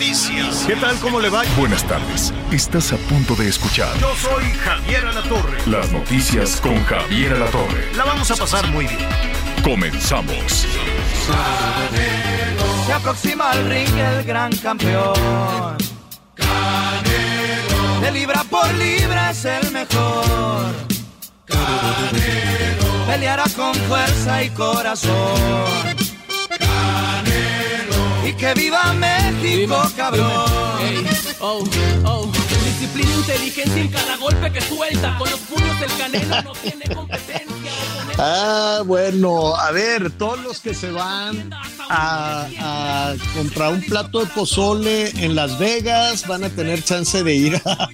noticias. 0.00 0.64
¿Qué 0.66 0.76
tal? 0.76 0.96
¿Cómo 0.98 1.20
le 1.20 1.28
va? 1.28 1.42
Buenas 1.58 1.84
tardes. 1.84 2.32
Estás 2.50 2.90
a 2.94 2.96
punto 2.96 3.34
de 3.34 3.48
escuchar 3.48 3.94
Yo 3.98 4.14
soy 4.16 4.44
Javier 4.64 5.04
Alatorre. 5.04 5.58
las 5.66 5.92
noticias 5.92 6.58
con 6.58 6.82
Javier 6.84 7.34
Alatorre. 7.34 7.94
La 7.94 8.04
vamos 8.06 8.30
a 8.30 8.36
pasar 8.36 8.66
muy 8.68 8.86
bien. 8.86 9.08
Comenzamos. 9.62 10.66
Se 12.86 12.92
aproxima 12.94 13.50
al 13.50 13.68
ring 13.68 13.94
el 13.94 14.24
gran 14.24 14.56
campeón. 14.56 15.76
De 18.00 18.10
libra 18.10 18.42
por 18.44 18.72
libra 18.72 19.32
es 19.32 19.44
el 19.44 19.70
mejor. 19.70 20.72
Peleará 23.06 23.44
con 23.54 23.74
fuerza 23.74 24.42
y 24.44 24.48
corazón. 24.50 25.99
Y 28.30 28.34
que 28.34 28.54
viva 28.54 28.92
México, 28.92 29.76
cabrón. 29.96 30.30
Ey, 30.80 31.04
oh, 31.40 31.64
oh. 32.04 32.30
Disciplina, 32.64 33.10
inteligencia 33.12 33.82
en 33.82 33.88
cada 33.88 34.16
golpe 34.18 34.52
que 34.52 34.60
suelta. 34.60 35.18
Con 35.18 35.30
los 35.30 35.40
puños 35.40 35.80
del 35.80 35.90
canelo 35.96 36.42
no 36.42 36.52
tiene 36.52 36.94
competencia. 36.94 37.72
Ah, 38.18 38.82
bueno, 38.86 39.56
a 39.56 39.72
ver, 39.72 40.12
todos 40.12 40.38
los 40.44 40.60
que 40.60 40.74
se 40.74 40.92
van 40.92 41.50
a, 41.88 42.46
a 42.60 43.14
comprar 43.34 43.72
un 43.72 43.82
plato 43.82 44.20
de 44.20 44.26
pozole 44.26 45.10
en 45.24 45.34
Las 45.34 45.58
Vegas 45.58 46.24
van 46.28 46.44
a 46.44 46.50
tener 46.50 46.84
chance 46.84 47.24
de 47.24 47.34
ir 47.34 47.60
a, 47.64 47.88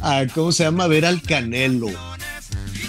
a, 0.00 0.26
¿cómo 0.28 0.52
se 0.52 0.64
llama? 0.64 0.84
A 0.84 0.88
ver 0.88 1.04
al 1.04 1.20
Canelo. 1.20 1.90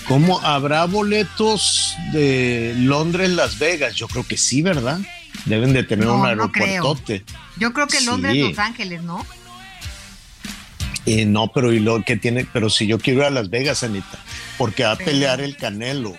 ¿Cómo 0.08 0.40
habrá 0.40 0.86
boletos 0.86 1.96
de 2.14 2.74
Londres, 2.78 3.30
Las 3.32 3.60
Vegas? 3.60 3.96
Yo 3.96 4.08
creo 4.08 4.26
que 4.26 4.38
sí, 4.38 4.62
¿verdad? 4.62 5.00
Deben 5.46 5.74
de 5.74 5.84
tener 5.84 6.06
No, 6.06 6.16
un 6.16 6.38
no 6.38 6.52
creo. 6.52 6.66
aeropuertote. 6.68 7.24
Yo 7.58 7.74
creo 7.74 7.88
que 7.88 8.02
Londres, 8.02 8.34
Sí. 8.34 8.42
Los 8.42 8.60
Ángeles, 8.60 9.04
¿no? 9.04 9.26
Eh, 11.06 11.26
no, 11.26 11.52
pero 11.52 11.74
y 11.74 11.80
lo 11.80 12.02
que 12.04 12.16
tiene, 12.16 12.46
pero 12.54 12.70
si 12.70 12.88
yo 12.88 12.98
quiero 12.98 13.20
ir 13.22 13.26
a 13.26 13.30
Las 13.30 13.50
Vegas, 13.50 13.84
Anita, 13.84 14.18
porque 14.58 14.84
va 14.84 14.94
a 14.94 14.96
pelear 14.98 15.42
el 15.42 15.58
Canelo. 15.58 16.16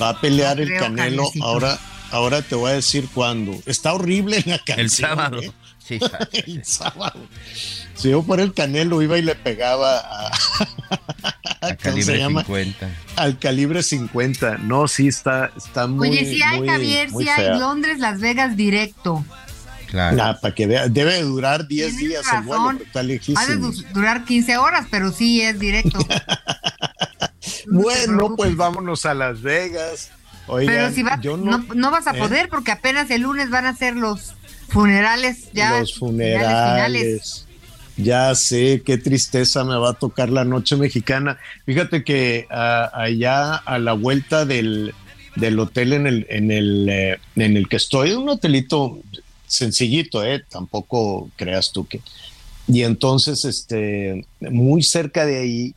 Va 0.00 0.08
a 0.10 0.20
pelear 0.20 0.56
No 0.56 0.62
el 0.62 0.68
creo, 0.70 0.80
Canelo. 0.82 1.30
Ahora, 1.40 1.78
ahora 2.10 2.42
te 2.42 2.56
voy 2.56 2.72
a 2.72 2.74
decir 2.74 3.08
cuándo. 3.14 3.56
Está 3.64 3.92
horrible 3.94 4.42
la 4.46 4.58
canción. 4.58 4.80
El 4.80 4.90
sábado. 4.90 5.40
¿eh? 5.40 5.52
Sí. 5.88 6.00
El 6.32 6.64
sábado. 6.64 7.20
Si 7.94 8.10
yo 8.10 8.22
por 8.22 8.40
el 8.40 8.52
Canelo 8.52 9.02
iba 9.02 9.18
y 9.18 9.22
le 9.22 9.34
pegaba 9.36 9.98
a, 10.00 10.26
A 11.60 11.60
¿cómo 11.60 11.68
se 11.70 11.76
calibre 11.76 12.18
llama? 12.18 12.40
50. 12.44 12.90
al 13.16 13.38
calibre 13.38 13.82
50. 13.82 14.58
No, 14.58 14.88
sí 14.88 15.06
está, 15.08 15.52
está 15.56 15.86
muy. 15.86 16.08
Oye, 16.10 16.24
si 16.24 16.42
hay, 16.42 16.58
muy- 16.58 16.68
Javier, 16.68 17.10
muy 17.10 17.22
si 17.24 17.30
hay 17.30 17.36
fea. 17.44 17.56
Londres, 17.58 17.98
Las 18.00 18.20
Vegas 18.20 18.56
directo. 18.56 19.24
Claro. 19.88 20.16
Nah, 20.16 20.32
para 20.40 20.52
que 20.54 20.66
vea, 20.66 20.88
debe 20.88 21.22
durar 21.22 21.68
10 21.68 21.96
Tienes 21.96 22.08
días 22.08 22.24
el 22.34 22.40
vuelo, 22.42 22.64
razón. 22.64 22.82
está 22.84 22.98
Ha 23.00 23.02
de 23.02 23.08
lejísimo. 23.08 23.70
du- 23.70 23.84
durar 23.94 24.24
15 24.24 24.56
horas, 24.56 24.86
pero 24.90 25.12
sí 25.12 25.40
es 25.42 25.58
directo. 25.58 25.98
Bueno, 27.68 28.34
pues 28.36 28.56
vámonos 28.56 29.06
a 29.06 29.14
Las 29.14 29.42
Vegas. 29.42 30.10
Oigan, 30.48 30.74
Pero 30.74 30.92
si 30.92 31.02
vas, 31.02 31.20
yo 31.20 31.36
no, 31.36 31.58
no, 31.58 31.74
no 31.74 31.90
vas 31.90 32.06
a 32.06 32.16
¿eh? 32.16 32.18
poder 32.18 32.48
porque 32.48 32.70
apenas 32.70 33.10
el 33.10 33.22
lunes 33.22 33.50
van 33.50 33.66
a 33.66 33.74
ser 33.74 33.96
los 33.96 34.34
funerales 34.68 35.52
ya. 35.52 35.80
los 35.80 35.94
funerales. 35.94 36.46
finales. 36.46 37.46
Ya 37.96 38.34
sé, 38.34 38.82
qué 38.84 38.98
tristeza 38.98 39.64
me 39.64 39.76
va 39.76 39.90
a 39.90 39.94
tocar 39.94 40.28
la 40.28 40.44
noche 40.44 40.76
mexicana. 40.76 41.38
Fíjate 41.64 42.04
que 42.04 42.46
ah, 42.50 42.90
allá 42.92 43.54
a 43.54 43.78
la 43.78 43.94
vuelta 43.94 44.44
del, 44.44 44.94
del 45.34 45.58
hotel 45.58 45.94
en 45.94 46.06
el, 46.06 46.26
en, 46.28 46.50
el, 46.50 46.88
eh, 46.90 47.18
en 47.36 47.56
el 47.56 47.68
que 47.68 47.76
estoy, 47.76 48.12
un 48.12 48.28
hotelito 48.28 49.00
sencillito, 49.46 50.24
eh, 50.24 50.42
tampoco 50.48 51.30
creas 51.36 51.72
tú 51.72 51.86
que. 51.86 52.00
Y 52.68 52.82
entonces, 52.82 53.44
este, 53.44 54.26
muy 54.40 54.82
cerca 54.82 55.24
de 55.24 55.38
ahí, 55.38 55.74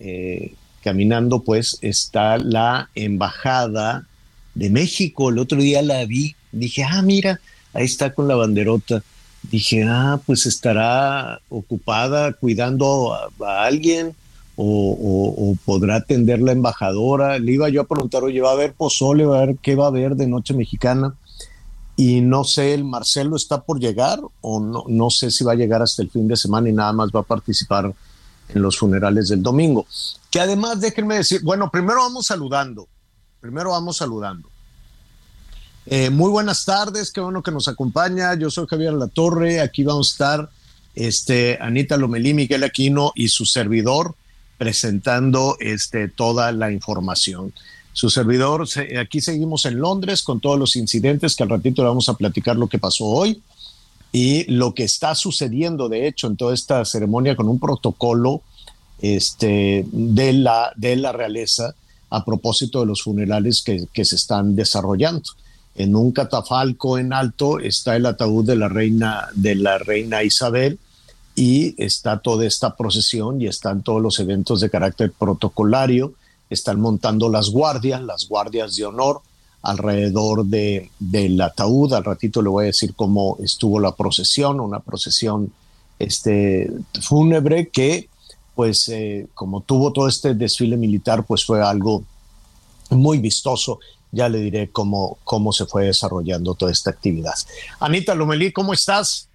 eh, 0.00 0.54
caminando, 0.82 1.40
pues, 1.40 1.78
está 1.82 2.38
la 2.38 2.88
embajada 2.94 4.06
de 4.54 4.70
México. 4.70 5.28
El 5.30 5.38
otro 5.38 5.60
día 5.60 5.82
la 5.82 6.04
vi, 6.06 6.34
dije, 6.50 6.82
ah, 6.82 7.02
mira, 7.02 7.40
ahí 7.74 7.84
está 7.84 8.14
con 8.14 8.28
la 8.28 8.36
banderota. 8.36 9.02
Dije, 9.42 9.84
ah, 9.86 10.20
pues 10.24 10.46
estará 10.46 11.40
ocupada 11.50 12.32
cuidando 12.32 13.12
a, 13.12 13.64
alguien 13.64 14.14
o, 14.56 15.56
podrá 15.64 15.96
atender 15.96 16.40
la 16.40 16.52
embajadora. 16.52 17.38
Le 17.38 17.52
iba 17.52 17.68
yo 17.68 17.82
a 17.82 17.86
preguntar, 17.86 18.24
oye, 18.24 18.40
¿va 18.40 18.50
a 18.50 18.54
haber 18.54 18.72
pozole? 18.72 19.26
¿Va 19.26 19.38
a 19.38 19.42
haber 19.42 19.56
qué 19.58 19.74
va 19.74 19.84
a 19.84 19.88
haber 19.88 20.16
de 20.16 20.26
noche 20.26 20.54
mexicana? 20.54 21.14
Y 21.96 22.22
no 22.22 22.44
sé, 22.44 22.74
el 22.74 22.84
Marcelo 22.84 23.36
está 23.36 23.62
por 23.62 23.78
llegar 23.78 24.20
o 24.40 24.60
no, 24.60 24.84
no 24.88 25.10
sé 25.10 25.30
si 25.30 25.44
va 25.44 25.52
a 25.52 25.56
llegar 25.56 25.82
hasta 25.82 26.02
el 26.02 26.10
fin 26.10 26.26
de 26.26 26.36
semana 26.36 26.68
y 26.68 26.72
nada 26.72 26.92
más 26.92 27.10
va 27.14 27.20
a 27.20 27.24
participar 27.24 27.92
en 28.48 28.62
los 28.62 28.78
funerales 28.78 29.28
del 29.28 29.42
domingo. 29.42 29.86
Que 30.30 30.40
además, 30.40 30.80
déjenme 30.80 31.16
decir, 31.16 31.42
bueno, 31.44 31.70
primero 31.70 32.00
vamos 32.00 32.26
saludando, 32.26 32.88
primero 33.40 33.70
vamos 33.70 33.96
saludando. 33.96 34.48
Eh, 35.86 36.08
muy 36.10 36.30
buenas 36.30 36.64
tardes, 36.64 37.10
qué 37.12 37.20
bueno 37.20 37.42
que 37.42 37.50
nos 37.50 37.68
acompaña. 37.68 38.34
Yo 38.34 38.50
soy 38.50 38.66
Javier 38.66 38.94
La 38.94 39.06
Torre, 39.08 39.60
aquí 39.60 39.84
vamos 39.84 40.10
a 40.10 40.12
estar 40.12 40.50
este, 40.94 41.58
Anita 41.60 41.96
Lomelí, 41.96 42.32
Miguel 42.32 42.64
Aquino 42.64 43.12
y 43.14 43.28
su 43.28 43.44
servidor 43.44 44.14
presentando 44.56 45.56
este, 45.60 46.08
toda 46.08 46.52
la 46.52 46.72
información. 46.72 47.52
Su 47.92 48.08
servidor, 48.08 48.66
se- 48.66 48.98
aquí 48.98 49.20
seguimos 49.20 49.66
en 49.66 49.78
Londres 49.78 50.22
con 50.22 50.40
todos 50.40 50.58
los 50.58 50.74
incidentes 50.76 51.36
que 51.36 51.42
al 51.42 51.50
ratito 51.50 51.82
le 51.82 51.88
vamos 51.88 52.08
a 52.08 52.14
platicar 52.14 52.56
lo 52.56 52.68
que 52.68 52.78
pasó 52.78 53.04
hoy 53.04 53.42
y 54.10 54.50
lo 54.50 54.74
que 54.74 54.84
está 54.84 55.14
sucediendo, 55.14 55.88
de 55.88 56.06
hecho, 56.06 56.28
en 56.28 56.36
toda 56.36 56.54
esta 56.54 56.84
ceremonia 56.84 57.36
con 57.36 57.48
un 57.48 57.58
protocolo 57.58 58.42
este, 59.02 59.84
de, 59.92 60.32
la, 60.32 60.72
de 60.76 60.96
la 60.96 61.12
realeza 61.12 61.74
a 62.10 62.24
propósito 62.24 62.80
de 62.80 62.86
los 62.86 63.02
funerales 63.02 63.62
que 63.62 64.04
se 64.04 64.14
están 64.16 64.54
desarrollando. 64.56 65.24
En 65.74 65.96
un 65.96 66.12
catafalco 66.12 66.98
en 66.98 67.12
alto 67.12 67.58
está 67.58 67.96
el 67.96 68.06
ataúd 68.06 68.44
de 68.46 68.56
la 68.56 68.68
reina, 68.68 69.28
de 69.34 69.56
la 69.56 69.78
reina 69.78 70.22
Isabel 70.22 70.78
y 71.34 71.74
está 71.82 72.20
toda 72.20 72.46
esta 72.46 72.76
procesión 72.76 73.40
y 73.40 73.48
están 73.48 73.82
todos 73.82 74.00
los 74.00 74.20
eventos 74.20 74.60
de 74.60 74.70
carácter 74.70 75.12
protocolario. 75.12 76.14
Están 76.48 76.80
montando 76.80 77.28
las 77.28 77.50
guardias, 77.50 78.02
las 78.02 78.28
guardias 78.28 78.76
de 78.76 78.84
honor 78.84 79.20
alrededor 79.62 80.44
de, 80.44 80.90
del 81.00 81.40
ataúd. 81.40 81.92
Al 81.94 82.04
ratito 82.04 82.40
le 82.40 82.50
voy 82.50 82.64
a 82.64 82.66
decir 82.66 82.94
cómo 82.94 83.36
estuvo 83.42 83.80
la 83.80 83.92
procesión, 83.92 84.60
una 84.60 84.78
procesión 84.78 85.52
este, 85.98 86.70
fúnebre 87.00 87.68
que, 87.68 88.08
pues, 88.54 88.88
eh, 88.88 89.26
como 89.34 89.62
tuvo 89.62 89.92
todo 89.92 90.06
este 90.06 90.34
desfile 90.34 90.76
militar, 90.76 91.24
pues 91.24 91.44
fue 91.44 91.62
algo 91.62 92.04
muy 92.90 93.18
vistoso. 93.18 93.80
Ya 94.14 94.28
le 94.28 94.38
diré 94.38 94.70
cómo, 94.70 95.18
cómo 95.24 95.52
se 95.52 95.66
fue 95.66 95.86
desarrollando 95.86 96.54
toda 96.54 96.70
esta 96.72 96.90
actividad. 96.90 97.34
Anita 97.80 98.14
Lomelí, 98.14 98.52
¿cómo 98.52 98.72
estás? 98.72 99.28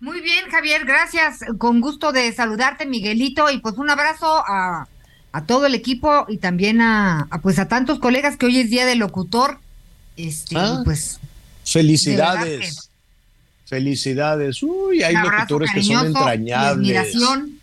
Muy 0.00 0.20
bien, 0.20 0.44
Javier, 0.50 0.84
gracias. 0.84 1.40
Con 1.58 1.80
gusto 1.80 2.12
de 2.12 2.30
saludarte, 2.32 2.84
Miguelito, 2.84 3.50
y 3.50 3.58
pues 3.58 3.76
un 3.78 3.88
abrazo 3.88 4.44
a, 4.46 4.86
a 5.32 5.46
todo 5.46 5.66
el 5.66 5.74
equipo 5.74 6.26
y 6.28 6.36
también 6.38 6.80
a, 6.82 7.26
a, 7.30 7.40
pues 7.40 7.58
a 7.58 7.68
tantos 7.68 7.98
colegas 7.98 8.36
que 8.36 8.46
hoy 8.46 8.58
es 8.58 8.68
día 8.70 8.84
del 8.84 8.98
locutor. 8.98 9.58
Este, 10.16 10.56
Ah, 10.58 10.82
pues 10.84 11.18
Felicidades. 11.64 12.90
Felicidades. 13.66 14.62
Uy, 14.62 15.02
hay 15.02 15.14
locutores 15.16 15.70
que 15.72 15.82
son 15.82 16.04
y 16.04 16.06
entrañables. 16.08 16.76
admiración. 16.76 17.60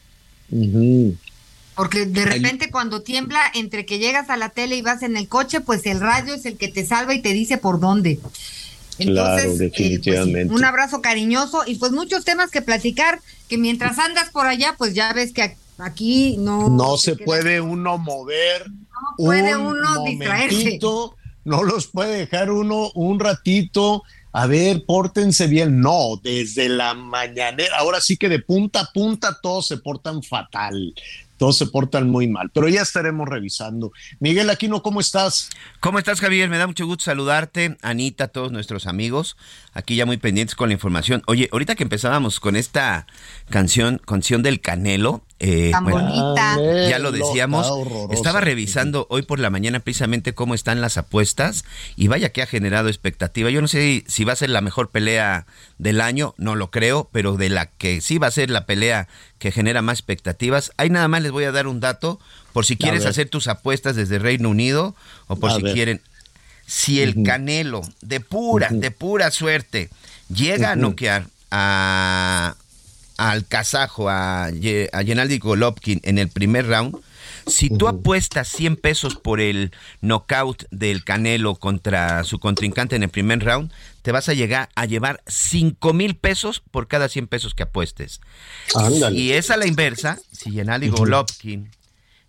Porque 1.82 2.06
de 2.06 2.26
repente 2.26 2.70
cuando 2.70 3.02
tiembla, 3.02 3.42
entre 3.56 3.88
que 3.88 3.98
llegas 3.98 4.30
a 4.30 4.38
la 4.38 4.50
tele 4.50 4.76
y 4.76 4.84
vas 4.84 5.02
en 5.02 5.18
el 5.18 5.28
coche, 5.28 5.62
pues 5.62 5.84
el 5.88 6.00
radio 6.00 6.36
es 6.36 6.46
el 6.46 6.56
que 6.56 6.68
te 6.68 6.86
salva 6.86 7.16
y 7.16 7.24
te 7.24 7.34
dice 7.34 7.58
por 7.58 7.80
dónde. 7.80 8.20
Claro, 9.00 9.40
eh, 9.40 9.46
pues, 9.48 9.58
definitivamente. 9.58 10.54
un 10.54 10.64
abrazo 10.64 11.02
cariñoso 11.02 11.64
y 11.66 11.78
pues 11.78 11.92
muchos 11.92 12.24
temas 12.24 12.52
que 12.52 12.62
platicar, 12.62 13.20
que 13.48 13.58
mientras 13.58 13.98
andas 13.98 14.30
por 14.30 14.46
allá, 14.46 14.76
pues 14.78 14.94
ya 14.94 15.12
ves 15.14 15.34
que 15.34 15.58
aquí 15.80 16.38
no... 16.38 16.70
No 16.70 16.98
se 16.98 17.16
puede 17.16 17.60
uno 17.62 17.98
mover. 17.98 18.68
puede 19.18 19.56
un 19.56 19.78
uno 19.78 20.04
distraerse. 20.06 20.78
no 21.46 21.64
los 21.64 21.88
puede 21.88 22.16
dejar 22.16 22.52
uno 22.52 22.92
un 22.94 23.20
ratito. 23.20 24.04
A 24.34 24.46
ver, 24.46 24.86
pórtense 24.86 25.48
bien. 25.48 25.82
No, 25.82 26.22
desde 26.22 26.70
la 26.70 26.94
mañanera, 26.94 27.76
ahora 27.80 28.00
sí 28.00 28.18
que 28.18 28.30
de 28.30 28.38
punta 28.38 28.82
a 28.82 28.92
punta 28.94 29.40
todos 29.42 29.68
se 29.68 29.78
portan 29.78 30.22
fatal 30.22 30.94
todos 31.42 31.58
se 31.58 31.66
portan 31.66 32.08
muy 32.08 32.28
mal, 32.28 32.52
pero 32.54 32.68
ya 32.68 32.84
estaremos 32.84 33.28
revisando. 33.28 33.92
Miguel 34.20 34.52
Aquino, 34.52 34.84
¿cómo 34.84 35.00
estás? 35.00 35.50
¿Cómo 35.80 35.98
estás, 35.98 36.22
Javier? 36.22 36.50
Me 36.50 36.60
da 36.60 36.68
mucho 36.68 36.86
gusto 36.86 37.06
saludarte, 37.06 37.80
Anita, 37.82 38.28
todos 38.28 38.52
nuestros 38.52 38.86
amigos, 38.86 39.38
aquí 39.74 39.96
ya 39.96 40.06
muy 40.06 40.18
pendientes 40.18 40.54
con 40.54 40.70
la 40.70 40.74
información. 40.74 41.24
Oye, 41.26 41.50
ahorita 41.52 41.74
que 41.74 41.82
empezábamos 41.82 42.40
con 42.40 42.56
esta 42.56 43.08
canción, 43.50 44.00
canción 44.06 44.44
del 44.44 44.62
Canelo, 44.62 45.24
eh, 45.44 45.72
Tan 45.72 45.86
bonita. 45.86 46.56
Ya 46.88 47.00
lo 47.00 47.12
decíamos. 47.12 47.68
Estaba 48.12 48.42
revisando 48.42 49.08
hoy 49.10 49.24
por 49.24 49.40
la 49.40 49.50
mañana 49.50 49.80
precisamente 49.80 50.36
cómo 50.36 50.54
están 50.54 50.82
las 50.82 50.98
apuestas 50.98 51.66
y 51.96 52.08
vaya 52.08 52.32
que 52.32 52.44
ha 52.44 52.46
generado 52.46 52.90
expectativa. 52.90 53.50
Yo 53.50 53.60
no 53.60 53.68
sé 53.68 54.04
si 54.08 54.24
va 54.24 54.34
a 54.34 54.36
ser 54.36 54.52
la 54.52 54.62
mejor 54.62 54.90
pelea 54.90 55.48
del 55.80 56.00
año, 56.00 56.36
no 56.38 56.56
lo 56.56 56.70
creo, 56.70 57.10
pero 57.12 57.38
de 57.38 57.50
la 57.50 57.66
que 57.66 58.02
sí 58.02 58.20
va 58.20 58.28
a 58.28 58.32
ser 58.32 58.52
la 58.52 58.68
pelea 58.68 59.08
que 59.42 59.52
genera 59.52 59.82
más 59.82 59.98
expectativas. 59.98 60.72
Ahí 60.78 60.92
nada 60.92 61.08
más 61.08 61.24
les 61.24 61.32
voy 61.32 61.46
a 61.46 61.52
dar 61.52 61.66
un 61.66 61.80
dato 61.80 62.20
por 62.54 62.64
si 62.64 62.78
quieres 62.78 63.08
hacer 63.08 63.28
tus 63.28 63.48
apuestas 63.48 63.96
desde 63.96 64.20
Reino 64.20 64.50
Unido 64.50 64.96
o 65.26 65.36
por 65.36 65.52
si 65.52 65.64
quieren. 65.64 66.00
Si 66.68 67.02
el 67.02 67.24
Canelo 67.24 67.82
de 68.02 68.20
pura, 68.20 68.70
de 68.70 68.92
pura 68.92 69.32
suerte 69.32 69.90
llega 70.30 70.74
a 70.74 70.76
noquear 70.76 71.26
a 71.50 72.56
al 73.18 73.48
kazajo, 73.48 74.10
a, 74.10 74.46
a 74.46 75.04
Gennady 75.04 75.40
Golovkin 75.40 76.02
en 76.04 76.20
el 76.20 76.30
primer 76.30 76.68
round, 76.68 76.98
si 77.48 77.70
tú 77.70 77.88
apuestas 77.88 78.48
100 78.48 78.78
pesos 78.78 79.16
por 79.16 79.40
el 79.40 79.72
knockout 80.02 80.66
del 80.72 81.04
Canelo 81.04 81.56
contra 81.56 82.24
su 82.24 82.40
contrincante 82.40 82.96
en 82.96 83.04
el 83.04 83.10
primer 83.10 83.44
round, 83.44 83.72
te 84.02 84.12
vas 84.12 84.30
a 84.30 84.34
llegar 84.34 84.70
a 84.76 84.86
llevar 84.86 85.22
5 85.28 85.94
mil 85.94 86.16
pesos 86.16 86.62
por 86.72 86.88
cada 86.88 87.10
100 87.10 87.28
pesos 87.28 87.54
que 87.54 87.64
apuestes. 87.64 88.22
Y 89.12 89.32
es 89.32 89.52
a 89.52 89.58
la 89.58 89.68
inversa, 89.68 90.18
si 90.32 90.52
Gennady 90.52 90.90
Golovkin 90.90 91.70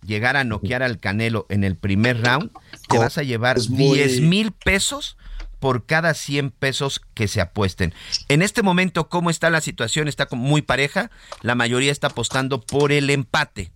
llegara 0.05 0.41
a 0.41 0.45
noquear 0.45 0.83
al 0.83 0.99
Canelo 0.99 1.47
en 1.49 1.65
el 1.65 1.77
primer 1.77 2.23
round, 2.23 2.51
te 2.89 2.99
vas 2.99 3.19
a 3.19 3.23
llevar 3.23 3.61
10 3.61 4.21
mil 4.21 4.53
pesos 4.53 5.17
por 5.63 5.87
cada 5.87 6.13
100 6.15 6.51
pesos 6.51 7.01
que 7.15 7.29
se 7.29 7.41
apuesten. 7.41 7.95
En 8.29 8.43
este 8.43 8.63
momento, 8.63 9.09
¿cómo 9.09 9.31
está 9.31 9.49
la 9.49 9.61
situación? 9.61 10.09
Está 10.09 10.27
muy 10.33 10.61
pareja. 10.61 11.13
La 11.41 11.55
mayoría 11.55 11.93
está 11.93 12.09
apostando 12.09 12.61
por 12.61 12.91
el 12.91 13.11
empate. 13.11 13.71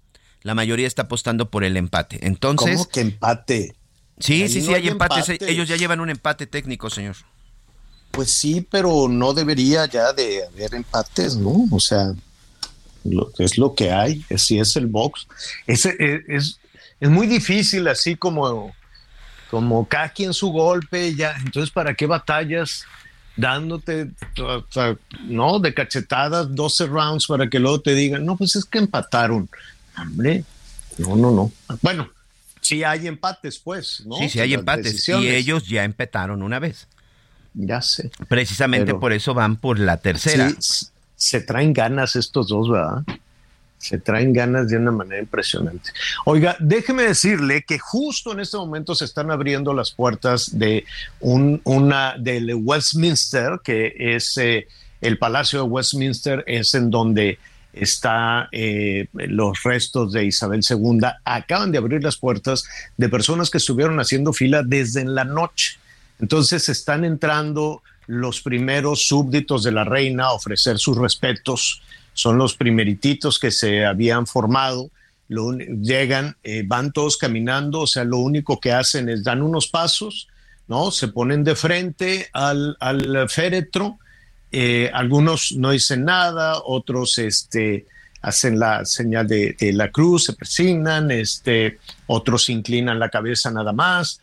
La 0.46 0.54
mayoría 0.54 0.86
está 0.86 1.02
apostando 1.02 1.50
por 1.50 1.64
el 1.64 1.76
empate. 1.76 2.24
Entonces. 2.24 2.76
¿Cómo 2.76 2.88
que 2.88 3.00
empate? 3.00 3.74
Sí, 4.20 4.48
sí, 4.48 4.62
sí, 4.62 4.72
hay, 4.72 4.86
empates. 4.86 5.28
Ellos 5.40 5.66
ya 5.66 5.74
llevan 5.74 5.98
un 5.98 6.08
empate 6.08 6.46
técnico, 6.46 6.88
señor. 6.88 7.16
Pues 8.12 8.30
sí, 8.30 8.64
pero 8.70 9.08
no 9.08 9.34
debería 9.34 9.86
ya 9.86 10.12
de 10.12 10.46
haber 10.46 10.76
empates, 10.76 11.34
¿no? 11.34 11.66
O 11.72 11.80
sea, 11.80 12.14
lo, 13.02 13.32
es 13.38 13.58
lo 13.58 13.74
que 13.74 13.90
hay, 13.90 14.24
si 14.36 14.60
es 14.60 14.76
el 14.76 14.86
box. 14.86 15.26
Es, 15.66 15.84
es, 15.84 16.60
es 17.00 17.10
muy 17.10 17.26
difícil, 17.26 17.88
así 17.88 18.14
como 18.14 18.72
como 19.50 19.88
cada 19.88 20.10
quien 20.10 20.32
su 20.32 20.52
golpe, 20.52 21.14
ya, 21.16 21.34
entonces 21.44 21.70
¿para 21.70 21.94
qué 21.94 22.06
batallas 22.06 22.84
dándote, 23.36 24.10
no, 25.24 25.58
de 25.58 25.74
cachetadas 25.74 26.54
12 26.54 26.86
rounds 26.86 27.26
para 27.26 27.48
que 27.48 27.58
luego 27.58 27.80
te 27.80 27.94
digan, 27.94 28.24
no, 28.24 28.36
pues 28.36 28.56
es 28.56 28.64
que 28.64 28.78
empataron, 28.78 29.48
hombre, 29.96 30.44
no, 30.98 31.16
no, 31.16 31.30
no. 31.30 31.52
Bueno, 31.82 32.08
si 32.60 32.84
hay 32.84 33.06
empates, 33.06 33.58
pues, 33.58 34.02
¿no? 34.06 34.16
Sí, 34.16 34.28
sí 34.28 34.40
hay 34.40 34.54
empates, 34.54 35.08
y 35.08 35.28
ellos 35.28 35.66
ya 35.66 35.84
empataron 35.84 36.42
una 36.42 36.58
vez. 36.58 36.88
Ya 37.54 37.80
sé. 37.80 38.10
Precisamente 38.28 38.94
por 38.94 39.12
eso 39.12 39.32
van 39.32 39.56
por 39.56 39.78
la 39.78 39.96
tercera. 39.96 40.50
Sí, 40.58 40.88
se 41.16 41.40
traen 41.40 41.72
ganas 41.72 42.16
estos 42.16 42.48
dos, 42.48 42.70
¿verdad? 42.70 43.02
se 43.78 43.98
traen 43.98 44.32
ganas 44.32 44.68
de 44.68 44.76
una 44.76 44.90
manera 44.90 45.20
impresionante. 45.20 45.90
Oiga, 46.24 46.56
déjeme 46.58 47.04
decirle 47.04 47.62
que 47.62 47.78
justo 47.78 48.32
en 48.32 48.40
este 48.40 48.56
momento 48.56 48.94
se 48.94 49.04
están 49.04 49.30
abriendo 49.30 49.72
las 49.74 49.90
puertas 49.90 50.58
de 50.58 50.84
un, 51.20 51.60
una 51.64 52.16
del 52.18 52.54
Westminster, 52.54 53.60
que 53.62 53.94
es 53.96 54.36
eh, 54.38 54.66
el 55.00 55.18
Palacio 55.18 55.60
de 55.60 55.68
Westminster, 55.68 56.42
es 56.46 56.74
en 56.74 56.90
donde 56.90 57.38
está 57.76 58.48
eh, 58.52 59.08
los 59.12 59.62
restos 59.62 60.12
de 60.12 60.24
Isabel 60.24 60.60
II. 60.68 61.00
Acaban 61.24 61.72
de 61.72 61.78
abrir 61.78 62.02
las 62.02 62.16
puertas 62.16 62.64
de 62.96 63.08
personas 63.08 63.50
que 63.50 63.58
estuvieron 63.58 64.00
haciendo 64.00 64.32
fila 64.32 64.62
desde 64.62 65.04
la 65.04 65.24
noche. 65.24 65.78
Entonces 66.20 66.68
están 66.68 67.04
entrando 67.04 67.82
los 68.06 68.40
primeros 68.40 69.06
súbditos 69.06 69.62
de 69.64 69.72
la 69.72 69.84
reina 69.84 70.26
a 70.26 70.32
ofrecer 70.32 70.78
sus 70.78 70.96
respetos 70.96 71.82
son 72.16 72.38
los 72.38 72.56
primerititos 72.56 73.38
que 73.38 73.50
se 73.50 73.84
habían 73.84 74.26
formado, 74.26 74.90
llegan, 75.28 76.34
eh, 76.42 76.62
van 76.66 76.90
todos 76.90 77.18
caminando, 77.18 77.80
o 77.80 77.86
sea, 77.86 78.04
lo 78.04 78.16
único 78.16 78.58
que 78.58 78.72
hacen 78.72 79.10
es 79.10 79.22
dan 79.22 79.42
unos 79.42 79.68
pasos, 79.68 80.26
¿no? 80.66 80.90
Se 80.90 81.08
ponen 81.08 81.44
de 81.44 81.54
frente 81.54 82.30
al, 82.32 82.74
féretro, 83.28 83.98
eh, 84.58 84.90
algunos 84.94 85.52
no 85.52 85.72
dicen 85.72 86.06
nada, 86.06 86.62
otros 86.64 87.18
este, 87.18 87.84
hacen 88.22 88.58
la 88.58 88.86
señal 88.86 89.28
de, 89.28 89.54
la 89.74 89.90
cruz, 89.90 90.24
se 90.24 90.32
presignan, 90.32 91.10
este, 91.10 91.78
otros 92.06 92.48
inclinan 92.48 92.98
la 92.98 93.10
cabeza 93.10 93.50
nada 93.50 93.74
más. 93.74 94.22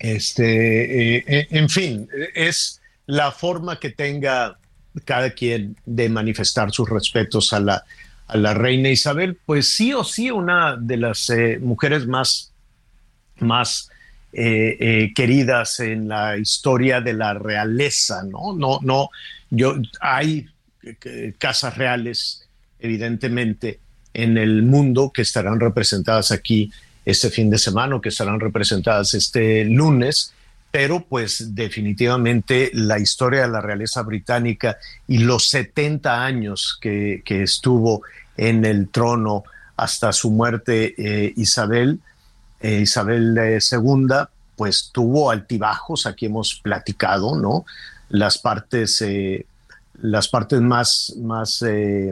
Este, 0.00 1.18
eh, 1.18 1.46
en 1.50 1.68
fin, 1.68 2.08
es 2.34 2.80
la 3.06 3.30
forma 3.30 3.78
que 3.78 3.90
tenga 3.90 4.58
cada 5.04 5.30
quien 5.30 5.76
de 5.86 6.08
manifestar 6.08 6.72
sus 6.72 6.90
respetos 6.90 7.52
a 7.52 7.60
la, 7.60 7.84
a 8.26 8.36
la 8.36 8.52
reina 8.52 8.88
Isabel, 8.88 9.38
pues 9.46 9.76
sí 9.76 9.94
o 9.94 10.02
sí 10.02 10.32
una 10.32 10.76
de 10.76 10.96
las 10.96 11.30
eh, 11.30 11.60
mujeres 11.62 12.08
más, 12.08 12.52
más 13.38 13.87
eh, 14.32 14.76
eh, 14.80 15.12
queridas 15.14 15.80
en 15.80 16.08
la 16.08 16.36
historia 16.36 17.00
de 17.00 17.14
la 17.14 17.34
realeza, 17.34 18.22
¿no? 18.22 18.54
No, 18.54 18.78
no, 18.82 19.10
yo, 19.50 19.76
hay 20.00 20.46
casas 21.38 21.76
reales, 21.76 22.48
evidentemente, 22.78 23.80
en 24.14 24.38
el 24.38 24.62
mundo 24.62 25.10
que 25.12 25.22
estarán 25.22 25.60
representadas 25.60 26.30
aquí 26.30 26.70
este 27.04 27.30
fin 27.30 27.50
de 27.50 27.58
semana 27.58 27.96
o 27.96 28.00
que 28.00 28.08
estarán 28.10 28.40
representadas 28.40 29.14
este 29.14 29.64
lunes 29.64 30.34
pero 30.70 31.04
pues 31.08 31.54
definitivamente 31.54 32.70
la 32.74 32.98
historia 32.98 33.42
de 33.42 33.48
la 33.48 33.60
realeza 33.60 34.02
británica 34.02 34.78
y 35.06 35.18
los 35.18 35.48
70 35.48 36.24
años 36.24 36.78
que, 36.80 37.22
estuvo 37.26 38.02
en 38.36 38.64
el 38.64 38.88
trono 38.88 39.44
hasta 39.76 40.12
su 40.12 40.30
muerte 40.30 40.94
eh, 40.98 41.32
Isabel, 41.36 42.00
eh, 42.60 42.80
Isabel 42.80 43.36
II, 43.38 44.06
pues 44.56 44.90
tuvo 44.92 45.30
altibajos, 45.30 46.06
aquí 46.06 46.26
hemos 46.26 46.54
platicado, 46.56 47.38
¿no? 47.38 47.64
Las 48.08 48.38
partes, 48.38 49.00
eh, 49.02 49.46
las 50.00 50.28
partes 50.28 50.60
más, 50.60 51.14
más, 51.18 51.64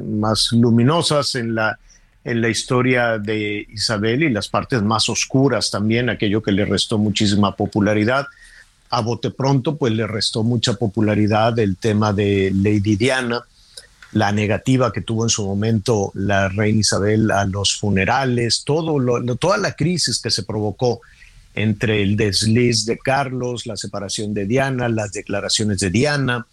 más 0.05 0.53
luminosas 0.53 1.35
en 1.35 1.55
la, 1.55 1.79
en 2.25 2.41
la 2.41 2.49
historia 2.49 3.19
de 3.19 3.67
Isabel 3.73 4.25
y 4.25 4.31
las 4.31 4.49
partes 4.49 4.83
más 4.83 5.09
oscuras 5.09 5.71
también, 5.71 6.11
aquello 6.11 6.43
que 6.43 6.53
le 6.53 6.65
restó 6.65 6.99
muchísima 6.99 7.55
popularidad 7.55 8.27
a 8.91 9.01
bote 9.01 9.31
pronto, 9.31 9.77
pues 9.77 9.93
le 9.93 10.07
restó 10.07 10.43
mucha 10.43 10.75
popularidad 10.75 11.59
el 11.59 11.77
tema 11.77 12.13
de 12.13 12.53
Lady 12.55 12.97
Diana, 12.97 13.43
la 14.17 14.33
negativa 14.33 14.95
que 14.95 15.03
tuvo 15.03 15.25
en 15.25 15.29
su 15.29 15.45
momento 15.45 16.11
la 16.15 16.49
reina 16.49 16.81
Isabel 16.81 17.31
a 17.31 17.45
los 17.45 17.77
funerales, 17.77 18.65
toda 18.65 19.59
la 19.59 19.73
crisis 19.73 20.23
que 20.23 20.31
se 20.31 20.43
provocó 20.43 21.03
entre 21.55 22.03
el 22.03 22.17
desliz 22.17 22.87
de 22.87 22.97
Carlos, 22.97 23.67
la 23.67 23.77
separación 23.77 24.33
de 24.33 24.47
Diana, 24.47 24.89
las 24.89 25.13
declaraciones 25.13 25.81
de 25.81 25.91
Diana, 25.91 26.47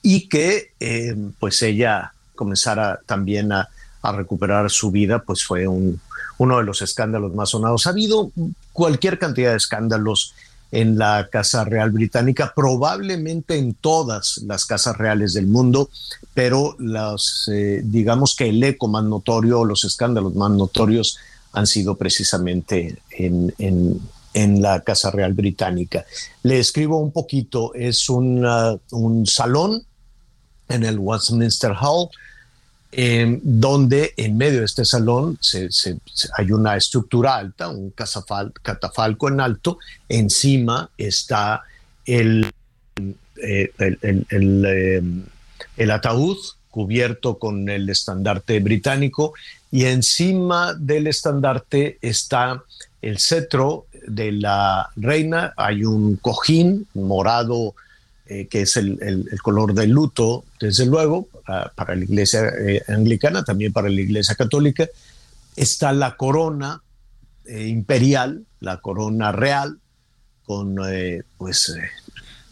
y 0.00 0.26
que 0.30 0.70
eh, 0.80 1.14
pues 1.38 1.60
ella 1.60 2.14
comenzara 2.34 3.00
también 3.04 3.52
a, 3.52 3.68
recuperar 4.02 4.68
su 4.70 4.90
vida, 4.90 5.20
pues 5.20 5.44
fue 5.44 5.68
un, 5.68 6.00
uno 6.38 6.58
de 6.58 6.64
los 6.64 6.80
escándalos 6.80 7.34
más 7.34 7.50
sonados. 7.50 7.86
Ha 7.86 7.90
habido 7.90 8.32
cualquier 8.72 9.18
cantidad 9.18 9.50
de 9.50 9.58
escándalos 9.58 10.34
en 10.72 10.98
la 10.98 11.28
Casa 11.30 11.64
Real 11.64 11.90
Británica, 11.90 12.52
probablemente 12.56 13.56
en 13.56 13.74
todas 13.74 14.38
las 14.46 14.64
casas 14.64 14.96
reales 14.96 15.34
del 15.34 15.46
mundo, 15.46 15.90
pero 16.32 16.74
los, 16.78 17.48
eh, 17.52 17.82
digamos 17.84 18.34
que 18.34 18.48
el 18.48 18.62
eco 18.64 18.88
más 18.88 19.04
notorio, 19.04 19.64
los 19.66 19.84
escándalos 19.84 20.34
más 20.34 20.50
notorios 20.50 21.18
han 21.52 21.66
sido 21.66 21.96
precisamente 21.96 22.96
en, 23.10 23.54
en, 23.58 24.62
la 24.62 24.80
Casa 24.80 25.10
Real 25.10 25.34
Británica. 25.34 26.06
Le 26.42 26.58
escribo 26.58 26.98
un 26.98 27.12
poquito, 27.12 27.74
es 27.74 28.08
un 28.08 29.26
salón 29.26 29.84
en 30.68 30.84
el 30.84 30.98
Westminster 30.98 31.72
Hall 31.78 32.08
donde 33.42 34.12
en 34.16 34.36
medio 34.36 34.60
de 34.60 34.66
este 34.66 34.84
salón 34.84 35.38
hay 36.36 36.52
una 36.52 36.76
estructura 36.76 37.36
alta, 37.36 37.68
un 37.68 37.90
catafalco 37.90 39.28
en 39.28 39.40
alto, 39.40 39.78
encima 40.08 40.90
está 40.98 41.62
eh, 42.04 42.42
el, 43.78 45.24
el 45.76 45.90
ataúd 45.90 46.36
cubierto 46.72 47.38
con 47.38 47.68
el 47.68 47.88
estandarte 47.88 48.58
británico. 48.60 49.34
Y 49.70 49.84
encima 49.84 50.74
del 50.74 51.06
estandarte 51.06 51.98
está 52.02 52.62
el 53.00 53.18
cetro 53.18 53.86
de 54.06 54.32
la 54.32 54.90
reina, 54.96 55.54
hay 55.56 55.84
un 55.84 56.16
cojín 56.16 56.86
morado 56.94 57.74
eh, 58.32 58.46
que 58.48 58.62
es 58.62 58.78
el, 58.78 59.28
color 59.42 59.74
del 59.74 59.90
luto, 59.90 60.46
desde 60.58 60.86
luego, 60.86 61.28
para, 61.44 61.94
la 61.94 62.02
iglesia 62.02 62.48
eh, 62.48 62.82
anglicana, 62.88 63.44
también 63.44 63.74
para 63.74 63.90
la 63.90 64.00
iglesia 64.00 64.34
católica. 64.34 64.88
Está 65.54 65.92
la 65.92 66.16
corona 66.16 66.80
eh, 67.44 67.66
imperial, 67.66 68.46
la 68.60 68.78
corona 68.78 69.32
real, 69.32 69.78
con, 70.46 70.78
pues, 71.36 71.76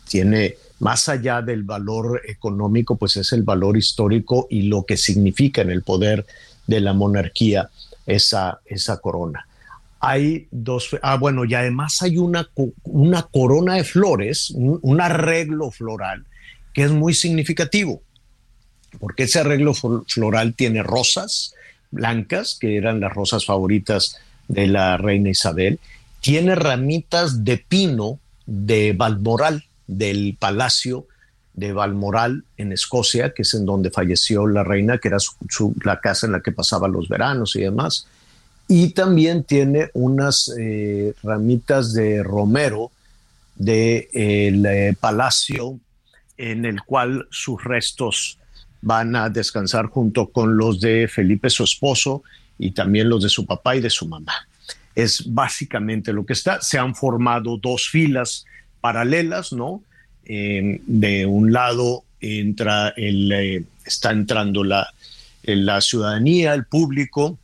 tiene 0.07 0.57
más 0.81 1.09
allá 1.09 1.41
del 1.41 1.63
valor 1.63 2.21
económico, 2.27 2.97
pues 2.97 3.17
es 3.17 3.33
el 3.33 3.43
valor 3.43 3.79
histórico 3.79 4.49
y 4.51 4.65
lo 4.65 4.85
que 4.85 4.99
significa 4.99 5.63
en 5.63 5.71
el 5.71 5.83
poder 5.83 6.27
de 6.67 6.81
la 6.81 6.93
monarquía 6.93 7.71
esa, 8.05 8.61
esa 8.67 8.99
corona 8.99 9.47
hay 10.01 10.49
dos, 10.51 10.97
ah, 11.03 11.17
bueno, 11.17 11.45
y 11.45 11.55
además 11.55 12.01
hay 12.01 12.17
una, 12.17 12.49
una 12.85 13.23
corona 13.25 13.75
de 13.75 13.85
flores, 13.85 14.51
un, 14.51 15.01
arreglo 15.01 15.71
floral 15.71 16.25
que 16.73 16.85
es 16.85 16.91
muy 16.91 17.13
significativo, 17.13 18.03
porque 18.99 19.25
ese 19.25 19.41
arreglo 19.41 19.75
floral 19.75 20.55
tiene 20.55 20.83
rosas 20.83 21.55
blancas, 21.91 22.57
que 22.59 22.77
eran 22.77 23.01
las 23.01 23.13
rosas 23.13 23.45
favoritas 23.45 24.17
de 24.49 24.69
la 24.69 24.97
reina 24.97 25.31
Isabel, 25.31 25.81
tiene 26.21 26.55
ramitas 26.55 27.45
de 27.45 27.59
pino 27.59 28.19
de 28.47 28.95
Balmoral, 28.95 29.65
del 29.87 30.37
palacio 30.39 31.07
de 31.53 31.73
Balmoral 31.73 32.45
en 32.57 32.73
Escocia, 32.73 33.35
que 33.35 33.43
es 33.43 33.53
en 33.55 33.67
donde 33.67 33.91
falleció 33.91 34.47
la 34.47 34.65
reina, 34.65 34.99
que 34.99 35.09
era 35.09 35.19
la 35.85 36.01
casa 36.01 36.27
en 36.27 36.33
la 36.33 36.41
que 36.41 36.53
pasaba 36.53 36.89
los 36.89 37.09
veranos 37.09 37.55
y 37.57 37.63
demás 37.63 38.07
y 38.71 38.91
también 38.91 39.43
tiene 39.43 39.91
unas 39.95 40.49
eh, 40.57 41.13
ramitas 41.25 41.93
de 41.93 42.23
romero 42.23 42.93
del 43.57 44.65
eh, 44.65 44.95
palacio 45.01 45.81
en 46.39 46.65
el 46.65 46.81
cual 46.83 47.27
sus 47.33 47.65
restos 47.65 48.39
van 48.81 49.17
a 49.17 49.29
descansar 49.29 49.87
junto 49.87 50.29
con 50.29 50.57
los 50.57 50.81
de 50.81 51.09
Felipe, 51.09 51.51
su 51.51 51.65
esposo, 51.65 52.23
y 52.61 52.71
también 52.71 53.09
los 53.09 53.25
de 53.25 53.29
su 53.29 53.45
papá 53.45 53.75
y 53.75 53.81
de 53.81 53.91
su 53.91 54.07
mamá. 54.07 54.47
Es 54.95 55.25
básicamente 55.35 56.13
lo 56.13 56.25
que 56.25 56.35
está. 56.35 56.63
Se 56.63 56.79
han 56.79 56.95
formado 56.95 57.57
dos 57.57 57.89
filas 57.89 58.47
paralelas, 58.81 59.53
¿no? 59.53 59.83
de 60.23 61.27
un 61.27 61.53
lado 61.53 62.05
entra 62.21 62.91
el, 62.97 63.33
eh, 63.33 63.65
está 63.85 64.13
entrando 64.13 64.63
la, 64.63 64.95
la 65.43 65.81
ciudadanía, 65.81 66.55
el 66.55 66.67
público, 66.67 67.37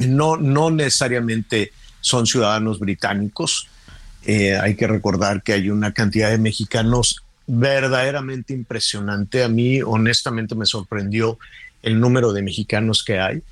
no, 0.00 0.36
no 0.36 0.70
necesariamente 0.70 1.72
son 2.00 2.26
ciudadanos 2.26 2.78
británicos. 2.78 3.68
Eh, 4.24 4.56
hay 4.56 4.76
que 4.76 4.86
recordar 4.86 5.42
que 5.42 5.52
hay 5.52 5.70
una 5.70 5.92
cantidad 5.92 6.30
de 6.30 6.38
mexicanos 6.38 7.22
verdaderamente 7.46 8.52
impresionante. 8.52 9.42
A 9.42 9.48
mí, 9.48 9.82
honestamente, 9.82 10.54
me 10.54 10.66
sorprendió 10.66 11.38
el 11.82 11.98
número 11.98 12.32
de 12.32 12.42
mexicanos 12.42 13.02
que 13.02 13.18
hay. 13.18 13.42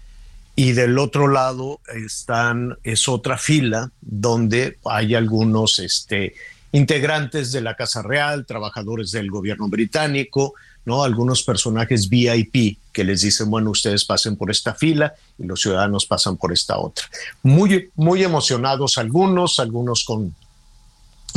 Y 0.56 0.72
del 0.72 0.98
otro 0.98 1.28
lado 1.28 1.80
están, 1.94 2.76
es 2.84 3.08
otra 3.08 3.38
fila 3.38 3.90
donde 4.00 4.78
hay 4.84 5.14
algunos 5.14 5.78
este, 5.78 6.34
integrantes 6.72 7.52
de 7.52 7.62
la 7.62 7.76
Casa 7.76 8.02
Real, 8.02 8.46
trabajadores 8.46 9.10
del 9.10 9.30
gobierno 9.30 9.68
británico, 9.68 10.54
¿no? 10.84 11.02
Algunos 11.02 11.42
personajes 11.42 12.08
VIP 12.08 12.78
que 12.92 13.04
les 13.04 13.22
dicen, 13.22 13.50
bueno, 13.50 13.70
ustedes 13.70 14.04
pasen 14.04 14.36
por 14.36 14.50
esta 14.50 14.74
fila 14.74 15.14
y 15.38 15.44
los 15.44 15.60
ciudadanos 15.60 16.06
pasan 16.06 16.36
por 16.36 16.52
esta 16.52 16.78
otra. 16.78 17.04
Muy, 17.42 17.90
muy 17.94 18.22
emocionados 18.22 18.98
algunos, 18.98 19.60
algunos 19.60 20.04
con, 20.04 20.34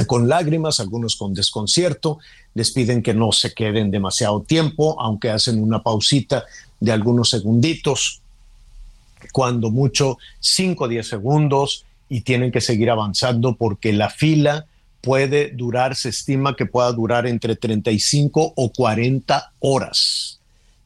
con 0.08 0.28
lágrimas, 0.28 0.80
algunos 0.80 1.16
con 1.16 1.34
desconcierto, 1.34 2.20
les 2.54 2.72
piden 2.72 3.04
que 3.04 3.14
no 3.14 3.32
se 3.32 3.54
queden 3.54 3.92
demasiado 3.92 4.42
tiempo, 4.42 5.00
aunque 5.00 5.30
hacen 5.30 5.62
una 5.62 5.84
pausita 5.84 6.46
de 6.80 6.92
algunos 6.92 7.30
segunditos, 7.30 8.22
cuando 9.32 9.70
mucho 9.72 10.18
5 10.40 10.84
o 10.84 10.88
10 10.88 11.08
segundos 11.08 11.86
y 12.10 12.22
tienen 12.22 12.52
que 12.52 12.62
seguir 12.62 12.90
avanzando 12.90 13.56
porque 13.56 13.94
la 13.94 14.10
fila 14.10 14.66
puede 15.04 15.50
durar, 15.50 15.98
se 15.98 16.10
estima 16.10 16.56
que 16.56 16.66
pueda 16.66 16.90
durar 16.94 17.28
entre 17.28 17.58
35 17.58 18.54
o 18.56 18.72
40 18.72 19.52
horas. 19.60 20.40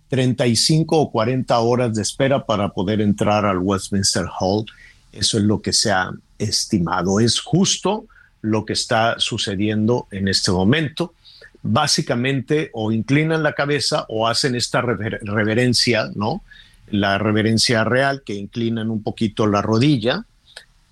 35 0.10 0.98
o 0.98 1.12
40 1.12 1.60
horas 1.60 1.94
de 1.94 2.02
espera 2.02 2.44
para 2.44 2.70
poder 2.70 3.00
entrar 3.00 3.46
al 3.46 3.60
Westminster 3.60 4.26
Hall. 4.40 4.66
Eso 5.14 5.38
es 5.38 5.44
lo 5.44 5.62
que 5.62 5.72
se 5.72 5.92
ha 5.92 6.10
estimado. 6.40 7.20
Es 7.20 7.40
justo 7.40 8.06
lo 8.42 8.66
que 8.66 8.74
está 8.74 9.20
sucediendo 9.20 10.08
en 10.10 10.28
este 10.28 10.52
momento. 10.52 11.14
Básicamente 11.62 12.72
o 12.74 12.92
inclinan 12.92 13.44
la 13.44 13.54
cabeza 13.54 14.08
o 14.10 14.28
hacen 14.28 14.56
esta 14.56 14.82
reverencia, 14.82 16.10
¿no? 16.16 16.42
La 16.90 17.20
reverencia 17.20 17.84
real 17.84 18.24
que 18.26 18.34
inclinan 18.34 18.90
un 18.90 19.04
poquito 19.04 19.46
la 19.46 19.62
rodilla, 19.62 20.26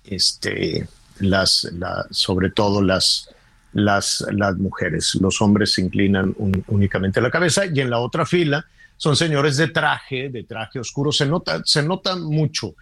este, 0.04 0.86
las, 1.20 1.68
sobre 2.10 2.50
todo 2.50 2.82
las, 2.82 3.28
las, 3.72 4.24
las 4.32 4.56
mujeres. 4.56 5.16
Los 5.20 5.40
hombres 5.40 5.74
se 5.74 5.82
inclinan 5.82 6.34
únicamente 6.68 7.20
la 7.20 7.30
cabeza 7.30 7.66
y 7.66 7.80
en 7.80 7.90
la 7.90 7.98
otra 7.98 8.24
fila 8.26 8.66
son 8.96 9.16
señores 9.16 9.56
de 9.56 9.68
traje, 9.68 10.30
de 10.30 10.44
traje 10.44 10.78
oscuro. 10.78 11.12
Se 11.12 11.26
nota, 11.26 11.62
se 11.64 11.82
nota 11.82 12.16
mucho 12.16 12.74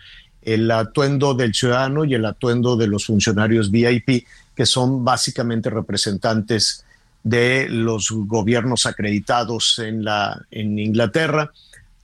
el 0.42 0.70
atuendo 0.70 1.34
del 1.34 1.54
ciudadano 1.54 2.04
y 2.04 2.14
el 2.14 2.24
atuendo 2.24 2.76
de 2.76 2.86
los 2.86 3.06
funcionarios 3.06 3.70
VIP, 3.70 4.26
que 4.54 4.66
son 4.66 5.04
básicamente 5.04 5.70
representantes 5.70 6.84
de 7.22 7.66
los 7.68 8.10
gobiernos 8.10 8.86
acreditados 8.86 9.78
en, 9.78 10.04
la, 10.04 10.40
en 10.50 10.78
Inglaterra. 10.78 11.50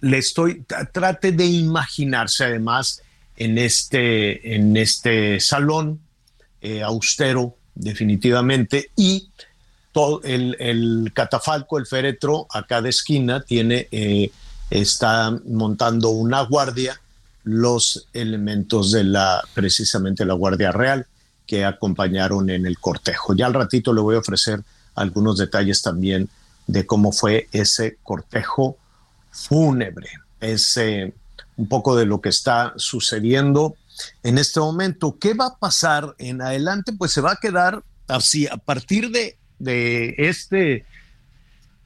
Le 0.01 0.19
estoy, 0.19 0.65
trate 0.93 1.33
de 1.33 1.45
imaginarse 1.45 2.45
además 2.45 3.03
en 3.37 3.59
este, 3.59 4.55
en 4.55 4.77
este 4.77 5.39
salón 5.39 6.01
eh, 6.61 6.83
austero 6.83 7.57
definitivamente 7.75 8.91
y 8.97 9.29
todo 9.93 10.21
el, 10.23 11.11
catafalco, 11.15 11.79
el 11.79 11.87
féretro 11.87 12.47
a 12.51 12.67
cada 12.67 12.89
esquina 12.89 13.43
tiene, 13.43 13.89
eh, 13.91 14.31
está 14.71 15.37
montando 15.47 16.11
una 16.11 16.43
guardia 16.43 17.01
los 17.43 18.07
elementos 18.13 18.93
de 18.93 19.05
la, 19.05 19.43
precisamente 19.55 20.25
la 20.25 20.35
Guardia 20.35 20.73
Real 20.73 21.07
que 21.47 21.65
acompañaron 21.65 22.51
en 22.51 22.67
el 22.67 22.79
cortejo. 22.79 23.35
Ya 23.35 23.47
al 23.47 23.55
ratito 23.55 23.93
le 23.93 24.01
voy 24.01 24.15
a 24.15 24.21
ofrecer 24.21 24.63
algunos 24.95 25.39
detalles 25.39 25.83
también 25.83 26.29
de 26.67 26.87
cómo 26.87 27.11
fue 27.11 27.49
ese 27.51 27.97
cortejo 28.03 28.77
fúnebre. 29.33 30.11
Es 30.41 30.79
un 31.57 31.67
poco 31.69 31.97
de 31.97 32.07
lo 32.07 32.21
que 32.21 32.29
está 32.29 32.73
sucediendo 32.77 33.75
en 34.23 34.39
este 34.39 34.61
momento. 34.61 35.17
¿Qué 35.19 35.35
va 35.35 35.47
a 35.47 35.59
pasar 35.59 36.15
en 36.19 36.43
adelante? 36.43 36.93
Pues 36.93 37.13
se 37.13 37.21
va 37.21 37.33
a 37.33 37.37
quedar 37.37 37.83
así 38.09 38.47
a 38.47 38.57
partir 38.57 39.11
de, 39.11 39.37
este 40.19 40.85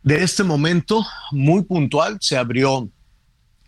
de 0.03 0.23
este 0.23 0.45
momento 0.45 1.05
muy 1.33 1.63
puntual 1.63 2.19
se 2.21 2.37
abrió 2.37 2.89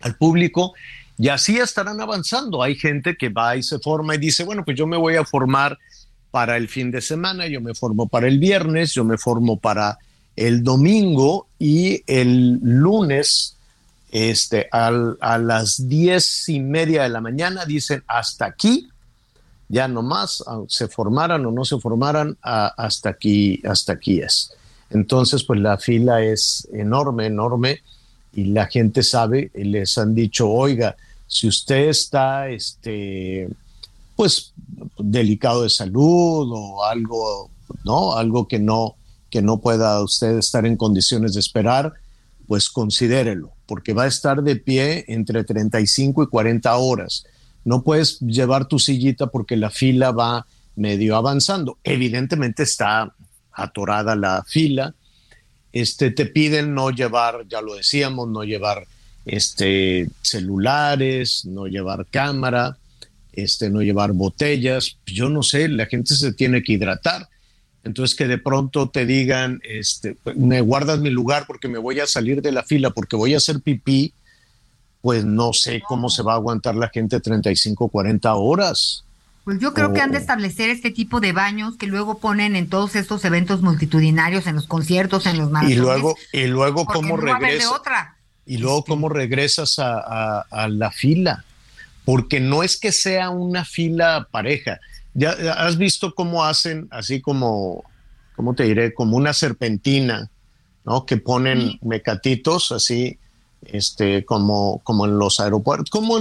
al 0.01 0.15
público 0.15 0.73
y 1.17 1.29
así 1.29 1.57
estarán 1.57 1.99
avanzando. 1.99 2.61
Hay 2.61 2.75
gente 2.75 3.17
que 3.17 3.29
va 3.29 3.55
y 3.55 3.63
se 3.63 3.79
forma 3.79 4.15
y 4.15 4.19
dice, 4.19 4.43
bueno, 4.43 4.63
pues 4.63 4.77
yo 4.77 4.85
me 4.85 4.97
voy 4.97 5.15
a 5.15 5.25
formar 5.25 5.77
para 6.29 6.57
el 6.57 6.67
fin 6.67 6.91
de 6.91 7.01
semana, 7.01 7.47
yo 7.47 7.59
me 7.59 7.73
formo 7.73 8.07
para 8.07 8.27
el 8.27 8.37
viernes, 8.37 8.93
yo 8.93 9.03
me 9.03 9.17
formo 9.17 9.59
para 9.59 9.97
el 10.35 10.63
domingo 10.63 11.47
y 11.57 12.03
el 12.05 12.59
lunes 12.61 13.56
este, 14.11 14.69
a 14.71 15.37
las 15.37 15.87
diez 15.87 16.47
y 16.47 16.59
media 16.59 17.03
de 17.03 17.09
la 17.09 17.21
mañana 17.21 17.65
dicen 17.65 18.03
hasta 18.07 18.45
aquí, 18.45 18.89
ya 19.69 19.87
no 19.87 20.01
más, 20.01 20.43
se 20.67 20.87
formaran 20.87 21.45
o 21.45 21.51
no 21.51 21.65
se 21.65 21.77
formaran, 21.79 22.37
hasta 22.41 23.09
aquí, 23.09 23.61
hasta 23.65 23.93
aquí 23.93 24.19
es. 24.19 24.53
Entonces, 24.89 25.43
pues 25.43 25.59
la 25.59 25.77
fila 25.77 26.21
es 26.21 26.67
enorme, 26.71 27.25
enorme, 27.25 27.81
y 28.33 28.45
la 28.45 28.67
gente 28.67 29.03
sabe, 29.03 29.51
les 29.53 29.97
han 29.97 30.15
dicho, 30.15 30.49
oiga, 30.49 30.95
si 31.27 31.47
usted 31.47 31.89
está, 31.89 32.47
este, 32.47 33.49
pues, 34.15 34.53
delicado 34.97 35.63
de 35.63 35.69
salud 35.69 36.49
o 36.53 36.83
algo, 36.85 37.49
¿no? 37.83 38.13
Algo 38.13 38.47
que 38.47 38.59
no, 38.59 38.95
que 39.29 39.41
no 39.41 39.59
pueda 39.59 40.01
usted 40.01 40.37
estar 40.37 40.65
en 40.65 40.77
condiciones 40.77 41.33
de 41.33 41.41
esperar, 41.41 41.93
pues 42.47 42.69
considérelo 42.69 43.56
porque 43.67 43.93
va 43.93 44.03
a 44.03 44.07
estar 44.07 44.41
de 44.41 44.55
pie 44.55 45.05
entre 45.07 45.43
35 45.43 46.23
y 46.23 46.27
40 46.27 46.75
horas. 46.77 47.25
No 47.63 47.83
puedes 47.83 48.19
llevar 48.21 48.67
tu 48.67 48.79
sillita 48.79 49.27
porque 49.27 49.57
la 49.57 49.69
fila 49.69 50.11
va 50.11 50.47
medio 50.75 51.17
avanzando. 51.17 51.77
Evidentemente 51.83 52.63
está 52.63 53.13
atorada 53.51 54.15
la 54.15 54.43
fila. 54.47 54.95
Este, 55.73 56.11
te 56.11 56.25
piden 56.25 56.73
no 56.73 56.91
llevar, 56.91 57.45
ya 57.49 57.61
lo 57.61 57.75
decíamos, 57.75 58.29
no 58.29 58.43
llevar 58.43 58.87
este, 59.25 60.07
celulares, 60.21 61.43
no 61.45 61.67
llevar 61.67 62.05
cámara, 62.05 62.77
este, 63.33 63.69
no 63.69 63.81
llevar 63.81 64.13
botellas. 64.13 64.97
Yo 65.05 65.29
no 65.29 65.43
sé, 65.43 65.67
la 65.67 65.87
gente 65.87 66.15
se 66.15 66.33
tiene 66.33 66.63
que 66.63 66.73
hidratar. 66.73 67.27
Entonces 67.87 68.15
que 68.15 68.27
de 68.27 68.37
pronto 68.37 68.89
te 68.89 69.05
digan, 69.05 69.61
este, 69.63 70.17
me 70.35 70.61
guardas 70.61 70.99
mi 70.99 71.09
lugar 71.09 71.45
porque 71.47 71.69
me 71.69 71.77
voy 71.77 72.01
a 72.01 72.07
salir 72.07 72.41
de 72.41 72.51
la 72.51 72.63
fila, 72.63 72.89
porque 72.91 73.15
voy 73.15 73.33
a 73.33 73.37
hacer 73.37 73.61
pipí, 73.61 74.13
pues 75.01 75.23
no 75.23 75.53
sé 75.53 75.81
cómo 75.87 76.09
se 76.09 76.21
va 76.21 76.33
a 76.33 76.35
aguantar 76.35 76.75
la 76.75 76.89
gente 76.89 77.19
35, 77.19 77.87
40 77.87 78.35
horas. 78.35 79.05
Pues 79.45 79.59
yo 79.59 79.73
creo 79.73 79.93
que 79.93 80.01
han 80.01 80.11
de 80.11 80.17
establecer 80.17 80.69
este 80.69 80.91
tipo 80.91 81.21
de 81.21 81.31
baños 81.31 81.77
que 81.77 81.87
luego 81.87 82.17
ponen 82.19 82.57
en 82.57 82.67
todos 82.67 82.97
estos 82.97 83.23
eventos 83.23 83.61
multitudinarios, 83.61 84.45
en 84.45 84.55
los 84.55 84.67
conciertos, 84.67 85.25
en 85.25 85.37
los 85.37 85.49
maratones. 85.49 85.77
Y 85.77 85.79
luego, 85.79 86.15
y 86.33 86.47
luego 86.47 86.85
cómo 86.85 87.15
regresas. 87.15 87.71
Y 88.45 88.57
luego 88.57 88.79
este. 88.79 88.89
cómo 88.89 89.07
regresas 89.07 89.79
a, 89.79 90.67
la 90.69 90.91
fila. 90.91 91.45
Porque 92.03 92.41
no 92.41 92.61
es 92.61 92.77
que 92.77 92.91
sea 92.91 93.29
una 93.29 93.63
fila 93.63 94.27
pareja. 94.29 94.81
Ya 95.17 95.31
has 95.31 95.77
visto 95.77 96.13
cómo 96.13 96.45
hacen 96.45 96.87
así 96.91 97.21
como, 97.21 97.83
¿cómo 98.35 98.53
te 98.53 98.65
diré? 98.65 98.93
Como 98.93 99.17
una 99.17 99.33
serpentina, 99.33 100.29
¿no? 100.85 101.07
Que 101.07 101.17
ponen 101.17 101.79
mecatitos 101.81 102.71
así 102.71 103.17
este, 103.63 104.25
como, 104.25 104.79
como 104.83 105.07
en 105.07 105.17
los 105.17 105.39
aeropuertos, 105.39 105.89
como 105.89 106.19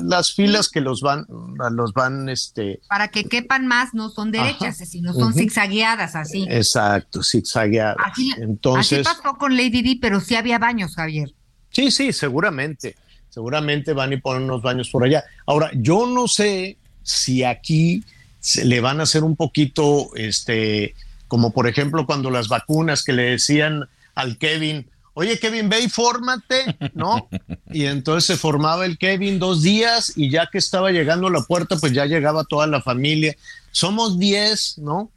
las 0.00 0.34
filas 0.34 0.68
que 0.68 0.82
los 0.82 1.00
van, 1.00 1.26
los 1.72 1.94
van, 1.94 2.28
este. 2.28 2.80
Para 2.86 3.08
que 3.08 3.24
quepan 3.24 3.66
más, 3.66 3.94
no 3.94 4.10
son 4.10 4.30
derechas, 4.30 4.76
sino 4.76 5.14
son 5.14 5.32
zigzagueadas 5.32 6.14
así. 6.14 6.46
Exacto, 6.50 7.22
zigzagueadas. 7.22 7.96
Entonces. 8.36 9.06
Así 9.06 9.22
pasó 9.22 9.38
con 9.38 9.56
Lady 9.56 9.80
D, 9.80 9.98
pero 10.02 10.20
sí 10.20 10.34
había 10.34 10.58
baños, 10.58 10.94
Javier. 10.96 11.32
Sí, 11.70 11.90
sí, 11.90 12.12
seguramente. 12.12 12.94
Seguramente 13.30 13.94
van 13.94 14.12
y 14.12 14.18
ponen 14.18 14.44
unos 14.44 14.60
baños 14.60 14.90
por 14.90 15.02
allá. 15.02 15.24
Ahora, 15.46 15.70
yo 15.74 16.06
no 16.06 16.28
sé 16.28 16.76
si 17.02 17.42
aquí 17.42 18.04
se 18.44 18.66
le 18.66 18.82
van 18.82 19.00
a 19.00 19.04
hacer 19.04 19.24
un 19.24 19.36
poquito, 19.36 20.10
este, 20.16 20.94
como 21.28 21.52
por 21.52 21.66
ejemplo 21.66 22.04
cuando 22.04 22.30
las 22.30 22.48
vacunas 22.48 23.02
que 23.02 23.14
le 23.14 23.22
decían 23.22 23.88
al 24.14 24.36
Kevin, 24.36 24.86
oye 25.14 25.38
Kevin, 25.38 25.70
ve 25.70 25.80
y 25.80 25.88
fórmate, 25.88 26.76
¿no? 26.92 27.26
Y 27.72 27.86
entonces 27.86 28.26
se 28.26 28.36
formaba 28.36 28.84
el 28.84 28.98
Kevin 28.98 29.38
dos 29.38 29.62
días 29.62 30.12
y 30.14 30.28
ya 30.28 30.50
que 30.52 30.58
estaba 30.58 30.90
llegando 30.90 31.28
a 31.28 31.30
la 31.30 31.40
puerta, 31.40 31.76
pues 31.76 31.94
ya 31.94 32.04
llegaba 32.04 32.44
toda 32.44 32.66
la 32.66 32.82
familia. 32.82 33.34
Somos 33.72 34.18
diez, 34.18 34.76
¿no? 34.76 35.10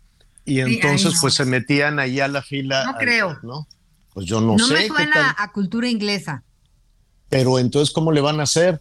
Y 0.45 0.61
entonces 0.61 1.15
pues 1.19 1.33
se 1.33 1.43
metían 1.43 1.99
ahí 1.99 2.21
a 2.21 2.29
la 2.29 2.41
fila. 2.41 2.85
No 2.85 2.95
creo. 2.95 3.37
¿no? 3.43 3.67
Pues 4.13 4.25
yo 4.25 4.39
no, 4.39 4.57
sé. 4.57 4.73
No 4.73 4.79
me 4.79 4.87
suena 4.87 5.35
a 5.37 5.51
cultura 5.51 5.89
inglesa. 5.89 6.43
Pero 7.27 7.59
entonces, 7.59 7.93
¿cómo 7.93 8.13
le 8.13 8.21
van 8.21 8.39
a 8.39 8.43
hacer? 8.43 8.79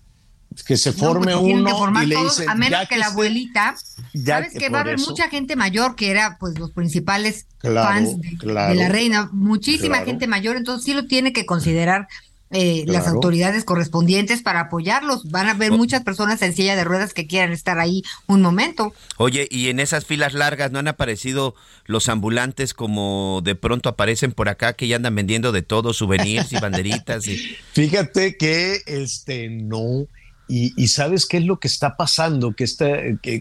Que 0.63 0.77
se 0.77 0.93
forme 0.93 1.33
pues, 1.33 1.37
uno 1.37 2.03
y 2.03 2.07
le 2.07 2.17
a 2.17 2.55
menos 2.55 2.89
que, 2.89 2.97
la 2.97 3.07
abuelita 3.07 3.77
sabes 4.25 4.53
que, 4.53 4.69
va 4.69 4.79
a 4.79 4.81
haber 4.83 4.99
mucha 4.99 5.29
gente 5.29 5.57
mayor 5.57 5.97
que 5.97 6.11
era 6.11 6.37
pues 6.39 6.59
los 6.59 6.71
principales 6.71 7.47
fans 7.63 8.21
de, 8.21 8.53
la 8.53 8.89
reina 8.89 9.29
muchísima 9.33 9.99
gente 9.99 10.27
mayor 10.27 10.57
entonces 10.57 10.85
sí 10.85 10.95
lo 10.95 11.07
tiene 11.07 11.33
que 11.33 11.47
considerar 11.47 12.09
eh, 12.53 12.85
las 12.87 13.09
autoridades 13.09 13.65
correspondientes 13.65 14.41
para 14.41 14.61
apoyarlos. 14.61 15.29
Van 15.31 15.49
a 15.49 15.51
haber 15.51 15.73
muchas 15.73 16.05
personas 16.05 16.41
en 16.43 16.55
silla 16.55 16.77
de 16.77 16.85
ruedas 16.85 17.13
que 17.13 17.27
quieran 17.27 17.51
estar 17.51 17.81
ahí 17.81 18.05
un 18.29 18.41
momento. 18.41 18.95
Oye, 19.17 19.49
y 19.51 19.69
en 19.69 19.81
esas 19.81 20.05
filas 20.05 20.33
largas 20.33 20.71
no 20.71 20.79
han 20.79 20.87
aparecido 20.87 21.57
los 21.87 22.09
ambulantes 22.09 22.73
como 22.73 23.41
de 23.43 23.57
pronto 23.57 23.89
aparecen 23.89 24.31
por 24.31 24.49
acá 24.49 24.75
que 24.75 24.87
ya 24.87 24.95
andan 24.95 25.17
vendiendo 25.17 25.51
de 25.51 25.63
todo, 25.63 25.93
souvenirs 25.93 26.53
y 26.53 26.61
banderitas. 26.61 27.27
Y... 27.27 27.37
Fíjate 27.73 28.37
que 28.37 28.81
este 28.87 29.49
no 29.51 30.07
y, 30.49 30.89
sabes 30.89 31.27
qué 31.27 31.39
es 31.39 31.45
lo 31.45 31.59
que 31.59 31.69
está 31.69 31.97
pasando, 31.97 32.53
que, 32.53 32.67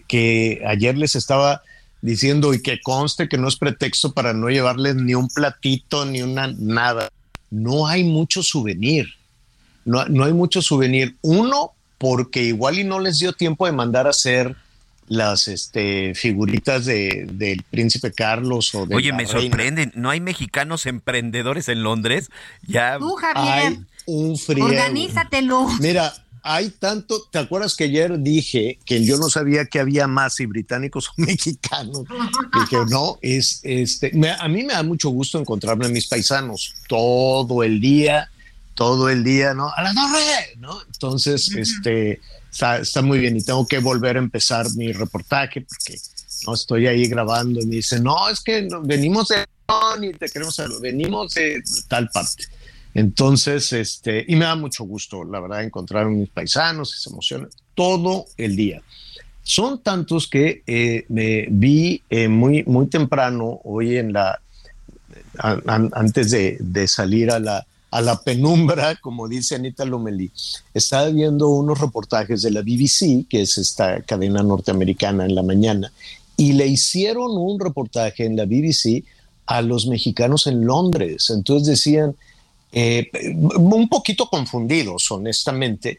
que, 0.08 0.62
ayer 0.66 0.98
les 0.98 1.14
estaba 1.14 1.62
diciendo 2.02 2.52
y 2.52 2.62
que 2.62 2.80
conste 2.80 3.28
que 3.28 3.38
no 3.38 3.48
es 3.48 3.56
pretexto 3.56 4.12
para 4.12 4.32
no 4.32 4.48
llevarles 4.48 4.96
ni 4.96 5.14
un 5.14 5.28
platito 5.28 6.04
ni 6.04 6.22
una 6.22 6.48
nada. 6.58 7.10
No 7.50 7.86
hay 7.86 8.04
mucho 8.04 8.42
souvenir. 8.42 9.06
No, 9.84 10.04
no 10.06 10.24
hay 10.24 10.32
mucho 10.32 10.62
souvenir. 10.62 11.16
Uno, 11.22 11.72
porque 11.98 12.42
igual 12.42 12.78
y 12.78 12.84
no 12.84 12.98
les 12.98 13.20
dio 13.20 13.32
tiempo 13.32 13.66
de 13.66 13.72
mandar 13.72 14.06
a 14.06 14.10
hacer 14.10 14.56
las 15.08 15.46
este, 15.46 16.14
figuritas 16.14 16.84
de, 16.84 17.28
del 17.30 17.62
príncipe 17.62 18.12
Carlos 18.12 18.74
o 18.74 18.86
de 18.86 18.96
Oye, 18.96 19.12
me 19.12 19.26
sorprenden, 19.26 19.92
¿no 19.94 20.10
hay 20.10 20.20
mexicanos 20.20 20.86
emprendedores 20.86 21.68
en 21.68 21.82
Londres? 21.82 22.30
Ya 22.66 22.98
Tú, 22.98 23.14
Javier. 23.14 23.72
Hay 23.72 23.84
un 24.06 24.36
frío. 24.36 24.64
Organízatelo. 24.64 25.68
Mira, 25.80 26.12
hay 26.46 26.70
tanto, 26.70 27.22
¿te 27.30 27.38
acuerdas 27.38 27.74
que 27.74 27.84
ayer 27.84 28.20
dije 28.20 28.78
que 28.84 29.04
yo 29.04 29.18
no 29.18 29.28
sabía 29.28 29.66
que 29.66 29.80
había 29.80 30.06
más 30.06 30.34
si 30.34 30.46
británicos 30.46 31.08
o 31.10 31.12
mexicanos? 31.16 32.04
que 32.70 32.78
no, 32.88 33.18
es 33.20 33.60
este, 33.64 34.12
a 34.38 34.48
mí 34.48 34.62
me 34.62 34.72
da 34.72 34.82
mucho 34.82 35.10
gusto 35.10 35.38
encontrarme 35.38 35.86
a 35.86 35.88
mis 35.88 36.06
paisanos 36.06 36.74
todo 36.88 37.62
el 37.62 37.80
día, 37.80 38.30
todo 38.74 39.08
el 39.08 39.24
día, 39.24 39.54
¿no? 39.54 39.70
A 39.74 39.82
la 39.82 39.92
torre, 39.92 40.56
¿no? 40.58 40.80
Entonces, 40.82 41.50
este, 41.56 42.20
está, 42.50 43.02
muy 43.02 43.18
bien 43.18 43.36
y 43.36 43.42
tengo 43.42 43.66
que 43.66 43.78
volver 43.78 44.16
a 44.16 44.20
empezar 44.20 44.66
mi 44.76 44.92
reportaje 44.92 45.62
porque 45.62 45.98
no 46.46 46.54
estoy 46.54 46.86
ahí 46.86 47.08
grabando 47.08 47.60
y 47.60 47.66
me 47.66 47.76
dice, 47.76 48.00
no, 48.00 48.28
es 48.28 48.40
que 48.40 48.68
venimos 48.84 49.28
de 49.28 49.44
y 50.00 50.12
te 50.12 50.28
queremos 50.28 50.60
venimos 50.80 51.34
de 51.34 51.62
tal 51.88 52.08
parte. 52.10 52.44
Entonces, 52.96 53.74
este, 53.74 54.24
y 54.26 54.36
me 54.36 54.46
da 54.46 54.56
mucho 54.56 54.84
gusto, 54.84 55.22
la 55.22 55.38
verdad, 55.38 55.62
encontrar 55.62 56.06
a 56.06 56.08
mis 56.08 56.30
paisanos 56.30 56.96
y 56.96 57.02
se 57.02 57.10
emocionan 57.10 57.50
todo 57.74 58.24
el 58.38 58.56
día. 58.56 58.80
Son 59.42 59.82
tantos 59.82 60.26
que 60.28 60.62
eh, 60.66 61.04
me 61.10 61.46
vi 61.50 62.02
eh, 62.08 62.26
muy, 62.26 62.64
muy 62.64 62.86
temprano 62.86 63.60
hoy 63.64 63.98
en 63.98 64.14
la, 64.14 64.40
antes 65.38 66.30
de, 66.30 66.88
salir 66.88 67.30
a 67.30 67.38
la, 67.38 67.66
a 67.90 68.00
la 68.00 68.22
penumbra, 68.22 68.96
como 68.96 69.28
dice 69.28 69.56
Anita 69.56 69.84
Lomelí, 69.84 70.30
estaba 70.72 71.10
viendo 71.10 71.50
unos 71.50 71.78
reportajes 71.78 72.40
de 72.40 72.50
la 72.50 72.62
BBC, 72.62 73.28
que 73.28 73.42
es 73.42 73.58
esta 73.58 74.00
cadena 74.00 74.42
norteamericana 74.42 75.26
en 75.26 75.34
la 75.34 75.42
mañana, 75.42 75.92
y 76.36 76.54
le 76.54 76.66
hicieron 76.66 77.36
un 77.36 77.60
reportaje 77.60 78.24
en 78.24 78.36
la 78.36 78.46
BBC 78.46 79.04
a 79.44 79.60
los 79.60 79.86
mexicanos 79.86 80.46
en 80.46 80.64
Londres. 80.64 81.30
Entonces 81.30 81.68
decían, 81.68 82.16
eh, 82.72 83.10
un 83.34 83.88
poquito 83.88 84.26
confundidos, 84.28 85.10
honestamente, 85.10 85.98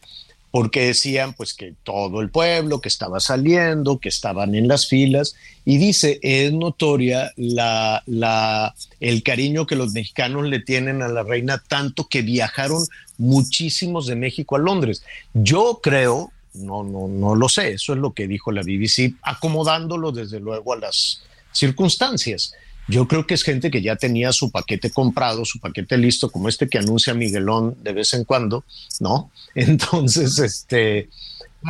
porque 0.52 0.88
decían 0.88 1.34
pues 1.34 1.54
que 1.54 1.74
todo 1.84 2.22
el 2.22 2.30
pueblo 2.30 2.82
que 2.82 2.88
estaba 2.88 3.20
saliendo, 3.20 4.00
que 4.00 4.10
estaban 4.10 4.56
en 4.56 4.68
las 4.68 4.88
filas, 4.88 5.36
y 5.66 5.78
dice, 5.78 6.20
es 6.22 6.54
notoria 6.54 7.32
la, 7.36 8.74
el 9.00 9.24
cariño 9.24 9.66
que 9.66 9.76
los 9.76 9.92
mexicanos 9.92 10.48
le 10.48 10.60
tienen 10.60 11.02
a 11.02 11.10
la 11.10 11.24
reina, 11.24 11.62
tanto 11.68 12.08
que 12.08 12.22
viajaron 12.22 12.86
muchísimos 13.18 14.08
de 14.08 14.16
México 14.16 14.56
a 14.56 14.60
Londres. 14.60 15.04
Yo 15.34 15.80
creo, 15.84 16.32
no, 16.54 16.84
no, 16.84 17.08
no 17.08 17.36
lo 17.36 17.50
sé, 17.50 17.74
eso 17.74 17.94
es 17.94 18.00
lo 18.00 18.14
que 18.14 18.28
dijo 18.28 18.52
la 18.52 18.62
BBC, 18.62 19.16
acomodándolo 19.22 20.12
desde 20.12 20.40
luego 20.40 20.74
a 20.74 20.78
las 20.78 21.22
circunstancias. 21.52 22.54
Yo 22.88 23.08
creo 23.08 23.28
que 23.28 23.34
es 23.34 23.44
gente 23.44 23.70
que 23.70 23.82
ya 23.82 23.98
tenía 23.98 24.32
su 24.32 24.50
paquete 24.50 24.90
comprado, 24.92 25.44
su 25.44 25.60
paquete 25.60 25.98
listo, 25.98 26.30
como 26.30 26.48
este 26.48 26.70
que 26.70 26.78
anuncia 26.78 27.14
Miguelón 27.14 27.76
de 27.84 27.94
vez 27.94 28.14
en 28.14 28.24
cuando, 28.24 28.64
¿no? 29.00 29.30
Entonces, 29.56 30.40
este, 30.40 31.10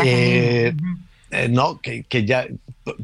eh, 0.03 0.73
eh, 1.31 1.47
no, 1.49 1.81
que, 1.81 2.25
ya, 2.25 2.47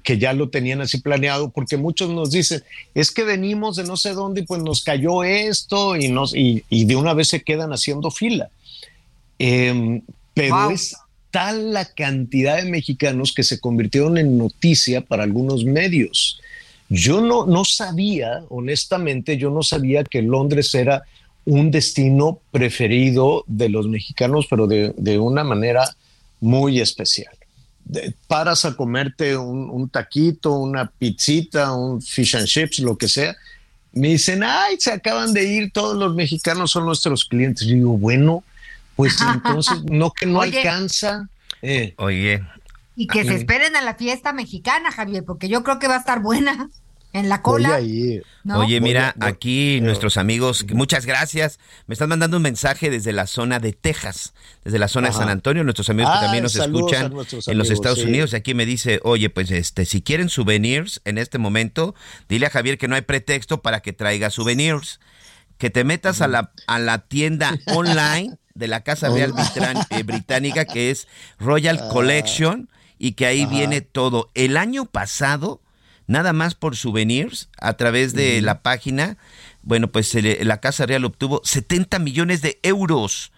que 0.04 0.18
ya 0.18 0.34
lo 0.34 0.50
tenían 0.50 0.82
así 0.82 1.00
planeado, 1.00 1.50
porque 1.50 1.76
muchos 1.76 2.10
nos 2.10 2.32
dicen, 2.32 2.64
es 2.94 3.12
que 3.12 3.24
venimos 3.24 3.76
de 3.76 3.84
no 3.84 3.98
sé 3.98 4.14
dónde 4.14 4.42
y 4.42 4.46
pues 4.46 4.62
nos 4.62 4.84
cayó 4.84 5.24
esto 5.24 5.96
y, 5.96 6.08
nos, 6.08 6.34
y, 6.36 6.64
de 6.70 6.96
una 6.96 7.14
vez 7.14 7.30
se 7.30 7.42
quedan 7.42 7.74
haciendo 7.74 8.12
fila. 8.12 8.50
Em, 9.40 10.02
pero 10.34 10.70
es 10.70 10.96
tal 11.32 11.74
la 11.74 11.86
cantidad 11.86 12.58
de 12.58 12.70
mexicanos 12.70 13.34
que 13.34 13.44
se 13.44 13.60
convirtieron 13.60 14.18
en 14.18 14.38
noticia 14.38 15.02
para 15.02 15.24
algunos 15.24 15.66
medios. 15.66 16.40
Yo 16.96 17.22
no, 17.22 17.48
no 17.48 17.66
sabía, 17.66 18.44
honestamente, 18.50 19.36
yo 19.36 19.50
no 19.50 19.64
sabía 19.64 20.04
que 20.04 20.22
Londres 20.22 20.76
era 20.76 21.02
un 21.44 21.72
destino 21.72 22.40
preferido 22.52 23.44
de 23.48 23.68
los 23.70 23.88
mexicanos, 23.88 24.46
pero 24.48 24.68
de, 24.68 25.18
una 25.18 25.44
manera 25.44 25.90
muy 26.40 26.80
especial. 26.80 27.34
paras 28.28 28.66
a 28.66 28.76
comerte 28.76 29.36
un, 29.36 29.90
taquito, 29.90 30.54
una 30.54 30.86
pizzita, 30.86 31.74
un 31.74 32.00
fish 32.00 32.36
and 32.36 32.46
chips, 32.46 32.78
lo 32.78 32.96
que 32.96 33.08
sea. 33.08 33.36
Me 33.94 34.10
dicen, 34.10 34.44
ay, 34.44 34.76
se 34.78 34.92
acaban 34.92 35.34
de 35.34 35.46
ir, 35.46 35.72
todos 35.72 35.98
los 35.98 36.14
mexicanos 36.14 36.70
son 36.70 36.86
nuestros 36.86 37.26
clientes. 37.26 37.64
Y 37.64 37.74
digo, 37.74 37.98
bueno, 37.98 38.44
Pues 38.96 39.18
entonces, 39.34 39.84
no 39.86 40.12
que 40.12 40.28
no 40.28 40.44
alcanza. 40.44 41.28
Eh. 41.64 41.96
Oye. 41.98 42.44
Y 42.96 43.08
que 43.08 43.24
se 43.24 43.34
esperen 43.34 43.76
a 43.76 43.82
la 43.82 43.96
fiesta 43.96 44.32
mexicana, 44.32 44.92
Javier, 44.92 45.24
porque 45.26 45.50
yo 45.50 45.64
creo 45.64 45.80
que 45.80 45.88
va 45.88 45.96
a 45.96 46.00
estar 46.00 46.22
buena 46.22 46.70
en 47.14 47.30
la 47.30 47.42
cola. 47.42 47.78
Oye, 47.78 48.82
mira, 48.82 49.16
aquí 49.22 49.80
nuestros 49.82 50.18
amigos, 50.18 50.66
muchas 50.74 51.06
gracias. 51.06 51.60
Me 51.88 51.94
están 51.94 52.10
mandando 52.10 52.38
un 52.38 52.44
mensaje 52.44 52.90
desde 52.90 53.14
la 53.14 53.28
zona 53.28 53.60
de 53.60 53.72
Texas, 53.72 54.34
desde 54.64 54.80
la 54.80 54.88
zona 54.88 55.10
de 55.10 55.14
San 55.14 55.30
Antonio, 55.30 55.64
nuestros 55.64 55.90
amigos 55.90 56.12
que 56.14 56.26
también 56.26 56.44
nos 56.44 56.56
escuchan 56.56 57.14
en 57.48 57.58
los 57.58 57.70
Estados 57.70 58.00
Unidos. 58.00 58.34
Y 58.34 58.36
aquí 58.36 58.54
me 58.56 58.66
dice, 58.66 59.00
oye, 59.04 59.30
pues 59.30 59.52
este, 59.52 59.86
si 59.86 60.02
quieren 60.02 60.30
souvenirs 60.30 61.02
en 61.06 61.20
este 61.20 61.38
momento, 61.38 61.94
dile 62.28 62.48
a 62.48 62.50
Javier 62.50 62.78
que 62.78 62.88
no 62.88 62.96
hay 62.96 63.02
pretexto 63.02 63.62
para 63.62 63.82
que 63.82 63.94
traiga 63.94 64.30
souvenirs. 64.30 65.00
Que 65.60 65.70
te 65.70 65.84
metas 65.84 66.22
a 66.22 66.28
la, 66.28 66.52
a 66.68 66.80
la 66.80 66.98
tienda 67.08 67.58
online 67.68 68.38
de 68.56 68.68
la 68.68 68.82
Casa 68.84 69.10
Real 69.10 69.34
eh, 69.92 70.04
Británica, 70.04 70.66
que 70.66 70.90
es 70.90 71.08
Royal 71.40 71.80
ah. 71.82 71.90
Collection, 71.90 72.70
y 72.98 73.14
que 73.14 73.26
ahí 73.28 73.46
viene 73.46 73.82
todo. 73.82 74.32
El 74.34 74.58
año 74.58 74.86
pasado 74.86 75.63
nada 76.14 76.32
más 76.32 76.54
por 76.54 76.78
souvenirs 76.78 77.50
a 77.58 77.74
través 77.74 78.14
de 78.14 78.40
la 78.42 78.62
página. 78.62 79.18
Bueno, 79.64 79.88
pues 79.92 80.14
la 80.14 80.62
Casa 80.62 80.86
Real 80.86 81.06
obtuvo 81.06 81.42
70 81.44 82.00
millones 82.00 82.42
de 82.42 82.60
euros. 82.64 83.33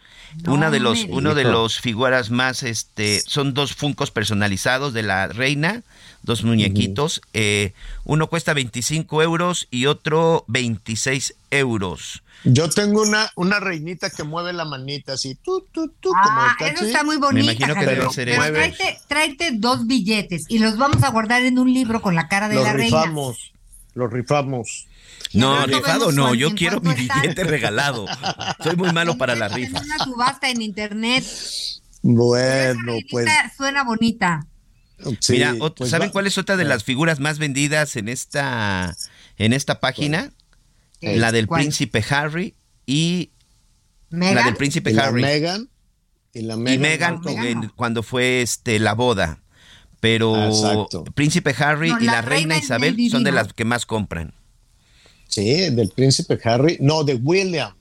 Una 0.48 0.70
de 0.70 0.80
los, 0.80 1.06
uno 1.10 1.36
de 1.36 1.44
los 1.44 1.80
figuras 1.80 2.30
más, 2.30 2.64
este, 2.64 3.22
son 3.22 3.54
dos 3.54 3.74
funcos 3.74 4.12
personalizados 4.12 4.94
de 4.94 5.04
la 5.04 5.28
reina, 5.28 5.84
dos 6.24 6.44
muñequitos. 6.44 7.22
Eh, 7.34 7.74
uno 8.04 8.28
cuesta 8.28 8.54
25 8.54 9.22
euros 9.22 9.68
y 9.72 9.86
otro 9.86 10.44
26 10.48 11.36
euros. 11.52 12.24
Yo 12.44 12.70
tengo 12.70 13.02
una, 13.02 13.32
una 13.36 13.60
reinita 13.60 14.10
que 14.12 14.24
mueve 14.24 14.54
la 14.54 14.66
manita 14.66 15.14
así, 15.14 15.36
tú, 15.36 15.66
tú, 15.72 15.92
tú, 16.00 16.12
ah, 16.16 16.56
eso 16.60 16.86
está 16.86 17.04
muy 17.04 17.18
bonito. 17.18 17.46
Me 17.46 17.54
imagino 17.54 17.74
que 17.74 17.86
debe 17.86 18.10
ser 18.12 18.28
Pero 18.28 18.44
tráete, 18.54 19.00
tráete, 19.08 19.52
dos 19.54 19.88
billetes 19.88 20.46
y 20.48 20.60
los 20.60 20.78
vamos 20.78 21.02
a 21.04 21.10
guardar 21.10 21.44
en 21.44 21.58
un 21.58 21.74
libro 21.74 22.02
con 22.02 22.14
la 22.14 22.28
cara 22.28 22.48
de 22.48 22.56
la 22.56 22.74
reina. 22.74 22.98
Los 22.98 23.06
rifamos, 23.06 23.54
los 23.96 24.14
rifamos. 24.14 24.88
No, 25.36 25.66
rifado 25.66 26.12
no, 26.12 26.34
yo 26.34 26.56
quiero 26.56 26.82
mi 26.82 26.94
billete 26.94 27.44
regalado. 27.44 28.06
Soy 28.64 28.76
muy 28.76 28.92
malo 28.92 29.18
para 29.18 29.36
la 29.36 29.48
rifa. 29.48 29.82
una 29.82 29.98
subasta 30.04 30.50
en 30.50 30.62
internet. 30.62 31.24
Bueno, 32.02 32.98
pues. 33.10 33.30
Suena 33.58 33.84
bonita. 33.84 34.48
Mira, 35.30 35.56
pues 35.76 35.90
¿saben 35.90 36.10
cuál 36.10 36.28
es 36.28 36.38
otra 36.38 36.56
de 36.56 36.64
las 36.64 36.84
figuras 36.84 37.20
más 37.20 37.38
vendidas 37.38 37.96
en 37.96 38.08
esta 38.08 38.96
en 39.38 39.54
esta 39.54 39.80
página? 39.80 40.32
la 41.02 41.32
del 41.32 41.48
príncipe 41.48 42.04
Harry 42.10 42.56
y 42.86 43.32
la 44.10 44.44
del 44.44 44.56
príncipe 44.56 44.92
¿Y 44.92 44.98
Harry. 44.98 45.22
La 45.22 45.28
Meghan, 45.28 45.70
y 46.34 46.42
la 46.42 46.58
Meghan, 46.58 47.22
cuando 47.76 48.04
fue 48.04 48.42
este 48.42 48.80
la 48.80 48.94
boda. 48.94 49.42
Pero 50.00 50.88
príncipe 51.16 51.56
Harry 51.58 51.92
y 52.00 52.06
la, 52.06 52.22
reina, 52.22 52.58
Isabel 52.58 52.96
son 53.10 53.24
de 53.24 53.32
las 53.32 53.54
que 53.54 53.66
más 53.66 53.86
compran. 53.86 54.34
Sí, 55.28 55.70
del 55.70 55.90
príncipe 55.90 56.40
Harry, 56.44 56.78
no, 56.80 57.04
de 57.04 57.16
William, 57.16 57.74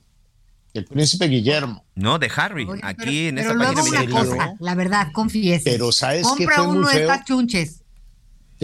el 0.72 0.85
príncipe 0.85 1.26
Guillermo. 1.28 1.85
No, 1.94 2.18
de 2.18 2.30
Harry, 2.35 2.66
aquí 2.83 3.28
en 3.28 3.38
esta 3.38 3.57
página. 3.57 4.02
Una 4.02 4.11
cosa, 4.11 4.54
la 4.59 4.74
verdad, 4.74 5.09
confiese. 5.12 5.70
Pero 5.70 5.92
sabes 5.92 6.26
que 6.37 6.48
fue 6.48 6.66
uno 6.66 6.88
de 6.88 7.02
estas 7.02 7.24
chunches 7.24 7.85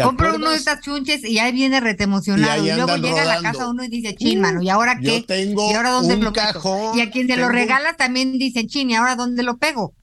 Compra 0.03 0.35
uno 0.35 0.51
de 0.51 0.57
estas 0.57 0.81
chunches 0.81 1.25
y 1.25 1.39
ahí 1.39 1.53
viene 1.53 1.81
retemocionado. 1.81 2.65
Y, 2.65 2.73
luego 2.73 2.97
llega 2.97 3.23
a 3.23 3.25
la 3.25 3.43
casa 3.43 3.69
uno 3.69 3.85
y 3.85 3.89
dice, 3.89 4.15
chin, 4.15 4.41
mano, 4.41 4.63
¿y 4.63 4.69
ahora 4.69 4.99
qué? 5.01 5.25
¿Y 5.29 5.75
ahora 5.75 5.91
dónde 5.91 6.17
lo 6.17 6.33
cajón, 6.33 6.97
Y 6.97 7.01
a 7.01 7.11
quien 7.11 7.27
se 7.27 7.37
lo 7.37 7.49
regala 7.49 7.95
también 7.95 8.39
dice, 8.39 8.67
chin, 8.67 8.91
¿y 8.91 8.95
ahora 8.95 9.17
dónde 9.17 9.43
lo 9.43 9.59
pego? 9.59 9.95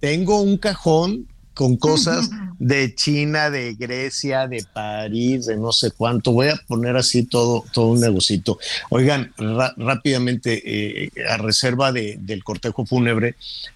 Tengo 0.00 0.40
un 0.40 0.58
cajón 0.58 1.28
con 1.54 1.76
cosas 1.76 2.30
de 2.58 2.94
China, 2.94 3.50
de 3.50 3.74
Grecia, 3.74 4.46
de 4.46 4.64
París, 4.72 5.46
de 5.46 5.56
no 5.56 5.72
sé 5.72 5.90
cuánto. 5.90 6.32
Voy 6.32 6.48
a 6.48 6.60
poner 6.66 6.96
así 6.96 7.24
todo, 7.24 7.64
todo 7.72 7.88
un 7.88 8.00
negocito. 8.00 8.58
Oigan, 8.90 9.32
rápidamente, 9.76 10.62
eh, 10.64 11.10
a 11.28 11.36
reserva 11.38 11.92
del 11.92 12.44
cortejo 12.44 12.86
fúnebre, 12.86 13.34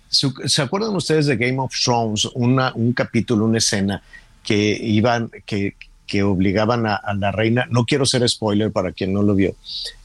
¿se 0.09 0.63
acuerdan 0.63 0.95
ustedes 0.95 1.27
de 1.27 1.37
Game 1.37 1.59
of 1.59 1.75
Thrones? 1.85 2.27
Una, 2.35 2.73
un 2.75 2.93
capítulo, 2.93 3.45
una 3.45 3.59
escena 3.59 4.03
que 4.45 4.79
iban, 4.81 5.31
que, 5.45 5.75
que 6.07 6.23
obligaban 6.23 6.87
a, 6.87 7.01
la 7.19 7.33
reina, 7.33 7.67
no 7.71 7.85
quiero 7.85 8.07
ser 8.07 8.27
spoiler 8.29 8.71
para 8.71 8.93
quien 8.93 9.13
no 9.13 9.23
lo 9.23 9.35
vio, 9.35 9.57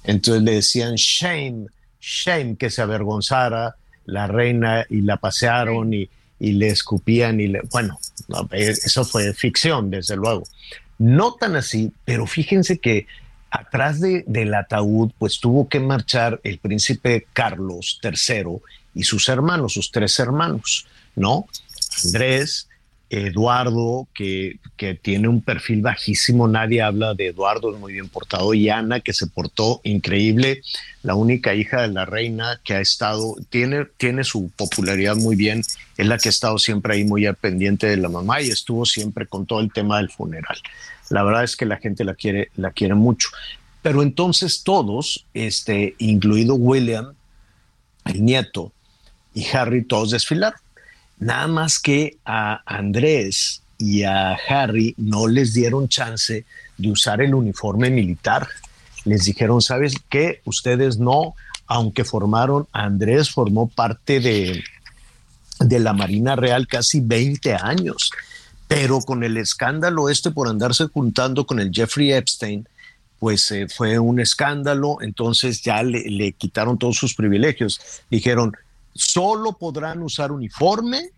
entonces 0.04 0.42
le 0.44 0.54
decían 0.54 0.96
shame, 0.96 1.68
shame, 2.02 2.56
que 2.56 2.72
se 2.72 2.82
avergonzara 2.82 3.76
la 4.06 4.26
reina 4.26 4.86
y 4.90 5.02
la 5.02 5.18
pasearon 5.18 5.94
y, 5.94 6.10
y 6.42 6.54
le 6.54 6.70
escupían 6.70 7.40
y 7.40 7.48
le, 7.48 7.62
bueno, 7.72 8.00
eso 8.52 9.06
fue 9.06 9.32
ficción, 9.36 9.92
desde 9.92 10.16
luego. 10.16 10.44
No 10.98 11.36
tan 11.36 11.56
así, 11.56 11.94
pero 12.04 12.26
fíjense 12.26 12.80
que 12.80 13.06
atrás 13.52 14.00
de, 14.00 14.24
del 14.26 14.52
ataúd, 14.56 15.12
pues 15.20 15.40
tuvo 15.40 15.70
que 15.70 15.80
marchar 15.80 16.42
el 16.44 16.58
príncipe 16.58 17.28
Carlos 17.32 18.00
III 18.04 18.58
y 18.96 19.04
sus 19.04 19.30
hermanos, 19.30 19.74
sus 19.74 19.92
tres 19.92 20.18
hermanos, 20.18 20.88
¿no? 21.16 21.46
Andrés, 22.06 22.68
Eduardo, 23.12 24.08
que, 24.14 24.58
que, 24.78 24.96
tiene 24.96 25.28
un 25.28 25.42
perfil 25.42 25.82
bajísimo, 25.82 26.48
nadie 26.48 26.82
habla 26.82 27.14
de 27.14 27.28
Eduardo, 27.28 27.74
es 27.74 27.80
muy 27.80 27.92
bien 27.92 28.08
portado, 28.08 28.54
y 28.54 28.70
Ana, 28.70 29.02
que 29.02 29.12
se 29.12 29.28
portó 29.28 29.82
increíble, 29.84 30.62
la 31.04 31.16
única 31.16 31.54
hija 31.54 31.82
de 31.82 31.90
la 31.90 32.06
reina 32.06 32.62
que 32.64 32.74
ha 32.74 32.80
estado, 32.80 33.36
tiene, 33.50 33.86
tiene 33.98 34.24
su 34.24 34.50
popularidad 34.56 35.18
muy 35.18 35.36
bien, 35.36 35.60
es 35.98 36.08
la 36.08 36.18
que 36.18 36.30
ha 36.30 36.32
estado 36.32 36.58
siempre 36.58 36.94
ahí 36.94 37.04
muy 37.04 37.26
al 37.26 37.36
pendiente 37.36 37.88
de 37.88 37.98
la 37.98 38.08
mamá 38.08 38.42
y 38.42 38.48
estuvo 38.48 38.86
siempre 38.86 39.28
con 39.28 39.46
todo 39.46 39.60
el 39.60 39.74
tema 39.74 39.98
del 39.98 40.10
funeral. 40.10 40.58
La 41.10 41.24
verdad 41.24 41.44
es 41.44 41.58
que 41.58 41.66
la 41.66 41.78
gente 41.78 42.06
la 42.06 42.16
quiere, 42.16 42.50
la 42.56 42.72
quiere 42.72 42.96
mucho. 42.96 43.28
Pero 43.82 44.04
entonces 44.04 44.64
todos, 44.64 45.26
este, 45.34 45.96
incluido 45.98 46.56
William, 46.56 47.14
el 48.06 48.24
nieto, 48.24 48.72
y 49.34 49.46
Harry, 49.54 49.84
todos 49.84 50.12
desfilaron 50.12 50.60
Nada 51.22 51.48
más 51.48 51.78
que 51.78 52.18
a 52.26 52.64
Andrés 52.66 53.62
y 53.78 54.02
a 54.02 54.32
Harry 54.34 54.96
no 54.98 55.28
les 55.28 55.54
dieron 55.54 55.88
chance 55.88 56.46
de 56.78 56.92
usar 56.92 57.22
el 57.22 57.36
uniforme 57.36 57.92
militar. 57.92 58.48
Les 59.06 59.26
dijeron, 59.26 59.62
¿sabes 59.62 59.94
qué? 60.10 60.42
Ustedes 60.46 60.98
no, 60.98 61.36
aunque 61.68 62.06
formaron, 62.06 62.68
Andrés 62.72 63.30
formó 63.30 63.68
parte 63.68 64.20
de, 64.20 64.64
de 65.60 65.80
la 65.80 65.94
Marina 65.94 66.36
Real 66.36 66.66
casi 66.66 67.02
20 67.02 67.54
años, 67.54 68.10
pero 68.68 69.00
con 69.00 69.24
el 69.24 69.38
escándalo 69.38 70.10
este 70.10 70.32
por 70.32 70.48
andarse 70.48 70.88
juntando 70.88 71.46
con 71.46 71.60
el 71.60 71.70
Jeffrey 71.72 72.14
Epstein, 72.14 72.68
pues 73.20 73.52
eh, 73.52 73.68
fue 73.70 74.00
un 74.00 74.20
escándalo, 74.20 74.98
entonces 75.02 75.62
ya 75.62 75.84
le, 75.84 76.02
le 76.10 76.32
quitaron 76.32 76.80
todos 76.80 76.98
sus 76.98 77.14
privilegios. 77.14 77.80
Dijeron, 78.10 78.58
solo 78.94 79.54
podrán 79.54 80.02
usar 80.02 80.32
uniforme 80.32 81.10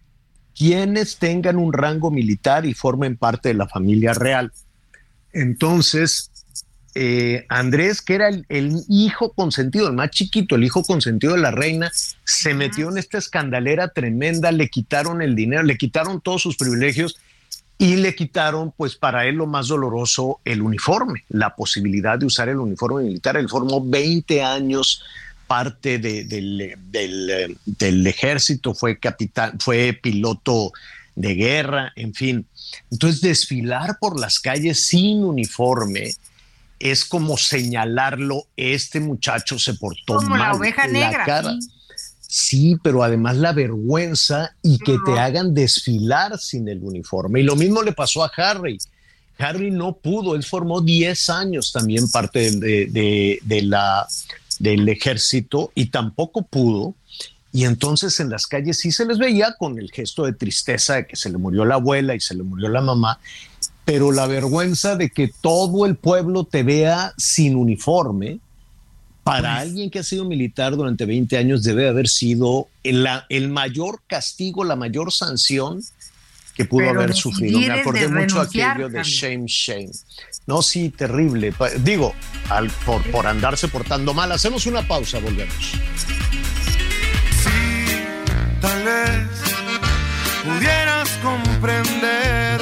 quienes 0.55 1.17
tengan 1.17 1.57
un 1.57 1.73
rango 1.73 2.11
militar 2.11 2.65
y 2.65 2.73
formen 2.73 3.17
parte 3.17 3.49
de 3.49 3.55
la 3.55 3.67
familia 3.67 4.13
real. 4.13 4.51
Entonces, 5.31 6.31
eh, 6.95 7.45
Andrés, 7.49 8.01
que 8.01 8.15
era 8.15 8.29
el, 8.29 8.83
hijo 8.87 9.33
consentido, 9.33 9.87
el 9.87 9.93
más 9.93 10.11
chiquito, 10.11 10.55
el 10.55 10.63
hijo 10.63 10.83
consentido 10.83 11.33
de 11.33 11.39
la 11.39 11.51
reina, 11.51 11.91
se 12.23 12.53
metió 12.53 12.89
en 12.89 12.99
esta 12.99 13.17
escandalera 13.17 13.87
tremenda, 13.87 14.51
le 14.51 14.69
quitaron 14.69 15.21
el 15.21 15.35
dinero, 15.35 15.63
le 15.63 15.77
quitaron 15.77 16.21
todos 16.21 16.43
sus 16.43 16.55
privilegios 16.55 17.17
y 17.79 17.95
le 17.95 18.13
quitaron, 18.13 18.71
pues 18.77 18.95
para 18.95 19.25
él 19.25 19.35
lo 19.35 19.47
más 19.47 19.67
doloroso, 19.69 20.39
el 20.45 20.61
uniforme, 20.61 21.23
la 21.29 21.55
posibilidad 21.55 22.19
de 22.19 22.27
usar 22.27 22.49
el 22.49 22.59
uniforme 22.59 23.03
militar. 23.03 23.37
Él 23.37 23.49
formó 23.49 23.83
20 23.83 24.43
años 24.43 25.01
parte 25.53 25.99
del, 25.99 26.27
del, 26.87 28.07
ejército, 28.07 28.73
fue 28.73 28.97
capitán, 28.97 29.59
fue 29.59 29.93
piloto 29.93 30.71
de 31.15 31.35
guerra, 31.35 31.93
en 31.95 32.15
fin. 32.15 32.47
Entonces, 32.89 33.21
desfilar 33.21 33.99
por 33.99 34.19
las 34.19 34.39
calles 34.39 34.87
sin 34.87 35.23
uniforme 35.23 36.15
es 36.79 37.05
como 37.05 37.37
señalarlo, 37.37 38.47
este 38.57 38.99
muchacho 38.99 39.59
se 39.59 39.75
portó 39.75 40.15
como 40.15 40.35
la 40.37 40.53
oveja 40.53 40.87
negra. 40.87 41.23
Cara. 41.23 41.55
Sí. 42.19 42.75
pero 42.83 43.03
además 43.03 43.37
la 43.37 43.53
vergüenza 43.53 44.55
y 44.63 44.79
que 44.79 44.97
te 45.05 45.19
hagan 45.19 45.53
desfilar 45.53 46.39
sin 46.39 46.67
el 46.67 46.83
uniforme. 46.83 47.41
Y 47.41 47.43
lo 47.43 47.55
mismo 47.55 47.83
le 47.83 47.91
pasó 47.91 48.23
a 48.23 48.31
Harry. 48.37 48.79
Harry 49.37 49.69
no 49.69 49.97
pudo, 49.97 50.33
él 50.33 50.43
formó 50.43 50.81
10 50.81 51.29
años 51.29 51.71
también 51.71 52.09
parte 52.09 52.49
de, 52.49 53.39
de 53.43 53.61
la 53.61 54.07
del 54.63 54.87
ejército 54.87 55.71
y 55.75 55.87
tampoco 55.87 56.43
pudo. 56.43 56.95
Y 57.51 57.65
entonces 57.65 58.19
en 58.19 58.29
las 58.29 58.47
calles 58.47 58.79
sí 58.79 58.91
se 58.91 59.05
les 59.05 59.19
veía 59.19 59.55
con 59.59 59.77
el 59.77 59.91
gesto 59.91 60.23
de 60.23 60.33
tristeza 60.33 60.95
de 60.95 61.05
que 61.05 61.17
se 61.17 61.29
le 61.29 61.37
murió 61.37 61.65
la 61.65 61.75
abuela 61.75 62.15
y 62.15 62.19
se 62.19 62.33
le 62.33 62.43
murió 62.43 62.69
la 62.69 62.81
mamá, 62.81 63.19
pero 63.85 64.11
la 64.11 64.25
vergüenza 64.25 64.95
de 64.95 65.09
que 65.09 65.31
todo 65.41 65.85
el 65.85 65.97
pueblo 65.97 66.45
te 66.45 66.63
vea 66.63 67.13
sin 67.17 67.55
uniforme, 67.57 68.39
para 69.23 69.57
alguien 69.57 69.89
que 69.89 69.99
ha 69.99 70.03
sido 70.03 70.25
militar 70.25 70.75
durante 70.75 71.05
20 71.05 71.37
años 71.37 71.63
debe 71.63 71.87
haber 71.87 72.09
sido 72.09 72.67
el, 72.83 73.07
el 73.29 73.49
mayor 73.49 74.01
castigo, 74.07 74.65
la 74.65 74.75
mayor 74.75 75.13
sanción 75.13 75.81
que 76.55 76.65
pudo 76.65 76.89
haber 76.89 77.13
sufrido. 77.13 77.59
Me 77.59 77.71
acordé 77.71 78.07
mucho 78.07 78.41
aquello 78.41 78.89
de 78.89 79.03
shame, 79.03 79.45
shame. 79.47 79.89
No, 80.45 80.61
sí, 80.61 80.89
terrible. 80.89 81.53
Digo, 81.79 82.13
al, 82.49 82.69
por, 82.85 83.01
por 83.11 83.27
andarse 83.27 83.67
portando 83.67 84.13
mal. 84.13 84.31
Hacemos 84.31 84.65
una 84.65 84.87
pausa, 84.87 85.19
volvemos. 85.19 85.55
Sí, 87.43 87.49
tal 88.61 88.83
vez 88.83 89.27
pudieras 90.43 91.09
comprender 91.23 92.61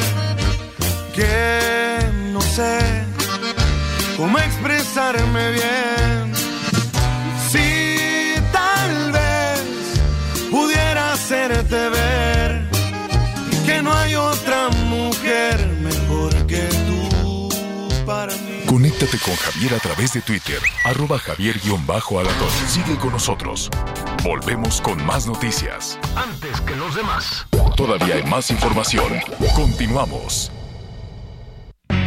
que 1.14 2.00
no 2.32 2.42
sé 2.42 2.80
cómo 4.18 4.38
expresarme 4.38 5.52
bien. 5.52 6.34
Sí, 7.52 8.36
tal 8.52 9.12
vez 9.12 9.62
pudiera 10.50 11.14
hacerte 11.14 11.90
ver 11.90 12.01
Conéctate 18.72 19.18
con 19.18 19.36
Javier 19.36 19.74
a 19.74 19.80
través 19.80 20.14
de 20.14 20.22
Twitter, 20.22 20.58
arroba 20.86 21.20
javier-alatón. 21.20 22.50
Sigue 22.70 22.96
con 22.96 23.12
nosotros. 23.12 23.70
Volvemos 24.24 24.80
con 24.80 25.06
más 25.06 25.28
noticias. 25.28 26.00
Antes 26.16 26.62
que 26.62 26.78
los 26.78 26.96
demás. 26.96 27.46
Todavía 27.76 28.16
hay 28.16 28.24
más 28.24 28.50
información. 28.50 29.12
Continuamos. 29.58 30.54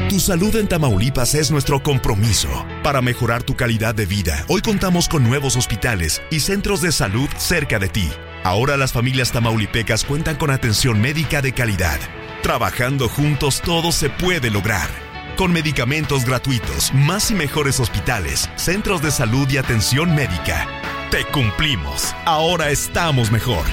Tu 0.09 0.19
salud 0.19 0.57
en 0.57 0.67
Tamaulipas 0.67 1.35
es 1.35 1.51
nuestro 1.51 1.83
compromiso. 1.83 2.49
Para 2.83 3.03
mejorar 3.03 3.43
tu 3.43 3.55
calidad 3.55 3.95
de 3.95 4.07
vida, 4.07 4.47
hoy 4.49 4.63
contamos 4.63 5.07
con 5.07 5.23
nuevos 5.23 5.57
hospitales 5.57 6.23
y 6.31 6.41
centros 6.41 6.81
de 6.81 6.93
salud 6.93 7.29
cerca 7.37 7.79
de 7.79 7.91
ti. 7.91 8.11
Ahora 8.43 8.79
las 8.79 8.91
familias 8.91 9.33
tamaulipecas 9.33 10.03
cuentan 10.03 10.37
con 10.37 10.51
atención 10.51 10.99
médica 10.99 11.43
de 11.43 11.53
calidad. 11.53 12.01
Trabajando 12.43 13.11
juntos 13.11 13.61
todo 13.61 13.93
se 13.93 14.09
puede 14.09 14.51
lograr. 14.51 15.04
Con 15.37 15.53
medicamentos 15.53 16.25
gratuitos, 16.25 16.95
más 16.95 17.33
y 17.33 17.35
mejores 17.35 17.81
hospitales, 17.81 18.49
centros 18.55 19.03
de 19.03 19.11
salud 19.11 19.49
y 19.51 19.57
atención 19.57 20.15
médica. 20.15 20.69
Te 21.11 21.25
cumplimos. 21.25 22.15
Ahora 22.25 22.71
estamos 22.71 23.33
mejor. 23.33 23.65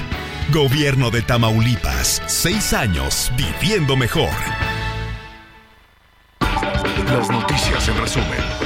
Gobierno 0.52 1.12
de 1.12 1.22
Tamaulipas. 1.22 2.20
Seis 2.26 2.72
años 2.72 3.30
viviendo 3.36 3.96
mejor. 3.96 4.30
Las 7.06 7.30
noticias 7.30 7.88
en 7.88 7.96
resumen. 7.96 8.61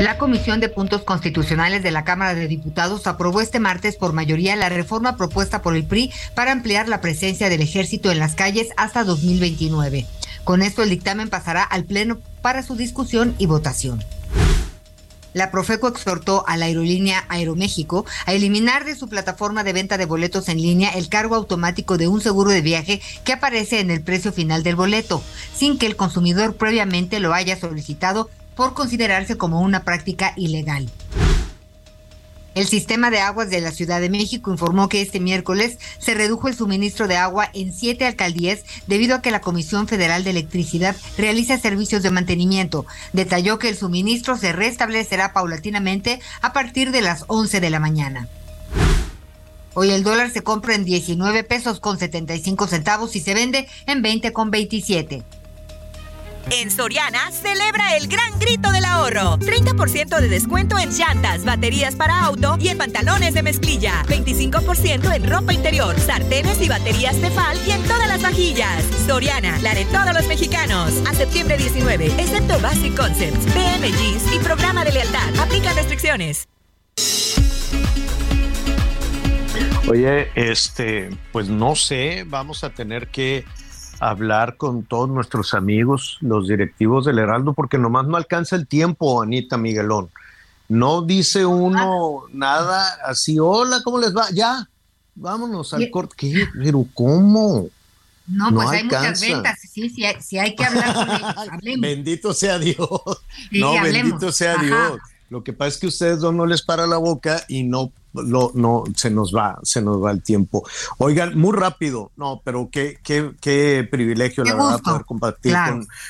La 0.00 0.16
Comisión 0.16 0.60
de 0.60 0.68
Puntos 0.68 1.02
Constitucionales 1.02 1.82
de 1.82 1.90
la 1.90 2.04
Cámara 2.04 2.32
de 2.32 2.46
Diputados 2.46 3.08
aprobó 3.08 3.40
este 3.40 3.58
martes 3.58 3.96
por 3.96 4.12
mayoría 4.12 4.54
la 4.54 4.68
reforma 4.68 5.16
propuesta 5.16 5.60
por 5.60 5.74
el 5.74 5.84
PRI 5.84 6.12
para 6.36 6.52
ampliar 6.52 6.88
la 6.88 7.00
presencia 7.00 7.48
del 7.48 7.62
ejército 7.62 8.12
en 8.12 8.20
las 8.20 8.36
calles 8.36 8.68
hasta 8.76 9.02
2029. 9.02 10.06
Con 10.44 10.62
esto 10.62 10.84
el 10.84 10.90
dictamen 10.90 11.28
pasará 11.28 11.64
al 11.64 11.82
Pleno 11.82 12.18
para 12.42 12.62
su 12.62 12.76
discusión 12.76 13.34
y 13.38 13.46
votación. 13.46 14.04
La 15.34 15.50
Profeco 15.50 15.88
exhortó 15.88 16.44
a 16.46 16.56
la 16.56 16.66
aerolínea 16.66 17.24
Aeroméxico 17.28 18.06
a 18.24 18.32
eliminar 18.32 18.84
de 18.84 18.94
su 18.94 19.08
plataforma 19.08 19.64
de 19.64 19.72
venta 19.72 19.98
de 19.98 20.06
boletos 20.06 20.48
en 20.48 20.62
línea 20.62 20.90
el 20.90 21.08
cargo 21.08 21.34
automático 21.34 21.98
de 21.98 22.06
un 22.06 22.20
seguro 22.20 22.52
de 22.52 22.62
viaje 22.62 23.00
que 23.24 23.32
aparece 23.32 23.80
en 23.80 23.90
el 23.90 24.00
precio 24.00 24.32
final 24.32 24.62
del 24.62 24.76
boleto, 24.76 25.22
sin 25.54 25.76
que 25.76 25.86
el 25.86 25.96
consumidor 25.96 26.54
previamente 26.54 27.18
lo 27.18 27.34
haya 27.34 27.58
solicitado 27.58 28.30
por 28.58 28.74
considerarse 28.74 29.38
como 29.38 29.60
una 29.60 29.84
práctica 29.84 30.32
ilegal. 30.34 30.90
El 32.56 32.66
sistema 32.66 33.08
de 33.08 33.20
aguas 33.20 33.50
de 33.50 33.60
la 33.60 33.70
Ciudad 33.70 34.00
de 34.00 34.10
México 34.10 34.50
informó 34.50 34.88
que 34.88 35.00
este 35.00 35.20
miércoles 35.20 35.78
se 36.00 36.14
redujo 36.14 36.48
el 36.48 36.56
suministro 36.56 37.06
de 37.06 37.16
agua 37.16 37.48
en 37.54 37.72
siete 37.72 38.04
alcaldías 38.04 38.64
debido 38.88 39.14
a 39.14 39.22
que 39.22 39.30
la 39.30 39.40
Comisión 39.40 39.86
Federal 39.86 40.24
de 40.24 40.30
Electricidad 40.30 40.96
realiza 41.16 41.56
servicios 41.56 42.02
de 42.02 42.10
mantenimiento. 42.10 42.84
Detalló 43.12 43.60
que 43.60 43.68
el 43.68 43.76
suministro 43.76 44.36
se 44.36 44.50
restablecerá 44.50 45.32
paulatinamente 45.32 46.18
a 46.40 46.52
partir 46.52 46.90
de 46.90 47.02
las 47.02 47.26
11 47.28 47.60
de 47.60 47.70
la 47.70 47.78
mañana. 47.78 48.26
Hoy 49.74 49.90
el 49.90 50.02
dólar 50.02 50.32
se 50.32 50.42
compra 50.42 50.74
en 50.74 50.84
19 50.84 51.44
pesos 51.44 51.78
con 51.78 51.96
75 51.96 52.66
centavos 52.66 53.14
y 53.14 53.20
se 53.20 53.34
vende 53.34 53.68
en 53.86 54.02
20 54.02 54.32
con 54.32 54.50
27. 54.50 55.22
En 56.50 56.70
Soriana, 56.70 57.30
celebra 57.30 57.96
el 57.96 58.08
gran 58.08 58.38
grito 58.38 58.72
del 58.72 58.84
ahorro. 58.86 59.38
30% 59.38 60.18
de 60.18 60.28
descuento 60.28 60.78
en 60.78 60.90
llantas, 60.90 61.44
baterías 61.44 61.94
para 61.94 62.24
auto 62.24 62.56
y 62.58 62.68
en 62.68 62.78
pantalones 62.78 63.34
de 63.34 63.42
mezclilla. 63.42 64.02
25% 64.08 65.14
en 65.14 65.28
ropa 65.28 65.52
interior, 65.52 65.98
sartenes 66.00 66.60
y 66.62 66.68
baterías 66.68 67.20
Tefal 67.20 67.58
y 67.66 67.72
en 67.72 67.82
todas 67.82 68.08
las 68.08 68.22
vajillas. 68.22 68.82
Soriana, 69.06 69.58
la 69.58 69.74
de 69.74 69.84
todos 69.86 70.14
los 70.14 70.26
mexicanos. 70.26 70.94
A 71.06 71.14
septiembre 71.14 71.58
19, 71.58 72.06
excepto 72.06 72.58
Basic 72.60 72.96
Concepts, 72.96 73.44
BMGs 73.54 74.34
y 74.34 74.38
programa 74.38 74.84
de 74.84 74.92
lealtad. 74.92 75.38
Aplica 75.40 75.74
restricciones. 75.74 76.48
Oye, 79.86 80.30
este, 80.34 81.10
pues 81.32 81.48
no 81.48 81.74
sé, 81.74 82.24
vamos 82.26 82.64
a 82.64 82.70
tener 82.70 83.08
que 83.08 83.44
hablar 84.00 84.56
con 84.56 84.84
todos 84.84 85.08
nuestros 85.08 85.54
amigos, 85.54 86.18
los 86.20 86.48
directivos 86.48 87.04
del 87.04 87.18
Heraldo, 87.18 87.52
porque 87.52 87.78
nomás 87.78 88.06
no 88.06 88.16
alcanza 88.16 88.56
el 88.56 88.66
tiempo, 88.66 89.22
Anita 89.22 89.56
Miguelón. 89.56 90.10
No 90.68 91.02
dice 91.02 91.46
uno 91.46 92.24
nada 92.32 92.86
así, 93.04 93.38
hola, 93.38 93.80
¿cómo 93.82 93.98
les 93.98 94.14
va? 94.14 94.30
Ya, 94.32 94.68
vámonos 95.14 95.72
al 95.72 95.90
corte. 95.90 96.14
¿Qué? 96.16 96.46
¿Pero 96.62 96.86
cómo? 96.94 97.68
No, 98.26 98.52
pues 98.52 98.68
hay 98.68 98.84
muchas 98.84 99.20
ventas, 99.20 99.58
sí, 99.60 99.88
sí, 99.88 100.38
hay, 100.38 100.54
que 100.54 100.64
hablar 100.64 100.94
con 100.94 101.10
ellos, 101.66 101.80
Bendito 101.80 102.34
sea 102.34 102.58
Dios. 102.58 102.88
no, 103.52 103.82
bendito 103.82 104.30
sea 104.30 104.56
Dios. 104.58 104.98
Lo 105.30 105.42
que 105.42 105.52
pasa 105.52 105.68
es 105.68 105.78
que 105.78 105.86
a 105.86 105.88
ustedes 105.88 106.18
no, 106.20 106.32
no 106.32 106.46
les 106.46 106.62
para 106.62 106.86
la 106.86 106.98
boca 106.98 107.44
y 107.48 107.62
no 107.62 107.90
lo, 108.14 108.52
no 108.54 108.84
se 108.96 109.10
nos 109.10 109.34
va, 109.34 109.58
se 109.62 109.82
nos 109.82 110.02
va 110.02 110.10
el 110.10 110.22
tiempo. 110.22 110.66
Oigan, 110.98 111.38
muy 111.38 111.56
rápido, 111.56 112.10
no, 112.16 112.40
pero 112.44 112.68
qué, 112.70 112.98
qué, 113.02 113.32
qué 113.40 113.86
privilegio, 113.90 114.44
la 114.44 114.54
verdad, 114.54 114.80
poder 114.80 115.04
compartir 115.04 115.54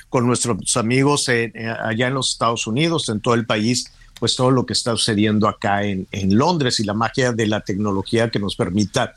con, 0.08 0.26
nuestros 0.26 0.76
amigos 0.76 1.28
allá 1.28 2.08
en 2.08 2.14
los 2.14 2.30
Estados 2.30 2.66
Unidos, 2.66 3.08
en 3.08 3.20
todo 3.20 3.34
el 3.34 3.46
país, 3.46 3.90
pues 4.18 4.36
todo 4.36 4.50
lo 4.50 4.66
que 4.66 4.72
está 4.72 4.92
sucediendo 4.92 5.48
acá 5.48 5.84
en, 5.84 6.06
en 6.12 6.36
Londres 6.36 6.80
y 6.80 6.84
la 6.84 6.94
magia 6.94 7.32
de 7.32 7.46
la 7.46 7.60
tecnología 7.60 8.30
que 8.30 8.38
nos 8.38 8.56
permita 8.56 9.14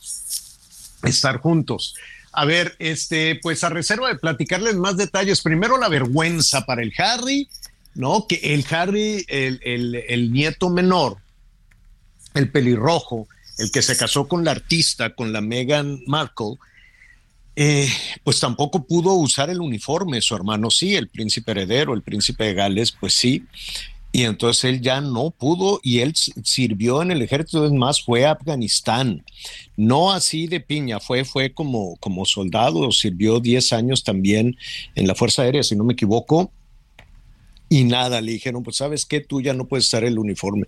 estar 1.04 1.38
juntos. 1.38 1.96
A 2.34 2.46
ver, 2.46 2.76
este, 2.80 3.40
pues 3.42 3.64
a 3.64 3.70
reserva 3.70 4.08
de 4.08 4.16
platicarles 4.16 4.76
más 4.76 4.96
detalles, 4.96 5.42
primero 5.42 5.78
la 5.78 5.90
vergüenza 5.90 6.66
para 6.66 6.82
el 6.82 6.94
Harry, 6.98 7.50
¿no? 7.94 8.26
Que 8.28 8.36
el 8.54 8.66
Harry, 8.70 9.26
el, 9.28 9.60
el, 9.64 9.96
el 10.08 10.32
nieto 10.32 10.70
menor, 10.70 11.18
el 12.34 12.52
pelirrojo, 12.52 13.28
el 13.58 13.72
que 13.72 13.82
se 13.82 13.98
casó 13.98 14.28
con 14.28 14.44
la 14.44 14.52
artista, 14.52 15.14
con 15.16 15.34
la 15.34 15.42
Meghan 15.42 16.02
Markle, 16.08 16.58
eh, 17.56 17.90
pues 18.24 18.40
tampoco 18.40 18.86
pudo 18.86 19.14
usar 19.14 19.50
el 19.50 19.60
uniforme. 19.60 20.22
Su 20.22 20.36
hermano 20.36 20.72
sí, 20.72 20.96
el 20.96 21.10
príncipe 21.10 21.52
heredero, 21.52 21.94
el 21.94 22.02
príncipe 22.02 22.46
de 22.46 22.54
Gales, 22.54 22.92
pues 22.92 23.14
sí. 23.14 23.46
Y 24.14 24.24
entonces 24.24 24.66
él 24.66 24.82
ya 24.82 25.00
no 25.00 25.32
pudo 25.32 25.80
y 25.84 26.00
él 26.00 26.14
sirvió 26.16 27.02
en 27.02 27.12
el 27.12 27.22
ejército, 27.22 27.66
es 27.66 27.72
más, 27.72 28.02
fue 28.02 28.26
a 28.26 28.32
Afganistán. 28.32 29.24
No 29.78 30.12
así 30.12 30.48
de 30.48 30.60
piña, 30.60 31.00
fue, 31.00 31.24
fue 31.24 31.54
como, 31.54 31.96
como 31.98 32.26
soldado, 32.26 32.92
sirvió 32.92 33.40
10 33.40 33.72
años 33.72 34.04
también 34.04 34.58
en 34.96 35.08
la 35.08 35.16
Fuerza 35.16 35.44
Aérea, 35.44 35.64
si 35.64 35.78
no 35.78 35.86
me 35.86 35.94
equivoco. 35.94 36.52
Y 37.70 37.86
nada, 37.86 38.20
le 38.20 38.34
dijeron, 38.34 38.64
pues 38.64 38.76
sabes 38.76 39.06
qué, 39.06 39.22
tú 39.22 39.40
ya 39.40 39.54
no 39.54 39.66
puedes 39.66 39.88
usar 39.88 40.04
el 40.04 40.20
uniforme. 40.20 40.68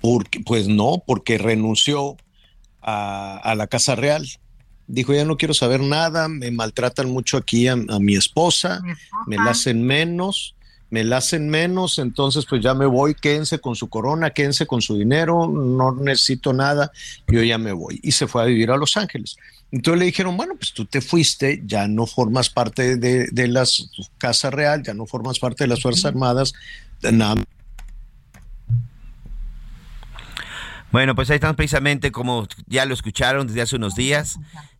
Porque, 0.00 0.40
pues 0.40 0.68
no, 0.68 1.02
porque 1.06 1.38
renunció 1.38 2.16
a, 2.82 3.54
la 3.56 3.66
Casa 3.66 3.94
Real. 3.94 4.26
Dijo, 4.86 5.12
ya 5.12 5.24
no 5.24 5.36
quiero 5.36 5.54
saber 5.54 5.80
nada, 5.80 6.28
me 6.28 6.50
maltratan 6.50 7.10
mucho 7.10 7.36
aquí 7.36 7.68
a, 7.68 7.76
mi 7.76 8.14
esposa, 8.14 8.80
me 9.26 9.36
la 9.36 9.50
hacen 9.50 9.82
menos, 9.82 10.54
me 10.88 11.04
la 11.04 11.18
hacen 11.18 11.50
menos, 11.50 11.98
entonces 11.98 12.46
pues 12.46 12.62
ya 12.62 12.72
me 12.72 12.86
voy, 12.86 13.14
quédense 13.14 13.58
con 13.58 13.76
su 13.76 13.88
corona, 13.90 14.30
quédense 14.30 14.66
con 14.66 14.80
su 14.80 14.96
dinero, 14.96 15.46
no 15.46 15.94
necesito 15.94 16.54
nada, 16.54 16.90
yo 17.26 17.42
ya 17.42 17.58
me 17.58 17.72
voy. 17.72 18.00
Y 18.02 18.12
se 18.12 18.26
fue 18.26 18.42
a 18.42 18.46
vivir 18.46 18.70
a 18.70 18.78
Los 18.78 18.96
Ángeles. 18.96 19.36
Entonces 19.70 19.98
le 19.98 20.06
dijeron, 20.06 20.38
bueno, 20.38 20.54
pues 20.58 20.72
tú 20.72 20.86
te 20.86 21.02
fuiste, 21.02 21.62
ya 21.66 21.86
no 21.86 22.06
formas 22.06 22.48
parte 22.48 22.96
de, 22.96 23.26
de 23.30 23.48
la 23.48 23.64
Casa 24.16 24.48
Real, 24.48 24.82
ya 24.82 24.94
no 24.94 25.04
formas 25.04 25.38
parte 25.38 25.64
de 25.64 25.68
las 25.68 25.82
Fuerzas 25.82 26.06
Armadas, 26.06 26.54
nada 27.02 27.34
bueno, 30.90 31.14
pues 31.14 31.30
ahí 31.30 31.36
están 31.36 31.54
precisamente 31.54 32.10
como 32.12 32.46
ya 32.66 32.84
lo 32.84 32.94
escucharon 32.94 33.46
desde 33.46 33.62
hace 33.62 33.76
unos 33.76 33.94
días. 33.94 34.38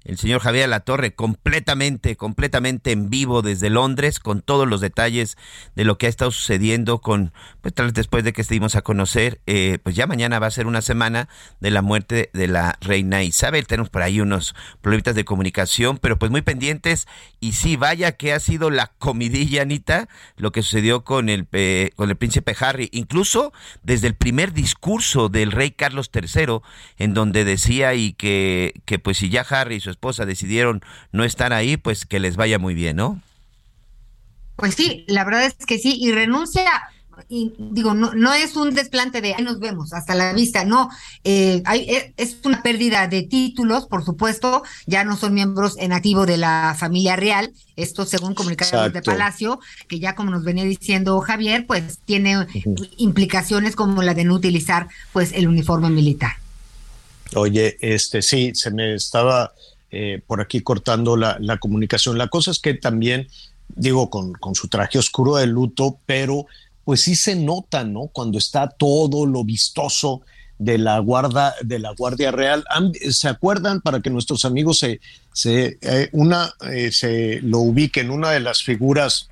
El 0.09 0.17
señor 0.17 0.41
Javier 0.41 0.71
Latorre 0.71 1.15
completamente, 1.15 2.17
completamente 2.17 2.93
en 2.93 3.11
vivo 3.11 3.43
desde 3.43 3.69
Londres 3.69 4.21
con 4.21 4.41
todos 4.41 4.67
los 4.67 4.81
detalles 4.81 5.37
de 5.77 5.85
lo 5.85 5.99
que 5.99 6.07
ha 6.07 6.09
estado 6.09 6.31
sucediendo 6.31 7.03
con, 7.03 7.35
pues 7.61 7.75
tal 7.75 7.87
vez 7.87 7.95
después 7.95 8.25
de 8.25 8.33
que 8.33 8.41
estuvimos 8.41 8.75
a 8.75 8.81
conocer, 8.81 9.43
eh, 9.47 9.79
pues 9.83 9.95
ya 9.95 10.07
mañana 10.07 10.39
va 10.39 10.47
a 10.47 10.51
ser 10.51 10.67
una 10.67 10.81
semana 10.81 11.29
de 11.61 11.71
la 11.71 11.83
muerte 11.83 12.31
de 12.33 12.49
la 12.49 12.79
reina 12.81 13.23
Isabel. 13.23 13.67
Tenemos 13.67 13.91
por 13.91 14.01
ahí 14.01 14.23
unos 14.23 14.55
problemas 14.81 15.15
de 15.15 15.27
comunicación, 15.27 15.99
pero 15.99 16.19
pues 16.19 16.31
muy 16.31 16.41
pendientes 16.41 17.07
y 17.39 17.53
sí, 17.53 17.77
vaya 17.77 18.13
que 18.13 18.33
ha 18.33 18.41
sido 18.41 18.71
la 18.71 18.87
comidilla, 18.99 19.61
Anita, 19.61 20.09
lo 20.39 20.53
que 20.53 20.63
sucedió 20.63 21.05
con 21.05 21.29
el, 21.29 21.47
eh, 21.53 21.91
con 21.97 22.09
el 22.09 22.17
príncipe 22.17 22.57
Harry, 22.59 22.89
incluso 22.93 23.53
desde 23.83 24.07
el 24.07 24.15
primer 24.15 24.55
discurso 24.55 25.29
del 25.29 25.53
rey 25.53 25.71
Carlos 25.73 26.11
III, 26.15 26.61
en 26.97 27.13
donde 27.13 27.45
decía 27.45 27.93
y 27.93 28.15
que, 28.15 28.73
que 28.87 28.99
pues 28.99 29.19
si 29.19 29.29
ya 29.29 29.43
Harry 29.43 29.77
y 29.77 29.81
su 29.81 29.98
esposa 29.99 30.25
decidieron 30.25 30.81
no 31.11 31.25
estar 31.25 31.53
ahí, 31.53 31.77
pues 31.77 32.07
que 32.07 32.21
les 32.21 32.37
vaya 32.37 32.61
muy 32.61 32.75
bien, 32.75 32.97
¿no? 32.97 33.21
Pues 34.55 34.75
sí, 34.75 35.05
la 35.09 35.25
verdad 35.25 35.45
es 35.45 35.67
que 35.67 35.79
sí, 35.79 35.99
y 36.01 36.13
renuncia 36.13 36.65
y 37.29 37.53
digo, 37.59 37.95
no, 37.95 38.15
no 38.15 38.33
es 38.33 38.55
un 38.55 38.75
desplante 38.75 39.21
de 39.21 39.35
ahí 39.35 39.43
nos 39.43 39.59
vemos, 39.59 39.93
hasta 39.93 40.15
la 40.15 40.33
vista, 40.33 40.65
no, 40.65 40.89
eh, 41.25 41.63
hay, 41.65 41.81
eh, 41.91 42.13
es 42.17 42.37
una 42.45 42.63
pérdida 42.63 43.09
de 43.09 43.25
títulos, 43.25 43.87
por 43.87 44.05
supuesto, 44.05 44.63
ya 44.87 45.03
no 45.03 45.17
son 45.17 45.35
miembros 45.35 45.77
en 45.79 45.93
activo 45.93 46.27
de 46.27 46.37
la 46.37 46.77
familia 46.79 47.17
real, 47.17 47.53
esto 47.75 48.07
según 48.07 48.35
comunicaciones 48.35 48.93
de 48.93 49.03
Palacio, 49.03 49.59
que 49.89 49.99
ya 49.99 50.15
como 50.15 50.31
nos 50.31 50.45
venía 50.45 50.63
diciendo 50.63 51.19
Javier, 51.21 51.67
pues 51.67 51.99
tiene 52.05 52.47
implicaciones 52.99 53.75
como 53.75 54.03
la 54.03 54.15
de 54.15 54.23
no 54.23 54.35
utilizar 54.35 54.87
pues 55.13 55.33
el 55.33 55.49
uniforme 55.49 55.91
militar. 55.91 56.37
Oye, 57.35 57.77
este 57.81 58.23
sí, 58.23 58.53
se 58.55 58.71
me 58.71 58.95
estaba 58.95 59.53
eh, 59.91 60.21
por 60.27 60.41
aquí 60.41 60.61
cortando 60.61 61.17
la, 61.17 61.59
comunicación. 61.59 62.19
La 62.19 62.29
cosa 62.29 62.51
es 62.51 62.59
que 62.59 62.75
también, 62.75 63.29
digo, 63.69 64.11
con, 64.11 64.33
con 64.35 64.55
su 64.55 64.69
traje 64.69 64.99
oscuro 64.99 65.37
de 65.37 65.47
luto, 65.47 65.99
pero 66.07 66.47
pues 66.85 67.03
sí 67.03 67.17
se 67.17 67.37
nota, 67.37 67.85
¿no? 67.85 68.07
Cuando 68.07 68.39
está 68.39 68.69
todo 68.69 69.27
lo 69.27 69.45
vistoso 69.45 70.23
de 70.59 70.77
la 70.77 70.99
guarda 70.99 71.55
de 71.63 71.79
la 71.79 71.93
Guardia 71.93 72.31
Real. 72.31 72.65
¿Se 73.11 73.29
acuerdan 73.29 73.81
para 73.81 74.01
que 74.01 74.11
nuestros 74.11 74.45
amigos 74.45 74.81
se, 74.81 75.01
se 75.33 75.79
eh, 75.81 76.09
una 76.13 76.53
eh, 76.71 76.91
se 76.93 77.41
lo 77.43 77.59
ubiquen 77.59 78.11
una 78.11 78.31
de 78.31 78.41
las 78.41 78.63
figuras 78.63 79.29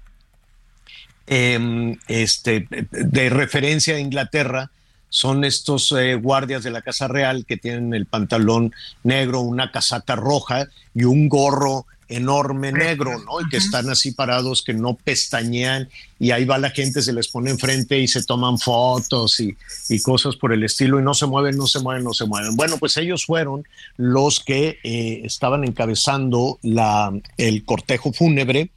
em, 1.27 1.99
este, 2.07 2.66
de 2.90 3.29
referencia 3.29 3.97
a 3.97 4.01
Inglaterra? 4.01 4.71
Son 5.09 5.45
estos 5.45 5.92
eh, 5.92 6.14
guardias 6.14 6.62
de 6.62 6.71
la 6.71 6.83
Casa 6.83 7.09
Real 7.09 7.47
que 7.47 7.57
tienen 7.57 7.95
el 7.95 8.07
pantalón 8.07 8.73
negro, 9.03 9.40
una 9.40 9.71
casaca 9.71 10.16
roja 10.16 10.66
y 10.95 11.05
un 11.05 11.29
gorro 11.29 11.87
enorme 12.09 12.73
negro, 12.73 13.19
¿no? 13.19 13.40
Y 13.40 13.49
que 13.49 13.57
están 13.57 13.88
así 13.90 14.12
parados, 14.12 14.62
que 14.62 14.75
no 14.75 14.95
pestañean, 14.95 15.88
y 16.19 16.31
ahí 16.31 16.45
va 16.45 16.59
la 16.59 16.71
gente, 16.71 17.03
se 17.03 17.12
les 17.12 17.29
pone 17.29 17.51
enfrente 17.51 17.99
y 17.99 18.09
se 18.09 18.23
toman 18.25 18.59
fotos 18.59 19.40
y, 19.40 19.57
cosas 20.03 20.37
por 20.37 20.53
el 20.53 20.62
estilo, 20.62 21.01
y 21.01 21.03
no 21.03 21.14
se 21.14 21.27
mueven, 21.27 21.57
no 21.57 21.66
se 21.66 21.81
mueven, 21.81 22.05
no 22.05 22.12
se 22.12 22.27
mueven. 22.27 22.55
Bueno, 22.57 22.77
pues 22.79 22.97
ellos 22.97 23.27
fueron 23.27 23.66
los 23.97 24.40
que 24.40 24.79
eh, 24.85 25.23
estaban 25.25 25.64
encabezando 25.64 26.59
la, 26.62 27.12
el 27.37 27.64
cortejo 27.64 28.12
fúnebre. 28.12 28.71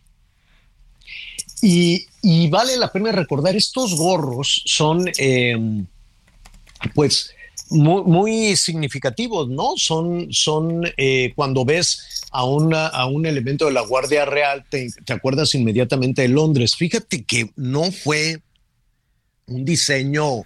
Y, 1.62 2.08
vale 2.50 2.78
la 2.78 2.92
pena 2.92 3.12
recordar, 3.12 3.56
estos 3.56 3.96
gorros 3.96 4.64
son, 4.66 5.06
eh, 5.18 5.58
pues, 6.94 7.34
muy, 7.70 8.56
significativos, 8.56 9.48
¿no? 9.48 9.74
Son, 9.78 10.32
son 10.32 10.92
eh, 10.98 11.34
cuando 11.36 11.66
ves 11.66 12.24
a, 12.32 12.40
a 12.40 13.06
un 13.06 13.26
elemento 13.26 13.66
de 13.66 13.74
la 13.74 13.82
Guardia 13.82 14.26
Real, 14.26 14.66
te, 14.70 14.90
acuerdas 15.10 15.54
inmediatamente 15.56 16.24
de 16.24 16.30
Londres. 16.30 16.76
Fíjate 16.76 17.24
que 17.24 17.52
no 17.56 17.92
fue 17.92 18.42
un 19.46 19.66
diseño, 19.66 20.44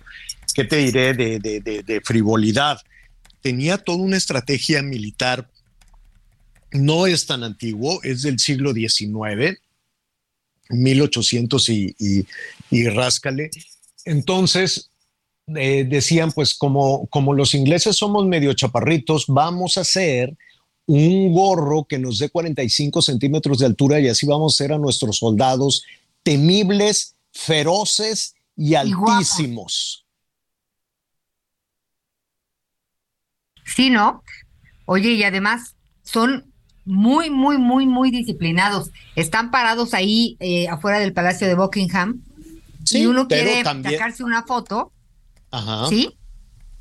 ¿qué 0.53 0.63
te 0.65 0.77
diré?, 0.77 1.13
de, 1.13 1.39
de 1.39 2.01
frivolidad. 2.03 2.79
Tenía 3.41 3.77
toda 3.77 3.99
una 3.99 4.17
estrategia 4.17 4.81
militar. 4.81 5.49
No 6.71 7.07
es 7.07 7.25
tan 7.25 7.43
antiguo, 7.43 8.01
es 8.03 8.23
del 8.23 8.39
siglo 8.39 8.73
XIX, 8.73 9.59
1800 10.69 11.69
y, 11.69 11.95
y, 11.99 12.25
y 12.71 12.89
ráscale. 12.89 13.51
Entonces, 14.05 14.89
eh, 15.47 15.85
decían, 15.89 16.31
pues 16.31 16.53
como, 16.53 17.07
como 17.07 17.33
los 17.33 17.53
ingleses 17.53 17.97
somos 17.97 18.25
medio 18.25 18.53
chaparritos, 18.53 19.25
vamos 19.27 19.77
a 19.77 19.81
hacer 19.81 20.37
un 20.85 21.33
gorro 21.33 21.85
que 21.85 21.99
nos 21.99 22.19
dé 22.19 22.29
45 22.29 23.01
centímetros 23.01 23.59
de 23.59 23.65
altura 23.65 23.99
y 23.99 24.07
así 24.07 24.25
vamos 24.25 24.53
a 24.53 24.55
hacer 24.55 24.73
a 24.73 24.77
nuestros 24.77 25.17
soldados 25.17 25.83
temibles, 26.23 27.15
feroces 27.31 28.35
y 28.55 28.75
altísimos. 28.75 30.05
Sí, 33.65 33.89
¿no? 33.89 34.23
Oye, 34.85 35.11
y 35.11 35.23
además 35.23 35.75
son 36.03 36.53
muy, 36.85 37.29
muy, 37.29 37.57
muy, 37.57 37.85
muy 37.85 38.11
disciplinados. 38.11 38.91
Están 39.15 39.51
parados 39.51 39.93
ahí 39.93 40.37
eh, 40.39 40.67
afuera 40.67 40.99
del 40.99 41.13
Palacio 41.13 41.47
de 41.47 41.55
Buckingham. 41.55 42.21
y 42.91 43.05
uno 43.05 43.27
quiere 43.27 43.63
sacarse 43.63 44.23
una 44.23 44.43
foto 44.43 44.91
Ajá. 45.53 45.87
¿Sí? 45.87 46.17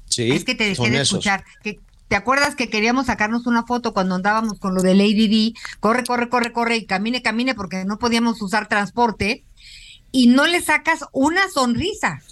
Sí. 0.06 0.32
Es 0.32 0.44
que 0.44 0.54
te 0.54 0.64
dejé 0.64 0.90
de 0.90 1.02
escuchar. 1.02 1.44
Que, 1.62 1.78
¿Te 2.08 2.16
acuerdas 2.16 2.56
que 2.56 2.70
queríamos 2.70 3.06
sacarnos 3.06 3.46
una 3.46 3.64
foto 3.64 3.92
cuando 3.92 4.14
andábamos 4.14 4.58
con 4.58 4.74
lo 4.74 4.82
de 4.82 4.94
Lady 4.94 5.28
D? 5.28 5.61
Corre, 5.78 6.04
corre, 6.04 6.30
corre, 6.30 6.52
corre 6.52 6.76
y 6.76 6.87
camine, 6.87 7.22
camine 7.22 7.54
porque 7.54 7.85
no 7.85 7.98
podíamos 7.98 8.40
usar 8.40 8.68
transporte 8.68 9.44
y 10.11 10.26
no 10.26 10.46
le 10.46 10.62
sacas 10.62 11.04
una 11.12 11.48
sonrisa. 11.50 12.22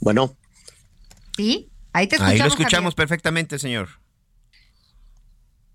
Bueno. 0.00 0.34
¿Sí? 1.36 1.68
Ahí 1.92 2.08
te 2.08 2.16
escuchamos. 2.16 2.32
Ahí 2.32 2.38
lo 2.38 2.46
escuchamos 2.46 2.94
perfectamente, 2.96 3.58
señor. 3.60 3.99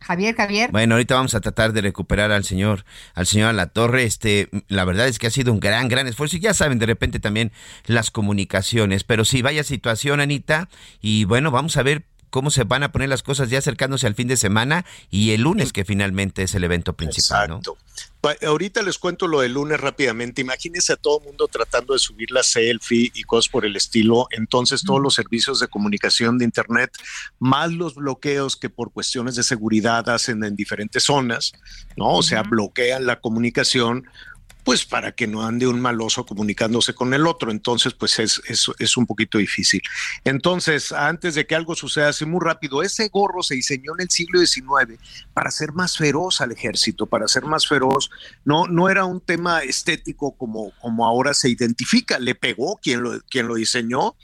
Javier, 0.05 0.35
Javier. 0.35 0.71
Bueno, 0.71 0.93
ahorita 0.93 1.15
vamos 1.15 1.33
a 1.33 1.41
tratar 1.41 1.73
de 1.73 1.81
recuperar 1.81 2.31
al 2.31 2.43
señor, 2.43 2.85
al 3.15 3.25
señor 3.25 3.55
La 3.55 3.67
Torre. 3.67 4.03
Este, 4.03 4.49
la 4.67 4.85
verdad 4.85 5.07
es 5.07 5.17
que 5.17 5.25
ha 5.25 5.31
sido 5.31 5.51
un 5.51 5.59
gran, 5.59 5.87
gran 5.87 6.05
esfuerzo. 6.05 6.37
Y 6.37 6.41
ya 6.41 6.53
saben, 6.53 6.77
de 6.77 6.85
repente 6.85 7.19
también 7.19 7.51
las 7.87 8.11
comunicaciones. 8.11 9.03
Pero 9.03 9.25
sí, 9.25 9.41
vaya 9.41 9.63
situación, 9.63 10.19
Anita. 10.19 10.69
Y 11.01 11.25
bueno, 11.25 11.49
vamos 11.49 11.75
a 11.77 11.81
ver 11.81 12.03
cómo 12.35 12.51
se 12.51 12.65
van 12.65 12.83
a 12.83 12.91
poner 12.91 13.07
las 13.07 13.23
cosas 13.23 13.49
ya 13.49 13.59
acercándose 13.59 14.07
al 14.07 14.13
fin 14.13 14.27
de 14.27 14.35
semana 14.35 14.85
y 15.09 15.31
el 15.31 15.43
lunes 15.43 15.71
que 15.71 15.85
finalmente 15.85 16.43
es 16.43 16.53
el 16.53 16.65
evento 16.65 16.91
principal. 16.91 17.45
Exacto. 17.45 17.77
Ahorita 18.45 18.81
les 18.81 18.97
cuento 18.97 19.25
lo 19.25 19.39
del 19.39 19.53
lunes 19.53 19.79
rápidamente. 19.79 20.41
Imagínense 20.41 20.91
a 20.91 20.97
todo 20.97 21.19
el 21.19 21.27
mundo 21.27 21.47
tratando 21.47 21.93
de 21.93 21.99
subir 21.99 22.31
la 22.31 22.43
selfie 22.43 23.09
y 23.13 23.23
cosas 23.23 23.49
por 23.49 23.65
el 23.65 23.77
estilo. 23.77 24.27
Entonces 24.31 24.83
todos 24.83 24.99
los 24.99 25.15
servicios 25.15 25.61
de 25.61 25.69
comunicación 25.69 26.37
de 26.37 26.43
Internet, 26.43 26.91
más 27.39 27.71
los 27.71 27.95
bloqueos 27.95 28.57
que 28.57 28.69
por 28.69 28.91
cuestiones 28.91 29.35
de 29.35 29.43
seguridad 29.43 30.09
hacen 30.09 30.43
en 30.43 30.57
diferentes 30.57 31.05
zonas, 31.05 31.53
¿no? 31.95 32.15
O 32.15 32.21
sea, 32.21 32.43
bloquean 32.43 33.05
la 33.05 33.21
comunicación 33.21 34.07
pues 34.65 34.83
para 34.83 35.11
que 35.11 35.27
no 35.27 35.45
ande 35.45 35.67
un 35.67 35.79
maloso 35.79 36.25
comunicándose 36.25 36.95
con 36.95 37.13
el 37.13 37.27
otro. 37.27 37.51
Entonces, 37.51 37.93
pues 37.93 38.17
es, 38.17 38.41
es, 38.47 38.97
un 38.97 39.05
poquito 39.05 39.37
difícil. 39.37 39.81
Entonces, 40.23 40.91
antes 40.91 41.35
de 41.35 41.45
que 41.45 41.53
algo 41.53 41.75
suceda 41.75 42.09
así 42.09 42.25
muy 42.25 42.39
rápido, 42.43 42.81
ese 42.81 43.07
gorro 43.09 43.43
se 43.43 43.53
diseñó 43.53 43.93
en 43.93 44.01
el 44.01 44.09
siglo 44.09 44.39
XIX 44.39 44.99
para 45.35 45.51
ser 45.51 45.73
más 45.73 45.97
feroz 45.97 46.41
al 46.41 46.51
ejército, 46.51 47.05
para 47.05 47.27
ser 47.27 47.43
más 47.43 47.67
feroz. 47.67 48.09
No, 48.43 48.65
no 48.65 48.89
era 48.89 49.05
un 49.05 49.21
tema 49.21 49.59
estético 49.61 50.35
como, 50.35 50.71
como 50.81 51.05
ahora 51.05 51.35
se 51.35 51.47
identifica. 51.49 52.17
Le 52.17 52.33
pegó 52.33 52.79
quien 52.81 53.03
lo, 53.03 53.21
quien 53.29 53.47
lo 53.47 53.55
diseñó, 53.55 54.15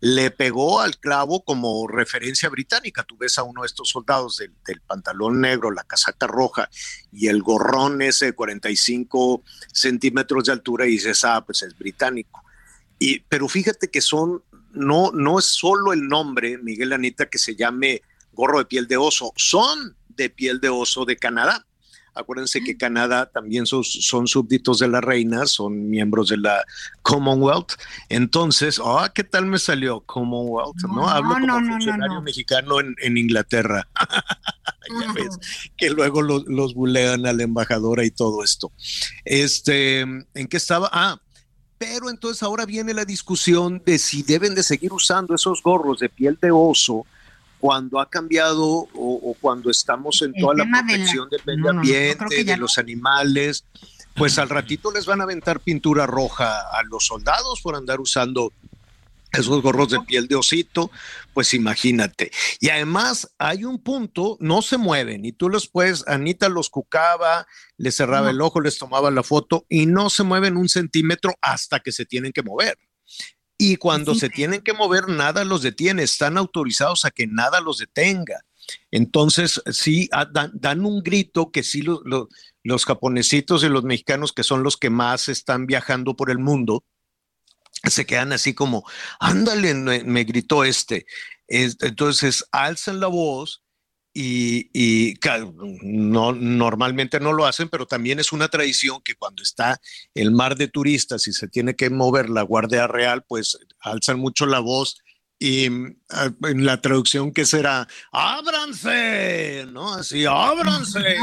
le 0.00 0.30
pegó 0.30 0.80
al 0.80 0.98
clavo 0.98 1.44
como 1.44 1.86
referencia 1.86 2.48
británica. 2.48 3.04
Tú 3.04 3.18
ves 3.18 3.38
a 3.38 3.42
uno 3.42 3.62
de 3.62 3.66
estos 3.66 3.90
soldados 3.90 4.38
del, 4.38 4.80
pantalón 4.86 5.42
negro, 5.42 5.70
la 5.70 5.84
casaca 5.84 6.26
roja 6.26 6.70
y 7.12 7.28
el 7.28 7.42
gorrón 7.42 8.00
ese 8.00 8.26
de 8.26 8.32
45 8.32 9.42
centímetros 9.90 10.44
de 10.44 10.52
altura 10.52 10.86
y 10.86 10.92
dices, 10.92 11.24
ah, 11.24 11.42
pues 11.44 11.62
es 11.62 11.76
británico. 11.76 12.42
Y, 12.98 13.20
pero 13.20 13.48
fíjate 13.48 13.88
que 13.88 14.00
son, 14.00 14.42
no, 14.72 15.10
no 15.12 15.38
es 15.38 15.46
solo 15.46 15.92
el 15.92 16.06
nombre, 16.06 16.58
Miguel 16.58 16.92
Anita, 16.92 17.26
que 17.26 17.38
se 17.38 17.56
llame 17.56 18.02
gorro 18.32 18.58
de 18.58 18.66
piel 18.66 18.86
de 18.86 18.96
oso, 18.96 19.32
son 19.36 19.96
de 20.08 20.30
piel 20.30 20.60
de 20.60 20.68
oso 20.68 21.04
de 21.04 21.16
Canadá. 21.16 21.66
Acuérdense 22.14 22.62
que 22.62 22.76
Canadá 22.76 23.26
también 23.26 23.66
son, 23.66 23.84
son, 23.84 24.26
súbditos 24.26 24.78
de 24.78 24.88
la 24.88 25.00
reina, 25.00 25.46
son 25.46 25.88
miembros 25.88 26.28
de 26.28 26.38
la 26.38 26.64
Commonwealth. 27.02 27.72
Entonces, 28.08 28.80
ah, 28.84 29.10
¿qué 29.14 29.24
tal 29.24 29.46
me 29.46 29.58
salió 29.58 30.00
Commonwealth? 30.00 30.82
No, 30.82 31.08
hablo 31.08 31.34
como 31.34 31.72
funcionario 31.72 32.20
mexicano 32.20 32.80
en, 32.80 32.94
en 33.00 33.16
Inglaterra. 33.16 33.88
ya 35.00 35.12
ves, 35.12 35.38
que 35.76 35.90
luego 35.90 36.22
los, 36.22 36.44
los 36.46 36.74
bulean 36.74 37.26
a 37.26 37.32
la 37.32 37.42
embajadora 37.42 38.04
y 38.04 38.10
todo 38.10 38.42
esto. 38.42 38.72
Este, 39.24 40.00
¿en 40.00 40.48
qué 40.48 40.56
estaba? 40.56 40.88
Ah, 40.92 41.20
pero 41.78 42.10
entonces 42.10 42.42
ahora 42.42 42.66
viene 42.66 42.92
la 42.92 43.06
discusión 43.06 43.82
de 43.86 43.98
si 43.98 44.22
deben 44.22 44.54
de 44.54 44.62
seguir 44.62 44.92
usando 44.92 45.34
esos 45.34 45.62
gorros 45.62 46.00
de 46.00 46.10
piel 46.10 46.38
de 46.40 46.50
oso 46.50 47.06
cuando 47.60 48.00
ha 48.00 48.08
cambiado 48.08 48.88
o, 48.94 49.36
cuando 49.40 49.70
estamos 49.70 50.22
en 50.22 50.32
toda 50.34 50.54
la 50.54 50.66
protección 50.66 51.28
del 51.28 51.42
medio 51.44 51.70
ambiente, 51.70 52.44
de 52.44 52.56
los 52.56 52.78
animales, 52.78 53.64
pues 54.14 54.38
al 54.38 54.48
ratito 54.48 54.90
les 54.90 55.06
van 55.06 55.20
a 55.20 55.24
aventar 55.24 55.60
pintura 55.60 56.06
roja 56.06 56.60
a 56.60 56.82
los 56.84 57.06
soldados 57.06 57.60
por 57.60 57.76
andar 57.76 58.00
usando 58.00 58.52
esos 59.32 59.62
gorros 59.62 59.90
de 59.90 60.00
piel 60.00 60.26
de 60.26 60.34
osito, 60.34 60.90
pues 61.32 61.54
imagínate. 61.54 62.30
Y 62.58 62.70
además 62.70 63.30
hay 63.38 63.64
un 63.64 63.78
punto, 63.78 64.36
no 64.40 64.62
se 64.62 64.76
mueven 64.76 65.24
y 65.24 65.32
tú 65.32 65.48
los 65.48 65.68
puedes, 65.68 66.06
Anita 66.08 66.48
los 66.48 66.70
cucaba, 66.70 67.46
les 67.76 67.96
cerraba 67.96 68.30
el 68.30 68.40
ojo, 68.40 68.60
les 68.60 68.78
tomaba 68.78 69.10
la 69.10 69.22
foto 69.22 69.66
y 69.68 69.86
no 69.86 70.10
se 70.10 70.24
mueven 70.24 70.56
un 70.56 70.68
centímetro 70.68 71.34
hasta 71.40 71.80
que 71.80 71.92
se 71.92 72.06
tienen 72.06 72.32
que 72.32 72.42
mover. 72.42 72.78
Y 73.62 73.76
cuando 73.76 74.14
se 74.14 74.30
tienen 74.30 74.62
que 74.62 74.72
mover, 74.72 75.10
nada 75.10 75.44
los 75.44 75.60
detiene, 75.60 76.02
están 76.02 76.38
autorizados 76.38 77.04
a 77.04 77.10
que 77.10 77.26
nada 77.26 77.60
los 77.60 77.76
detenga. 77.76 78.40
Entonces, 78.90 79.60
sí, 79.70 80.08
ah, 80.12 80.24
dan, 80.24 80.86
un 80.86 81.02
grito 81.02 81.52
que 81.52 81.62
sí 81.62 81.84
los 82.62 82.84
japonesitos 82.86 83.62
y 83.62 83.68
los 83.68 83.84
mexicanos, 83.84 84.32
que 84.32 84.44
son 84.44 84.62
los 84.62 84.78
que 84.78 84.88
más 84.88 85.28
están 85.28 85.66
viajando 85.66 86.16
por 86.16 86.30
el 86.30 86.38
mundo, 86.38 86.84
se 87.84 88.06
quedan 88.06 88.32
así 88.32 88.54
como, 88.54 88.82
ándale, 89.18 89.74
me, 89.74 90.24
gritó 90.24 90.64
este. 90.64 91.04
Entonces, 91.46 92.46
alzan 92.52 92.98
la 92.98 93.08
voz 93.08 93.62
y, 94.12 95.18
no, 95.82 96.32
normalmente 96.32 97.20
no 97.20 97.32
lo 97.32 97.46
hacen, 97.46 97.68
pero 97.68 97.86
también 97.86 98.18
es 98.18 98.32
una 98.32 98.48
tradición 98.48 99.00
que 99.04 99.14
cuando 99.14 99.42
está 99.42 99.80
el 100.14 100.32
mar 100.32 100.56
de 100.56 100.68
turistas 100.68 101.28
y 101.28 101.32
se 101.32 101.48
tiene 101.48 101.76
que 101.76 101.90
mover 101.90 102.28
la 102.28 102.42
Guardia 102.42 102.86
Real, 102.86 103.24
pues 103.26 103.58
alzan 103.80 104.18
mucho 104.18 104.46
la 104.46 104.58
voz 104.58 104.98
y 105.38 105.68
ah, 106.10 106.30
en 106.42 106.66
la 106.66 106.80
traducción 106.80 107.32
que 107.32 107.46
será, 107.46 107.88
ábranse, 108.12 109.66
¿no? 109.70 109.94
Así, 109.94 110.26
ábranse, 110.26 111.16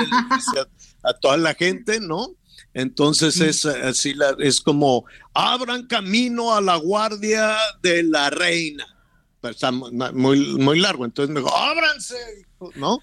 a, 1.03 1.13
toda 1.13 1.37
la 1.37 1.53
gente, 1.53 1.99
¿no? 1.99 2.35
Entonces 2.73 3.39
es 3.39 3.65
así, 3.65 4.15
es 4.39 4.61
como, 4.61 5.05
abran 5.33 5.87
camino 5.87 6.55
a 6.55 6.61
la 6.61 6.77
Guardia 6.77 7.57
de 7.81 8.03
la 8.03 8.29
Reina. 8.29 8.96
Está 9.43 9.71
muy, 9.71 10.57
muy 10.57 10.79
largo, 10.79 11.05
entonces 11.05 11.33
me 11.33 11.39
dijo, 11.41 11.55
ábranse, 11.55 12.15
¿no? 12.75 12.99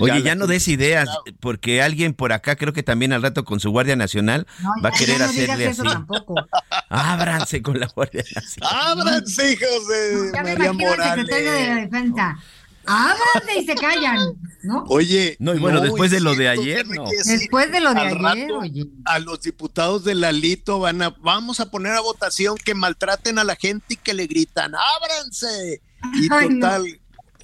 Oye, 0.00 0.22
ya, 0.22 0.34
no 0.34 0.46
des 0.46 0.66
ideas, 0.68 1.10
porque 1.40 1.82
alguien 1.82 2.14
por 2.14 2.32
acá, 2.32 2.56
creo 2.56 2.72
que 2.72 2.82
también 2.82 3.12
al 3.12 3.22
rato 3.22 3.44
con 3.44 3.60
su 3.60 3.70
Guardia 3.70 3.96
Nacional, 3.96 4.46
va 4.82 4.88
a 4.88 4.92
querer 4.92 5.22
hacerle 5.22 5.68
así. 5.68 5.82
Ábranse 6.88 7.60
con 7.60 7.78
la 7.78 7.86
Guardia 7.86 8.24
Nacional. 8.34 8.70
Ábranse, 8.98 9.52
hijos 9.52 9.88
de 9.88 10.30
ya 10.32 10.42
María 10.42 10.72
me 10.72 10.84
Morales. 10.84 11.26
Secretario 11.26 11.52
de 11.52 11.66
la 11.66 11.74
Defensa. 11.82 12.38
Ábranse 12.88 13.58
y 13.58 13.66
se 13.66 13.74
callan, 13.74 14.18
¿no? 14.62 14.84
Oye, 14.88 15.36
no, 15.38 15.54
y 15.54 15.58
bueno, 15.58 15.80
después 15.80 16.10
de 16.10 16.20
lo 16.20 16.34
de 16.34 16.48
ayer, 16.48 16.86
no. 16.88 17.04
Después 17.24 17.70
de 17.70 17.80
lo 17.80 17.92
de 17.92 18.00
ayer, 18.00 18.50
oye. 18.52 18.86
A 19.04 19.18
los 19.18 19.42
diputados 19.42 20.04
del 20.04 20.24
Alito 20.24 20.78
van 20.78 21.02
a, 21.02 21.10
vamos 21.10 21.60
a 21.60 21.70
poner 21.70 21.92
a 21.92 22.00
votación 22.00 22.56
que 22.56 22.74
maltraten 22.74 23.38
a 23.38 23.44
la 23.44 23.56
gente 23.56 23.94
y 23.94 23.96
que 23.96 24.14
le 24.14 24.26
gritan, 24.26 24.72
ábranse. 24.74 25.82
Y 26.14 26.28
total, 26.28 27.00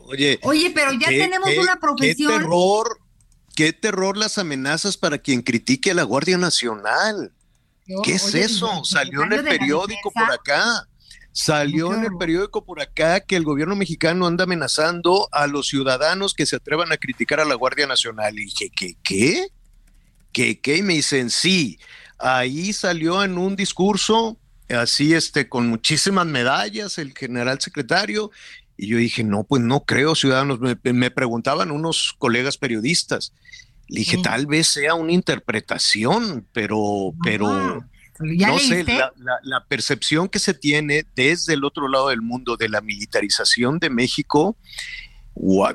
Oye, 0.06 0.38
Oye, 0.42 0.70
pero 0.74 0.92
ya 0.92 1.08
tenemos 1.08 1.50
una 1.56 1.76
profesión. 1.76 2.32
Qué 2.32 2.38
terror, 2.38 3.00
qué 3.54 3.72
terror 3.72 4.16
las 4.16 4.38
amenazas 4.38 4.96
para 4.96 5.18
quien 5.18 5.42
critique 5.42 5.90
a 5.90 5.94
la 5.94 6.02
Guardia 6.02 6.38
Nacional. 6.38 7.32
¿Qué 8.02 8.14
es 8.14 8.34
eso? 8.34 8.84
Salió 8.84 9.22
en 9.24 9.32
el 9.32 9.44
periódico 9.44 10.10
por 10.10 10.30
acá. 10.30 10.88
Salió 11.36 11.92
en 11.92 12.04
el 12.04 12.16
periódico 12.16 12.64
por 12.64 12.80
acá 12.80 13.18
que 13.18 13.34
el 13.34 13.42
gobierno 13.42 13.74
mexicano 13.74 14.28
anda 14.28 14.44
amenazando 14.44 15.28
a 15.32 15.48
los 15.48 15.66
ciudadanos 15.66 16.32
que 16.32 16.46
se 16.46 16.54
atrevan 16.54 16.92
a 16.92 16.96
criticar 16.96 17.40
a 17.40 17.44
la 17.44 17.56
Guardia 17.56 17.88
Nacional. 17.88 18.38
Y 18.38 18.44
dije, 18.44 18.70
¿qué? 18.74 18.94
¿Qué? 19.02 19.48
¿Qué? 20.30 20.60
¿Qué? 20.60 20.76
Y 20.76 20.82
me 20.82 20.94
dicen, 20.94 21.30
sí. 21.30 21.80
Ahí 22.18 22.72
salió 22.72 23.24
en 23.24 23.36
un 23.36 23.56
discurso 23.56 24.38
así 24.68 25.12
este 25.12 25.48
con 25.48 25.66
muchísimas 25.66 26.24
medallas 26.24 26.98
el 26.98 27.12
general 27.12 27.60
secretario 27.60 28.30
y 28.76 28.86
yo 28.86 28.98
dije, 28.98 29.24
no, 29.24 29.42
pues 29.42 29.60
no 29.60 29.84
creo, 29.84 30.14
ciudadanos. 30.14 30.60
Me, 30.60 31.10
preguntaban 31.10 31.72
unos 31.72 32.14
colegas 32.16 32.58
periodistas. 32.58 33.32
Le 33.88 34.00
dije, 34.00 34.18
tal 34.22 34.46
vez 34.46 34.68
sea 34.68 34.94
una 34.94 35.10
interpretación, 35.10 36.46
pero, 36.52 37.12
pero 37.24 37.84
no 38.20 38.58
sé, 38.58 38.84
la, 38.84 39.64
percepción 39.66 40.28
que 40.28 40.38
se 40.38 40.54
tiene 40.54 41.04
desde 41.16 41.54
el 41.54 41.64
otro 41.64 41.88
lado 41.88 42.08
del 42.08 42.22
mundo 42.22 42.56
de 42.56 42.68
la 42.68 42.80
militarización 42.80 43.78
de 43.78 43.90
México, 43.90 44.56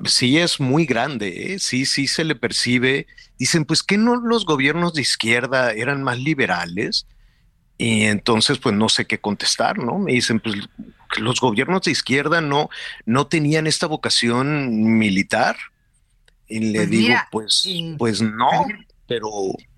sí 0.06 0.38
es 0.38 0.60
muy 0.60 0.86
grande, 0.86 1.54
¿eh? 1.54 1.60
sí, 1.60 1.86
sí 1.86 2.08
se 2.08 2.24
le 2.24 2.36
percibe. 2.36 3.08
Dicen, 3.38 3.66
pues 3.66 3.84
que 3.84 3.98
no 3.98 4.16
los 4.16 4.46
gobiernos 4.46 4.94
de 4.94 5.02
izquierda 5.02 5.72
eran 5.72 6.04
más 6.04 6.20
liberales. 6.20 7.06
Y 7.78 8.04
entonces, 8.04 8.58
pues 8.58 8.76
no 8.76 8.90
sé 8.90 9.06
qué 9.06 9.20
contestar, 9.20 9.78
¿no? 9.78 10.00
Me 10.00 10.12
dicen, 10.12 10.42
pues 10.42 10.56
los 11.18 11.40
gobiernos 11.40 11.84
de 11.84 11.92
izquierda 11.92 12.42
no, 12.42 12.70
no 13.06 13.28
tenían 13.28 13.68
esta 13.68 13.88
vocación 13.88 14.98
militar. 14.98 15.56
Y 16.48 16.60
le 16.60 16.80
pues 16.80 16.90
digo, 16.90 17.16
pues, 17.32 17.70
pues 17.98 18.22
no, 18.22 18.50
pero 19.08 19.30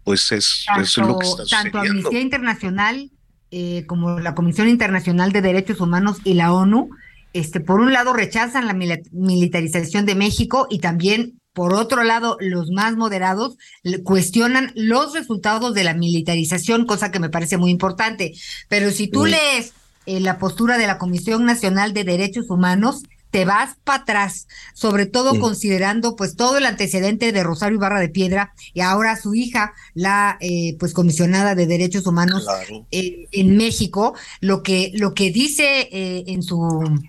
pues 0.04 0.32
es, 0.32 0.66
lo 0.98 1.18
que 1.20 1.28
está 1.28 1.46
Tanto 1.46 1.80
Amnistía 1.80 2.22
Internacional 2.22 3.12
eh, 3.52 3.86
como 3.86 4.20
la 4.20 4.34
Comisión 4.34 4.70
Internacional 4.70 5.32
de 5.34 5.42
Derechos 5.42 5.82
Humanos 5.82 6.20
y 6.24 6.36
la 6.36 6.54
ONU, 6.54 6.90
este, 7.34 7.60
por 7.60 7.82
un 7.82 7.92
lado 7.92 8.14
rechazan 8.14 8.66
la 8.66 8.74
militarización 8.74 10.06
de 10.06 10.16
México 10.16 10.68
y 10.70 10.80
también 10.80 11.42
por 11.54 11.74
otro 11.74 12.04
lado, 12.04 12.38
los 12.40 12.72
más 12.72 12.96
moderados 12.96 13.58
cuestionan 14.04 14.72
los 14.74 15.14
resultados 15.14 15.74
de 15.74 15.84
la 15.84 15.94
militarización, 15.94 16.86
cosa 16.86 17.12
que 17.12 17.20
me 17.20 17.30
parece 17.30 17.58
muy 17.58 17.72
importante. 17.72 18.34
Pero 18.70 18.90
si 18.92 19.10
tú 19.10 19.26
lees 19.26 19.74
eh, 20.06 20.22
la 20.22 20.38
postura 20.38 20.78
de 20.78 20.88
la 20.88 20.98
Comisión 20.98 21.44
Nacional 21.44 21.92
de 21.92 22.06
Derechos 22.06 22.50
Humanos, 22.50 23.04
te 23.32 23.46
vas 23.46 23.78
para 23.84 24.04
atrás, 24.04 24.48
sobre 24.74 25.06
todo 25.06 25.40
considerando 25.40 26.16
pues 26.16 26.36
todo 26.36 26.58
el 26.58 26.66
antecedente 26.66 27.32
de 27.32 27.44
Rosario 27.44 27.78
Ibarra 27.78 28.00
de 28.00 28.10
Piedra 28.10 28.54
y 28.74 28.82
ahora 28.82 29.16
su 29.16 29.34
hija, 29.34 29.74
la 29.94 30.38
eh, 30.42 30.76
pues 30.80 30.94
comisionada 30.94 31.56
de 31.56 31.66
derechos 31.66 32.06
humanos 32.06 32.46
eh, 32.92 33.28
en 33.32 33.58
México, 33.58 34.14
lo 34.42 34.64
que 34.64 34.92
lo 34.94 35.14
que 35.14 35.32
dice 35.32 35.88
en 35.92 36.44
su 36.44 37.02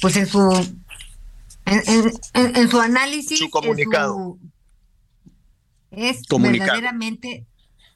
pues 0.00 0.16
en 0.16 0.26
su 0.26 0.50
en, 1.66 2.70
su 2.70 2.80
análisis, 2.80 3.38
su 3.38 3.50
comunicado. 3.50 4.38
es 5.90 6.22
verdaderamente 6.28 7.44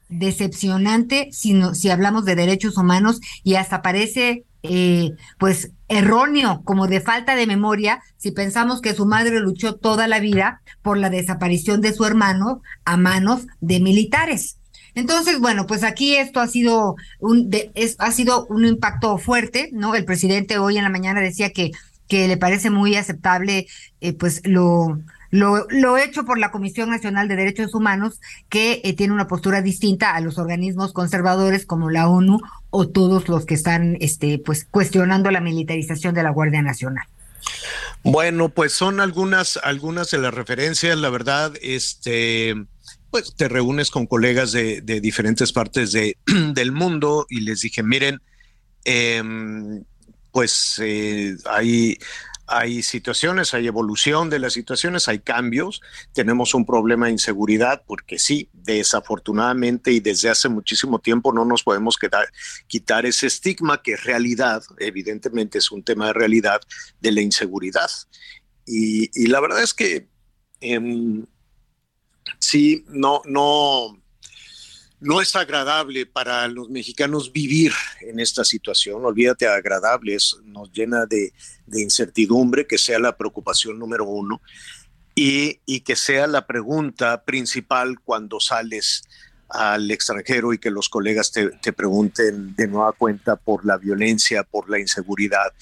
decepcionante 0.09 1.29
si, 1.31 1.59
si 1.73 1.89
hablamos 1.89 2.25
de 2.25 2.35
derechos 2.35 2.77
humanos 2.77 3.19
y 3.43 3.55
hasta 3.55 3.81
parece 3.81 4.45
eh, 4.63 5.11
pues 5.37 5.71
erróneo, 5.87 6.61
como 6.63 6.87
de 6.87 7.01
falta 7.01 7.35
de 7.35 7.47
memoria, 7.47 8.01
si 8.17 8.31
pensamos 8.31 8.81
que 8.81 8.95
su 8.95 9.05
madre 9.05 9.39
luchó 9.39 9.75
toda 9.75 10.07
la 10.07 10.19
vida 10.19 10.61
por 10.81 10.97
la 10.97 11.09
desaparición 11.09 11.81
de 11.81 11.93
su 11.93 12.05
hermano 12.05 12.61
a 12.85 12.97
manos 12.97 13.45
de 13.61 13.79
militares. 13.79 14.57
Entonces, 14.95 15.39
bueno, 15.39 15.65
pues 15.67 15.83
aquí 15.83 16.15
esto 16.15 16.39
ha 16.39 16.47
sido 16.47 16.95
un 17.19 17.49
es, 17.73 17.95
ha 17.99 18.11
sido 18.11 18.45
un 18.45 18.65
impacto 18.65 19.17
fuerte, 19.17 19.69
¿no? 19.73 19.95
El 19.95 20.05
presidente 20.05 20.59
hoy 20.59 20.77
en 20.77 20.83
la 20.83 20.89
mañana 20.89 21.19
decía 21.19 21.51
que 21.51 21.71
que 22.07 22.27
le 22.27 22.37
parece 22.37 22.69
muy 22.69 22.95
aceptable, 22.95 23.67
eh, 24.01 24.13
pues 24.13 24.41
lo 24.45 24.99
lo, 25.33 25.65
lo, 25.71 25.97
hecho 25.97 26.25
por 26.25 26.37
la 26.37 26.51
Comisión 26.51 26.91
Nacional 26.91 27.27
de 27.27 27.35
Derechos 27.35 27.73
Humanos, 27.73 28.21
que 28.49 28.81
eh, 28.83 28.93
tiene 28.93 29.15
una 29.15 29.27
postura 29.27 29.63
distinta 29.63 30.13
a 30.13 30.21
los 30.21 30.37
organismos 30.37 30.93
conservadores 30.93 31.65
como 31.65 31.89
la 31.89 32.07
ONU 32.07 32.39
o 32.69 32.87
todos 32.87 33.27
los 33.27 33.47
que 33.47 33.55
están 33.55 33.97
este, 33.99 34.37
pues, 34.37 34.67
cuestionando 34.69 35.31
la 35.31 35.41
militarización 35.41 36.13
de 36.13 36.21
la 36.21 36.29
Guardia 36.29 36.61
Nacional. 36.61 37.07
Bueno, 38.03 38.49
pues 38.49 38.73
son 38.73 38.99
algunas, 38.99 39.57
algunas 39.63 40.11
de 40.11 40.19
las 40.19 40.35
referencias, 40.35 40.99
la 40.99 41.09
verdad, 41.09 41.51
este, 41.63 42.53
pues 43.09 43.33
te 43.35 43.49
reúnes 43.49 43.89
con 43.89 44.05
colegas 44.05 44.51
de, 44.51 44.81
de 44.81 45.01
diferentes 45.01 45.51
partes 45.51 45.91
de, 45.93 46.15
del 46.53 46.71
mundo 46.71 47.25
y 47.27 47.41
les 47.41 47.61
dije, 47.61 47.81
miren, 47.81 48.21
em, 48.85 49.83
pues 50.31 50.79
eh, 50.79 51.35
hay 51.49 51.97
hay 52.57 52.83
situaciones, 52.83 53.53
hay 53.53 53.67
evolución 53.67 54.29
de 54.29 54.39
las 54.39 54.53
situaciones, 54.53 55.07
hay 55.07 55.19
cambios, 55.19 55.81
tenemos 56.13 56.53
un 56.53 56.65
problema 56.65 57.07
de 57.07 57.13
inseguridad 57.13 57.83
porque 57.85 58.19
sí, 58.19 58.49
desafortunadamente 58.53 59.91
y 59.91 59.99
desde 59.99 60.29
hace 60.29 60.49
muchísimo 60.49 60.99
tiempo 60.99 61.33
no 61.33 61.45
nos 61.45 61.63
podemos 61.63 61.97
quitar 62.67 63.05
ese 63.05 63.27
estigma 63.27 63.81
que 63.81 63.93
es 63.93 64.03
realidad, 64.03 64.63
evidentemente 64.79 65.57
es 65.57 65.71
un 65.71 65.83
tema 65.83 66.07
de 66.07 66.13
realidad 66.13 66.61
de 66.99 67.11
la 67.11 67.21
inseguridad. 67.21 67.89
Y, 68.65 69.27
la 69.27 69.39
verdad 69.39 69.63
es 69.63 69.73
que 69.73 70.07
em, 70.61 71.25
sí, 72.39 72.85
no, 72.87 73.21
no, 73.25 74.02
no 75.03 75.21
es 75.21 75.35
agradable 75.35 76.05
para 76.05 76.47
los 76.47 76.69
mexicanos 76.69 77.31
vivir 77.31 77.73
en 78.01 78.19
esta 78.19 78.43
situación, 78.43 79.03
olvídate 79.05 79.47
agradable, 79.47 80.17
nos 80.45 80.71
llena 80.71 81.05
de, 81.05 81.33
incertidumbre, 81.73 82.65
que 82.65 82.77
sea 82.77 82.99
la 82.99 83.17
preocupación 83.17 83.77
número 83.77 84.05
uno 84.05 84.41
y, 85.15 85.59
que 85.81 85.95
sea 85.95 86.27
la 86.27 86.47
pregunta 86.47 87.23
principal 87.23 87.99
cuando 87.99 88.39
sales 88.39 89.03
al 89.49 89.91
extranjero 89.91 90.53
y 90.53 90.57
que 90.57 90.71
los 90.71 90.89
colegas 90.89 91.31
te, 91.31 91.49
te 91.61 91.73
pregunten 91.73 92.55
de 92.55 92.67
nueva 92.67 92.93
cuenta 92.93 93.35
por 93.35 93.65
la 93.65 93.77
violencia, 93.77 94.43
por 94.43 94.69
la 94.69 94.79
inseguridad 94.79 95.53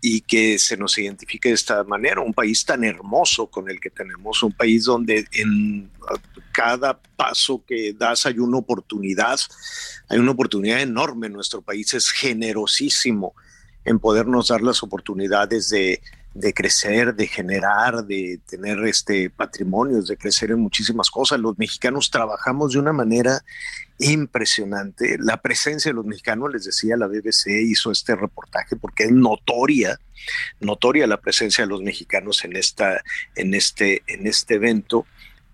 y 0.00 0.20
que 0.20 0.58
se 0.58 0.76
nos 0.76 0.96
identifique 0.98 1.48
de 1.48 1.56
esta 1.56 1.82
manera, 1.84 2.20
un 2.20 2.34
país 2.34 2.64
tan 2.64 2.84
hermoso 2.84 3.48
con 3.48 3.68
el 3.68 3.80
que 3.80 3.90
tenemos, 3.90 4.42
un 4.42 4.52
país 4.52 4.84
donde 4.84 5.26
en 5.32 5.90
cada 6.52 6.98
paso 7.16 7.64
que 7.66 7.92
das 7.92 8.26
hay 8.26 8.38
una 8.38 8.58
oportunidad, 8.58 9.38
hay 10.08 10.18
una 10.18 10.30
oportunidad 10.30 10.80
enorme, 10.80 11.28
nuestro 11.28 11.62
país 11.62 11.94
es 11.94 12.10
generosísimo 12.10 13.34
en 13.84 13.98
podernos 13.98 14.48
dar 14.48 14.62
las 14.62 14.82
oportunidades 14.82 15.68
de, 15.70 16.00
de 16.34 16.54
crecer, 16.54 17.14
de 17.14 17.26
generar, 17.26 18.04
de 18.04 18.40
tener 18.46 18.78
este 18.84 19.30
patrimonios, 19.30 20.06
de 20.06 20.16
crecer 20.16 20.50
en 20.52 20.60
muchísimas 20.60 21.10
cosas. 21.10 21.40
Los 21.40 21.58
mexicanos 21.58 22.10
trabajamos 22.10 22.72
de 22.72 22.78
una 22.78 22.92
manera 22.92 23.42
impresionante. 23.98 25.16
La 25.18 25.40
presencia 25.40 25.90
de 25.90 25.96
los 25.96 26.04
mexicanos, 26.04 26.52
les 26.52 26.64
decía, 26.64 26.96
la 26.96 27.06
BBC 27.06 27.48
hizo 27.62 27.90
este 27.90 28.14
reportaje 28.14 28.76
porque 28.76 29.04
es 29.04 29.12
notoria, 29.12 29.98
notoria 30.60 31.06
la 31.06 31.20
presencia 31.20 31.64
de 31.64 31.70
los 31.70 31.82
mexicanos 31.82 32.44
en 32.44 32.56
esta, 32.56 33.02
en 33.34 33.54
este, 33.54 34.02
en 34.06 34.26
este 34.26 34.54
evento. 34.54 35.06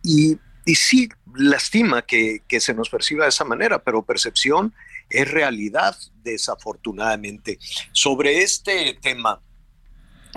Y, 0.02 0.38
y 0.66 0.74
sí, 0.74 1.08
lastima 1.34 2.02
que, 2.02 2.42
que 2.46 2.60
se 2.60 2.74
nos 2.74 2.90
perciba 2.90 3.24
de 3.24 3.30
esa 3.30 3.44
manera, 3.44 3.82
pero 3.82 4.02
percepción 4.02 4.74
es 5.10 5.30
realidad, 5.30 5.96
desafortunadamente. 6.22 7.58
Sobre 7.92 8.42
este 8.42 8.98
tema 9.00 9.40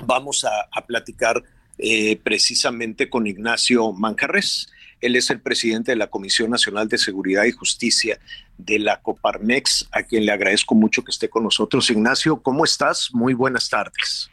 vamos 0.05 0.45
a, 0.45 0.81
platicar 0.85 1.43
eh, 1.77 2.17
precisamente 2.17 3.09
con 3.09 3.27
Ignacio 3.27 3.91
Manjarres. 3.91 4.69
Él 5.01 5.15
es 5.15 5.29
el 5.29 5.41
presidente 5.41 5.91
de 5.91 5.97
la 5.97 6.07
Comisión 6.07 6.49
Nacional 6.49 6.87
de 6.87 6.97
Seguridad 6.97 7.43
y 7.45 7.51
Justicia 7.51 8.19
de 8.57 8.79
la 8.79 9.01
Coparmex, 9.01 9.87
a 9.91 10.03
quien 10.03 10.25
le 10.25 10.31
agradezco 10.31 10.75
mucho 10.75 11.03
que 11.03 11.11
esté 11.11 11.29
con 11.29 11.43
nosotros. 11.43 11.89
Ignacio, 11.89 12.41
¿cómo 12.41 12.65
estás? 12.65 13.09
Muy 13.13 13.33
buenas 13.33 13.69
tardes. 13.69 14.29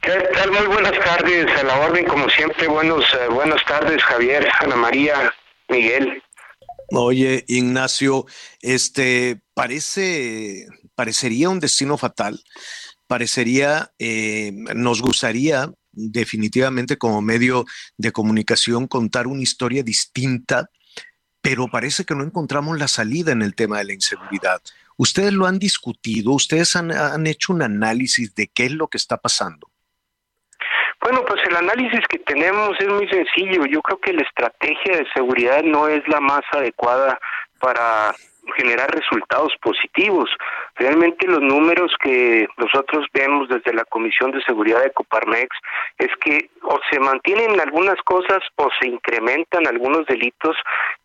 ¿Qué 0.00 0.12
tal? 0.34 0.50
Muy 0.50 0.66
buenas 0.66 0.98
tardes, 1.04 1.46
a 1.58 1.62
la 1.62 1.80
orden, 1.80 2.04
como 2.04 2.28
siempre. 2.28 2.66
Buenos, 2.68 3.04
eh, 3.14 3.28
buenas 3.32 3.64
tardes, 3.66 4.02
Javier, 4.02 4.48
Ana 4.60 4.76
María, 4.76 5.32
Miguel. 5.68 6.22
Oye, 6.90 7.44
Ignacio, 7.48 8.26
este 8.60 9.40
parece, 9.54 10.66
parecería 10.94 11.48
un 11.48 11.60
destino 11.60 11.96
fatal 11.96 12.38
parecería, 13.12 13.92
eh, 13.98 14.52
nos 14.74 15.02
gustaría 15.02 15.70
definitivamente 15.92 16.98
como 16.98 17.22
medio 17.22 17.64
de 17.96 18.12
comunicación 18.12 18.86
contar 18.86 19.26
una 19.26 19.42
historia 19.42 19.82
distinta, 19.82 20.68
pero 21.40 21.68
parece 21.68 22.04
que 22.04 22.14
no 22.14 22.24
encontramos 22.24 22.78
la 22.78 22.88
salida 22.88 23.32
en 23.32 23.42
el 23.42 23.54
tema 23.54 23.78
de 23.78 23.84
la 23.84 23.92
inseguridad. 23.92 24.60
¿Ustedes 24.96 25.32
lo 25.32 25.46
han 25.46 25.58
discutido? 25.58 26.32
¿Ustedes 26.32 26.76
han, 26.76 26.92
han 26.92 27.26
hecho 27.26 27.52
un 27.52 27.62
análisis 27.62 28.34
de 28.34 28.48
qué 28.48 28.66
es 28.66 28.72
lo 28.72 28.88
que 28.88 28.98
está 28.98 29.16
pasando? 29.16 29.68
Bueno, 31.00 31.24
pues 31.26 31.40
el 31.48 31.56
análisis 31.56 32.00
que 32.08 32.20
tenemos 32.20 32.78
es 32.78 32.86
muy 32.86 33.08
sencillo. 33.08 33.66
Yo 33.66 33.82
creo 33.82 33.98
que 33.98 34.12
la 34.12 34.22
estrategia 34.22 34.98
de 34.98 35.06
seguridad 35.12 35.62
no 35.64 35.88
es 35.88 36.06
la 36.06 36.20
más 36.20 36.42
adecuada 36.52 37.18
para 37.58 38.14
generar 38.56 38.90
resultados 38.90 39.52
positivos. 39.60 40.28
Realmente 40.76 41.26
los 41.26 41.40
números 41.40 41.92
que 42.02 42.46
nosotros 42.56 43.06
vemos 43.12 43.48
desde 43.48 43.72
la 43.72 43.84
Comisión 43.84 44.30
de 44.32 44.42
Seguridad 44.42 44.82
de 44.82 44.92
Coparmex 44.92 45.48
es 45.98 46.08
que 46.20 46.50
o 46.62 46.78
se 46.90 46.98
mantienen 46.98 47.60
algunas 47.60 48.00
cosas 48.02 48.40
o 48.56 48.68
se 48.80 48.88
incrementan 48.88 49.66
algunos 49.66 50.06
delitos 50.06 50.56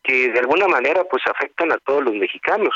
que 0.04 0.30
de 0.32 0.40
alguna 0.40 0.68
manera 0.68 1.04
pues 1.10 1.24
afectan 1.28 1.72
a 1.72 1.78
todos 1.78 2.04
los 2.04 2.14
mexicanos. 2.16 2.74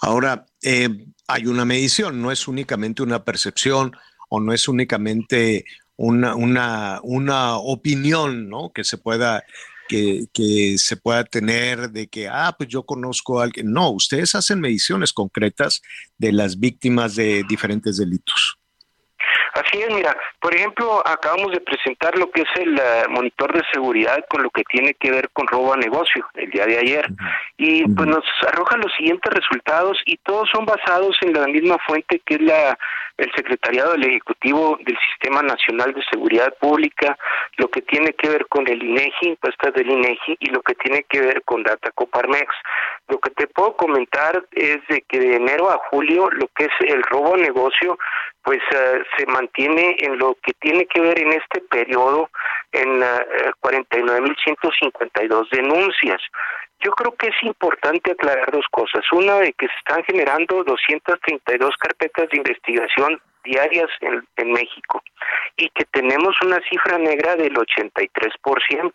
Ahora, 0.00 0.46
eh, 0.62 0.88
hay 1.26 1.46
una 1.46 1.64
medición, 1.64 2.22
no 2.22 2.30
es 2.30 2.48
únicamente 2.48 3.02
una 3.02 3.22
percepción 3.22 3.94
o 4.30 4.40
no 4.40 4.52
es 4.52 4.68
únicamente 4.68 5.64
una, 5.96 6.34
una, 6.34 7.00
una 7.02 7.56
opinión 7.56 8.48
¿no? 8.48 8.70
que 8.72 8.84
se 8.84 8.96
pueda 8.96 9.44
que, 9.88 10.76
se 10.78 10.96
pueda 10.96 11.24
tener 11.24 11.90
de 11.90 12.06
que, 12.06 12.28
ah, 12.28 12.54
pues 12.56 12.68
yo 12.68 12.84
conozco 12.84 13.40
a 13.40 13.44
alguien. 13.44 13.72
No, 13.72 13.90
ustedes 13.90 14.34
hacen 14.34 14.60
mediciones 14.60 15.12
concretas 15.12 15.80
de 16.16 16.32
las 16.32 16.58
víctimas 16.58 17.16
de 17.16 17.44
diferentes 17.48 17.96
delitos. 17.96 18.58
Así 19.58 19.82
es, 19.82 19.92
mira, 19.92 20.16
por 20.40 20.54
ejemplo, 20.54 21.02
acabamos 21.04 21.50
de 21.52 21.60
presentar 21.60 22.16
lo 22.16 22.30
que 22.30 22.42
es 22.42 22.48
el 22.60 22.78
eh, 22.78 23.04
monitor 23.08 23.52
de 23.52 23.62
seguridad 23.72 24.24
con 24.28 24.42
lo 24.42 24.50
que 24.50 24.62
tiene 24.64 24.94
que 24.94 25.10
ver 25.10 25.30
con 25.30 25.48
robo 25.48 25.74
a 25.74 25.76
negocio 25.76 26.26
el 26.34 26.50
día 26.50 26.66
de 26.66 26.78
ayer. 26.78 27.08
Y 27.56 27.84
pues 27.88 28.06
nos 28.06 28.24
arroja 28.46 28.76
los 28.76 28.92
siguientes 28.94 29.32
resultados 29.32 29.98
y 30.06 30.16
todos 30.18 30.48
son 30.52 30.64
basados 30.64 31.16
en 31.22 31.32
la 31.32 31.46
misma 31.48 31.76
fuente 31.86 32.20
que 32.24 32.34
es 32.34 32.42
la 32.42 32.78
el 33.18 33.30
Secretariado 33.34 33.92
del 33.92 34.04
Ejecutivo 34.04 34.78
del 34.84 34.96
Sistema 35.10 35.42
Nacional 35.42 35.92
de 35.92 36.04
Seguridad 36.08 36.54
Pública, 36.60 37.18
lo 37.56 37.68
que 37.68 37.82
tiene 37.82 38.12
que 38.12 38.28
ver 38.28 38.46
con 38.46 38.66
el 38.68 38.80
INEGI, 38.80 39.30
encuestas 39.30 39.74
del 39.74 39.90
INEGI 39.90 40.36
y 40.38 40.50
lo 40.50 40.62
que 40.62 40.74
tiene 40.76 41.02
que 41.08 41.20
ver 41.20 41.42
con 41.42 41.64
Data 41.64 41.90
Coparmex. 41.90 42.46
Lo 43.08 43.18
que 43.18 43.30
te 43.30 43.48
puedo 43.48 43.74
comentar 43.76 44.44
es 44.52 44.78
de 44.88 45.02
que 45.02 45.18
de 45.18 45.34
enero 45.34 45.68
a 45.68 45.78
julio 45.90 46.30
lo 46.30 46.46
que 46.54 46.66
es 46.66 46.72
el 46.80 47.02
robo 47.02 47.34
a 47.34 47.38
negocio 47.38 47.98
pues 48.42 48.60
eh, 48.74 49.02
se 49.16 49.26
mantiene 49.26 49.96
en 49.98 50.18
lo 50.18 50.36
que 50.42 50.52
tiene 50.54 50.86
que 50.86 51.00
ver 51.00 51.18
en 51.18 51.32
este 51.32 51.60
periodo 51.62 52.30
en 52.72 53.02
uh, 53.02 53.04
eh, 53.04 53.50
49.152 53.60 55.50
denuncias. 55.50 56.20
Yo 56.80 56.92
creo 56.92 57.14
que 57.16 57.28
es 57.28 57.42
importante 57.42 58.12
aclarar 58.12 58.50
dos 58.52 58.66
cosas. 58.70 59.04
Una 59.12 59.36
de 59.36 59.52
que 59.52 59.66
se 59.66 59.74
están 59.78 60.04
generando 60.04 60.62
232 60.64 61.74
carpetas 61.76 62.28
de 62.30 62.36
investigación 62.36 63.20
diarias 63.44 63.88
en, 64.00 64.52
México 64.52 65.02
y 65.56 65.68
que 65.70 65.84
tenemos 65.86 66.36
una 66.42 66.60
cifra 66.68 66.98
negra 66.98 67.36
del 67.36 67.54
83%. 67.54 68.92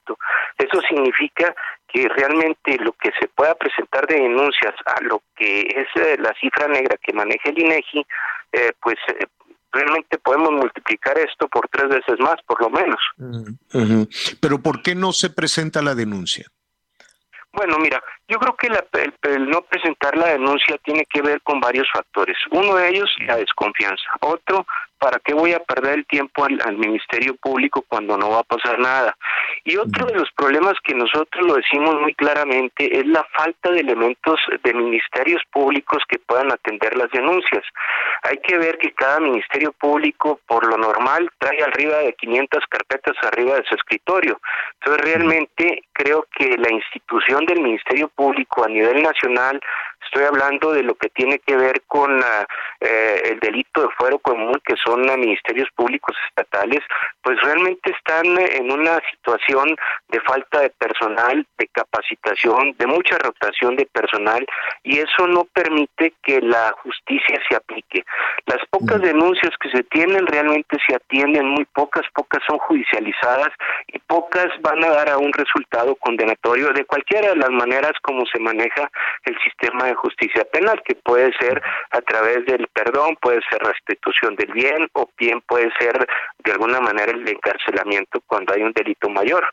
Eso 0.57 0.81
significa 0.87 1.55
que 1.87 2.07
realmente 2.07 2.77
lo 2.79 2.93
que 2.93 3.11
se 3.19 3.27
pueda 3.27 3.55
presentar 3.55 4.07
de 4.07 4.15
denuncias 4.15 4.73
a 4.85 5.01
lo 5.01 5.21
que 5.35 5.61
es 5.61 5.87
eh, 6.01 6.17
la 6.19 6.33
cifra 6.39 6.67
negra 6.67 6.97
que 6.97 7.13
maneja 7.13 7.49
el 7.49 7.59
INEGI, 7.59 8.05
eh, 8.53 8.71
pues 8.81 8.97
eh, 9.07 9.25
realmente 9.71 10.17
podemos 10.17 10.51
multiplicar 10.51 11.17
esto 11.17 11.47
por 11.47 11.67
tres 11.69 11.89
veces 11.89 12.19
más, 12.19 12.35
por 12.45 12.61
lo 12.61 12.69
menos. 12.69 12.99
Pero 14.39 14.59
¿por 14.59 14.81
qué 14.81 14.95
no 14.95 15.11
se 15.11 15.29
presenta 15.29 15.81
la 15.81 15.95
denuncia? 15.95 16.47
Bueno, 17.53 17.77
mira, 17.77 18.03
yo 18.27 18.39
creo 18.39 18.55
que 18.55 18.67
el, 18.67 19.49
no 19.49 19.61
presentar 19.61 20.17
la 20.17 20.29
denuncia 20.29 20.75
tiene 20.83 21.05
que 21.05 21.21
ver 21.21 21.39
con 21.43 21.59
varios 21.59 21.87
factores. 21.93 22.35
Uno 22.49 22.75
de 22.75 22.89
ellos, 22.89 23.09
la 23.27 23.37
desconfianza. 23.37 24.03
Otro, 24.21 24.65
¿para 25.03 25.19
qué 25.19 25.33
voy 25.33 25.51
a 25.51 25.59
perder 25.59 25.95
el 25.99 26.05
tiempo 26.05 26.45
al, 26.45 26.77
Ministerio 26.77 27.35
Público 27.35 27.83
cuando 27.89 28.17
no 28.17 28.29
va 28.29 28.39
a 28.39 28.43
pasar 28.43 28.79
nada? 28.79 29.13
Y 29.65 29.75
otro 29.75 30.05
de 30.05 30.15
los 30.15 30.31
problemas 30.31 30.75
que 30.81 30.95
nosotros 30.95 31.45
lo 31.45 31.55
decimos 31.55 31.99
muy 31.99 32.13
claramente 32.15 32.97
es 32.97 33.05
la 33.07 33.25
falta 33.37 33.71
de 33.71 33.81
elementos 33.81 34.39
de 34.63 34.73
ministerios 34.73 35.41
públicos 35.51 36.01
que 36.07 36.19
puedan 36.19 36.51
atender 36.53 36.95
las 36.95 37.11
denuncias. 37.11 37.63
Hay 38.23 38.37
que 38.37 38.57
ver 38.57 38.77
que 38.77 38.93
cada 38.93 39.19
ministerio 39.19 39.73
público, 39.73 40.39
por 40.47 40.65
lo 40.65 40.77
normal, 40.77 41.29
trae 41.37 41.61
arriba 41.61 41.97
de 41.97 42.13
500 42.13 42.63
carpetas 42.69 43.17
arriba 43.23 43.55
de 43.55 43.65
su 43.65 43.75
escritorio. 43.75 44.39
Entonces, 44.79 45.03
realmente 45.03 45.83
creo 45.91 46.25
que 46.37 46.57
la 46.57 46.71
institución 46.71 47.45
del 47.45 47.61
Ministerio 47.61 48.07
Público 48.07 48.63
a 48.63 48.69
nivel 48.69 49.03
nacional 49.03 49.59
Estoy 50.05 50.23
hablando 50.23 50.71
de 50.73 50.83
lo 50.83 50.95
que 50.95 51.09
tiene 51.09 51.39
que 51.39 51.55
ver 51.55 51.81
con 51.87 52.21
ah, 52.23 52.45
eh, 52.79 53.21
el 53.25 53.39
delito 53.39 53.81
de 53.81 53.89
fuero 53.97 54.19
común, 54.19 54.61
que 54.65 54.75
son 54.83 55.01
ministerios 55.19 55.69
públicos 55.75 56.15
estatales, 56.29 56.81
pues 57.21 57.39
realmente 57.41 57.91
están 57.91 58.25
en 58.37 58.71
una 58.71 58.99
situación 59.11 59.75
de 60.09 60.19
falta 60.21 60.59
de 60.61 60.69
personal, 60.69 61.45
de 61.57 61.67
capacitación, 61.67 62.75
de 62.77 62.87
mucha 62.87 63.17
rotación 63.17 63.75
de 63.75 63.85
personal, 63.85 64.45
y 64.83 64.99
eso 64.99 65.27
no 65.27 65.45
permite 65.45 66.13
que 66.23 66.41
la 66.41 66.73
justicia 66.83 67.39
se 67.47 67.55
aplique. 67.55 68.03
Las 68.45 68.59
pocas 68.69 69.01
denuncias 69.01 69.51
que 69.59 69.69
se 69.69 69.83
tienen 69.83 70.25
realmente 70.27 70.77
se 70.87 70.95
atienden, 70.95 71.47
muy 71.47 71.65
pocas, 71.65 72.03
pocas 72.13 72.41
son 72.47 72.57
judicializadas 72.59 73.49
y 73.87 73.99
pocas 73.99 74.47
van 74.61 74.83
a 74.83 74.89
dar 74.89 75.09
a 75.09 75.17
un 75.17 75.31
resultado 75.33 75.95
condenatorio 75.95 76.69
de 76.73 76.85
cualquiera 76.85 77.29
de 77.29 77.35
las 77.37 77.49
maneras 77.49 77.93
como 78.01 78.25
se 78.25 78.39
maneja 78.39 78.89
el 79.25 79.37
sistema 79.43 79.85
de 79.85 79.92
justicia 79.95 80.45
penal, 80.51 80.81
que 80.85 80.95
puede 80.95 81.31
ser 81.39 81.61
a 81.91 82.01
través 82.01 82.45
del 82.45 82.67
perdón, 82.67 83.17
puede 83.21 83.39
ser 83.49 83.61
restitución 83.61 84.35
del 84.35 84.51
bien 84.51 84.87
o 84.93 85.09
bien 85.17 85.41
puede 85.47 85.71
ser 85.79 86.07
de 86.43 86.51
alguna 86.51 86.79
manera 86.79 87.11
el 87.11 87.27
encarcelamiento 87.27 88.21
cuando 88.27 88.53
hay 88.53 88.61
un 88.61 88.73
delito 88.73 89.09
mayor. 89.09 89.45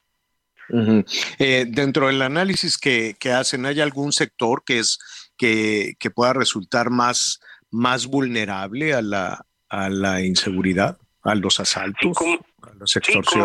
Eh, 1.38 1.64
dentro 1.68 2.06
del 2.06 2.22
análisis 2.22 2.78
que, 2.78 3.16
hacen, 3.32 3.66
¿hay 3.66 3.80
algún 3.80 4.12
sector 4.12 4.62
que 4.64 4.78
es 4.78 4.98
que, 5.36 5.94
que 5.98 6.10
pueda 6.10 6.32
resultar 6.32 6.90
más, 6.90 7.40
más 7.70 8.06
vulnerable 8.06 8.94
a 8.94 9.02
la, 9.02 9.46
a 9.68 9.88
la 9.88 10.22
inseguridad, 10.22 10.98
a 11.22 11.34
los 11.34 11.58
asaltos? 11.60 12.00
Sí, 12.00 12.12
como 12.14 12.38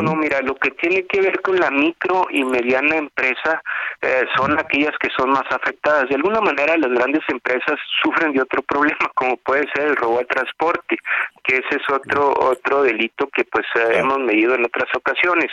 no, 0.02 0.16
mira, 0.16 0.42
lo 0.42 0.56
que 0.56 0.72
tiene 0.72 1.06
que 1.06 1.22
ver 1.22 1.42
con 1.42 1.58
la 1.60 1.70
micro 1.70 2.28
y 2.30 2.44
mediana 2.44 2.96
empresa 2.96 3.62
eh, 4.02 4.26
son 4.36 4.58
aquellas 4.58 4.98
que 5.00 5.10
son 5.18 5.32
más 5.32 5.46
afectadas. 5.50 6.10
De 6.10 6.16
alguna 6.16 6.42
manera 6.42 6.78
las 6.78 6.92
grandes 6.92 7.24
empresas 7.28 7.80
sufren 8.02 8.34
de 8.34 8.42
otro 8.42 8.62
problema, 8.68 9.12
como 9.14 9.38
puede 9.38 9.66
ser 9.74 9.88
el 9.88 9.96
robo 9.96 10.20
de 10.20 10.26
transporte, 10.26 10.98
que 11.44 11.56
ese 11.58 11.82
es 11.82 11.90
otro 11.90 12.34
otro 12.34 12.84
delito 12.84 13.28
que 13.28 13.44
pues 13.46 13.66
eh, 13.76 14.00
hemos 14.00 14.20
medido 14.20 14.56
en 14.56 14.66
otras 14.66 14.90
ocasiones. 14.96 15.52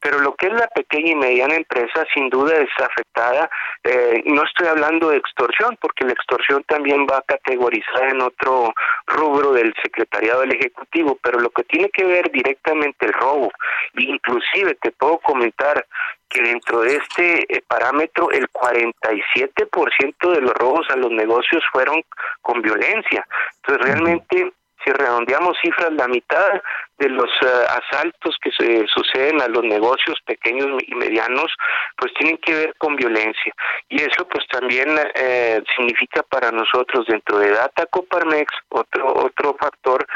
Pero 0.00 0.18
lo 0.18 0.34
que 0.34 0.46
es 0.46 0.52
la 0.52 0.68
pequeña 0.68 1.12
y 1.12 1.16
mediana 1.16 1.54
empresa 1.54 2.04
sin 2.14 2.28
duda 2.28 2.56
es 2.56 2.70
afectada. 2.78 3.50
Eh, 3.84 4.22
no 4.26 4.42
estoy 4.44 4.68
hablando 4.68 5.10
de 5.10 5.16
extorsión, 5.16 5.76
porque 5.80 6.04
la 6.04 6.12
extorsión 6.12 6.62
también 6.64 7.06
va 7.10 7.22
categorizada 7.26 8.10
en 8.10 8.20
otro 8.20 8.72
rubro 9.06 9.52
del 9.52 9.74
secretariado 9.82 10.40
del 10.40 10.52
Ejecutivo, 10.52 11.18
pero 11.22 11.40
lo 11.40 11.50
que 11.50 11.64
tiene 11.64 11.88
que 11.90 12.04
ver 12.04 12.30
directamente 12.30 13.01
el 13.02 13.12
robo. 13.12 13.50
Inclusive 13.94 14.74
te 14.80 14.90
puedo 14.92 15.18
comentar 15.18 15.86
que 16.28 16.42
dentro 16.42 16.80
de 16.80 16.96
este 16.96 17.56
eh, 17.56 17.62
parámetro 17.66 18.30
el 18.30 18.48
47% 18.50 20.32
de 20.34 20.40
los 20.40 20.54
robos 20.54 20.86
a 20.90 20.96
los 20.96 21.10
negocios 21.10 21.62
fueron 21.72 22.02
con 22.40 22.62
violencia. 22.62 23.26
Entonces 23.56 23.86
realmente 23.86 24.52
si 24.84 24.90
redondeamos 24.90 25.56
cifras, 25.62 25.92
la 25.92 26.08
mitad 26.08 26.60
de 26.98 27.08
los 27.08 27.30
eh, 27.42 27.46
asaltos 27.68 28.36
que 28.40 28.50
se 28.52 28.86
suceden 28.86 29.40
a 29.40 29.48
los 29.48 29.64
negocios 29.64 30.18
pequeños 30.24 30.68
y 30.86 30.94
medianos, 30.94 31.50
pues 31.96 32.12
tienen 32.14 32.38
que 32.38 32.54
ver 32.54 32.74
con 32.78 32.96
violencia. 32.96 33.52
Y 33.88 33.96
eso 33.96 34.26
pues 34.28 34.46
también 34.48 34.88
eh, 35.14 35.62
significa 35.76 36.22
para 36.22 36.50
nosotros 36.52 37.06
dentro 37.06 37.38
de 37.38 37.50
Data 37.50 37.86
Coparmex, 37.86 38.52
otro, 38.68 39.14
otro 39.14 39.56
factor 39.58 40.06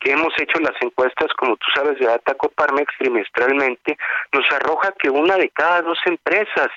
que 0.00 0.12
hemos 0.12 0.34
hecho 0.38 0.60
las 0.60 0.74
encuestas, 0.82 1.28
como 1.38 1.56
tú 1.56 1.66
sabes, 1.74 1.98
de 1.98 2.06
Data 2.06 2.34
Coparmex 2.34 2.92
trimestralmente, 2.98 3.96
nos 4.32 4.44
arroja 4.52 4.92
que 4.98 5.08
una 5.08 5.36
de 5.36 5.48
cada 5.48 5.80
dos 5.80 5.98
empresas 6.04 6.68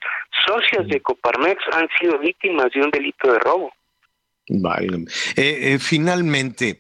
socias 0.46 0.88
de 0.88 1.02
Coparmex 1.02 1.62
han 1.74 1.90
sido 2.00 2.18
víctimas 2.20 2.72
de 2.74 2.82
un 2.82 2.92
delito 2.92 3.34
de 3.34 3.40
robo. 3.40 3.74
Vale. 4.50 5.06
Eh, 5.36 5.78
finalmente, 5.78 6.80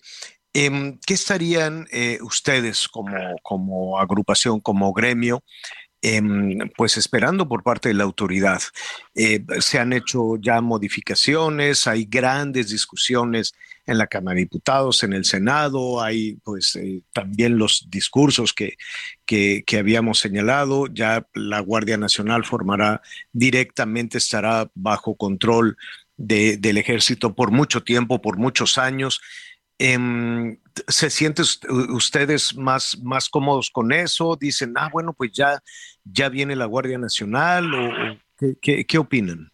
Em, 0.59 0.97
¿Qué 1.05 1.13
estarían 1.13 1.87
eh, 1.91 2.17
ustedes 2.23 2.87
como, 2.87 3.35
como 3.43 3.99
agrupación, 3.99 4.59
como 4.59 4.91
gremio, 4.91 5.43
em, 6.01 6.57
pues 6.75 6.97
esperando 6.97 7.47
por 7.47 7.61
parte 7.61 7.89
de 7.89 7.93
la 7.93 8.05
autoridad? 8.05 8.59
Eh, 9.13 9.45
se 9.59 9.77
han 9.77 9.93
hecho 9.93 10.35
ya 10.37 10.59
modificaciones, 10.61 11.85
hay 11.85 12.05
grandes 12.05 12.69
discusiones 12.69 13.53
en 13.85 13.99
la 13.99 14.07
Cámara 14.07 14.33
de 14.33 14.45
Diputados, 14.45 15.03
en 15.03 15.13
el 15.13 15.25
Senado, 15.25 16.01
hay 16.01 16.39
pues 16.43 16.75
eh, 16.75 17.03
también 17.13 17.59
los 17.59 17.85
discursos 17.91 18.51
que, 18.51 18.77
que, 19.27 19.63
habíamos 19.77 20.17
señalado, 20.17 20.87
ya 20.87 21.27
la 21.35 21.59
Guardia 21.59 21.97
Nacional 21.97 22.45
formará 22.45 23.03
directamente, 23.31 24.17
estará 24.17 24.71
bajo 24.73 25.15
control 25.15 25.77
del 26.17 26.77
ejército 26.79 27.35
por 27.35 27.51
mucho 27.51 27.83
tiempo, 27.83 28.23
por 28.23 28.37
muchos 28.37 28.79
años. 28.79 29.21
Em, 29.79 30.57
¿Se 30.87 31.09
sienten 31.09 31.45
ustedes 31.89 32.55
más, 32.55 32.97
más 33.03 33.29
cómodos 33.29 33.69
con 33.71 33.91
eso? 33.91 34.37
Dicen, 34.39 34.73
ah, 34.75 34.89
bueno, 34.91 35.13
pues 35.13 35.31
ya, 35.31 35.59
ya 36.03 36.29
viene 36.29 36.55
la 36.55 36.65
Guardia 36.65 36.97
Nacional 36.97 37.73
o, 37.73 38.17
¿qué, 38.61 38.85
qué 38.85 38.97
opinan? 38.97 39.51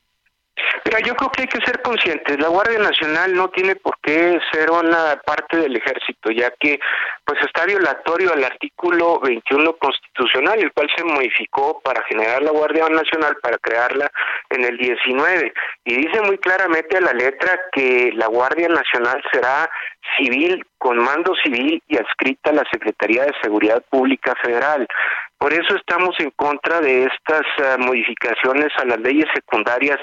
Mira, 0.85 0.99
yo 0.99 1.15
creo 1.15 1.31
que 1.31 1.41
hay 1.43 1.47
que 1.47 1.65
ser 1.65 1.81
conscientes. 1.81 2.39
La 2.39 2.49
Guardia 2.49 2.79
Nacional 2.79 3.33
no 3.33 3.49
tiene 3.49 3.75
por 3.75 3.97
qué 4.01 4.39
ser 4.51 4.69
una 4.69 5.15
parte 5.25 5.57
del 5.57 5.75
ejército, 5.75 6.29
ya 6.31 6.51
que 6.59 6.79
pues 7.25 7.39
está 7.41 7.65
violatorio 7.65 8.33
al 8.33 8.43
artículo 8.43 9.19
21 9.21 9.77
constitucional, 9.77 10.59
el 10.59 10.73
cual 10.73 10.89
se 10.95 11.03
modificó 11.03 11.81
para 11.81 12.03
generar 12.03 12.43
la 12.43 12.51
Guardia 12.51 12.89
Nacional, 12.89 13.37
para 13.41 13.57
crearla 13.59 14.11
en 14.49 14.65
el 14.65 14.77
19. 14.77 15.53
Y 15.85 15.95
dice 15.95 16.21
muy 16.21 16.37
claramente 16.37 16.97
a 16.97 17.01
la 17.01 17.13
letra 17.13 17.59
que 17.71 18.11
la 18.13 18.27
Guardia 18.27 18.67
Nacional 18.67 19.23
será 19.31 19.69
civil, 20.17 20.65
con 20.77 20.97
mando 20.97 21.33
civil 21.43 21.81
y 21.87 21.97
adscrita 21.97 22.49
a 22.49 22.53
la 22.53 22.63
Secretaría 22.71 23.23
de 23.25 23.33
Seguridad 23.41 23.83
Pública 23.89 24.33
Federal. 24.43 24.87
Por 25.43 25.51
eso 25.51 25.75
estamos 25.75 26.15
en 26.19 26.31
contra 26.31 26.79
de 26.79 27.03
estas 27.03 27.41
eh, 27.57 27.77
modificaciones 27.77 28.71
a 28.77 28.85
las 28.85 28.99
leyes 28.99 29.25
secundarias 29.33 29.99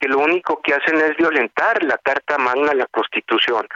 que 0.00 0.08
lo 0.08 0.18
único 0.18 0.60
que 0.62 0.74
hacen 0.74 0.96
es 0.96 1.16
violentar 1.16 1.82
la 1.84 1.96
Carta 1.98 2.38
Magna 2.38 2.74
la 2.74 2.86
Constitución. 2.86 3.68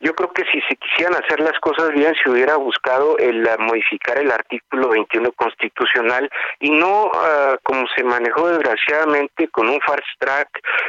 Yo 0.00 0.14
creo 0.14 0.32
que 0.32 0.44
si 0.52 0.60
se 0.62 0.76
quisieran 0.76 1.14
hacer 1.14 1.40
las 1.40 1.58
cosas 1.60 1.92
bien, 1.92 2.14
se 2.22 2.30
hubiera 2.30 2.56
buscado 2.56 3.16
el 3.18 3.46
eh, 3.46 3.56
modificar 3.58 4.18
el 4.18 4.30
artículo 4.30 4.88
21 4.88 5.32
constitucional 5.32 6.28
y 6.58 6.70
no 6.70 7.06
eh, 7.06 7.56
como 7.62 7.86
se 7.96 8.04
manejó 8.04 8.48
desgraciadamente 8.48 9.48
con 9.48 9.68
un 9.68 9.80
fast 9.80 10.04
track 10.18 10.48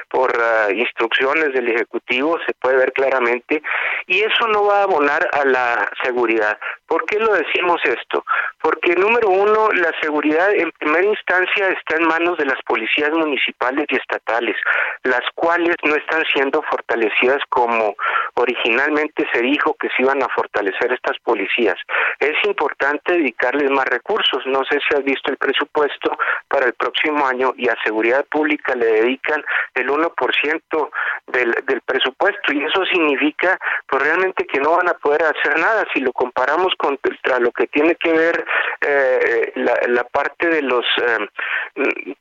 por 0.09 0.31
instrucciones 0.73 1.53
del 1.53 1.69
Ejecutivo, 1.69 2.37
se 2.45 2.53
puede 2.55 2.77
ver 2.77 2.91
claramente, 2.91 3.61
y 4.07 4.20
eso 4.23 4.47
no 4.47 4.65
va 4.65 4.79
a 4.79 4.83
abonar 4.83 5.27
a 5.31 5.45
la 5.45 5.89
seguridad. 6.03 6.57
¿Por 6.87 7.05
qué 7.05 7.19
lo 7.19 7.33
decimos 7.33 7.79
esto? 7.85 8.25
Porque 8.61 8.95
número 8.95 9.29
uno, 9.29 9.69
la 9.71 9.91
seguridad 10.01 10.53
en 10.53 10.71
primera 10.73 11.05
instancia 11.05 11.69
está 11.69 11.95
en 11.95 12.07
manos 12.07 12.37
de 12.37 12.45
las 12.45 12.61
policías 12.63 13.11
municipales 13.11 13.85
y 13.89 13.95
estatales, 13.95 14.55
las 15.03 15.21
cuales 15.35 15.75
no 15.83 15.95
están 15.95 16.23
siendo 16.33 16.61
fortalecidas 16.63 17.39
como 17.49 17.95
originalmente 18.35 19.25
se 19.31 19.41
dijo 19.41 19.75
que 19.79 19.87
se 19.95 20.03
iban 20.03 20.21
a 20.21 20.29
fortalecer 20.29 20.91
estas 20.91 21.17
policías. 21.19 21.75
Es 22.19 22.35
importante 22.45 23.13
dedicarles 23.13 23.71
más 23.71 23.85
recursos. 23.85 24.45
No 24.45 24.63
sé 24.65 24.79
si 24.87 24.95
has 24.95 25.03
visto 25.03 25.31
el 25.31 25.37
presupuesto 25.37 26.17
para 26.47 26.65
el 26.65 26.73
próximo 26.73 27.25
año 27.25 27.53
y 27.57 27.69
a 27.69 27.77
seguridad 27.83 28.25
pública 28.25 28.75
le 28.75 28.85
dedican 28.85 29.43
el 29.75 29.89
1% 29.89 30.89
del, 31.27 31.51
del 31.65 31.81
presupuesto 31.81 32.53
y 32.53 32.63
eso 32.63 32.85
significa 32.85 33.57
pues 33.87 34.03
realmente 34.11 34.45
que 34.45 34.59
no 34.59 34.77
van 34.77 34.89
a 34.89 34.93
poder 34.95 35.23
hacer 35.23 35.57
nada 35.57 35.85
si 35.93 36.01
lo 36.01 36.11
comparamos 36.11 36.73
contra 36.77 37.39
lo 37.39 37.51
que 37.51 37.67
tiene 37.67 37.95
que 37.95 38.11
ver 38.11 38.45
eh, 38.81 39.53
la, 39.55 40.03
parte 40.05 40.49
de 40.49 40.61
los 40.61 40.85
eh, 40.97 41.27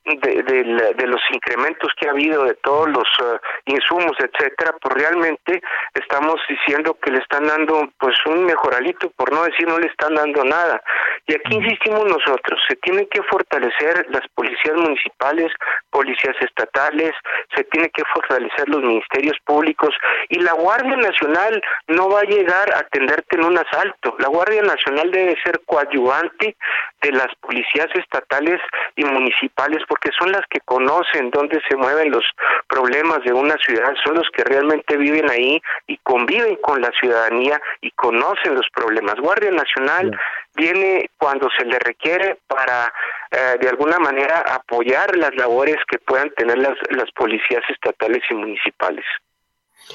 de, 0.05 1.07
los 1.07 1.21
incrementos 1.33 1.93
que 1.99 2.09
ha 2.09 2.13
habido 2.13 2.45
de 2.45 2.55
todos 2.55 2.89
los 2.89 3.09
eh, 3.23 3.39
insumos 3.67 4.13
etcétera 4.19 4.75
pues 4.81 4.95
realmente 4.95 5.61
estamos 5.95 6.37
diciendo 6.49 6.97
que 7.03 7.11
le 7.11 7.19
están 7.19 7.47
dando 7.47 7.89
pues 7.99 8.15
un 8.27 8.45
mejoralito 8.45 9.11
por 9.11 9.33
no 9.33 9.45
decir 9.45 9.67
no 9.67 9.79
le 9.79 9.87
están 9.87 10.15
dando 10.15 10.45
nada. 10.45 10.83
Y 11.27 11.35
aquí 11.35 11.57
insistimos 11.57 12.05
nosotros 12.05 12.61
se 12.69 12.77
tienen 12.77 13.07
que 13.11 13.23
fortalecer 13.25 14.07
las 14.11 14.27
policías 14.35 14.77
municipales 14.77 15.53
policías 15.91 16.37
estatales 16.41 17.13
se 17.55 17.65
tiene 17.65 17.91
que 17.91 18.03
fortalecer 18.15 18.69
los 18.69 18.83
ministerios 18.83 19.37
públicos 19.45 19.91
y 20.29 20.41
la 20.41 20.53
Guardia 20.53 20.97
Nacional 20.97 21.63
no 21.91 22.09
va 22.09 22.21
a 22.21 22.25
llegar 22.25 22.73
a 22.75 22.81
atenderte 22.81 23.37
en 23.37 23.45
un 23.45 23.59
asalto 23.59 24.11
la 24.19 24.29
Guardia 24.29 24.63
Nacional 24.63 25.11
debe 25.11 25.37
ser 25.43 25.61
coadyuvante 25.65 26.57
de 27.03 27.13
las 27.13 27.29
policías 27.41 27.89
estatales 27.95 28.61
y 28.97 29.05
municipales 29.05 29.83
porque 29.89 30.11
son 30.19 30.33
las 30.33 30.43
que 30.51 30.61
conocen 30.61 31.31
dónde 31.31 31.61
se 31.69 31.77
mueven 31.77 32.11
los 32.11 32.25
problemas 32.69 33.23
de 33.25 33.33
una 33.33 33.57
ciudad, 33.65 33.95
son 34.05 34.17
los 34.17 34.29
que 34.31 34.45
realmente 34.45 34.97
viven 34.97 35.31
ahí 35.31 35.61
y 35.87 35.97
conviven 35.99 36.57
con 36.57 36.81
la 36.81 36.91
ciudadanía 37.01 37.61
y 37.81 37.91
conocen 37.93 38.55
los 38.55 38.67
problemas. 38.75 39.15
Guardia 39.17 39.51
Nacional 39.51 40.19
viene 40.55 41.11
cuando 41.19 41.49
se 41.57 41.65
le 41.65 41.79
requiere 41.79 42.39
para 42.47 42.93
eh, 43.31 43.57
de 43.61 43.69
alguna 43.69 43.99
manera 43.99 44.41
apoyar 44.41 45.17
las 45.17 45.35
labores 45.37 45.79
que 45.89 45.99
puedan 45.99 46.31
tener 46.31 46.59
las, 46.59 46.75
las 46.91 47.11
policías 47.13 47.63
estatales 47.71 48.23
y 48.31 48.35
municipales. 48.35 49.05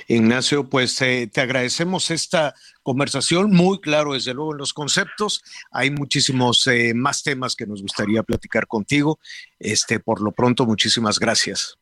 Ignacio, 0.07 0.69
pues 0.69 1.01
eh, 1.01 1.29
te 1.31 1.41
agradecemos 1.41 2.11
esta 2.11 2.53
conversación, 2.83 3.51
muy 3.51 3.79
claro 3.79 4.13
desde 4.13 4.33
luego 4.33 4.53
en 4.53 4.59
los 4.59 4.73
conceptos. 4.73 5.43
Hay 5.71 5.91
muchísimos 5.91 6.65
eh, 6.67 6.93
más 6.93 7.23
temas 7.23 7.55
que 7.55 7.65
nos 7.65 7.81
gustaría 7.81 8.23
platicar 8.23 8.67
contigo. 8.67 9.19
Este, 9.59 9.99
por 9.99 10.21
lo 10.21 10.31
pronto, 10.31 10.65
muchísimas 10.65 11.19
gracias. 11.19 11.77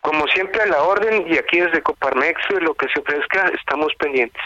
Como 0.00 0.26
siempre 0.28 0.62
a 0.62 0.66
la 0.66 0.82
orden 0.82 1.26
y 1.28 1.36
aquí 1.36 1.60
desde 1.60 1.82
Coparmex, 1.82 2.40
lo 2.60 2.74
que 2.74 2.86
se 2.92 3.00
ofrezca, 3.00 3.48
estamos 3.48 3.92
pendientes. 3.98 4.42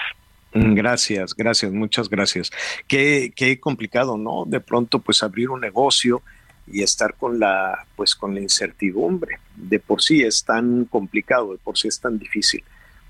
Mm, 0.53 0.75
gracias, 0.75 1.35
gracias, 1.35 1.73
muchas 1.73 2.09
gracias. 2.09 2.51
Qué, 2.89 3.33
qué 3.35 3.59
complicado, 3.61 4.17
¿no? 4.17 4.45
De 4.47 4.61
pronto, 4.61 4.99
pues 5.01 5.23
abrir 5.23 5.51
un 5.51 5.61
negocio 5.61 6.23
y 6.67 6.83
estar 6.83 7.15
con 7.15 7.39
la, 7.39 7.87
pues 7.97 8.15
con 8.15 8.35
la 8.35 8.41
incertidumbre. 8.41 9.39
De 9.55 9.79
por 9.79 10.03
sí 10.03 10.23
es 10.23 10.45
tan 10.45 10.87
complicado, 10.87 11.53
de 11.53 11.59
por 11.59 11.77
sí 11.77 11.89
es 11.89 12.01
tan 12.01 12.19
difícil. 12.19 12.65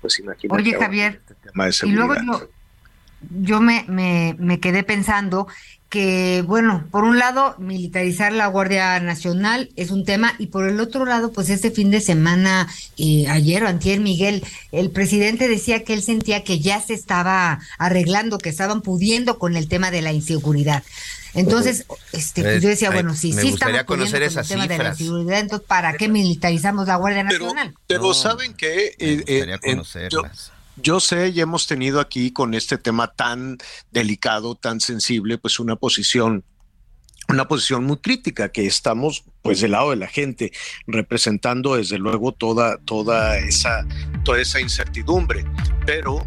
Pues 0.05 0.21
Oye, 0.49 0.77
Javier, 0.77 1.21
este 1.27 1.87
y 1.87 1.91
luego 1.91 2.15
yo 3.41 3.59
me, 3.59 3.85
me, 3.87 4.35
me 4.37 4.59
quedé 4.59 4.83
pensando 4.83 5.47
que, 5.89 6.43
bueno, 6.45 6.85
por 6.91 7.03
un 7.03 7.19
lado, 7.19 7.55
militarizar 7.57 8.33
la 8.33 8.47
Guardia 8.47 8.99
Nacional 8.99 9.69
es 9.75 9.91
un 9.91 10.03
tema, 10.03 10.33
y 10.39 10.47
por 10.47 10.67
el 10.67 10.79
otro 10.79 11.05
lado, 11.05 11.31
pues 11.31 11.49
este 11.49 11.71
fin 11.71 11.89
de 11.89 12.01
semana, 12.01 12.67
eh, 12.97 13.27
ayer 13.29 13.63
o 13.63 13.67
antier, 13.67 13.99
Miguel, 13.99 14.43
el 14.73 14.91
presidente 14.91 15.47
decía 15.47 15.83
que 15.83 15.93
él 15.93 16.01
sentía 16.01 16.43
que 16.43 16.59
ya 16.59 16.81
se 16.81 16.93
estaba 16.93 17.59
arreglando, 17.77 18.39
que 18.39 18.49
estaban 18.49 18.81
pudiendo 18.81 19.39
con 19.39 19.55
el 19.55 19.67
tema 19.69 19.89
de 19.89 20.01
la 20.01 20.11
inseguridad. 20.11 20.83
Entonces, 21.35 21.85
este, 22.11 22.41
pues 22.41 22.63
yo 22.63 22.69
decía, 22.69 22.89
bueno, 22.91 23.13
si 23.13 23.33
sí 23.33 23.49
estamos 23.49 23.83
conocer 23.83 24.23
esas 24.23 24.49
el 24.49 24.61
tema 24.61 24.67
de 24.67 24.83
la 24.83 24.95
seguridad, 24.95 25.39
entonces, 25.39 25.67
¿para 25.67 25.93
qué 25.93 26.07
militarizamos 26.07 26.87
la 26.87 26.95
Guardia 26.95 27.23
Nacional? 27.23 27.75
Pero, 27.87 28.13
¿saben 28.13 28.53
qué? 28.53 28.95
Eh, 28.97 29.23
eh, 29.27 29.59
conocerlas 29.61 30.51
yo 30.77 30.99
sé 30.99 31.29
y 31.29 31.39
hemos 31.39 31.67
tenido 31.67 31.99
aquí 31.99 32.31
con 32.31 32.53
este 32.53 32.77
tema 32.77 33.13
tan 33.13 33.57
delicado, 33.91 34.55
tan 34.55 34.81
sensible, 34.81 35.37
pues 35.37 35.59
una 35.59 35.75
posición 35.75 36.43
una 37.27 37.47
posición 37.47 37.83
muy 37.85 37.97
crítica 37.97 38.49
que 38.49 38.67
estamos 38.67 39.23
pues 39.41 39.59
del 39.59 39.71
lado 39.71 39.89
de 39.89 39.95
la 39.95 40.05
gente 40.05 40.51
representando 40.85 41.75
desde 41.75 41.97
luego 41.97 42.33
toda 42.33 42.77
toda 42.85 43.39
esa 43.39 43.83
toda 44.23 44.39
esa 44.39 44.61
incertidumbre 44.61 45.43
pero 45.87 46.23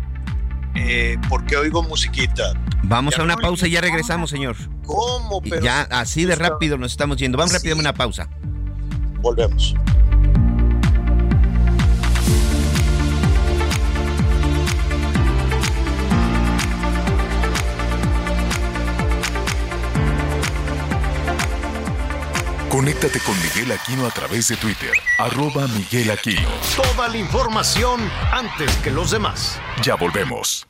eh, 0.78 1.18
¿por 1.28 1.44
qué 1.44 1.56
oigo 1.56 1.82
musiquita? 1.82 2.52
Vamos 2.84 3.18
a 3.18 3.22
una 3.22 3.36
pausa 3.36 3.66
y 3.66 3.72
ya 3.72 3.80
regresamos, 3.80 4.30
señor. 4.30 4.56
¿Cómo? 4.84 5.42
Pero 5.42 5.60
ya 5.60 5.82
así 5.82 6.24
de 6.24 6.36
rápido 6.36 6.78
nos 6.78 6.92
estamos 6.92 7.16
yendo. 7.18 7.36
Vamos 7.36 7.52
rápido 7.52 7.74
a 7.74 7.78
una 7.78 7.92
pausa. 7.92 8.28
Volvemos. 9.20 9.74
Conéctate 22.78 23.18
con 23.18 23.34
Miguel 23.42 23.72
Aquino 23.72 24.06
a 24.06 24.10
través 24.10 24.46
de 24.46 24.56
Twitter, 24.56 24.92
arroba 25.18 25.66
Miguel 25.66 26.12
Aquino. 26.12 26.48
Toda 26.76 27.08
la 27.08 27.16
información 27.16 28.08
antes 28.30 28.70
que 28.76 28.92
los 28.92 29.10
demás. 29.10 29.58
Ya 29.82 29.96
volvemos. 29.96 30.64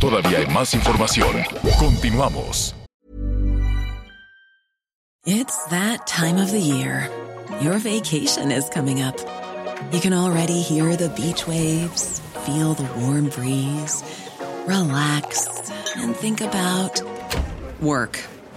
Todavía 0.00 0.38
hay 0.38 0.46
más 0.48 0.74
información. 0.74 1.44
Continuamos. 1.78 2.74
It's 5.24 5.56
that 5.66 6.04
time 6.04 6.42
of 6.42 6.50
the 6.50 6.58
year. 6.58 7.08
Your 7.62 7.78
vacation 7.78 8.50
is 8.50 8.68
coming 8.74 9.00
up. 9.00 9.14
You 9.92 10.00
can 10.00 10.12
already 10.12 10.62
hear 10.62 10.96
the 10.96 11.10
beach 11.10 11.46
waves, 11.46 12.20
feel 12.44 12.74
the 12.74 12.88
warm 12.98 13.28
breeze, 13.28 14.02
relax 14.66 15.46
and 15.94 16.16
think 16.16 16.40
about 16.40 17.00
work. 17.80 18.18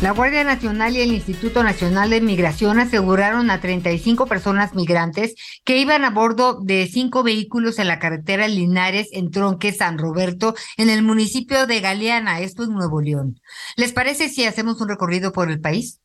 La 0.00 0.12
Guardia 0.12 0.44
Nacional 0.44 0.96
y 0.96 1.00
el 1.00 1.12
Instituto 1.12 1.64
Nacional 1.64 2.10
de 2.10 2.20
Migración 2.20 2.78
aseguraron 2.78 3.50
a 3.50 3.60
35 3.60 4.26
personas 4.26 4.72
migrantes 4.72 5.34
que 5.64 5.78
iban 5.78 6.04
a 6.04 6.10
bordo 6.10 6.60
de 6.62 6.86
cinco 6.86 7.24
vehículos 7.24 7.80
en 7.80 7.88
la 7.88 7.98
carretera 7.98 8.46
Linares 8.46 9.08
en 9.10 9.32
Tronque 9.32 9.72
San 9.72 9.98
Roberto 9.98 10.54
en 10.76 10.88
el 10.88 11.02
municipio 11.02 11.66
de 11.66 11.80
Galeana, 11.80 12.38
esto 12.38 12.62
es 12.62 12.68
Nuevo 12.68 13.00
León. 13.00 13.40
¿Les 13.76 13.92
parece 13.92 14.28
si 14.28 14.44
hacemos 14.44 14.80
un 14.80 14.88
recorrido 14.88 15.32
por 15.32 15.50
el 15.50 15.60
país? 15.60 16.00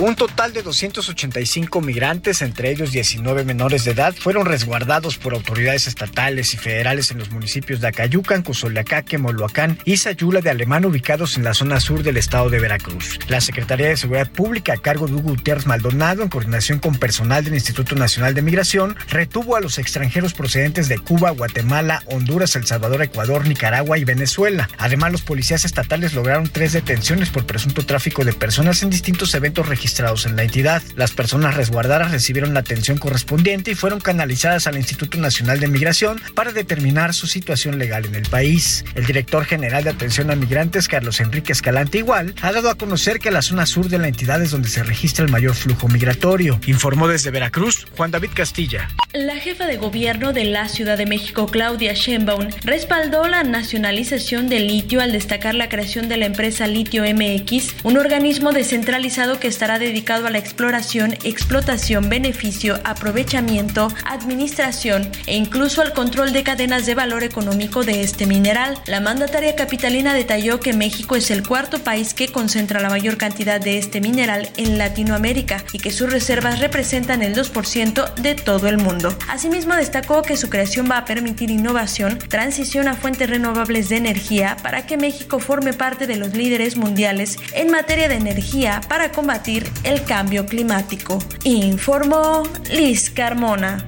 Un 0.00 0.16
total 0.16 0.54
de 0.54 0.62
285 0.62 1.82
migrantes, 1.82 2.40
entre 2.40 2.70
ellos 2.70 2.90
19 2.90 3.44
menores 3.44 3.84
de 3.84 3.90
edad, 3.90 4.14
fueron 4.14 4.46
resguardados 4.46 5.18
por 5.18 5.34
autoridades 5.34 5.86
estatales 5.86 6.54
y 6.54 6.56
federales 6.56 7.10
en 7.10 7.18
los 7.18 7.30
municipios 7.30 7.82
de 7.82 7.88
Acayucan, 7.88 8.42
Cusoleacaque, 8.42 9.18
Moloacán 9.18 9.78
y 9.84 9.98
Sayula 9.98 10.40
de 10.40 10.48
Alemán, 10.48 10.86
ubicados 10.86 11.36
en 11.36 11.44
la 11.44 11.52
zona 11.52 11.80
sur 11.80 12.02
del 12.02 12.16
estado 12.16 12.48
de 12.48 12.60
Veracruz. 12.60 13.18
La 13.28 13.42
Secretaría 13.42 13.88
de 13.88 13.98
Seguridad 13.98 14.32
Pública, 14.32 14.72
a 14.72 14.78
cargo 14.78 15.06
de 15.06 15.16
Hugo 15.16 15.32
Gutiérrez 15.32 15.66
Maldonado, 15.66 16.22
en 16.22 16.30
coordinación 16.30 16.78
con 16.78 16.94
personal 16.94 17.44
del 17.44 17.52
Instituto 17.52 17.94
Nacional 17.94 18.32
de 18.32 18.40
Migración, 18.40 18.96
retuvo 19.10 19.54
a 19.54 19.60
los 19.60 19.76
extranjeros 19.76 20.32
procedentes 20.32 20.88
de 20.88 20.98
Cuba, 20.98 21.28
Guatemala, 21.32 22.02
Honduras, 22.06 22.56
El 22.56 22.64
Salvador, 22.64 23.02
Ecuador, 23.02 23.46
Nicaragua 23.46 23.98
y 23.98 24.04
Venezuela. 24.04 24.70
Además, 24.78 25.12
los 25.12 25.20
policías 25.20 25.66
estatales 25.66 26.14
lograron 26.14 26.48
tres 26.48 26.72
detenciones 26.72 27.28
por 27.28 27.44
presunto 27.44 27.84
tráfico 27.84 28.24
de 28.24 28.32
personas 28.32 28.82
en 28.82 28.88
distintos 28.88 29.34
eventos 29.34 29.68
registrados 29.68 29.89
registrados 29.90 30.24
en 30.24 30.36
la 30.36 30.44
entidad. 30.44 30.82
Las 30.94 31.10
personas 31.10 31.56
resguardadas 31.56 32.12
recibieron 32.12 32.54
la 32.54 32.60
atención 32.60 32.96
correspondiente 32.96 33.72
y 33.72 33.74
fueron 33.74 34.00
canalizadas 34.00 34.68
al 34.68 34.76
Instituto 34.76 35.18
Nacional 35.18 35.58
de 35.58 35.66
Migración 35.66 36.22
para 36.36 36.52
determinar 36.52 37.12
su 37.12 37.26
situación 37.26 37.76
legal 37.76 38.06
en 38.06 38.14
el 38.14 38.28
país. 38.28 38.84
El 38.94 39.04
director 39.04 39.44
general 39.46 39.82
de 39.82 39.90
atención 39.90 40.30
a 40.30 40.36
migrantes, 40.36 40.86
Carlos 40.86 41.18
Enrique 41.18 41.50
Escalante 41.50 41.98
Igual, 41.98 42.36
ha 42.40 42.52
dado 42.52 42.70
a 42.70 42.76
conocer 42.76 43.18
que 43.18 43.32
la 43.32 43.42
zona 43.42 43.66
sur 43.66 43.88
de 43.88 43.98
la 43.98 44.06
entidad 44.06 44.40
es 44.40 44.52
donde 44.52 44.68
se 44.68 44.84
registra 44.84 45.24
el 45.24 45.32
mayor 45.32 45.56
flujo 45.56 45.88
migratorio. 45.88 46.60
Informó 46.66 47.08
desde 47.08 47.32
Veracruz 47.32 47.88
Juan 47.96 48.12
David 48.12 48.30
Castilla. 48.32 48.88
La 49.12 49.34
jefa 49.34 49.66
de 49.66 49.76
gobierno 49.76 50.32
de 50.32 50.44
la 50.44 50.68
Ciudad 50.68 50.96
de 50.96 51.06
México, 51.06 51.46
Claudia 51.46 51.94
Sheinbaum, 51.94 52.48
respaldó 52.62 53.26
la 53.26 53.42
nacionalización 53.42 54.48
del 54.48 54.68
litio 54.68 55.00
al 55.00 55.10
destacar 55.10 55.56
la 55.56 55.68
creación 55.68 56.08
de 56.08 56.16
la 56.16 56.26
empresa 56.26 56.68
Litio 56.68 57.02
MX, 57.02 57.74
un 57.82 57.98
organismo 57.98 58.52
descentralizado 58.52 59.40
que 59.40 59.48
estará 59.48 59.79
dedicado 59.80 60.28
a 60.28 60.30
la 60.30 60.38
exploración, 60.38 61.14
explotación, 61.24 62.08
beneficio, 62.08 62.78
aprovechamiento, 62.84 63.88
administración 64.04 65.10
e 65.26 65.36
incluso 65.36 65.82
al 65.82 65.92
control 65.92 66.32
de 66.32 66.44
cadenas 66.44 66.86
de 66.86 66.94
valor 66.94 67.24
económico 67.24 67.82
de 67.82 68.02
este 68.02 68.26
mineral. 68.26 68.78
La 68.86 69.00
mandataria 69.00 69.56
capitalina 69.56 70.14
detalló 70.14 70.60
que 70.60 70.72
México 70.72 71.16
es 71.16 71.30
el 71.32 71.46
cuarto 71.46 71.80
país 71.80 72.14
que 72.14 72.28
concentra 72.28 72.80
la 72.80 72.90
mayor 72.90 73.16
cantidad 73.16 73.60
de 73.60 73.78
este 73.78 74.00
mineral 74.00 74.48
en 74.56 74.78
Latinoamérica 74.78 75.64
y 75.72 75.78
que 75.78 75.90
sus 75.90 76.12
reservas 76.12 76.60
representan 76.60 77.22
el 77.22 77.34
2% 77.34 78.14
de 78.14 78.34
todo 78.36 78.68
el 78.68 78.78
mundo. 78.78 79.16
Asimismo 79.28 79.74
destacó 79.74 80.22
que 80.22 80.36
su 80.36 80.48
creación 80.48 80.88
va 80.90 80.98
a 80.98 81.04
permitir 81.04 81.50
innovación, 81.50 82.18
transición 82.18 82.86
a 82.88 82.94
fuentes 82.94 83.28
renovables 83.28 83.88
de 83.88 83.96
energía 83.96 84.56
para 84.62 84.86
que 84.86 84.96
México 84.96 85.38
forme 85.38 85.72
parte 85.72 86.06
de 86.06 86.16
los 86.16 86.34
líderes 86.34 86.76
mundiales 86.76 87.36
en 87.54 87.70
materia 87.70 88.08
de 88.08 88.16
energía 88.16 88.80
para 88.88 89.12
combatir 89.12 89.59
el 89.84 90.02
cambio 90.04 90.46
climático, 90.46 91.18
informó 91.44 92.42
Liz 92.70 93.10
Carmona. 93.10 93.84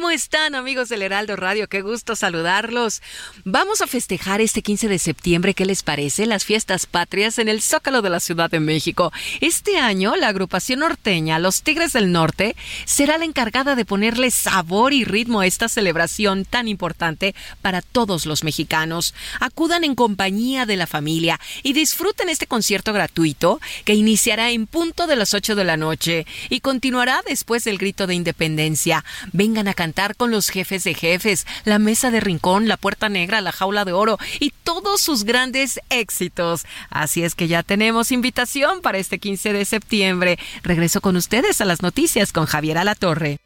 ¿Cómo 0.00 0.12
están 0.12 0.54
amigos 0.54 0.88
del 0.88 1.02
Heraldo 1.02 1.36
Radio? 1.36 1.68
Qué 1.68 1.82
gusto 1.82 2.16
saludarlos. 2.16 3.02
Vamos 3.44 3.82
a 3.82 3.86
festejar 3.86 4.40
este 4.40 4.62
15 4.62 4.88
de 4.88 4.98
septiembre, 4.98 5.52
¿qué 5.52 5.66
les 5.66 5.82
parece? 5.82 6.24
Las 6.24 6.46
fiestas 6.46 6.86
patrias 6.86 7.38
en 7.38 7.50
el 7.50 7.60
Zócalo 7.60 8.00
de 8.00 8.08
la 8.08 8.18
Ciudad 8.18 8.50
de 8.50 8.60
México. 8.60 9.12
Este 9.42 9.76
año 9.76 10.16
la 10.16 10.28
agrupación 10.28 10.80
norteña, 10.80 11.38
los 11.38 11.60
Tigres 11.60 11.92
del 11.92 12.12
Norte, 12.12 12.56
será 12.86 13.18
la 13.18 13.26
encargada 13.26 13.74
de 13.74 13.84
ponerle 13.84 14.30
sabor 14.30 14.94
y 14.94 15.04
ritmo 15.04 15.40
a 15.40 15.46
esta 15.46 15.68
celebración 15.68 16.46
tan 16.46 16.66
importante 16.66 17.34
para 17.60 17.82
todos 17.82 18.24
los 18.24 18.42
mexicanos. 18.42 19.12
Acudan 19.38 19.84
en 19.84 19.94
compañía 19.94 20.64
de 20.64 20.78
la 20.78 20.86
familia 20.86 21.38
y 21.62 21.74
disfruten 21.74 22.30
este 22.30 22.46
concierto 22.46 22.94
gratuito 22.94 23.60
que 23.84 23.92
iniciará 23.92 24.50
en 24.50 24.66
punto 24.66 25.06
de 25.06 25.16
las 25.16 25.34
8 25.34 25.54
de 25.56 25.64
la 25.64 25.76
noche 25.76 26.26
y 26.48 26.60
continuará 26.60 27.20
después 27.28 27.64
del 27.64 27.76
grito 27.76 28.06
de 28.06 28.14
independencia. 28.14 29.04
Vengan 29.34 29.68
a 29.68 29.74
cantar 29.74 29.89
con 30.16 30.30
los 30.30 30.48
jefes 30.48 30.84
de 30.84 30.94
jefes, 30.94 31.46
la 31.64 31.78
mesa 31.78 32.10
de 32.10 32.20
rincón, 32.20 32.68
la 32.68 32.76
puerta 32.76 33.08
negra, 33.08 33.40
la 33.40 33.52
jaula 33.52 33.84
de 33.84 33.92
oro 33.92 34.18
y 34.38 34.52
todos 34.62 35.00
sus 35.00 35.24
grandes 35.24 35.80
éxitos. 35.90 36.64
Así 36.90 37.22
es 37.22 37.34
que 37.34 37.48
ya 37.48 37.62
tenemos 37.62 38.12
invitación 38.12 38.80
para 38.82 38.98
este 38.98 39.18
15 39.18 39.52
de 39.52 39.64
septiembre. 39.64 40.38
Regreso 40.62 41.00
con 41.00 41.16
ustedes 41.16 41.60
a 41.60 41.64
las 41.64 41.82
noticias 41.82 42.32
con 42.32 42.46
Javier 42.46 42.78
Alatorre. 42.78 43.40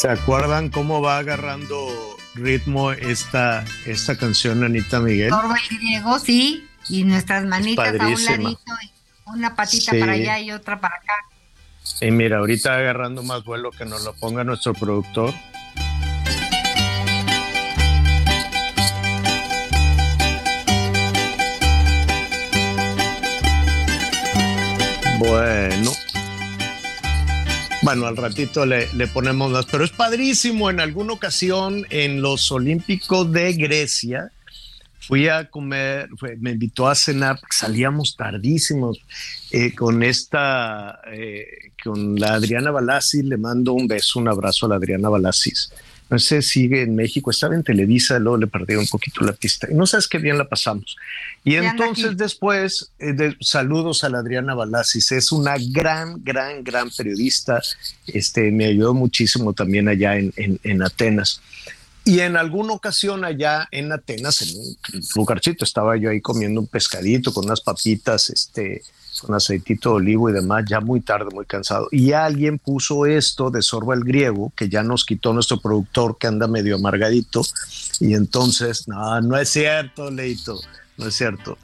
¿Se 0.00 0.08
acuerdan 0.08 0.70
cómo 0.70 1.02
va 1.02 1.18
agarrando 1.18 1.76
ritmo 2.34 2.90
esta, 2.90 3.66
esta 3.84 4.16
canción, 4.16 4.64
Anita 4.64 4.98
Miguel? 4.98 5.28
Torba 5.28 5.56
y 5.70 5.76
griego, 5.76 6.18
sí. 6.18 6.66
y 6.88 7.04
nuestras 7.04 7.44
manitas 7.44 8.00
a 8.00 8.06
un 8.06 8.24
ladito, 8.24 8.72
y 8.82 8.90
una 9.26 9.54
patita 9.54 9.92
para 10.00 10.12
allá 10.12 10.40
y 10.40 10.52
otra 10.52 10.80
para 10.80 10.96
acá. 10.96 11.12
Y 12.00 12.10
mira, 12.12 12.38
ahorita 12.38 12.76
agarrando 12.76 13.22
más 13.22 13.44
vuelo 13.44 13.72
que 13.72 13.84
nos 13.84 14.02
lo 14.02 14.14
ponga 14.14 14.42
nuestro 14.42 14.72
productor. 14.72 15.34
Bueno. 25.18 25.92
Bueno, 27.92 28.06
al 28.06 28.16
ratito 28.16 28.64
le, 28.64 28.86
ponemos 29.12 29.50
más, 29.50 29.66
pero 29.66 29.82
es 29.82 29.90
padrísimo. 29.90 30.70
En 30.70 30.78
alguna 30.78 31.12
ocasión 31.12 31.84
en 31.90 32.22
los 32.22 32.52
Olímpicos 32.52 33.32
de 33.32 33.52
Grecia, 33.54 34.30
fui 35.00 35.26
a 35.26 35.50
comer, 35.50 36.08
me 36.38 36.52
invitó 36.52 36.86
a 36.86 36.94
cenar, 36.94 37.40
salíamos 37.50 38.14
tardísimos 38.14 39.00
eh, 39.50 39.74
con 39.74 40.04
esta, 40.04 41.00
eh, 41.12 41.72
con 41.82 42.14
la 42.14 42.34
Adriana 42.34 42.70
Balasis, 42.70 43.24
le 43.24 43.36
mando 43.36 43.72
un 43.72 43.88
beso, 43.88 44.20
un 44.20 44.28
abrazo 44.28 44.66
a 44.66 44.68
la 44.68 44.74
Adriana 44.76 45.08
Balasis 45.08 45.72
no 46.10 46.18
sé, 46.18 46.42
sigue 46.42 46.82
en 46.82 46.96
México, 46.96 47.30
estaba 47.30 47.54
en 47.54 47.62
Televisa, 47.62 48.18
luego 48.18 48.36
le 48.36 48.48
perdí 48.48 48.74
un 48.74 48.88
poquito 48.88 49.24
la 49.24 49.32
pista. 49.32 49.68
Y 49.70 49.74
no 49.74 49.86
sabes 49.86 50.08
qué 50.08 50.18
bien 50.18 50.36
la 50.36 50.48
pasamos. 50.48 50.96
Y 51.44 51.54
entonces 51.54 52.16
después, 52.16 52.90
eh, 52.98 53.12
de, 53.12 53.36
saludos 53.40 54.02
a 54.02 54.08
la 54.08 54.18
Adriana 54.18 54.54
Balasis, 54.54 55.12
es 55.12 55.30
una 55.30 55.54
gran, 55.72 56.22
gran, 56.24 56.64
gran 56.64 56.90
periodista. 56.90 57.62
Este, 58.08 58.50
me 58.50 58.66
ayudó 58.66 58.92
muchísimo 58.92 59.52
también 59.52 59.88
allá 59.88 60.16
en, 60.16 60.32
en 60.36 60.82
Atenas. 60.82 61.40
Y 62.04 62.20
en 62.20 62.36
alguna 62.36 62.72
ocasión 62.72 63.24
allá 63.24 63.68
en 63.70 63.92
Atenas, 63.92 64.42
en 64.42 64.58
un 64.58 64.76
lugarcito, 65.14 65.64
estaba 65.64 65.96
yo 65.96 66.10
ahí 66.10 66.20
comiendo 66.20 66.60
un 66.60 66.66
pescadito 66.66 67.32
con 67.32 67.44
unas 67.44 67.60
papitas, 67.60 68.30
este, 68.30 68.82
con 69.20 69.34
aceitito 69.34 69.90
de 69.90 69.96
olivo 69.96 70.30
y 70.30 70.32
demás, 70.32 70.64
ya 70.68 70.80
muy 70.80 71.00
tarde, 71.00 71.30
muy 71.32 71.46
cansado. 71.46 71.88
Y 71.90 72.12
alguien 72.12 72.58
puso 72.58 73.06
esto 73.06 73.50
de 73.50 73.62
Sorba 73.62 73.94
el 73.94 74.04
Griego, 74.04 74.52
que 74.56 74.68
ya 74.68 74.82
nos 74.82 75.04
quitó 75.04 75.32
nuestro 75.32 75.60
productor 75.60 76.18
que 76.18 76.26
anda 76.26 76.46
medio 76.46 76.76
amargadito. 76.76 77.42
Y 78.00 78.14
entonces, 78.14 78.88
no, 78.88 79.20
no 79.20 79.36
es 79.36 79.48
cierto, 79.50 80.10
Leito, 80.10 80.60
no 80.96 81.06
es 81.06 81.14
cierto. 81.14 81.58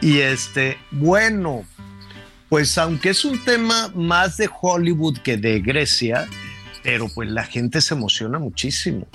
Y 0.00 0.18
este, 0.18 0.78
bueno, 0.90 1.64
pues 2.48 2.76
aunque 2.78 3.10
es 3.10 3.24
un 3.24 3.44
tema 3.44 3.88
más 3.94 4.36
de 4.36 4.48
Hollywood 4.60 5.18
que 5.18 5.36
de 5.36 5.60
Grecia, 5.60 6.28
pero 6.82 7.08
pues 7.14 7.28
la 7.30 7.44
gente 7.44 7.80
se 7.80 7.94
emociona 7.94 8.38
muchísimo. 8.38 9.06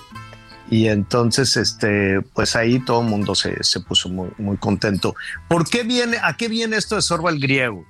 Y 0.72 0.88
entonces, 0.88 1.57
este, 1.57 2.22
pues 2.34 2.55
ahí 2.55 2.80
todo 2.80 3.01
el 3.01 3.07
mundo 3.07 3.36
se, 3.36 3.59
puso 3.82 4.07
muy, 4.07 4.30
muy, 4.38 4.55
contento. 4.55 5.13
¿Por 5.49 5.69
qué 5.69 5.84
viene, 5.84 6.17
a 6.24 6.38
qué 6.38 6.47
viene 6.47 6.78
esto 6.78 6.95
de 6.95 7.01
Sorba 7.01 7.30
el 7.30 7.41
griego? 7.41 7.86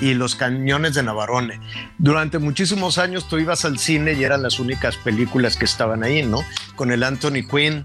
Y 0.00 0.14
los 0.14 0.34
cañones 0.34 0.94
de 0.94 1.02
Navarone. 1.02 1.60
Durante 1.98 2.38
muchísimos 2.38 2.96
años 2.96 3.28
tú 3.28 3.36
ibas 3.36 3.66
al 3.66 3.78
cine 3.78 4.14
y 4.14 4.24
eran 4.24 4.42
las 4.42 4.58
únicas 4.58 4.96
películas 4.96 5.56
que 5.56 5.66
estaban 5.66 6.02
ahí, 6.02 6.22
¿no? 6.22 6.40
Con 6.74 6.90
el 6.90 7.02
Anthony 7.02 7.46
Quinn, 7.46 7.84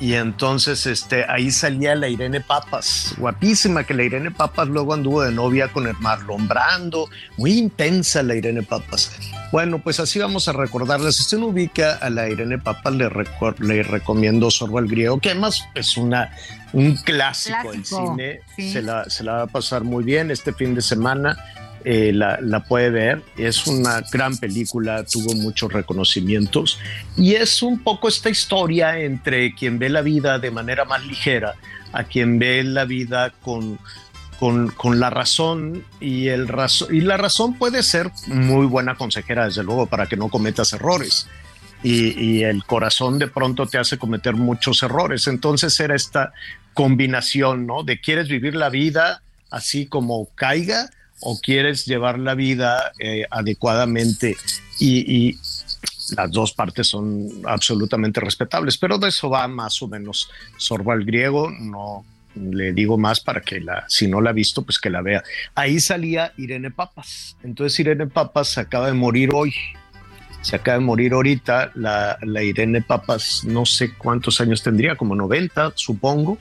y 0.00 0.14
entonces 0.14 0.86
este, 0.86 1.24
ahí 1.28 1.50
salía 1.50 1.94
la 1.96 2.08
Irene 2.08 2.40
Papas, 2.40 3.14
guapísima, 3.18 3.84
que 3.84 3.94
la 3.94 4.04
Irene 4.04 4.30
Papas 4.30 4.68
luego 4.68 4.94
anduvo 4.94 5.22
de 5.22 5.32
novia 5.32 5.68
con 5.72 5.86
el 5.86 5.94
Marlon 5.98 6.46
Brando, 6.46 7.08
muy 7.36 7.52
intensa 7.52 8.22
la 8.22 8.36
Irene 8.36 8.62
Papas. 8.62 9.18
Bueno, 9.50 9.78
pues 9.78 9.98
así 9.98 10.18
vamos 10.18 10.46
a 10.46 10.52
recordarles. 10.52 11.16
Si 11.16 11.22
usted 11.22 11.38
no 11.38 11.46
ubica 11.46 11.94
a 11.96 12.10
la 12.10 12.28
Irene 12.28 12.58
Papas, 12.58 12.94
le, 12.94 13.10
le 13.58 13.82
recomiendo 13.82 14.50
Sorbo 14.50 14.78
el 14.78 14.86
Griego, 14.86 15.18
que 15.18 15.30
además 15.30 15.64
es 15.74 15.96
una, 15.96 16.32
un 16.72 16.94
clásico, 16.96 17.72
del 17.72 17.84
cine, 17.84 18.40
se, 18.56 18.82
la, 18.82 19.08
se 19.10 19.24
la 19.24 19.32
va 19.32 19.42
a 19.42 19.46
pasar 19.46 19.82
muy 19.82 20.04
bien 20.04 20.30
este 20.30 20.52
fin 20.52 20.74
de 20.74 20.82
semana 20.82 21.36
eh, 21.84 22.12
la, 22.12 22.64
puede 22.66 22.90
ver. 22.90 23.22
Es 23.36 23.66
una 23.66 24.02
gran 24.12 24.36
película, 24.36 25.04
tuvo 25.04 25.34
muchos 25.34 25.72
reconocimientos 25.72 26.78
y 27.16 27.34
es 27.34 27.62
un 27.62 27.82
poco 27.82 28.08
esta 28.08 28.30
historia 28.30 28.98
entre 28.98 29.54
quien 29.54 29.78
ve 29.78 29.88
la 29.88 30.02
vida 30.02 30.38
de 30.38 30.50
manera 30.50 30.84
más 30.84 31.04
ligera 31.04 31.54
a 31.92 32.04
quien 32.04 32.38
ve 32.38 32.62
la 32.64 32.84
vida 32.84 33.32
con, 33.42 33.78
con, 34.38 35.00
la 35.00 35.10
razón 35.10 35.84
y, 36.00 36.28
el 36.28 36.48
y 36.90 37.00
la 37.00 37.16
razón 37.16 37.54
puede 37.54 37.82
ser 37.82 38.10
muy 38.26 38.66
buena 38.66 38.94
consejera, 38.94 39.46
desde 39.46 39.62
luego, 39.64 39.86
para 39.86 40.06
que 40.06 40.16
no 40.16 40.28
cometas 40.28 40.72
errores. 40.72 41.26
Y, 41.82 42.20
y, 42.20 42.44
el 42.44 42.64
corazón 42.64 43.18
de 43.18 43.28
pronto 43.28 43.66
te 43.66 43.78
hace 43.78 43.98
cometer 43.98 44.34
muchos 44.34 44.82
errores. 44.82 45.28
Entonces 45.28 45.78
era 45.80 45.94
esta 45.94 46.32
combinación, 46.74 47.66
¿no? 47.66 47.84
De 47.84 48.00
quieres 48.00 48.28
vivir 48.28 48.54
la 48.54 48.68
vida 48.68 49.22
así 49.50 49.86
como 49.86 50.28
caiga 50.34 50.90
o 51.20 51.38
quieres 51.40 51.86
llevar 51.86 52.18
la 52.18 52.34
vida 52.34 52.92
eh, 52.98 53.24
adecuadamente 53.30 54.36
y, 54.78 55.38
las 56.16 56.30
dos 56.30 56.54
partes 56.54 56.86
son 56.86 57.28
absolutamente 57.44 58.18
respetables, 58.18 58.78
pero 58.78 58.96
de 58.96 59.10
eso 59.10 59.28
va 59.28 59.46
más 59.46 59.82
o 59.82 59.88
menos 59.88 60.30
Sorba 60.56 60.94
el 60.94 61.04
griego, 61.04 61.50
no 61.50 62.02
le 62.34 62.72
digo 62.72 62.96
más 62.96 63.20
para 63.20 63.40
que 63.40 63.60
la, 63.60 63.84
si 63.88 64.06
no 64.06 64.20
la 64.20 64.30
ha 64.30 64.32
visto, 64.32 64.62
pues 64.62 64.78
que 64.78 64.90
la 64.90 65.02
vea. 65.02 65.22
Ahí 65.54 65.80
salía 65.80 66.32
Irene 66.36 66.70
Papas, 66.70 67.36
entonces 67.42 67.78
Irene 67.80 68.06
Papas 68.06 68.56
acaba 68.58 68.86
de 68.86 68.94
morir 68.94 69.30
hoy, 69.34 69.52
se 70.40 70.56
acaba 70.56 70.78
de 70.78 70.84
morir 70.84 71.12
ahorita, 71.12 71.72
la, 71.74 72.16
la 72.22 72.42
Irene 72.42 72.80
Papas 72.80 73.42
no 73.44 73.66
sé 73.66 73.92
cuántos 73.92 74.40
años 74.40 74.62
tendría, 74.62 74.96
como 74.96 75.14
90 75.14 75.72
supongo, 75.74 76.38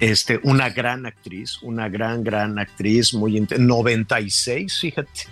este, 0.00 0.40
una 0.42 0.70
gran 0.70 1.06
actriz, 1.06 1.62
una 1.62 1.88
gran, 1.88 2.22
gran 2.22 2.58
actriz, 2.58 3.14
muy 3.14 3.40
96, 3.40 4.78
fíjate, 4.78 5.26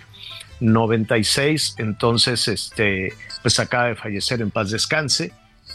96, 0.59 1.75
entonces, 1.77 2.47
este, 2.47 3.13
pues 3.41 3.59
acaba 3.59 3.87
de 3.87 3.95
fallecer 3.95 4.41
en 4.41 4.51
paz 4.51 4.71
descanse 4.71 5.31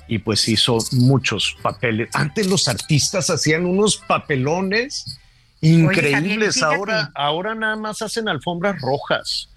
y 0.09 0.19
pues 0.19 0.49
hizo 0.49 0.79
muchos 0.93 1.57
papeles. 1.63 2.09
Antes 2.13 2.47
los 2.47 2.69
artistas 2.69 3.31
hacían 3.31 3.65
unos 3.65 3.97
papelones 3.97 5.19
increíbles, 5.61 6.63
ahora, 6.63 7.11
ahora 7.15 7.55
nada 7.55 7.77
más 7.77 8.03
hacen 8.03 8.29
alfombras 8.29 8.81
rojas, 8.81 9.49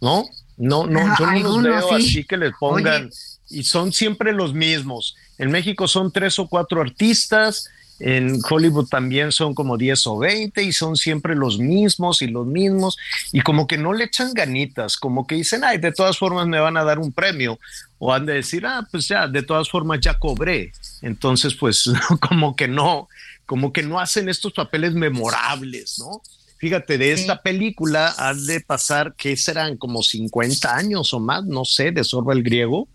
¿no? 0.00 0.24
No, 0.56 0.86
no, 0.86 1.18
yo 1.18 1.26
no 1.26 1.60
los 1.60 1.62
veo 1.62 1.94
así 1.94 2.24
que 2.24 2.36
les 2.36 2.52
pongan 2.58 3.10
y 3.50 3.64
son 3.64 3.92
siempre 3.92 4.32
los 4.32 4.54
mismos. 4.54 5.14
En 5.38 5.50
México 5.50 5.88
son 5.88 6.12
tres 6.12 6.38
o 6.38 6.46
cuatro 6.46 6.80
artistas 6.80 7.68
en 8.04 8.40
Hollywood 8.48 8.88
también 8.88 9.30
son 9.30 9.54
como 9.54 9.78
10 9.78 10.08
o 10.08 10.18
20 10.18 10.60
y 10.64 10.72
son 10.72 10.96
siempre 10.96 11.36
los 11.36 11.60
mismos 11.60 12.20
y 12.20 12.26
los 12.26 12.44
mismos 12.44 12.98
y 13.30 13.42
como 13.42 13.68
que 13.68 13.78
no 13.78 13.92
le 13.92 14.04
echan 14.04 14.34
ganitas, 14.34 14.96
como 14.96 15.24
que 15.24 15.36
dicen, 15.36 15.62
ay, 15.62 15.78
de 15.78 15.92
todas 15.92 16.18
formas 16.18 16.48
me 16.48 16.58
van 16.58 16.76
a 16.76 16.82
dar 16.82 16.98
un 16.98 17.12
premio 17.12 17.60
o 17.98 18.12
han 18.12 18.26
de 18.26 18.34
decir, 18.34 18.66
ah, 18.66 18.84
pues 18.90 19.06
ya, 19.06 19.28
de 19.28 19.44
todas 19.44 19.70
formas 19.70 20.00
ya 20.00 20.14
cobré. 20.14 20.72
Entonces, 21.00 21.54
pues 21.54 21.88
como 22.28 22.56
que 22.56 22.66
no, 22.66 23.08
como 23.46 23.72
que 23.72 23.84
no 23.84 24.00
hacen 24.00 24.28
estos 24.28 24.52
papeles 24.52 24.94
memorables, 24.94 26.00
¿no? 26.00 26.20
Fíjate, 26.62 26.96
de 26.96 27.10
esta 27.10 27.42
película 27.42 28.14
han 28.16 28.46
de 28.46 28.60
pasar, 28.60 29.14
¿qué 29.18 29.36
serán? 29.36 29.76
Como 29.76 30.00
50 30.00 30.72
años 30.72 31.12
o 31.12 31.18
más, 31.18 31.44
no 31.44 31.64
sé, 31.64 31.90
de 31.90 32.04
Sorba 32.04 32.34
el 32.34 32.44
Griego 32.44 32.86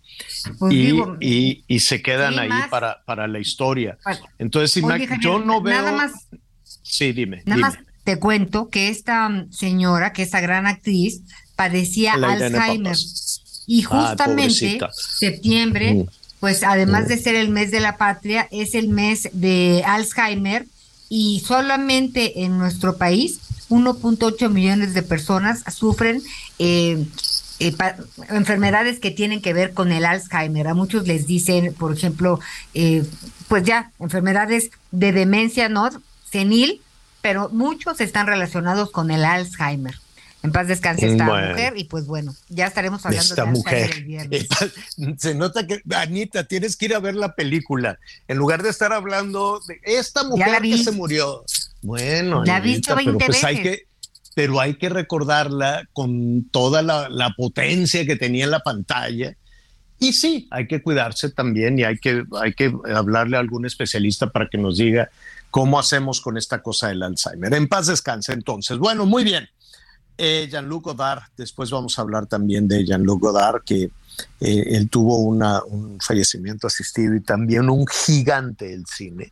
pues 0.58 0.74
y, 0.74 1.66
y, 1.68 1.80
se 1.82 2.02
quedan 2.02 2.40
ahí 2.40 2.50
para, 2.70 3.04
para 3.04 3.28
la 3.28 3.40
historia. 3.40 3.98
Entonces, 4.40 4.82
yo 5.20 5.40
no 5.40 5.62
veo. 5.62 5.82
Nada 5.82 5.92
más. 5.92 6.14
Sí, 6.82 7.12
dime. 7.12 7.44
Nada 7.44 7.60
más 7.60 7.78
te 8.06 8.18
cuento 8.18 8.70
que 8.70 8.88
esta 8.88 9.28
mm, 9.28 9.52
señora, 9.52 10.14
que 10.14 10.24
esa 10.24 10.40
gran 10.40 10.66
actriz, 10.66 11.24
padecía 11.58 12.14
Alzheimer. 12.14 12.96
Y 13.66 13.84
ah, 13.84 13.88
justamente 13.88 14.80
septiembre, 14.94 15.94
mm. 15.94 16.06
pues 16.40 16.64
además 16.64 17.04
mm. 17.04 17.08
de 17.08 17.18
ser 17.18 17.36
el 17.36 17.50
mes 17.50 17.72
de 17.72 17.82
la 17.82 17.98
patria, 17.98 18.48
es 18.50 18.76
el 18.76 18.88
mes 18.88 19.28
de 19.34 19.84
Alzheimer 19.86 20.66
y 21.10 21.44
solamente 21.46 22.46
en 22.46 22.58
nuestro 22.58 22.96
país 22.96 23.42
1.8 23.70 24.50
millones 24.50 24.94
de 24.94 25.04
personas 25.04 25.64
sufren 25.74 26.22
eh, 26.60 27.06
eh, 27.60 27.76
enfermedades 28.30 29.00
que 29.00 29.12
tienen 29.12 29.42
que 29.42 29.54
ver 29.54 29.74
con 29.74 29.92
el 29.92 30.06
Alzheimer. 30.06 30.68
A 30.68 30.74
muchos 30.74 31.08
les 31.08 31.26
dicen, 31.26 31.74
por 31.74 31.94
ejemplo, 31.94 32.40
eh, 32.74 33.04
pues 33.48 33.64
ya, 33.64 33.92
enfermedades 34.00 34.70
de 34.92 35.12
demencia, 35.12 35.68
¿no? 35.68 35.90
Senil, 36.30 36.82
pero 37.22 37.50
muchos 37.50 38.00
están 38.00 38.28
relacionados 38.28 38.92
con 38.92 39.10
el 39.10 39.26
Alzheimer. 39.26 39.96
En 40.44 40.52
paz 40.52 40.68
descanse 40.68 41.08
esta 41.08 41.26
mujer 41.26 41.74
y 41.76 41.86
pues 41.86 42.06
bueno, 42.06 42.34
ya 42.48 42.68
estaremos 42.68 43.04
hablando 43.06 43.34
esta 43.34 43.46
de 43.46 43.52
mujer. 43.52 43.92
El 43.92 44.04
viernes. 44.04 44.48
Se 45.18 45.34
nota 45.34 45.66
que, 45.66 45.82
Anita, 45.96 46.44
tienes 46.44 46.78
que 46.78 46.86
ir 46.86 46.96
a 46.96 47.00
ver 47.00 47.16
la 47.16 47.34
película 47.34 47.98
en 48.28 48.38
lugar 48.38 48.62
de 48.62 48.70
estar 48.70 48.94
hablando 48.94 49.60
de 49.68 49.82
esta 49.84 50.24
mujer 50.24 50.62
que 50.62 50.78
se 50.78 50.92
murió. 50.92 51.44
Bueno, 51.88 52.44
la 52.44 52.60
visto 52.60 52.94
20 52.94 53.14
pero 53.18 53.28
pues 53.28 53.44
hay 53.46 53.64
que 53.64 53.88
pero 54.36 54.60
hay 54.60 54.76
que 54.76 54.90
recordarla 54.90 55.88
con 55.94 56.50
toda 56.52 56.82
la, 56.82 57.34
potencia 57.38 58.06
que 58.06 58.18
tenía 58.18 58.44
en 58.44 58.52
la 58.52 58.60
pantalla. 58.60 59.36
Y 59.98 60.14
sí, 60.14 60.48
hay 60.52 60.68
que 60.68 60.84
cuidarse 60.84 61.32
también 61.32 61.80
y 61.80 61.86
hay 61.86 61.98
que, 61.98 62.24
hay 62.40 62.54
que 62.54 62.72
hablarle 62.94 63.38
a 63.38 63.40
algún 63.40 63.66
especialista 63.66 64.30
para 64.30 64.48
que 64.48 64.58
nos 64.60 64.78
diga 64.78 65.10
cómo 65.50 65.80
hacemos 65.80 66.20
con 66.20 66.38
esta 66.38 66.62
cosa 66.62 66.90
del 66.90 67.02
Alzheimer. 67.02 67.52
En 67.54 67.68
paz 67.68 67.88
descanse 67.88 68.34
entonces. 68.34 68.78
Bueno, 68.78 69.06
muy 69.08 69.24
bien. 69.24 69.48
Eh, 70.18 70.48
Jean-Luc 70.52 70.84
Godard, 70.84 71.24
después 71.38 71.72
vamos 71.72 71.98
a 71.98 72.02
hablar 72.04 72.28
también 72.28 72.68
de 72.68 72.86
Jean-Luc 72.86 73.22
Godard, 73.22 73.64
que 73.64 73.90
eh, 74.40 74.64
él 74.68 74.90
tuvo 74.90 75.20
una, 75.20 75.64
un 75.64 76.00
fallecimiento 76.00 76.68
asistido 76.68 77.16
y 77.16 77.22
también 77.22 77.70
un 77.70 77.88
gigante 77.88 78.68
del 78.68 78.86
cine. 78.86 79.32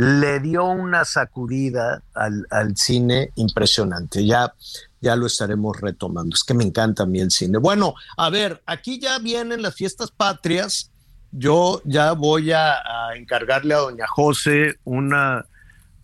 Le 0.00 0.40
dio 0.40 0.64
una 0.64 1.04
sacudida 1.04 2.02
al, 2.14 2.46
al 2.50 2.76
cine 2.76 3.30
impresionante. 3.36 4.24
Ya 4.24 4.54
ya 5.00 5.16
lo 5.16 5.26
estaremos 5.26 5.80
retomando. 5.80 6.34
Es 6.34 6.44
que 6.44 6.54
me 6.54 6.64
encanta 6.64 7.04
a 7.04 7.06
mí 7.06 7.20
el 7.20 7.30
cine. 7.30 7.58
Bueno, 7.58 7.94
a 8.16 8.30
ver, 8.30 8.62
aquí 8.66 9.00
ya 9.00 9.18
vienen 9.18 9.62
las 9.62 9.74
fiestas 9.74 10.10
patrias. 10.10 10.90
Yo 11.32 11.80
ya 11.84 12.12
voy 12.12 12.52
a, 12.52 12.76
encargarle 13.16 13.74
a 13.74 13.78
doña 13.78 14.06
José 14.06 14.76
una, 14.84 15.46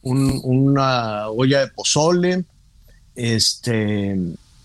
una 0.02 1.28
olla 1.28 1.60
de 1.60 1.68
pozole, 1.68 2.44
este, 3.14 4.16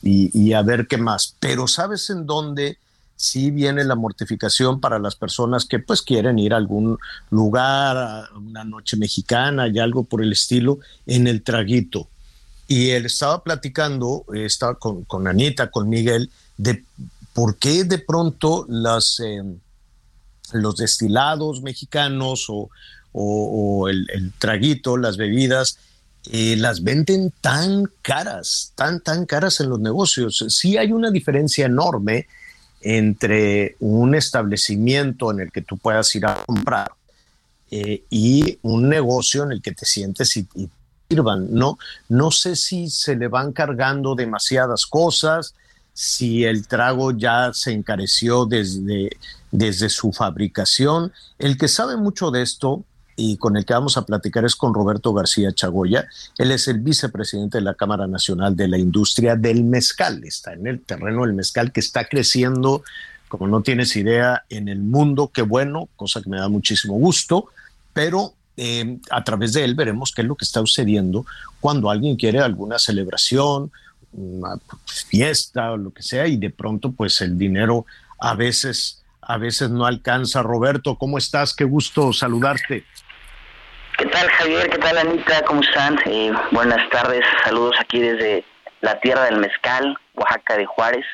y, 0.03 0.53
a 0.53 0.61
ver 0.61 0.87
qué 0.87 0.97
más. 0.97 1.35
Pero 1.39 1.67
¿sabes 1.67 2.09
en 2.09 2.25
dónde? 2.25 2.77
Sí 3.21 3.51
viene 3.51 3.83
la 3.83 3.93
mortificación 3.93 4.79
para 4.79 4.97
las 4.97 5.15
personas 5.15 5.65
que 5.65 5.77
pues 5.77 6.01
quieren 6.01 6.39
ir 6.39 6.55
a 6.55 6.57
algún 6.57 6.97
lugar, 7.29 7.95
a 7.95 8.29
una 8.35 8.63
noche 8.63 8.97
mexicana 8.97 9.67
y 9.67 9.77
algo 9.77 10.03
por 10.03 10.23
el 10.23 10.31
estilo, 10.31 10.79
en 11.05 11.27
el 11.27 11.43
traguito. 11.43 12.07
Y 12.67 12.89
él 12.89 13.05
estaba 13.05 13.43
platicando, 13.43 14.25
estaba 14.33 14.73
con, 14.73 15.03
con 15.03 15.27
Anita, 15.27 15.69
con 15.69 15.87
Miguel, 15.87 16.31
de 16.57 16.83
por 17.33 17.57
qué 17.57 17.83
de 17.83 17.99
pronto 17.99 18.65
las, 18.67 19.19
em, 19.19 19.59
los 20.53 20.77
destilados 20.77 21.61
mexicanos 21.61 22.47
o, 22.49 22.69
el, 23.87 24.33
traguito, 24.39 24.97
las 24.97 25.17
bebidas, 25.17 25.77
eh, 26.31 26.55
las 26.57 26.81
venden 26.81 27.31
tan 27.39 27.85
caras, 28.01 28.71
tan, 28.73 28.99
tan 29.01 29.27
caras 29.27 29.59
en 29.59 29.69
los 29.69 29.79
negocios. 29.79 30.43
Sí 30.49 30.77
hay 30.77 30.91
una 30.91 31.11
diferencia 31.11 31.67
enorme 31.67 32.25
entre 32.81 33.75
un 33.79 34.15
establecimiento 34.15 35.31
en 35.31 35.41
el 35.41 35.51
que 35.51 35.61
tú 35.61 35.77
puedas 35.77 36.13
ir 36.15 36.25
a 36.25 36.43
comprar 36.45 36.91
eh, 37.69 38.03
y 38.09 38.59
un 38.63 38.89
negocio 38.89 39.43
en 39.43 39.53
el 39.53 39.61
que 39.61 39.71
te 39.71 39.85
sientes 39.85 40.35
y, 40.37 40.47
y 40.55 40.69
no, 41.15 41.77
no 42.09 42.31
sé 42.31 42.55
si 42.55 42.89
se 42.89 43.15
le 43.15 43.27
van 43.27 43.51
cargando 43.51 44.15
demasiadas 44.15 44.85
cosas, 44.85 45.55
si 45.93 46.45
el 46.45 46.67
trago 46.67 47.11
ya 47.11 47.51
se 47.53 47.71
encareció 47.71 48.45
desde, 48.45 49.09
desde 49.51 49.89
su 49.89 50.11
fabricación. 50.11 51.11
El 51.37 51.57
que 51.57 51.67
sabe 51.67 51.97
mucho 51.97 52.31
de 52.31 52.41
esto 52.41 52.83
y 53.15 53.37
con 53.37 53.57
el 53.57 53.65
que 53.65 53.73
vamos 53.73 53.97
a 53.97 54.05
platicar 54.05 54.45
es 54.45 54.55
con 54.55 54.73
Roberto 54.73 55.13
García 55.13 55.53
Chagoya. 55.53 56.07
Él 56.37 56.51
es 56.51 56.67
el 56.67 56.79
vicepresidente 56.79 57.57
de 57.57 57.63
la 57.63 57.73
Cámara 57.73 58.07
Nacional 58.07 58.55
de 58.55 58.67
la 58.67 58.77
Industria 58.77 59.35
del 59.35 59.63
Mezcal. 59.63 60.23
Está 60.23 60.53
en 60.53 60.67
el 60.67 60.81
terreno 60.81 61.21
del 61.25 61.33
mezcal 61.33 61.71
que 61.71 61.79
está 61.79 62.05
creciendo, 62.05 62.83
como 63.27 63.47
no 63.47 63.61
tienes 63.61 63.95
idea, 63.95 64.43
en 64.49 64.67
el 64.67 64.79
mundo. 64.79 65.31
Qué 65.33 65.41
bueno, 65.41 65.89
cosa 65.95 66.21
que 66.21 66.29
me 66.29 66.37
da 66.37 66.49
muchísimo 66.49 66.95
gusto. 66.95 67.47
Pero 67.93 68.33
eh, 68.57 68.97
a 69.09 69.23
través 69.23 69.53
de 69.53 69.63
él 69.63 69.75
veremos 69.75 70.11
qué 70.11 70.21
es 70.21 70.27
lo 70.27 70.35
que 70.35 70.45
está 70.45 70.59
sucediendo 70.59 71.25
cuando 71.59 71.89
alguien 71.89 72.15
quiere 72.15 72.39
alguna 72.39 72.79
celebración, 72.79 73.71
una 74.13 74.57
fiesta 74.85 75.71
o 75.71 75.77
lo 75.77 75.91
que 75.91 76.03
sea 76.03 76.27
y 76.27 76.37
de 76.37 76.49
pronto 76.49 76.91
pues 76.91 77.21
el 77.21 77.37
dinero 77.37 77.85
a 78.19 78.35
veces 78.35 79.00
a 79.31 79.37
veces 79.37 79.69
no 79.69 79.85
alcanza. 79.85 80.41
Roberto, 80.41 80.97
¿cómo 80.97 81.17
estás? 81.17 81.55
Qué 81.55 81.63
gusto 81.63 82.13
saludarte. 82.13 82.83
¿Qué 83.97 84.05
tal 84.05 84.29
Javier? 84.29 84.69
¿Qué 84.69 84.77
tal 84.77 84.97
Anita? 84.97 85.43
¿Cómo 85.45 85.61
están? 85.61 85.97
Eh, 86.05 86.31
buenas 86.51 86.89
tardes, 86.89 87.23
saludos 87.43 87.75
aquí 87.79 87.99
desde 87.99 88.43
la 88.81 88.99
tierra 88.99 89.25
del 89.25 89.37
mezcal, 89.37 89.97
Oaxaca 90.15 90.57
de 90.57 90.65
Juárez. 90.65 91.05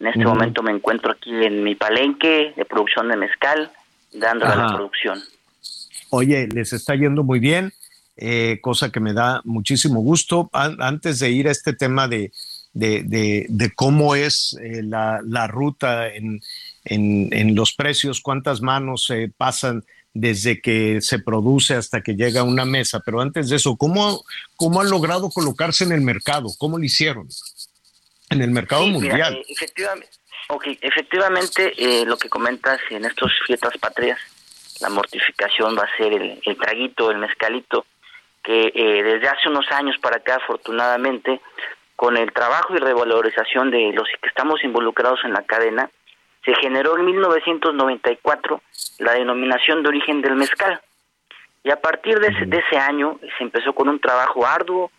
En 0.00 0.08
este 0.08 0.24
momento 0.24 0.62
me 0.62 0.72
encuentro 0.72 1.12
aquí 1.12 1.30
en 1.30 1.62
mi 1.62 1.74
palenque 1.74 2.52
de 2.56 2.64
producción 2.64 3.08
de 3.08 3.16
mezcal, 3.16 3.70
dándole 4.12 4.52
a 4.52 4.56
la 4.56 4.66
producción 4.74 5.22
oye, 6.10 6.48
les 6.48 6.72
está 6.72 6.94
yendo 6.94 7.22
muy 7.22 7.40
bien, 7.40 7.72
eh, 8.16 8.58
cosa 8.62 8.90
que 8.90 9.00
me 9.00 9.12
da 9.12 9.40
muchísimo 9.44 10.00
gusto. 10.00 10.50
antes 10.52 11.18
de 11.18 11.30
ir 11.30 11.48
a 11.48 11.52
este 11.52 11.72
tema 11.72 12.08
de, 12.08 12.32
de, 12.72 13.72
cómo 13.74 14.14
es 14.14 14.56
eh, 14.62 14.82
la, 14.82 15.20
la, 15.24 15.46
ruta 15.46 16.08
en, 16.08 16.40
en, 16.86 17.54
los 17.54 17.74
precios, 17.74 18.20
cuántas 18.20 18.60
manos 18.62 19.06
se 19.06 19.30
pasan 19.36 19.84
desde 20.14 20.60
que 20.60 21.00
se 21.02 21.18
produce 21.18 21.74
hasta 21.74 22.00
que 22.02 22.14
llega 22.14 22.40
a 22.40 22.44
una 22.44 22.64
mesa, 22.64 23.00
pero 23.04 23.20
antes 23.20 23.50
de 23.50 23.56
eso, 23.56 23.76
¿cómo, 23.76 24.24
cómo 24.56 24.80
han 24.80 24.88
logrado 24.88 25.28
colocarse 25.30 25.84
en 25.84 25.92
el 25.92 26.00
mercado? 26.00 26.48
¿Cómo 26.58 26.78
lo 26.78 26.84
hicieron? 26.84 27.28
En 28.30 28.40
el 28.40 28.50
mercado 28.50 28.86
mundial. 28.86 29.34
Eh, 29.34 29.44
efectivamente, 29.48 30.08
okay, 30.48 30.78
efectivamente 30.80 32.04
lo 32.06 32.16
que 32.16 32.28
comentas 32.28 32.80
en 32.90 33.04
estos 33.04 33.32
fiestas 33.46 33.76
patrias, 33.78 34.18
la 34.80 34.88
mortificación 34.88 35.76
va 35.76 35.82
a 35.82 35.96
ser 35.96 36.12
el, 36.12 36.56
traguito, 36.56 37.10
el 37.10 37.18
mezcalito, 37.18 37.84
que 38.42 38.72
eh, 38.74 39.02
desde 39.02 39.28
hace 39.28 39.48
unos 39.48 39.70
años 39.70 39.96
para 40.00 40.16
acá, 40.16 40.36
afortunadamente, 40.36 41.40
con 41.94 42.16
el 42.16 42.32
trabajo 42.32 42.74
y 42.74 42.78
revalorización 42.78 43.70
de 43.70 43.92
los 43.92 44.06
que 44.20 44.28
estamos 44.28 44.62
involucrados 44.62 45.20
en 45.24 45.32
la 45.32 45.42
cadena, 45.42 45.90
se 46.46 46.54
generó 46.54 46.96
en 46.96 47.04
1994 47.04 48.62
la 49.00 49.12
denominación 49.12 49.82
de 49.82 49.88
origen 49.90 50.22
del 50.22 50.36
mezcal. 50.36 50.80
Y 51.62 51.70
a 51.70 51.80
partir 51.80 52.18
de 52.18 52.28
ese, 52.28 52.46
de 52.46 52.58
ese 52.58 52.78
año 52.78 53.18
se 53.36 53.44
empezó 53.44 53.74
con 53.74 53.90
un 53.90 54.00
trabajo 54.00 54.46
arduo 54.46 54.90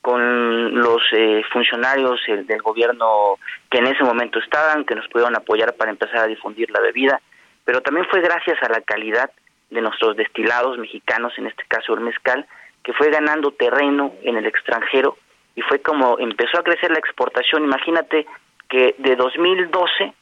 con 0.00 0.74
los 0.74 1.00
eh, 1.12 1.42
funcionarios 1.52 2.20
eh, 2.26 2.42
del 2.44 2.60
gobierno 2.60 3.38
que 3.70 3.78
en 3.78 3.86
ese 3.86 4.02
momento 4.02 4.40
estaban, 4.40 4.84
que 4.84 4.96
nos 4.96 5.06
pudieron 5.06 5.36
apoyar 5.36 5.74
para 5.74 5.92
empezar 5.92 6.18
a 6.18 6.26
difundir 6.26 6.70
la 6.72 6.80
bebida 6.80 7.20
pero 7.64 7.80
también 7.80 8.06
fue 8.10 8.20
gracias 8.20 8.62
a 8.62 8.68
la 8.68 8.80
calidad 8.82 9.30
de 9.70 9.80
nuestros 9.80 10.16
destilados 10.16 10.78
mexicanos, 10.78 11.32
en 11.38 11.46
este 11.46 11.64
caso 11.66 11.94
el 11.94 12.00
mezcal, 12.00 12.46
que 12.82 12.92
fue 12.92 13.10
ganando 13.10 13.52
terreno 13.52 14.14
en 14.22 14.36
el 14.36 14.46
extranjero 14.46 15.16
y 15.56 15.62
fue 15.62 15.80
como 15.80 16.18
empezó 16.18 16.58
a 16.58 16.62
crecer 16.62 16.90
la 16.90 16.98
exportación. 16.98 17.64
Imagínate 17.64 18.26
que 18.68 18.94
de 18.98 19.16
2012 19.16 20.12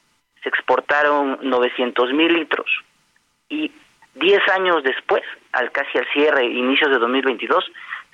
se 0.42 0.48
exportaron 0.48 1.38
900 1.42 2.12
mil 2.12 2.32
litros 2.32 2.68
y 3.48 3.70
10 4.14 4.48
años 4.48 4.82
después, 4.82 5.22
al 5.52 5.70
casi 5.72 5.98
al 5.98 6.06
cierre, 6.12 6.44
inicios 6.44 6.90
de 6.90 6.98
2022, 6.98 7.64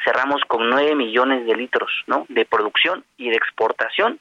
cerramos 0.05 0.43
con 0.47 0.69
9 0.71 0.95
millones 0.95 1.45
de 1.47 1.57
litros 1.57 1.91
¿no? 2.07 2.25
de 2.29 2.45
producción 2.45 3.05
y 3.17 3.31
de 3.31 3.37
exportación 3.37 4.21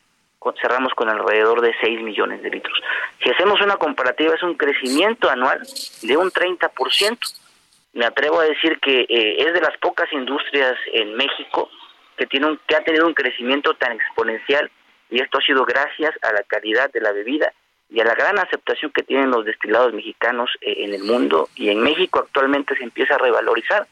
cerramos 0.61 0.93
con 0.93 1.09
alrededor 1.09 1.61
de 1.61 1.73
6 1.81 2.01
millones 2.01 2.41
de 2.41 2.49
litros. 2.49 2.79
Si 3.23 3.29
hacemos 3.29 3.59
una 3.61 3.77
comparativa, 3.77 4.35
es 4.35 4.43
un 4.43 4.55
crecimiento 4.55 5.29
anual 5.29 5.61
de 6.01 6.17
un 6.17 6.31
30%. 6.31 7.17
Me 7.93 8.05
atrevo 8.05 8.39
a 8.39 8.45
decir 8.45 8.79
que 8.79 9.01
eh, 9.01 9.35
es 9.39 9.53
de 9.53 9.61
las 9.61 9.77
pocas 9.79 10.11
industrias 10.13 10.75
en 10.93 11.15
México 11.15 11.69
que, 12.15 12.25
tiene 12.27 12.47
un, 12.47 12.59
que 12.67 12.75
ha 12.75 12.83
tenido 12.83 13.07
un 13.07 13.13
crecimiento 13.13 13.73
tan 13.75 13.93
exponencial 13.93 14.71
y 15.09 15.21
esto 15.21 15.39
ha 15.39 15.41
sido 15.41 15.65
gracias 15.65 16.11
a 16.21 16.31
la 16.33 16.43
calidad 16.43 16.91
de 16.91 17.01
la 17.01 17.11
bebida 17.11 17.53
y 17.89 17.99
a 18.01 18.03
la 18.03 18.15
gran 18.15 18.37
aceptación 18.37 18.91
que 18.91 19.03
tienen 19.03 19.31
los 19.31 19.45
destilados 19.45 19.93
mexicanos 19.93 20.49
eh, 20.61 20.85
en 20.85 20.93
el 20.93 21.03
mundo 21.03 21.49
y 21.55 21.69
en 21.69 21.79
México 21.79 22.19
actualmente 22.19 22.75
se 22.75 22.83
empieza 22.83 23.15
a 23.15 23.17
revalorizar. 23.17 23.87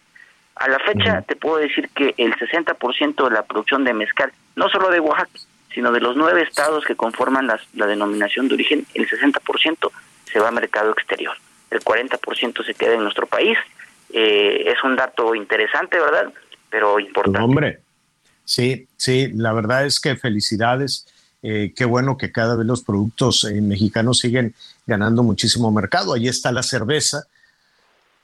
A 0.55 0.69
la 0.69 0.79
fecha 0.79 1.21
te 1.21 1.35
puedo 1.35 1.57
decir 1.57 1.89
que 1.89 2.13
el 2.17 2.33
60% 2.35 3.23
de 3.23 3.31
la 3.33 3.43
producción 3.43 3.83
de 3.83 3.93
mezcal, 3.93 4.31
no 4.55 4.69
solo 4.69 4.89
de 4.89 4.99
Oaxaca, 4.99 5.39
sino 5.73 5.91
de 5.91 5.99
los 5.99 6.15
nueve 6.15 6.41
estados 6.41 6.85
que 6.85 6.95
conforman 6.95 7.47
la 7.47 7.85
denominación 7.85 8.47
de 8.47 8.53
origen, 8.53 8.85
el 8.93 9.07
60% 9.09 9.91
se 10.31 10.39
va 10.39 10.47
a 10.47 10.51
mercado 10.51 10.91
exterior, 10.91 11.35
el 11.71 11.81
40% 11.81 12.65
se 12.65 12.73
queda 12.73 12.93
en 12.93 13.03
nuestro 13.03 13.27
país. 13.27 13.57
Eh, 14.13 14.63
es 14.67 14.81
un 14.83 14.95
dato 14.95 15.35
interesante, 15.35 15.99
¿verdad? 15.99 16.31
Pero 16.69 16.99
importante. 16.99 17.41
Hombre, 17.41 17.79
sí, 18.45 18.87
sí, 18.95 19.29
la 19.33 19.51
verdad 19.51 19.85
es 19.85 19.99
que 19.99 20.15
felicidades. 20.15 21.05
Eh, 21.43 21.73
qué 21.75 21.85
bueno 21.85 22.17
que 22.17 22.31
cada 22.31 22.55
vez 22.55 22.65
los 22.65 22.81
productos 22.81 23.43
eh, 23.43 23.61
mexicanos 23.61 24.19
siguen 24.19 24.55
ganando 24.87 25.23
muchísimo 25.23 25.71
mercado. 25.71 26.13
Ahí 26.13 26.27
está 26.27 26.51
la 26.51 26.63
cerveza, 26.63 27.27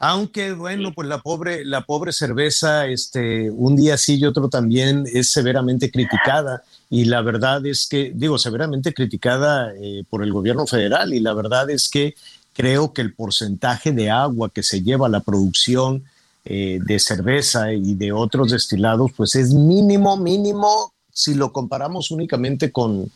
aunque 0.03 0.53
bueno, 0.53 0.93
pues 0.95 1.07
la 1.07 1.19
pobre, 1.19 1.63
la 1.63 1.81
pobre 1.81 2.11
cerveza, 2.11 2.87
este, 2.87 3.51
un 3.51 3.75
día 3.75 3.97
sí 3.97 4.15
y 4.15 4.25
otro 4.25 4.49
también 4.49 5.05
es 5.05 5.31
severamente 5.31 5.91
criticada. 5.91 6.63
Y 6.89 7.05
la 7.05 7.21
verdad 7.21 7.63
es 7.67 7.87
que, 7.87 8.11
digo, 8.15 8.39
severamente 8.39 8.95
criticada 8.95 9.71
eh, 9.79 10.03
por 10.09 10.23
el 10.23 10.33
gobierno 10.33 10.65
federal. 10.65 11.13
Y 11.13 11.19
la 11.19 11.35
verdad 11.35 11.69
es 11.69 11.87
que 11.87 12.15
creo 12.53 12.93
que 12.93 13.03
el 13.03 13.13
porcentaje 13.13 13.91
de 13.91 14.09
agua 14.09 14.49
que 14.49 14.63
se 14.63 14.81
lleva 14.81 15.05
a 15.05 15.11
la 15.11 15.19
producción 15.19 16.03
eh, 16.45 16.79
de 16.81 16.97
cerveza 16.97 17.71
y 17.71 17.93
de 17.93 18.11
otros 18.11 18.49
destilados, 18.49 19.11
pues 19.15 19.35
es 19.35 19.53
mínimo, 19.53 20.17
mínimo, 20.17 20.91
si 21.13 21.33
lo 21.35 21.51
comparamos 21.51 22.11
únicamente 22.11 22.71
con, 22.71 23.11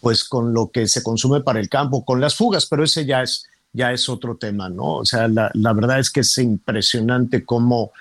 pues 0.00 0.24
con 0.24 0.52
lo 0.52 0.70
que 0.70 0.88
se 0.88 1.02
consume 1.02 1.40
para 1.40 1.60
el 1.60 1.68
campo, 1.68 2.04
con 2.04 2.20
las 2.20 2.34
fugas, 2.34 2.66
pero 2.66 2.84
ese 2.84 3.04
ya 3.04 3.22
es 3.22 3.48
ya 3.72 3.92
es 3.92 4.08
otro 4.08 4.36
tema, 4.36 4.68
¿no? 4.68 4.96
O 4.96 5.04
sea, 5.04 5.28
la, 5.28 5.72
verdad 5.72 5.98
es 5.98 6.10
que 6.10 6.20
es 6.20 6.38
impresionante 6.38 7.44
cómo, 7.44 7.92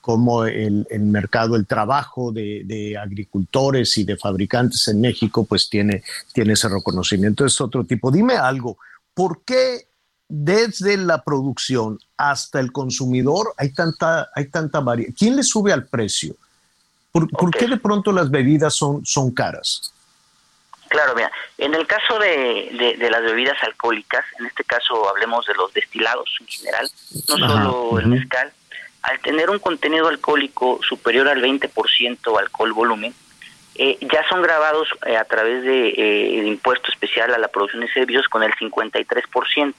cómo 0.00 0.44
el, 0.44 0.86
mercado, 1.00 1.56
el 1.56 1.66
trabajo 1.66 2.32
de, 2.32 2.96
agricultores 3.00 3.98
y 3.98 4.04
de 4.04 4.16
fabricantes 4.16 4.86
en 4.88 5.00
México, 5.00 5.44
pues 5.44 5.68
tiene, 5.68 6.02
tiene 6.32 6.54
ese 6.54 6.68
reconocimiento. 6.68 7.44
Es 7.44 7.60
otro 7.60 7.84
tipo. 7.84 8.10
Dime 8.10 8.34
algo, 8.34 8.78
¿por 9.14 9.42
qué 9.44 9.88
desde 10.28 10.96
la 10.96 11.22
producción 11.22 11.98
hasta 12.16 12.58
el 12.58 12.72
consumidor 12.72 13.52
hay 13.58 13.72
tanta, 13.72 14.28
hay 14.34 14.48
tanta 14.48 14.80
variedad? 14.80 15.12
¿Quién 15.16 15.36
le 15.36 15.42
sube 15.42 15.72
al 15.72 15.86
precio? 15.86 16.36
¿Por, 17.24 17.50
qué 17.50 17.66
de 17.66 17.76
pronto 17.76 18.12
las 18.12 18.30
bebidas 18.30 18.74
son, 18.74 19.04
son 19.04 19.30
caras? 19.32 19.92
Claro, 20.88 21.14
mira, 21.14 21.30
en 21.58 21.74
el 21.74 21.86
caso 21.86 22.18
de, 22.18 22.96
de, 22.98 23.10
las 23.10 23.22
bebidas 23.22 23.56
alcohólicas, 23.62 24.24
en 24.38 24.46
este 24.46 24.64
caso 24.64 25.08
hablemos 25.08 25.44
de 25.46 25.54
los 25.54 25.72
destilados 25.72 26.28
en 26.40 26.46
general, 26.46 26.88
no 27.28 27.36
solo 27.36 27.98
el 27.98 28.06
mezcal, 28.06 28.52
al 29.02 29.18
tener 29.20 29.50
un 29.50 29.58
contenido 29.58 30.08
alcohólico 30.08 30.80
superior 30.82 31.28
al 31.28 31.42
20% 31.42 32.38
alcohol 32.38 32.72
volumen, 32.72 33.14
eh, 33.74 33.98
ya 34.00 34.26
son 34.28 34.42
grabados 34.42 34.88
eh, 35.06 35.16
a 35.16 35.24
través 35.24 35.62
de, 35.64 35.88
eh, 35.88 36.46
impuesto 36.46 36.90
especial 36.90 37.34
a 37.34 37.38
la 37.38 37.48
producción 37.48 37.82
de 37.82 37.92
servicios 37.92 38.26
con 38.28 38.42
el 38.42 38.52
53%. 38.52 39.74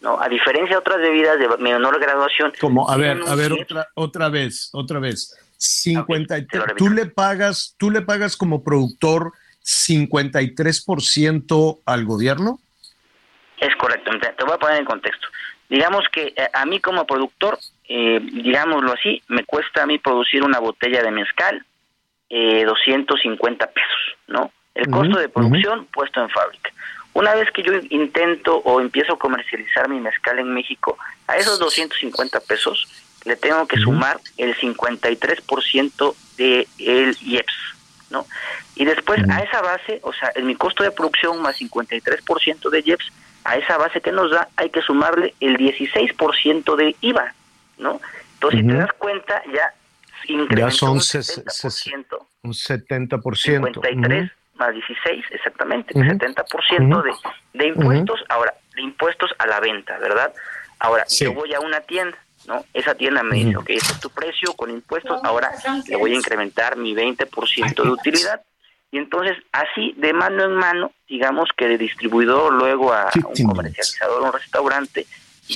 ¿no? 0.00 0.20
A 0.20 0.28
diferencia 0.28 0.76
de 0.76 0.78
otras 0.78 0.98
bebidas 0.98 1.38
de 1.38 1.48
menor 1.58 2.00
graduación. 2.00 2.52
Como, 2.60 2.88
a 2.88 2.96
ver, 2.96 3.20
a 3.26 3.34
ver, 3.34 3.52
otra, 3.52 3.88
otra 3.94 4.28
vez, 4.28 4.70
otra 4.72 5.00
vez. 5.00 5.36
53, 5.58 6.74
tú 6.76 6.88
le 6.88 7.06
pagas, 7.06 7.74
tú 7.78 7.90
le 7.90 8.00
pagas 8.00 8.36
como 8.36 8.64
productor 8.64 9.32
53% 9.62 11.80
al 11.84 12.04
gobierno? 12.04 12.60
Es 13.58 13.74
correcto, 13.76 14.10
te 14.20 14.44
voy 14.44 14.54
a 14.54 14.58
poner 14.58 14.78
en 14.78 14.84
contexto. 14.84 15.28
Digamos 15.68 16.04
que 16.12 16.32
a 16.54 16.64
mí 16.64 16.80
como 16.80 17.06
productor 17.06 17.58
eh, 17.88 18.20
digámoslo 18.20 18.92
así, 18.92 19.22
me 19.28 19.44
cuesta 19.44 19.82
a 19.82 19.86
mí 19.86 19.98
producir 19.98 20.42
una 20.42 20.58
botella 20.58 21.02
de 21.02 21.10
mezcal 21.10 21.64
eh, 22.28 22.64
250 22.64 23.70
pesos, 23.70 24.16
¿no? 24.26 24.52
El 24.74 24.90
costo 24.90 25.18
de 25.18 25.30
producción 25.30 25.86
puesto 25.86 26.20
en 26.20 26.28
fábrica. 26.28 26.70
Una 27.14 27.34
vez 27.34 27.50
que 27.50 27.62
yo 27.62 27.72
intento 27.88 28.58
o 28.58 28.80
empiezo 28.80 29.14
a 29.14 29.18
comercializar 29.18 29.88
mi 29.88 29.98
mezcal 29.98 30.38
en 30.38 30.52
México, 30.52 30.98
a 31.26 31.36
esos 31.36 31.58
250 31.58 32.40
pesos 32.40 32.86
le 33.28 33.36
tengo 33.36 33.66
que 33.66 33.78
sumar 33.78 34.18
el 34.36 34.56
53% 34.56 36.14
de 36.36 36.66
el 36.78 37.16
IEPS, 37.20 37.54
¿no? 38.10 38.26
Y 38.74 38.84
después 38.84 39.20
a 39.28 39.40
esa 39.40 39.60
base, 39.60 40.00
o 40.02 40.12
sea, 40.12 40.32
en 40.34 40.46
mi 40.46 40.54
costo 40.56 40.82
de 40.82 40.90
producción 40.90 41.40
más 41.42 41.60
53% 41.60 42.70
de 42.70 42.80
IEPS, 42.80 43.12
a 43.44 43.56
esa 43.56 43.76
base 43.76 44.00
que 44.00 44.12
nos 44.12 44.30
da 44.30 44.48
hay 44.56 44.70
que 44.70 44.82
sumarle 44.82 45.34
el 45.40 45.56
16% 45.56 46.76
de 46.76 46.96
IVA, 47.00 47.34
¿no? 47.78 48.00
Entonces, 48.34 48.60
si 48.60 48.66
te 48.66 48.74
das 48.74 48.92
cuenta, 48.94 49.42
ya 49.52 49.74
incrementó 50.26 50.76
son 50.76 50.90
un 50.90 51.00
70%. 51.00 52.26
Un 52.42 52.52
70%. 52.52 53.36
53 53.36 54.32
más 54.58 54.74
16, 54.74 55.24
exactamente, 55.30 55.96
uh 55.96 56.02
70% 56.02 57.02
de, 57.02 57.12
de 57.54 57.66
impuestos, 57.68 58.24
ahora, 58.28 58.54
de 58.74 58.82
impuestos 58.82 59.30
a 59.38 59.46
la 59.46 59.60
venta, 59.60 59.98
¿verdad? 59.98 60.32
Ahora, 60.80 61.04
yo 61.08 61.32
voy 61.32 61.54
a 61.54 61.60
una 61.60 61.80
tienda, 61.80 62.18
¿no? 62.48 62.64
Esa 62.72 62.94
tienda 62.94 63.22
me 63.22 63.36
dice, 63.36 63.56
ok, 63.56 63.70
ese 63.70 63.92
es 63.92 64.00
tu 64.00 64.10
precio 64.10 64.54
con 64.54 64.70
impuestos, 64.70 65.20
ahora 65.22 65.52
le 65.86 65.96
voy 65.96 66.12
a 66.12 66.16
incrementar 66.16 66.76
mi 66.76 66.94
20% 66.94 67.82
de 67.82 67.90
utilidad. 67.90 68.42
Y 68.90 68.96
entonces, 68.96 69.36
así, 69.52 69.94
de 69.98 70.14
mano 70.14 70.44
en 70.44 70.54
mano, 70.54 70.92
digamos 71.06 71.50
que 71.54 71.68
de 71.68 71.76
distribuidor 71.76 72.54
luego 72.54 72.92
a 72.92 73.10
un 73.14 73.46
comercializador, 73.46 74.22
un 74.22 74.32
restaurante, 74.32 75.06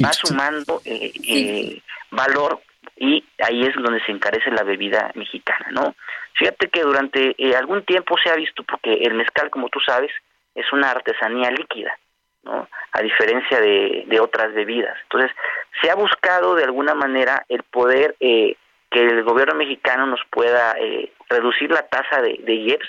va 0.05 0.13
sumando 0.13 0.83
eh, 0.85 1.13
eh, 1.27 1.83
valor 2.11 2.61
y 2.97 3.25
ahí 3.39 3.63
es 3.63 3.75
donde 3.75 4.05
se 4.05 4.13
encarece 4.13 4.51
la 4.51 4.63
bebida 4.63 5.11
mexicana, 5.15 5.69
¿no? 5.71 5.95
Fíjate 6.35 6.69
que 6.69 6.83
durante 6.83 7.35
eh, 7.39 7.57
algún 7.57 7.85
tiempo 7.85 8.17
se 8.23 8.31
ha 8.31 8.37
visto, 8.37 8.63
porque 8.65 8.93
el 8.93 9.15
mezcal, 9.15 9.51
como 9.51 9.69
tú 9.71 9.81
sabes, 9.81 10.11
es 10.55 10.71
una 10.73 10.91
artesanía 10.91 11.51
líquida, 11.51 11.99
¿no? 12.43 12.69
A 12.93 13.03
diferencia 13.03 13.61
de, 13.61 14.05
de 14.07 14.21
otras 14.21 14.53
bebidas. 14.55 14.97
Entonces, 15.05 15.31
se 15.81 15.91
ha 15.91 15.95
buscado 15.95 16.55
de 16.55 16.65
alguna 16.65 16.95
manera 16.95 17.45
el 17.49 17.63
poder 17.63 18.17
que 18.19 18.57
el 18.93 19.23
gobierno 19.25 19.55
mexicano 19.55 20.07
nos 20.07 20.21
pueda 20.31 20.75
reducir 21.29 21.71
la 21.71 21.83
tasa 21.89 22.21
de, 22.21 22.39
de 22.43 22.55
IEPS 22.55 22.89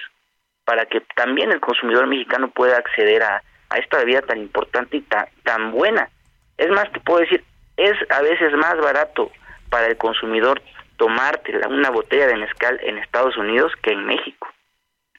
para 0.66 0.86
que 0.86 1.02
también 1.16 1.52
el 1.52 1.60
consumidor 1.60 2.08
mexicano 2.08 2.50
pueda 2.50 2.78
acceder 2.78 3.24
a, 3.24 3.42
a 3.70 3.78
esta 3.78 3.98
bebida 3.98 4.22
tan 4.22 4.40
importante 4.40 4.98
y 4.98 5.02
tan, 5.02 5.28
tan 5.44 5.72
buena 5.72 6.10
es 6.58 6.70
más, 6.70 6.92
te 6.92 7.00
puedo 7.00 7.20
decir, 7.20 7.44
es 7.78 7.94
a 8.10 8.22
veces 8.22 8.54
más 8.54 8.78
barato 8.78 9.32
para 9.70 9.88
el 9.88 9.98
consumidor 9.98 10.62
tomarte 10.98 11.58
una 11.68 11.90
botella 11.90 12.28
de 12.28 12.38
mezcal 12.38 12.80
en 12.84 12.98
Estados 13.00 13.36
Unidos 13.38 13.72
que 13.82 13.92
en 13.92 14.06
México. 14.06 14.48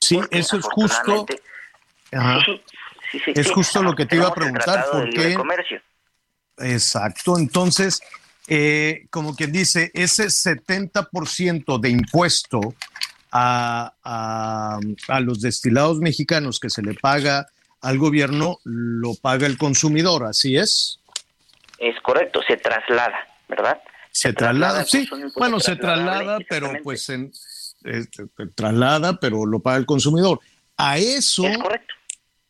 Sí, 0.00 0.20
eso 0.30 0.56
es 0.56 0.64
justo. 0.64 1.26
Es 3.26 3.50
justo 3.50 3.82
lo 3.82 3.94
que 3.94 4.06
te 4.06 4.16
iba 4.16 4.28
a 4.28 4.34
preguntar. 4.34 4.86
¿Por 4.90 5.10
qué? 5.10 5.34
Comercio. 5.34 5.80
Exacto. 6.58 7.38
Entonces, 7.38 8.00
eh, 8.46 9.06
como 9.10 9.34
quien 9.34 9.52
dice, 9.52 9.90
ese 9.94 10.26
70% 10.26 11.78
de 11.80 11.90
impuesto 11.90 12.74
a, 13.32 13.94
a, 14.04 14.78
a, 15.08 15.20
los 15.20 15.40
destilados 15.40 15.98
mexicanos 15.98 16.60
que 16.60 16.70
se 16.70 16.82
le 16.82 16.94
paga 16.94 17.46
al 17.80 17.98
gobierno, 17.98 18.58
lo 18.64 19.14
paga 19.14 19.46
el 19.46 19.58
consumidor, 19.58 20.24
¿así 20.24 20.56
es? 20.56 21.00
Es 21.78 22.00
correcto, 22.00 22.40
se 22.46 22.56
traslada, 22.56 23.18
¿verdad? 23.48 23.82
Se, 24.10 24.32
traslada, 24.32 24.84
sí. 24.84 25.08
Bueno, 25.36 25.58
se 25.58 25.76
traslada, 25.76 26.38
pero 26.48 26.72
pues 26.82 27.08
en, 27.08 27.32
este, 27.82 28.26
traslada, 28.54 29.18
pero 29.18 29.44
lo 29.44 29.60
paga 29.60 29.78
el 29.78 29.86
consumidor. 29.86 30.38
A 30.76 30.98
eso, 30.98 31.46
es 31.46 31.58
correcto. 31.58 31.93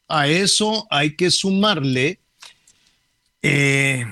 A 0.08 0.26
eso 0.28 0.86
hay 0.90 1.16
que 1.16 1.30
sumarle, 1.30 2.20
eh, 3.42 4.04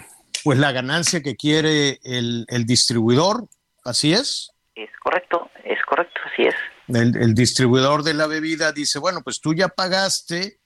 pues 0.45 0.59
la 0.59 0.73
ganancia 0.73 1.23
que 1.23 1.37
quiere 1.37 2.01
el, 2.03 2.47
distribuidor, 2.67 3.49
¿así 3.85 4.13
es? 4.13 4.51
Es 4.75 4.91
correcto, 5.03 5.51
es 5.65 5.79
correcto, 5.87 6.21
así 6.33 6.43
es. 6.43 6.55
El, 6.89 7.17
el, 7.17 7.35
distribuidor 7.35 8.03
de 8.03 8.15
la 8.15 8.27
bebida 8.27 8.73
dice, 8.73 8.99
bueno, 8.99 9.23
pues 9.23 9.41
tú 9.41 9.55
ya 9.55 9.69
pagaste 9.69 10.59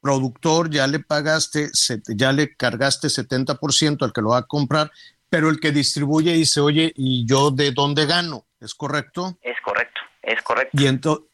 productor 0.00 0.70
ya 0.70 0.86
le 0.86 1.00
pagaste, 1.00 1.68
ya 2.08 2.32
le 2.32 2.56
cargaste 2.56 3.08
70% 3.08 4.02
al 4.02 4.12
que 4.12 4.22
lo 4.22 4.30
va 4.30 4.38
a 4.38 4.46
comprar, 4.46 4.90
pero 5.28 5.48
el 5.48 5.60
que 5.60 5.70
distribuye 5.70 6.32
dice, 6.32 6.60
oye, 6.60 6.92
¿y 6.96 7.26
yo 7.26 7.50
de 7.50 7.72
dónde 7.72 8.06
gano? 8.06 8.46
¿Es 8.60 8.74
correcto? 8.74 9.38
Es 9.42 9.60
correcto, 9.62 10.00
es 10.22 10.42
correcto. 10.42 10.76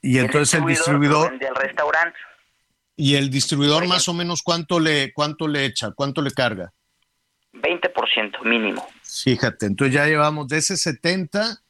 Y, 0.03 0.17
y 0.17 0.19
entonces 0.19 0.61
el 0.61 0.67
distribuidor... 0.67 1.39
Del 1.39 1.55
restaurante. 1.55 2.19
¿Y 2.97 3.15
el 3.17 3.31
distribuidor 3.31 3.87
más 3.87 4.09
o 4.09 4.15
menos 4.15 4.43
cuánto 4.43 4.81
le, 4.81 5.13
cuánto 5.13 5.47
le 5.47 5.65
echa, 5.67 5.91
cuánto 5.91 6.23
le 6.23 6.31
carga? 6.31 6.73
20% 7.53 8.43
mínimo. 8.43 8.87
Fíjate, 9.03 9.67
entonces 9.67 9.95
ya 9.95 10.07
llevamos 10.07 10.49
de 10.49 10.59
ese 10.59 10.77
70 10.77 11.63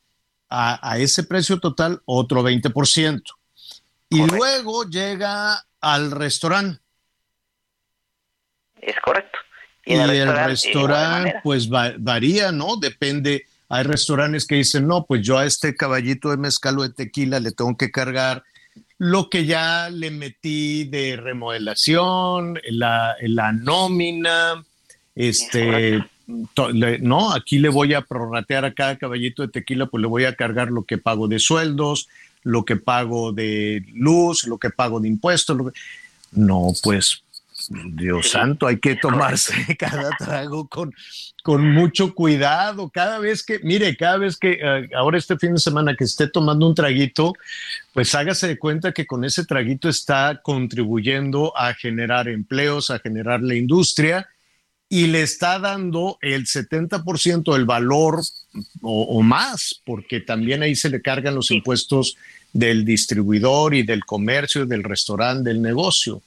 a, 0.49 0.91
a 0.91 0.99
ese 0.99 1.25
precio 1.25 1.59
total 1.59 2.01
otro 2.05 2.43
20%. 2.43 3.23
Y 4.09 4.25
luego 4.27 4.85
llega 4.89 5.67
al 5.81 6.13
restaurante 6.13 6.81
es 8.87 8.97
correcto. 9.01 9.39
Y, 9.85 9.95
el 9.95 10.35
restaurante, 10.35 11.35
pues 11.43 11.69
varía, 11.69 12.53
¿no? 12.53 12.77
Depende. 12.77 13.47
Hay 13.69 13.85
restaurantes 13.85 14.47
que 14.47 14.57
dicen, 14.57 14.87
no, 14.87 15.05
pues 15.07 15.23
yo 15.23 15.39
a 15.39 15.45
este 15.45 15.75
caballito 15.75 16.31
de 16.31 16.37
mezcal 16.37 16.79
o 16.79 16.83
de 16.83 16.93
tequila 16.93 17.41
le 17.41 17.53
tengo 17.53 17.77
que 17.77 17.91
cargar 17.91 18.45
lo 18.99 19.29
que 19.29 19.45
ya 19.45 19.91
le 19.91 20.11
metí 20.11 20.85
de 20.85 21.17
remodelación, 21.17 22.59
la, 22.71 23.15
la 23.21 23.53
nómina, 23.53 24.65
este, 25.15 26.03
no, 27.01 27.33
aquí 27.33 27.59
le 27.59 27.69
voy 27.69 27.95
a 27.95 28.01
prorratear 28.01 28.65
a 28.65 28.75
cada 28.75 28.97
caballito 28.97 29.43
de 29.43 29.49
tequila, 29.49 29.87
pues 29.87 30.01
le 30.01 30.09
voy 30.09 30.25
a 30.25 30.35
cargar 30.35 30.71
lo 30.71 30.85
que 30.85 30.99
pago 30.99 31.29
de 31.29 31.39
sueldos, 31.39 32.09
lo 32.43 32.65
que 32.65 32.77
pago 32.77 33.33
de 33.33 33.85
luz, 33.93 34.47
lo 34.47 34.59
que 34.59 34.71
pago 34.71 35.01
de 35.01 35.09
impuestos. 35.09 35.57
No, 36.33 36.73
pues 36.83 37.23
Dios 37.69 38.31
santo, 38.31 38.67
hay 38.67 38.79
que 38.79 38.97
tomarse 38.97 39.55
cada 39.79 40.11
trago 40.17 40.69
con, 40.69 40.95
con 41.43 41.71
mucho 41.71 42.15
cuidado. 42.15 42.89
Cada 42.91 43.19
vez 43.19 43.43
que, 43.43 43.59
mire, 43.61 43.97
cada 43.97 44.19
vez 44.19 44.37
que 44.37 44.59
eh, 44.63 44.89
ahora 44.97 45.19
este 45.19 45.39
fin 45.39 45.55
de 45.55 45.61
semana 45.61 45.97
que 45.97 46.05
esté 46.05 46.29
tomando 46.29 46.67
un 46.69 46.75
traguito, 46.75 47.35
pues 47.93 48.15
hágase 48.15 48.49
de 48.49 48.59
cuenta 48.59 48.93
que 48.93 49.07
con 49.07 49.25
ese 49.25 49.45
traguito 49.45 49.89
está 49.89 50.41
contribuyendo 50.43 51.57
a 51.57 51.75
generar 51.75 52.29
empleos, 52.29 52.91
a 52.91 52.99
generar 52.99 53.43
la 53.43 53.55
industria 53.55 54.29
y 54.89 55.09
le 55.09 55.23
está 55.23 55.59
dando 55.59 56.17
el 56.21 56.47
70% 56.47 57.53
del 57.53 57.65
valor 57.65 58.21
o, 58.83 59.03
o, 59.03 59.23
más, 59.23 59.81
porque 59.85 60.21
también 60.21 60.63
ahí 60.63 60.77
se 60.77 60.91
le 60.91 61.03
cargan 61.03 61.35
los 61.35 61.51
impuestos 61.51 62.17
del 62.53 62.85
distribuidor 62.85 63.75
y 63.75 63.83
del 63.83 64.05
comercio, 64.05 64.65
del 64.65 64.85
restaurante, 64.85 65.51
del 65.51 65.61
negocio. 65.61 66.23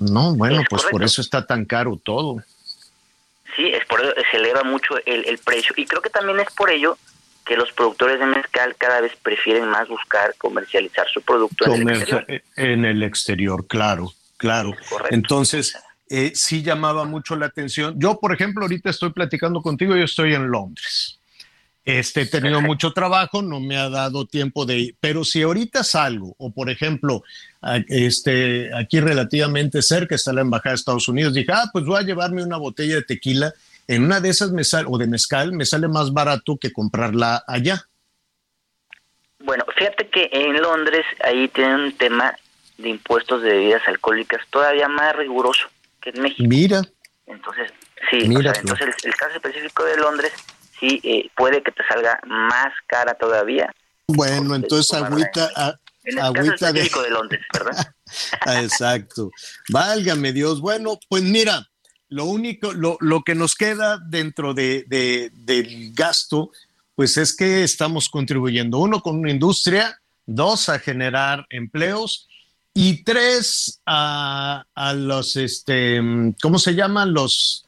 No, 0.00 0.34
bueno, 0.34 0.62
pues 0.68 0.82
por 0.90 1.04
eso 1.04 1.20
está 1.20 1.46
tan 1.46 1.66
caro 1.66 2.00
todo. 2.02 2.42
Sí, 3.54 3.66
es 3.66 3.84
por 3.86 4.00
eso 4.00 4.12
se 4.30 4.36
eleva 4.38 4.62
mucho 4.62 4.94
el, 5.04 5.38
precio. 5.38 5.74
Y 5.76 5.86
creo 5.86 6.00
que 6.00 6.10
también 6.10 6.40
es 6.40 6.50
por 6.54 6.70
ello 6.70 6.96
que 7.44 7.56
los 7.56 7.70
productores 7.72 8.18
de 8.18 8.26
mezcal 8.26 8.74
cada 8.78 9.02
vez 9.02 9.12
prefieren 9.22 9.68
más 9.68 9.88
buscar 9.88 10.34
comercializar 10.38 11.06
su 11.08 11.20
producto 11.20 11.66
en 11.66 11.88
el 11.88 11.96
exterior. 11.96 12.42
En 12.56 12.84
el 12.84 13.02
exterior, 13.02 13.66
claro, 13.66 14.12
claro. 14.38 14.74
Entonces, 15.10 15.76
eh, 16.08 16.32
sí 16.34 16.62
llamaba 16.62 17.04
mucho 17.04 17.36
la 17.36 17.46
atención. 17.46 17.94
Yo, 17.98 18.18
por 18.18 18.32
ejemplo, 18.32 18.62
ahorita 18.62 18.90
estoy 18.90 19.10
platicando 19.12 19.60
contigo, 19.60 19.94
yo 19.96 20.04
estoy 20.04 20.34
en 20.34 20.50
Londres. 20.50 21.18
Este, 21.84 22.22
he 22.22 22.26
tenido 22.26 22.60
mucho 22.60 22.92
trabajo, 22.92 23.42
no 23.42 23.60
me 23.60 23.76
ha 23.76 23.88
dado 23.88 24.26
tiempo 24.26 24.64
de 24.64 24.78
ir, 24.78 24.96
pero 25.00 25.24
si 25.24 25.42
ahorita 25.42 25.82
salgo, 25.82 26.34
o 26.38 26.52
por 26.52 26.70
ejemplo, 26.70 27.22
este, 27.88 28.70
aquí 28.74 29.00
relativamente 29.00 29.82
cerca 29.82 30.14
está 30.14 30.32
la 30.32 30.40
Embajada 30.40 30.72
de 30.72 30.76
Estados 30.76 31.08
Unidos, 31.08 31.34
dije, 31.34 31.52
ah, 31.52 31.68
pues 31.72 31.84
voy 31.84 31.98
a 31.98 32.06
llevarme 32.06 32.42
una 32.42 32.56
botella 32.56 32.96
de 32.96 33.02
tequila, 33.02 33.52
en 33.86 34.04
una 34.04 34.20
de 34.20 34.28
esas 34.28 34.52
me 34.52 34.64
sale, 34.64 34.86
o 34.88 34.98
de 34.98 35.06
mezcal, 35.06 35.52
me 35.52 35.66
sale 35.66 35.88
más 35.88 36.12
barato 36.12 36.56
que 36.56 36.72
comprarla 36.72 37.44
allá. 37.46 37.86
Bueno, 39.40 39.64
fíjate 39.76 40.08
que 40.08 40.30
en 40.32 40.60
Londres 40.60 41.04
ahí 41.24 41.48
tienen 41.48 41.80
un 41.80 41.92
tema 41.96 42.34
de 42.78 42.88
impuestos 42.88 43.42
de 43.42 43.50
bebidas 43.50 43.82
alcohólicas 43.88 44.40
todavía 44.50 44.88
más 44.88 45.16
riguroso 45.16 45.68
que 46.00 46.10
en 46.10 46.22
México. 46.22 46.48
Mira. 46.48 46.82
Entonces, 47.26 47.72
sí, 48.10 48.18
entonces 48.22 48.88
el, 49.04 49.14
caso 49.14 49.36
específico 49.36 49.84
de 49.84 49.96
Londres 49.96 50.32
sí 50.78 51.00
eh, 51.04 51.30
puede 51.36 51.62
que 51.62 51.70
te 51.70 51.84
salga 51.86 52.20
más 52.26 52.72
cara 52.86 53.14
todavía. 53.14 53.72
Bueno, 54.08 54.54
entonces 54.54 54.92
agüita, 54.92 55.78
el 56.04 56.18
agüita 56.18 56.72
de... 56.72 56.82
de 56.82 57.10
Londres, 57.10 57.42
¿verdad? 57.52 57.94
Ah, 58.44 58.60
exacto. 58.60 59.30
Válgame 59.68 60.32
Dios. 60.32 60.60
Bueno, 60.60 60.98
pues 61.08 61.22
mira, 61.22 61.70
lo 62.08 62.24
único, 62.24 62.72
lo, 62.72 62.96
lo 63.00 63.22
que 63.22 63.36
nos 63.36 63.54
queda 63.54 63.98
dentro 64.04 64.52
de, 64.52 64.84
de, 64.88 65.30
del 65.32 65.92
gasto, 65.94 66.50
pues 66.96 67.16
es 67.16 67.36
que 67.36 67.62
estamos 67.62 68.08
contribuyendo, 68.08 68.78
uno, 68.78 69.00
con 69.00 69.16
una 69.20 69.30
industria, 69.30 70.00
dos, 70.26 70.68
a 70.68 70.80
generar 70.80 71.46
empleos 71.50 72.28
y 72.74 73.04
tres, 73.04 73.80
a, 73.86 74.64
a 74.74 74.92
los, 74.92 75.36
este, 75.36 76.00
¿cómo 76.42 76.58
se 76.58 76.74
llaman? 76.74 77.12
Los, 77.12 77.66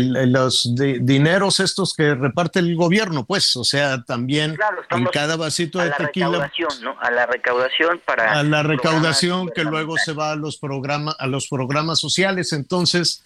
los 0.00 0.74
dineros 0.74 1.60
estos 1.60 1.94
que 1.94 2.14
reparte 2.14 2.58
el 2.58 2.74
gobierno, 2.76 3.24
pues, 3.24 3.54
o 3.56 3.64
sea, 3.64 4.02
también 4.02 4.56
en 4.90 5.04
cada 5.06 5.36
vasito 5.36 5.78
de 5.78 5.90
tequila. 5.90 6.28
Recaudación, 6.28 6.82
¿no? 6.82 6.96
A 7.00 7.10
la 7.10 7.26
recaudación 7.26 8.00
para. 8.04 8.32
A 8.32 8.42
la 8.42 8.62
recaudación 8.62 9.50
que 9.54 9.64
luego 9.64 9.96
se 9.98 10.12
va 10.12 10.32
a 10.32 10.36
los 10.36 10.56
programas, 10.56 11.16
a 11.18 11.26
los 11.26 11.48
programas 11.48 11.98
sociales. 11.98 12.52
Entonces, 12.52 13.22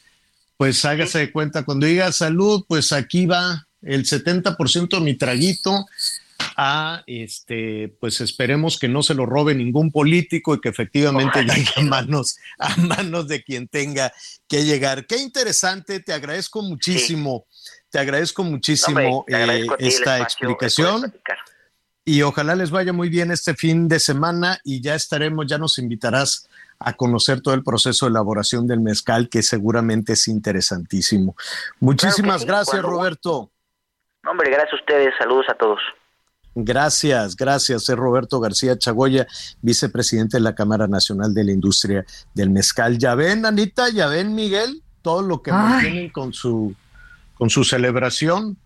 pues 0.56 0.84
hágase 0.84 1.18
de 1.18 1.32
cuenta, 1.32 1.64
cuando 1.64 1.86
diga 1.86 2.10
salud, 2.12 2.64
pues 2.66 2.92
aquí 2.92 3.26
va 3.26 3.66
el 3.82 4.04
70% 4.04 4.88
de 4.88 5.00
mi 5.00 5.14
traguito 5.14 5.86
a 6.56 7.02
este, 7.06 7.94
pues 8.00 8.20
esperemos 8.20 8.78
que 8.78 8.88
no 8.88 9.02
se 9.02 9.14
lo 9.14 9.26
robe 9.26 9.54
ningún 9.54 9.90
político 9.90 10.54
y 10.54 10.60
que 10.60 10.68
efectivamente 10.68 11.42
llegue 11.44 11.70
a 11.76 11.82
manos, 11.82 12.38
a 12.58 12.76
manos 12.76 13.28
de 13.28 13.42
quien 13.42 13.68
tenga 13.68 14.12
que 14.48 14.64
llegar. 14.64 15.06
Qué 15.06 15.18
interesante, 15.18 16.00
te 16.00 16.12
agradezco 16.12 16.62
muchísimo, 16.62 17.46
te 17.90 17.98
agradezco 17.98 18.42
muchísimo 18.44 19.24
eh, 19.28 19.66
esta 19.78 20.20
explicación. 20.20 21.12
Y 22.04 22.22
ojalá 22.22 22.54
les 22.54 22.70
vaya 22.70 22.92
muy 22.92 23.08
bien 23.08 23.32
este 23.32 23.54
fin 23.54 23.88
de 23.88 23.98
semana 23.98 24.60
y 24.62 24.80
ya 24.80 24.94
estaremos, 24.94 25.46
ya 25.48 25.58
nos 25.58 25.78
invitarás 25.78 26.48
a 26.78 26.92
conocer 26.92 27.40
todo 27.40 27.54
el 27.54 27.64
proceso 27.64 28.06
de 28.06 28.10
elaboración 28.10 28.66
del 28.66 28.80
mezcal, 28.80 29.28
que 29.28 29.42
seguramente 29.42 30.12
es 30.12 30.28
interesantísimo. 30.28 31.34
Muchísimas 31.80 32.44
gracias, 32.44 32.80
Roberto. 32.82 33.50
Hombre, 34.24 34.50
gracias 34.50 34.74
a 34.74 34.76
ustedes, 34.76 35.14
saludos 35.18 35.46
a 35.48 35.54
todos. 35.54 35.80
Gracias, 36.58 37.36
gracias. 37.36 37.86
Es 37.86 37.96
Roberto 37.96 38.40
García 38.40 38.78
Chagoya, 38.78 39.26
vicepresidente 39.60 40.38
de 40.38 40.42
la 40.42 40.54
Cámara 40.54 40.88
Nacional 40.88 41.34
de 41.34 41.44
la 41.44 41.52
Industria 41.52 42.06
del 42.32 42.48
Mezcal. 42.48 42.96
Ya 42.96 43.14
ven, 43.14 43.44
Anita, 43.44 43.90
ya 43.90 44.06
ven, 44.06 44.34
Miguel, 44.34 44.82
todo 45.02 45.20
lo 45.20 45.42
que 45.42 45.52
mantienen 45.52 46.08
con 46.08 46.32
su, 46.32 46.74
con 47.34 47.50
su 47.50 47.62
celebración. 47.62 48.56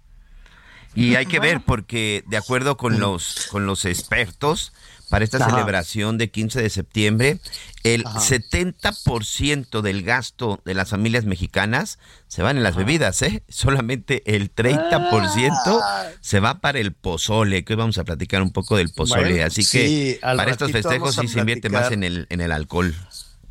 Y 0.95 1.17
hay 1.17 1.27
que 1.27 1.41
ver, 1.41 1.63
porque 1.67 2.23
de 2.29 2.37
acuerdo 2.37 2.77
con 2.77 3.01
los, 3.01 3.49
con 3.51 3.67
los 3.67 3.85
expertos, 3.85 4.73
para 5.11 5.25
esta 5.25 5.45
celebración 5.45 6.19
de 6.19 6.31
15 6.31 6.63
de 6.63 6.71
septiembre, 6.71 7.41
el 7.83 8.05
70% 8.05 9.81
del 9.83 10.03
gasto 10.05 10.61
de 10.65 10.75
las 10.75 10.91
familias 10.91 11.25
mexicanas 11.25 11.99
se 12.29 12.43
van 12.43 12.57
en 12.57 12.63
las 12.63 12.77
bebidas, 12.77 13.21
¿eh? 13.23 13.43
Solamente 13.49 14.23
el 14.37 14.55
30% 14.55 15.81
ah. 15.83 16.07
se 16.21 16.39
va 16.39 16.61
para 16.61 16.79
el 16.79 16.93
pozole, 16.93 17.65
que 17.65 17.73
hoy 17.73 17.79
vamos 17.79 17.99
a 17.99 18.05
platicar 18.05 18.41
un 18.41 18.53
poco 18.53 18.77
del 18.77 18.91
pozole. 18.91 19.43
Así 19.43 19.67
que 19.67 20.21
para 20.23 20.51
estos 20.51 20.71
festejos 20.71 21.17
sí 21.17 21.27
se 21.27 21.41
invierte 21.41 21.69
más 21.69 21.91
en 21.91 22.05
el, 22.05 22.27
en 22.31 22.41
el 22.41 22.53
alcohol. 22.53 22.95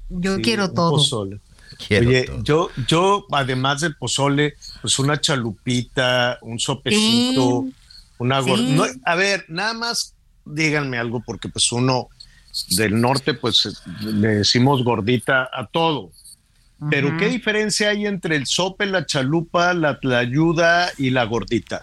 Yo 0.07 0.39
quiero 0.41 0.71
todo. 0.71 0.97
Oye, 1.89 2.25
yo, 2.41 2.69
yo, 2.87 3.25
además 3.31 3.81
del 3.81 3.95
pozole, 3.97 4.55
pues 4.81 4.97
una 4.97 5.19
chalupita, 5.19 6.39
un 6.41 6.57
sopecito, 6.57 7.65
una 8.17 8.39
gorda. 8.39 8.87
a 9.05 9.15
ver, 9.15 9.45
nada 9.49 9.73
más 9.73 10.15
díganme 10.49 10.97
algo, 10.97 11.21
porque 11.25 11.49
pues 11.49 11.71
uno 11.71 12.09
del 12.71 12.99
norte, 12.99 13.33
pues 13.33 13.81
le 14.01 14.27
decimos 14.29 14.83
gordita 14.83 15.49
a 15.51 15.67
todo. 15.67 16.11
Pero 16.89 17.17
¿qué 17.17 17.27
diferencia 17.27 17.89
hay 17.89 18.05
entre 18.05 18.37
el 18.37 18.45
sope, 18.45 18.85
la 18.85 19.05
chalupa, 19.05 19.73
la 19.73 19.99
tlayuda 19.99 20.89
y 20.97 21.09
la 21.09 21.25
gordita? 21.25 21.81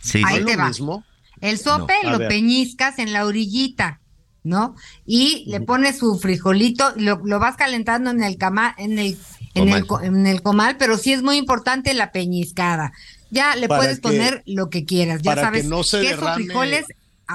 Sí, 0.00 0.22
¿No 0.22 0.28
es 0.30 0.56
lo 0.56 0.64
mismo? 0.64 1.04
El 1.40 1.58
sope 1.58 1.94
lo 2.04 2.18
peñizcas 2.18 2.98
en 2.98 3.12
la 3.12 3.26
orillita, 3.26 4.00
¿no? 4.44 4.74
Y 5.04 5.44
le 5.48 5.60
pones 5.60 5.98
su 5.98 6.18
frijolito, 6.18 6.94
lo, 6.96 7.20
lo 7.24 7.38
vas 7.38 7.56
calentando 7.56 8.10
en 8.10 8.22
el 8.22 8.38
cama, 8.38 8.74
en 8.78 8.98
el, 8.98 9.18
en 9.54 9.68
el, 9.68 9.84
en 10.02 10.26
el 10.26 10.42
comal, 10.42 10.78
pero 10.78 10.96
sí 10.96 11.12
es 11.12 11.22
muy 11.22 11.36
importante 11.36 11.92
la 11.92 12.10
peñiscada. 12.10 12.92
Ya 13.30 13.54
le 13.54 13.68
puedes 13.68 14.00
poner 14.00 14.42
lo 14.46 14.70
que 14.70 14.86
quieras, 14.86 15.20
ya 15.20 15.34
sabes, 15.34 15.64
que 15.64 15.68
no 15.68 15.82
se 15.84 16.00
queso, 16.00 16.26
frijoles 16.34 16.86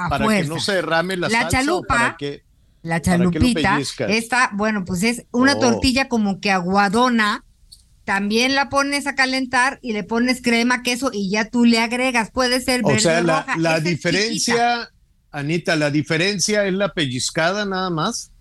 para 0.10 0.28
que 0.28 0.44
no 0.45 0.60
se 0.60 0.74
derrame 0.74 1.18
la, 1.18 1.30
la 1.30 1.48
chalupa, 1.48 2.18
la 2.82 3.02
chalupita, 3.02 3.80
esta, 4.10 4.49
bueno, 4.53 4.84
pues 4.86 5.03
es 5.03 5.26
una 5.32 5.53
oh. 5.53 5.60
tortilla 5.60 6.10
como 6.10 6.41
que 6.41 6.52
aguadona, 6.52 7.45
también 8.03 8.56
la 8.56 8.70
pones 8.70 9.07
a 9.07 9.15
calentar 9.15 9.80
y 9.82 9.94
le 9.94 10.03
pones 10.03 10.41
crema, 10.41 10.84
queso 10.84 11.10
y 11.14 11.30
ya 11.30 11.49
tú 11.49 11.64
le 11.64 11.80
agregas, 11.80 12.32
puede 12.32 12.60
ser 12.60 12.84
verde 12.84 12.98
o 12.98 12.99
sea, 12.99 13.22
la, 13.22 13.45
La 13.57 13.80
diferencia, 13.80 14.90
Anita, 15.32 15.78
la 15.78 15.91
diferencia 15.91 16.65
es 16.65 16.74
la 16.74 16.94
pellizcada 16.94 17.65
nada 17.65 17.90
más. 17.90 18.32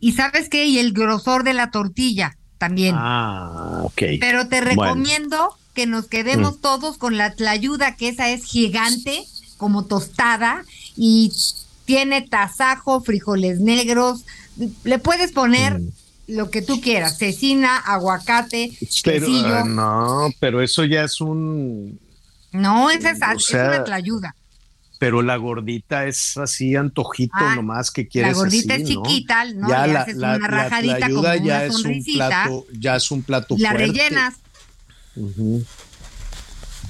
Y 0.00 0.12
sabes 0.12 0.48
qué, 0.50 0.66
y 0.66 0.78
el 0.78 0.92
grosor 0.92 1.42
de 1.42 1.54
la 1.54 1.70
tortilla 1.70 2.36
también. 2.58 2.94
Ah, 2.98 3.80
ok. 3.84 4.02
Pero 4.20 4.48
te 4.48 4.60
recomiendo 4.60 5.56
que 5.74 5.86
nos 5.86 6.06
quedemos 6.06 6.58
mm. 6.58 6.60
todos 6.60 6.98
con 6.98 7.16
la 7.16 7.34
tlayuda, 7.34 7.96
que 7.96 8.08
esa 8.08 8.28
es 8.28 8.44
gigante, 8.44 9.24
como 9.56 9.86
tostada, 9.86 10.64
y 10.98 11.32
tiene 11.84 12.22
tasajo, 12.22 13.00
frijoles 13.00 13.60
negros, 13.60 14.24
le 14.84 14.98
puedes 14.98 15.32
poner 15.32 15.78
mm. 15.78 15.90
lo 16.26 16.50
que 16.50 16.60
tú 16.60 16.80
quieras, 16.80 17.16
cecina, 17.16 17.76
aguacate, 17.78 18.72
pero, 19.04 19.26
ah, 19.46 19.64
no, 19.64 20.30
pero 20.40 20.60
eso 20.60 20.84
ya 20.84 21.04
es 21.04 21.20
un... 21.20 21.98
No, 22.52 22.90
esa 22.90 23.12
es, 23.12 23.20
es 23.20 23.50
una 23.50 23.84
tlayuda. 23.84 24.34
Pero 24.98 25.22
la 25.22 25.36
gordita 25.36 26.06
es 26.06 26.36
así 26.36 26.74
antojito 26.74 27.32
ah, 27.34 27.54
nomás 27.54 27.92
que 27.92 28.08
quieres 28.08 28.32
La 28.32 28.42
gordita 28.42 28.74
es 28.74 28.88
chiquita, 28.88 29.44
¿no? 29.54 29.68
Ya 29.68 29.86
la, 29.86 30.00
haces 30.00 30.16
una 30.16 30.38
rajadita 30.38 31.08
como 31.08 31.34
ya 31.36 31.64
es 31.64 31.84
un 31.84 32.02
plato, 32.02 32.66
ya 32.72 32.96
es 32.96 33.10
un 33.12 33.22
plato 33.22 33.54
La 33.58 33.72
rellenas. 33.74 34.34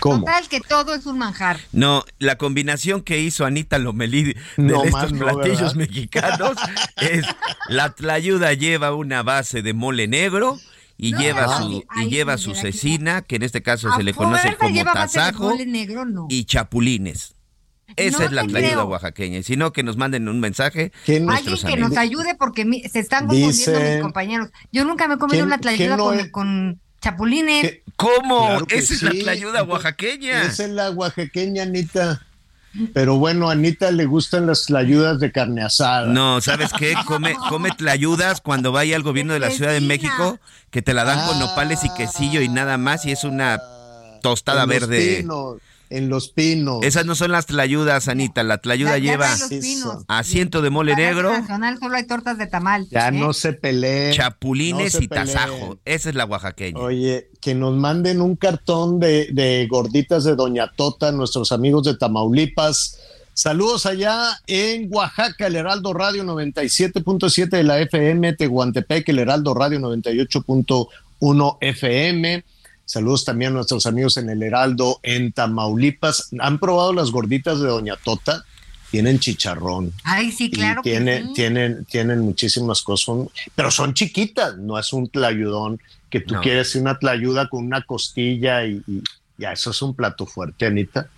Total, 0.01 0.49
que 0.49 0.61
todo 0.61 0.95
es 0.95 1.07
un 1.07 1.19
manjar. 1.19 1.61
No, 1.73 2.05
la 2.19 2.37
combinación 2.37 3.03
que 3.03 3.21
hizo 3.21 3.45
Anita 3.45 3.79
Lomelí 3.79 4.35
de 4.57 4.75
estos 4.85 5.13
platillos 5.13 5.77
mexicanos 5.77 6.57
es 6.97 7.27
la 7.69 7.95
tlayuda 7.95 8.53
lleva 8.55 8.95
una 8.95 9.23
base 9.23 9.63
de 9.63 9.75
mole 9.75 10.09
negro 10.09 10.59
y 10.97 11.17
lleva 11.17 11.59
su 11.59 11.85
y 12.01 12.09
lleva 12.09 12.39
su 12.39 12.55
cecina, 12.55 13.23
que 13.23 13.37
en 13.37 13.43
este 13.43 13.63
caso 13.63 13.89
se 13.97 14.03
le 14.03 14.15
conoce 14.15 14.57
como 14.57 14.85
tasajo 14.85 15.53
y 16.29 16.45
chapulines. 16.45 17.35
Esa 17.97 18.25
es 18.25 18.33
la 18.33 18.45
tlayuda 18.45 18.85
oaxaqueña. 18.85 19.39
Y 19.39 19.43
si 19.43 19.57
no, 19.57 19.73
que 19.73 19.83
nos 19.83 19.97
manden 19.97 20.29
un 20.29 20.41
mensaje. 20.41 20.93
Alguien 21.07 21.57
que 21.67 21.77
nos 21.77 21.97
ayude 21.97 22.35
porque 22.35 22.65
se 22.91 22.99
están 22.99 23.27
confundiendo 23.27 23.81
mis 23.81 24.03
compañeros. 24.03 24.51
Yo 24.73 24.85
nunca 24.85 25.09
me 25.09 25.15
he 25.15 25.19
comido 25.19 25.45
una 25.45 25.59
tlayuda 25.59 25.97
con 26.31 26.81
chapulines. 27.01 27.79
¿Cómo? 27.97 28.61
Esa 28.69 28.95
es 28.95 29.03
la 29.03 29.11
tlayuda 29.11 29.63
oaxaqueña. 29.65 30.43
Esa 30.43 30.65
es 30.65 30.71
la 30.71 30.91
oaxaqueña, 30.91 31.65
Anita. 31.65 32.23
Pero 32.93 33.17
bueno, 33.17 33.49
a 33.49 33.53
Anita 33.53 33.91
le 33.91 34.05
gustan 34.05 34.47
las 34.47 34.67
tlayudas 34.67 35.19
de 35.21 35.33
carne 35.33 35.63
asada. 35.63 36.07
No, 36.07 36.41
¿sabes 36.41 36.73
qué? 36.73 36.95
Come, 37.07 37.35
come 37.49 37.71
tlayudas 37.71 38.41
cuando 38.41 38.73
vaya 38.73 38.95
al 38.95 39.03
gobierno 39.03 39.33
de 39.33 39.41
la 39.41 39.51
Ciudad 39.51 39.73
de 39.73 39.81
México, 39.81 40.39
que 40.71 40.83
te 40.83 40.95
la 40.95 41.05
dan 41.05 41.27
con 41.27 41.39
nopales 41.39 41.85
y 41.85 41.93
quesillo 41.95 42.41
y 42.41 42.49
nada 42.49 42.77
más, 42.77 43.05
y 43.07 43.13
es 43.13 43.25
una 43.25 43.61
tostada 44.23 44.67
verde. 44.67 45.27
En 45.91 46.09
Los 46.09 46.29
Pinos. 46.31 46.81
Esas 46.83 47.07
no 47.07 47.15
son 47.15 47.33
las 47.33 47.47
tlayudas, 47.47 48.09
Anita. 48.09 48.43
La 48.43 48.59
tlayuda 48.59 48.99
lleva 48.99 49.29
asiento 50.09 50.63
de 50.63 50.71
mole 50.71 50.95
negro. 50.97 51.33
Nacional 51.33 51.79
solo 51.79 51.97
hay 51.97 52.07
tortas 52.07 52.39
de 52.39 52.47
tamal. 52.47 52.87
Ya 52.91 53.09
¿eh? 53.09 53.13
no 53.13 53.33
se 53.33 53.53
peleen. 53.53 54.13
Chapulines 54.13 55.01
y 55.01 55.09
tasajo. 55.09 55.79
Esa 55.85 56.09
es 56.09 56.15
la 56.15 56.25
oaxaqueña. 56.25 56.79
Oye, 56.79 57.31
que 57.41 57.55
nos 57.55 57.75
manden 57.77 58.21
un 58.21 58.37
cartón 58.37 59.01
de, 59.01 59.29
de 59.33 59.67
gorditas 59.69 60.25
de 60.25 60.35
Doña 60.35 60.73
Tota, 60.75 61.13
nuestros 61.13 61.53
amigos 61.53 61.85
de 61.85 61.97
Tamaulipas. 61.97 62.99
Saludos 63.39 63.87
allá 63.87 64.41
en 64.49 64.89
Oaxaca, 64.93 65.47
el 65.47 65.55
Heraldo 65.55 65.95
Radio 65.95 66.25
97.7 66.25 67.49
de 67.51 67.63
la 67.63 67.79
FM, 67.79 68.33
Tehuantepec, 68.33 69.09
el 69.11 69.21
Heraldo 69.21 69.55
Radio 69.55 69.79
98.1 69.79 71.59
FM. 71.61 72.45
Saludos 72.89 73.27
también 73.27 73.51
a 73.51 73.57
nuestros 73.57 73.85
amigos 73.85 74.17
en 74.17 74.31
el 74.31 74.43
Heraldo 74.43 74.99
en 75.03 75.31
Tamaulipas. 75.33 76.31
¿Han 76.41 76.59
probado 76.59 76.95
las 76.95 77.11
gorditas 77.11 77.61
de 77.61 77.69
Doña 77.69 77.97
Tota? 77.97 78.47
Tienen 78.91 79.19
chicharrón. 79.19 79.93
Ay, 80.05 80.33
sí, 80.33 80.51
claro. 80.51 80.81
tienen, 80.81 81.35
tienen, 81.35 81.85
tienen 81.85 82.21
muchísimas 82.21 82.81
cosas, 82.81 83.29
pero 83.55 83.71
son 83.71 83.93
chiquitas, 83.93 84.57
no 84.57 84.79
es 84.79 84.91
un 84.95 85.07
tlayudón 85.07 85.79
que 86.09 86.21
tú 86.21 86.37
quieres 86.41 86.75
una 86.77 86.99
tlayuda 86.99 87.51
con 87.51 87.67
una 87.67 87.83
costilla 87.83 88.65
y, 88.65 88.83
y, 88.87 89.03
ya, 89.37 89.53
eso 89.53 89.71
es 89.71 89.83
un 89.83 89.95
plato 89.95 90.25
fuerte, 90.25 90.65
Anita. 90.65 91.11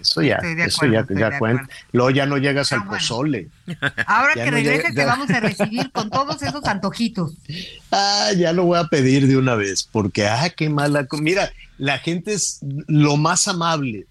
Eso 0.00 0.22
ya, 0.22 0.36
eso 0.36 0.86
ya, 0.86 1.06
ya 1.08 1.38
cuenta. 1.38 1.68
Luego 1.92 2.10
ya 2.10 2.26
no 2.26 2.38
llegas 2.38 2.72
al 2.72 2.86
pozole. 2.86 3.48
Ahora 4.06 4.34
que 4.34 4.50
regreses 4.50 4.94
te 4.94 5.04
vamos 5.04 5.30
a 5.30 5.40
recibir 5.40 5.90
con 5.92 6.10
todos 6.10 6.42
esos 6.42 6.64
antojitos. 6.64 7.32
Ah, 7.90 8.30
ya 8.36 8.52
lo 8.52 8.64
voy 8.64 8.78
a 8.78 8.84
pedir 8.84 9.26
de 9.26 9.36
una 9.36 9.54
vez, 9.54 9.88
porque, 9.90 10.26
ah, 10.26 10.50
qué 10.50 10.68
mala. 10.68 11.06
Mira, 11.20 11.50
la 11.78 11.98
gente 11.98 12.34
es 12.34 12.60
lo 12.86 13.16
más 13.16 13.48
amable, 13.48 14.06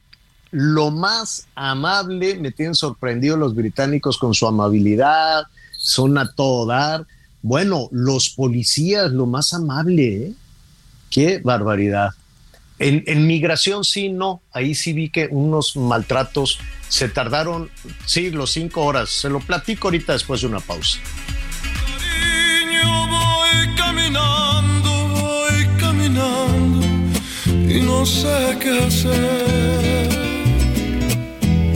lo 0.52 0.92
más 0.92 1.48
amable. 1.56 2.36
Me 2.36 2.52
tienen 2.52 2.76
sorprendido 2.76 3.38
los 3.38 3.56
británicos 3.56 4.18
con 4.18 4.34
su 4.34 4.48
amabilidad, 4.48 5.44
son 5.78 6.18
a 6.18 6.32
todo 6.32 6.66
dar. 6.66 7.06
Bueno, 7.42 7.90
los 7.92 8.30
policías, 8.30 9.12
lo 9.12 9.26
más 9.26 9.54
amable, 9.54 10.28
¿eh? 10.28 10.34
Qué 11.10 11.42
barbaridad. 11.44 12.10
En, 12.80 13.28
migración 13.28 13.84
sí, 13.84 14.10
no. 14.10 14.42
Ahí 14.52 14.76
sí 14.76 14.94
vi 14.94 15.10
que 15.10 15.28
unos 15.30 15.76
maltratos 15.76 16.60
se 16.90 17.08
tardaron, 17.10 17.70
sí, 18.06 18.32
los 18.32 18.52
cinco 18.52 18.84
horas. 18.84 19.10
Se 19.10 19.30
lo 19.30 19.40
platico 19.40 19.88
ahorita 19.88 20.14
después 20.14 20.42
de 20.42 20.48
una 20.48 20.60
pausa. 20.60 21.00
Cariño, 21.86 23.08
voy 23.08 23.76
caminando, 23.76 25.08
voy 25.10 25.68
caminando 25.80 26.86
y 27.72 27.82
no 27.82 28.06
sé 28.06 28.58
qué 28.60 28.80
hacer. 28.80 30.10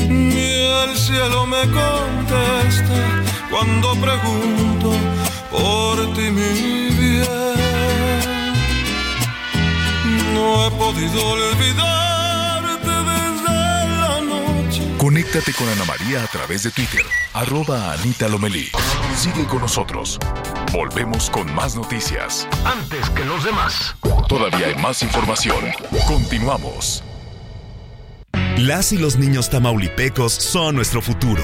Ni 0.09 0.51
el 0.83 0.97
cielo 0.97 1.45
me 1.45 1.61
contesta 1.61 3.23
cuando 3.49 3.95
pregunto 3.95 4.91
por 5.51 6.13
ti, 6.13 6.29
mi 6.29 6.89
bien 6.97 7.66
no 10.37 10.67
he 10.67 10.71
podido 10.71 11.25
olvidarte 11.25 12.89
desde 13.11 13.87
la 14.01 14.21
noche. 14.21 14.81
Conéctate 14.97 15.53
con 15.53 15.67
Ana 15.69 15.85
María 15.85 16.23
a 16.23 16.27
través 16.27 16.63
de 16.63 16.71
Twitter, 16.71 17.05
arroba 17.33 17.93
Anita 17.93 18.27
Lomelí. 18.27 18.69
Sigue 19.15 19.45
con 19.45 19.61
nosotros. 19.61 20.19
Volvemos 20.71 21.29
con 21.29 21.53
más 21.55 21.75
noticias. 21.75 22.47
Antes 22.65 23.09
que 23.11 23.25
los 23.25 23.43
demás. 23.43 23.95
Todavía 24.27 24.67
hay 24.67 24.75
más 24.75 25.01
información. 25.01 25.57
Continuamos. 26.07 27.03
Las 28.57 28.91
y 28.91 28.97
los 28.97 29.17
niños 29.17 29.49
tamaulipecos 29.49 30.33
son 30.33 30.75
nuestro 30.75 31.01
futuro. 31.01 31.43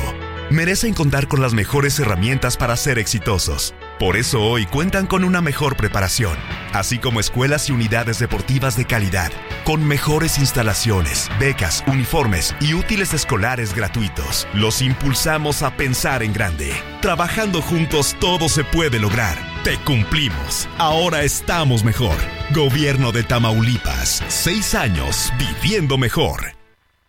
Merecen 0.49 0.93
contar 0.93 1.27
con 1.27 1.41
las 1.41 1.53
mejores 1.53 1.99
herramientas 1.99 2.57
para 2.57 2.75
ser 2.75 2.99
exitosos. 2.99 3.73
Por 4.03 4.17
eso 4.17 4.41
hoy 4.41 4.65
cuentan 4.65 5.07
con 5.07 5.23
una 5.23 5.39
mejor 5.39 5.77
preparación, 5.77 6.37
así 6.73 6.99
como 6.99 7.21
escuelas 7.21 7.69
y 7.69 7.71
unidades 7.71 8.19
deportivas 8.19 8.75
de 8.75 8.83
calidad, 8.83 9.31
con 9.63 9.87
mejores 9.87 10.39
instalaciones, 10.39 11.29
becas, 11.39 11.85
uniformes 11.87 12.53
y 12.59 12.73
útiles 12.73 13.13
escolares 13.13 13.73
gratuitos. 13.73 14.45
Los 14.53 14.81
impulsamos 14.81 15.63
a 15.63 15.77
pensar 15.77 16.21
en 16.21 16.33
grande. 16.33 16.73
Trabajando 17.01 17.61
juntos 17.61 18.17
todo 18.19 18.49
se 18.49 18.65
puede 18.65 18.99
lograr. 18.99 19.37
Te 19.63 19.77
cumplimos. 19.77 20.67
Ahora 20.79 21.23
estamos 21.23 21.85
mejor. 21.85 22.17
Gobierno 22.53 23.13
de 23.13 23.23
Tamaulipas. 23.23 24.21
Seis 24.27 24.75
años 24.75 25.31
viviendo 25.39 25.97
mejor. 25.97 26.51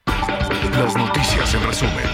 Las 0.07 0.95
noticias 0.95 1.55
en 1.55 1.67
resumen. 1.67 2.14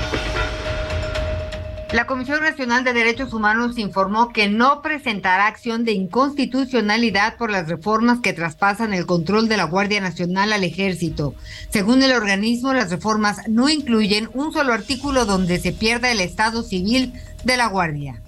La 1.92 2.06
Comisión 2.06 2.40
Nacional 2.40 2.84
de 2.84 2.92
Derechos 2.92 3.32
Humanos 3.32 3.76
informó 3.76 4.28
que 4.28 4.48
no 4.48 4.80
presentará 4.80 5.48
acción 5.48 5.84
de 5.84 5.90
inconstitucionalidad 5.90 7.36
por 7.36 7.50
las 7.50 7.68
reformas 7.68 8.20
que 8.20 8.32
traspasan 8.32 8.94
el 8.94 9.06
control 9.06 9.48
de 9.48 9.56
la 9.56 9.64
Guardia 9.64 10.00
Nacional 10.00 10.52
al 10.52 10.62
Ejército. 10.62 11.34
Según 11.68 12.04
el 12.04 12.12
organismo, 12.12 12.72
las 12.72 12.90
reformas 12.90 13.38
no 13.48 13.68
incluyen 13.68 14.30
un 14.34 14.52
solo 14.52 14.72
artículo 14.72 15.26
donde 15.26 15.58
se 15.58 15.72
pierda 15.72 16.12
el 16.12 16.20
estado 16.20 16.62
civil 16.62 17.12
de 17.42 17.56
la 17.56 17.66
Guardia. 17.66 18.22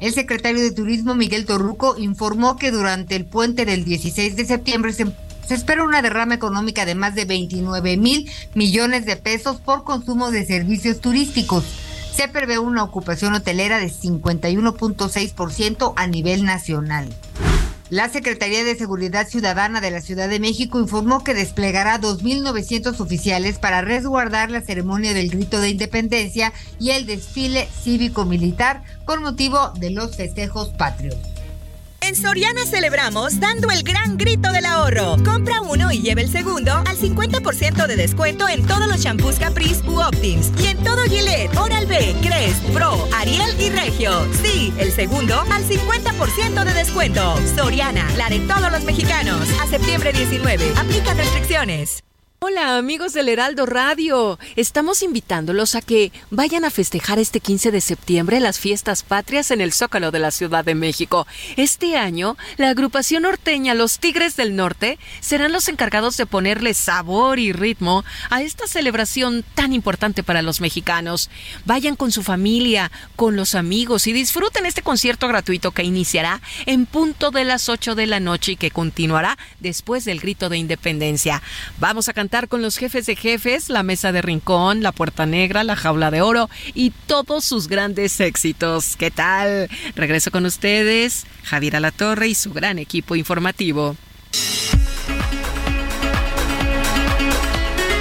El 0.00 0.12
secretario 0.12 0.60
de 0.60 0.72
Turismo, 0.72 1.14
Miguel 1.14 1.46
Torruco, 1.46 1.96
informó 1.98 2.56
que 2.56 2.72
durante 2.72 3.14
el 3.14 3.26
puente 3.26 3.64
del 3.64 3.84
16 3.84 4.34
de 4.34 4.44
septiembre 4.44 4.92
se 4.92 5.06
se 5.46 5.56
espera 5.56 5.82
una 5.82 6.00
derrama 6.00 6.36
económica 6.36 6.86
de 6.86 6.94
más 6.94 7.16
de 7.16 7.24
29 7.24 7.96
mil 7.96 8.30
millones 8.54 9.04
de 9.04 9.16
pesos 9.16 9.56
por 9.56 9.82
consumo 9.82 10.30
de 10.30 10.46
servicios 10.46 11.00
turísticos 11.00 11.64
se 12.14 12.28
prevé 12.28 12.58
una 12.58 12.82
ocupación 12.82 13.34
hotelera 13.34 13.78
de 13.78 13.88
51.6% 13.88 15.92
a 15.96 16.06
nivel 16.06 16.44
nacional. 16.44 17.08
La 17.90 18.08
Secretaría 18.08 18.62
de 18.62 18.76
Seguridad 18.76 19.26
Ciudadana 19.26 19.80
de 19.80 19.90
la 19.90 20.00
Ciudad 20.00 20.28
de 20.28 20.38
México 20.38 20.78
informó 20.78 21.24
que 21.24 21.34
desplegará 21.34 22.00
2.900 22.00 23.00
oficiales 23.00 23.58
para 23.58 23.82
resguardar 23.82 24.52
la 24.52 24.60
ceremonia 24.60 25.12
del 25.12 25.28
grito 25.28 25.60
de 25.60 25.70
independencia 25.70 26.52
y 26.78 26.90
el 26.90 27.06
desfile 27.06 27.68
cívico-militar 27.82 28.84
con 29.04 29.22
motivo 29.22 29.72
de 29.76 29.90
los 29.90 30.14
festejos 30.14 30.68
patrios. 30.68 31.16
En 32.10 32.16
Soriana 32.16 32.66
celebramos 32.66 33.38
dando 33.38 33.70
el 33.70 33.84
gran 33.84 34.18
grito 34.18 34.50
del 34.50 34.66
ahorro. 34.66 35.16
Compra 35.24 35.60
uno 35.60 35.92
y 35.92 36.02
lleve 36.02 36.22
el 36.22 36.28
segundo 36.28 36.72
al 36.72 36.98
50% 36.98 37.86
de 37.86 37.94
descuento 37.94 38.48
en 38.48 38.66
todos 38.66 38.88
los 38.88 38.98
shampoos 38.98 39.38
Caprice 39.38 39.88
u 39.88 40.00
Optims 40.00 40.50
y 40.60 40.66
en 40.66 40.78
todo 40.82 41.04
Gillette, 41.04 41.56
Oral-B, 41.56 42.16
Crest, 42.20 42.64
Pro, 42.74 43.08
Ariel 43.14 43.54
y 43.60 43.70
Regio. 43.70 44.26
Sí, 44.42 44.74
el 44.78 44.90
segundo 44.90 45.40
al 45.52 45.62
50% 45.62 46.64
de 46.64 46.74
descuento. 46.74 47.38
Soriana, 47.54 48.04
la 48.16 48.28
de 48.28 48.40
todos 48.40 48.72
los 48.72 48.82
mexicanos. 48.82 49.46
A 49.62 49.68
septiembre 49.68 50.12
19. 50.12 50.72
Aplica 50.80 51.14
restricciones. 51.14 52.02
Hola 52.42 52.78
amigos 52.78 53.12
del 53.12 53.28
Heraldo 53.28 53.66
Radio, 53.66 54.38
estamos 54.56 55.02
invitándolos 55.02 55.74
a 55.74 55.82
que 55.82 56.10
vayan 56.30 56.64
a 56.64 56.70
festejar 56.70 57.18
este 57.18 57.38
15 57.38 57.70
de 57.70 57.82
septiembre 57.82 58.40
las 58.40 58.58
fiestas 58.58 59.02
patrias 59.02 59.50
en 59.50 59.60
el 59.60 59.74
Zócalo 59.74 60.10
de 60.10 60.20
la 60.20 60.30
Ciudad 60.30 60.64
de 60.64 60.74
México. 60.74 61.26
Este 61.58 61.98
año, 61.98 62.38
la 62.56 62.70
agrupación 62.70 63.24
norteña 63.24 63.74
Los 63.74 63.98
Tigres 63.98 64.36
del 64.36 64.56
Norte 64.56 64.98
serán 65.20 65.52
los 65.52 65.68
encargados 65.68 66.16
de 66.16 66.24
ponerle 66.24 66.72
sabor 66.72 67.38
y 67.38 67.52
ritmo 67.52 68.06
a 68.30 68.40
esta 68.40 68.66
celebración 68.66 69.44
tan 69.54 69.74
importante 69.74 70.22
para 70.22 70.40
los 70.40 70.62
mexicanos. 70.62 71.28
Vayan 71.66 71.94
con 71.94 72.10
su 72.10 72.22
familia, 72.22 72.90
con 73.16 73.36
los 73.36 73.54
amigos 73.54 74.06
y 74.06 74.14
disfruten 74.14 74.64
este 74.64 74.80
concierto 74.80 75.28
gratuito 75.28 75.72
que 75.72 75.84
iniciará 75.84 76.40
en 76.64 76.86
punto 76.86 77.32
de 77.32 77.44
las 77.44 77.68
8 77.68 77.94
de 77.94 78.06
la 78.06 78.18
noche 78.18 78.52
y 78.52 78.56
que 78.56 78.70
continuará 78.70 79.36
después 79.58 80.06
del 80.06 80.20
grito 80.20 80.48
de 80.48 80.56
independencia. 80.56 81.42
Vamos 81.78 82.08
a 82.08 82.14
cantar 82.14 82.29
con 82.48 82.62
los 82.62 82.76
jefes 82.76 83.06
de 83.06 83.16
jefes, 83.16 83.68
la 83.68 83.82
mesa 83.82 84.12
de 84.12 84.22
rincón, 84.22 84.84
la 84.84 84.92
puerta 84.92 85.26
negra, 85.26 85.64
la 85.64 85.74
jaula 85.74 86.12
de 86.12 86.22
oro 86.22 86.48
y 86.74 86.90
todos 87.06 87.44
sus 87.44 87.66
grandes 87.66 88.20
éxitos. 88.20 88.96
¿Qué 88.96 89.10
tal? 89.10 89.68
Regreso 89.96 90.30
con 90.30 90.46
ustedes, 90.46 91.26
Javier 91.42 91.76
Alatorre 91.76 92.28
y 92.28 92.36
su 92.36 92.52
gran 92.52 92.78
equipo 92.78 93.16
informativo. 93.16 93.96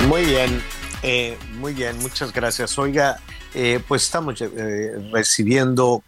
Muy 0.07 0.26
bien, 0.26 0.61
eh, 1.01 1.35
muy 1.56 1.73
bien, 1.73 1.97
muchas 1.97 2.31
gracias. 2.31 2.77
Oiga, 2.77 3.19
eh, 3.56 3.81
pues 3.88 4.03
estamos 4.03 4.39
eh, 4.41 5.10
recibiendo 5.11 6.03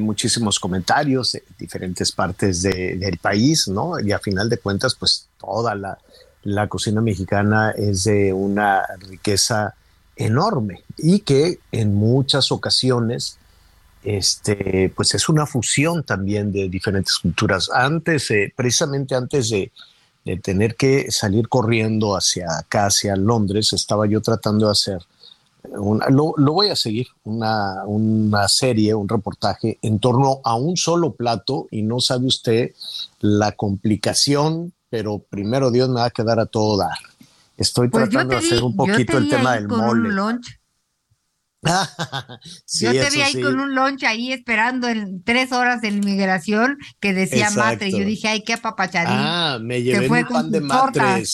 muchísimos 0.00 0.58
comentarios 0.58 1.32
de 1.32 1.44
diferentes 1.56 2.10
partes 2.10 2.62
del 2.62 3.16
país, 3.18 3.68
¿no? 3.68 4.00
Y 4.00 4.10
a 4.10 4.18
final 4.18 4.48
de 4.48 4.58
cuentas, 4.58 4.96
pues 4.96 5.28
toda 5.38 5.76
la, 5.76 5.96
la 6.48 6.66
cocina 6.68 7.00
mexicana 7.00 7.70
es 7.70 8.04
de 8.04 8.32
una 8.32 8.82
riqueza 9.00 9.74
enorme 10.16 10.82
y 10.96 11.20
que 11.20 11.60
en 11.70 11.94
muchas 11.94 12.50
ocasiones 12.50 13.38
este, 14.02 14.92
pues 14.96 15.14
es 15.14 15.28
una 15.28 15.44
fusión 15.44 16.04
también 16.04 16.52
de 16.52 16.68
diferentes 16.68 17.18
culturas. 17.18 17.68
Antes, 17.72 18.28
precisamente 18.56 19.14
antes 19.14 19.50
de, 19.50 19.70
tener 20.42 20.76
que 20.76 21.10
salir 21.10 21.48
corriendo 21.48 22.14
hacia 22.14 22.58
acá, 22.58 22.86
hacia 22.86 23.16
Londres, 23.16 23.72
estaba 23.72 24.06
yo 24.06 24.20
tratando 24.20 24.66
de 24.66 24.72
hacer, 24.72 24.98
una, 25.70 26.06
lo, 26.10 26.34
voy 26.52 26.68
a 26.68 26.76
seguir, 26.76 27.06
una, 27.24 27.84
una 27.86 28.46
serie, 28.46 28.94
un 28.94 29.08
reportaje 29.08 29.78
en 29.80 29.98
torno 29.98 30.40
a 30.44 30.54
un 30.54 30.76
solo 30.76 31.14
plato 31.14 31.66
y 31.70 31.80
no 31.80 32.00
sabe 32.00 32.26
usted 32.26 32.72
la 33.20 33.52
complicación, 33.52 34.74
pero 34.90 35.18
primero 35.18 35.70
Dios 35.70 35.88
me 35.88 35.96
va 35.96 36.06
a 36.06 36.10
quedar 36.10 36.40
a 36.40 36.46
todo 36.46 36.78
dar. 36.78 36.98
Estoy 37.56 37.88
pues 37.88 38.08
tratando 38.08 38.34
de 38.34 38.46
hacer 38.46 38.62
un 38.62 38.76
poquito 38.76 39.18
el 39.18 39.28
tema 39.28 39.54
del 39.54 39.68
mole. 39.68 40.10
Yo 42.80 42.92
te 42.92 43.10
vi 43.10 43.20
ahí 43.20 43.42
con 43.42 43.58
un 43.58 43.74
lunch 43.74 44.04
ahí 44.04 44.32
esperando 44.32 44.88
en 44.88 45.22
tres 45.24 45.50
horas 45.50 45.80
de 45.80 45.88
inmigración 45.88 46.78
que 47.00 47.12
decía 47.12 47.50
matre. 47.50 47.88
Y 47.88 47.98
yo 47.98 48.04
dije, 48.04 48.28
ay, 48.28 48.42
qué 48.42 48.52
apapachadín. 48.52 49.16
Ah, 49.18 49.58
me 49.60 49.82
llevé 49.82 50.08
un 50.08 50.28
pan 50.28 50.52
de 50.52 50.60
matre. 50.60 51.24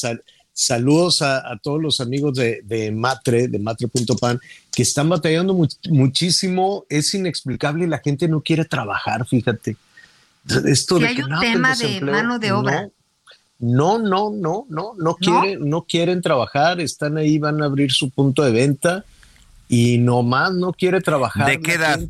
saludos 0.52 1.20
a, 1.20 1.42
todos 1.62 1.80
los 1.80 2.00
amigos 2.00 2.38
de, 2.38 2.90
Matre, 2.94 3.48
de 3.48 3.58
matre.pan, 3.58 4.40
que 4.72 4.82
están 4.82 5.10
batallando 5.10 5.54
muchísimo. 5.90 6.86
Es 6.88 7.12
inexplicable 7.12 7.84
y 7.84 7.88
la 7.88 7.98
gente 7.98 8.26
no 8.26 8.40
quiere 8.40 8.64
trabajar, 8.64 9.26
fíjate. 9.26 9.76
Esto 10.64 10.96
hay 10.96 11.20
un 11.20 11.38
tema 11.38 11.76
de 11.76 12.00
mano 12.00 12.38
de 12.38 12.52
obra. 12.52 12.82
No, 12.82 12.92
no, 13.58 13.98
no, 13.98 14.30
no, 14.30 14.66
no, 14.68 15.14
quieren, 15.16 15.68
no 15.68 15.82
quieren 15.82 16.22
trabajar, 16.22 16.80
están 16.80 17.16
ahí, 17.16 17.38
van 17.38 17.62
a 17.62 17.66
abrir 17.66 17.92
su 17.92 18.10
punto 18.10 18.42
de 18.42 18.52
venta 18.52 19.04
y 19.68 19.98
nomás 19.98 20.52
no 20.52 20.72
quiere 20.72 21.00
trabajar. 21.00 21.46
¿De 21.46 21.60
qué 21.60 21.74
edad? 21.74 22.00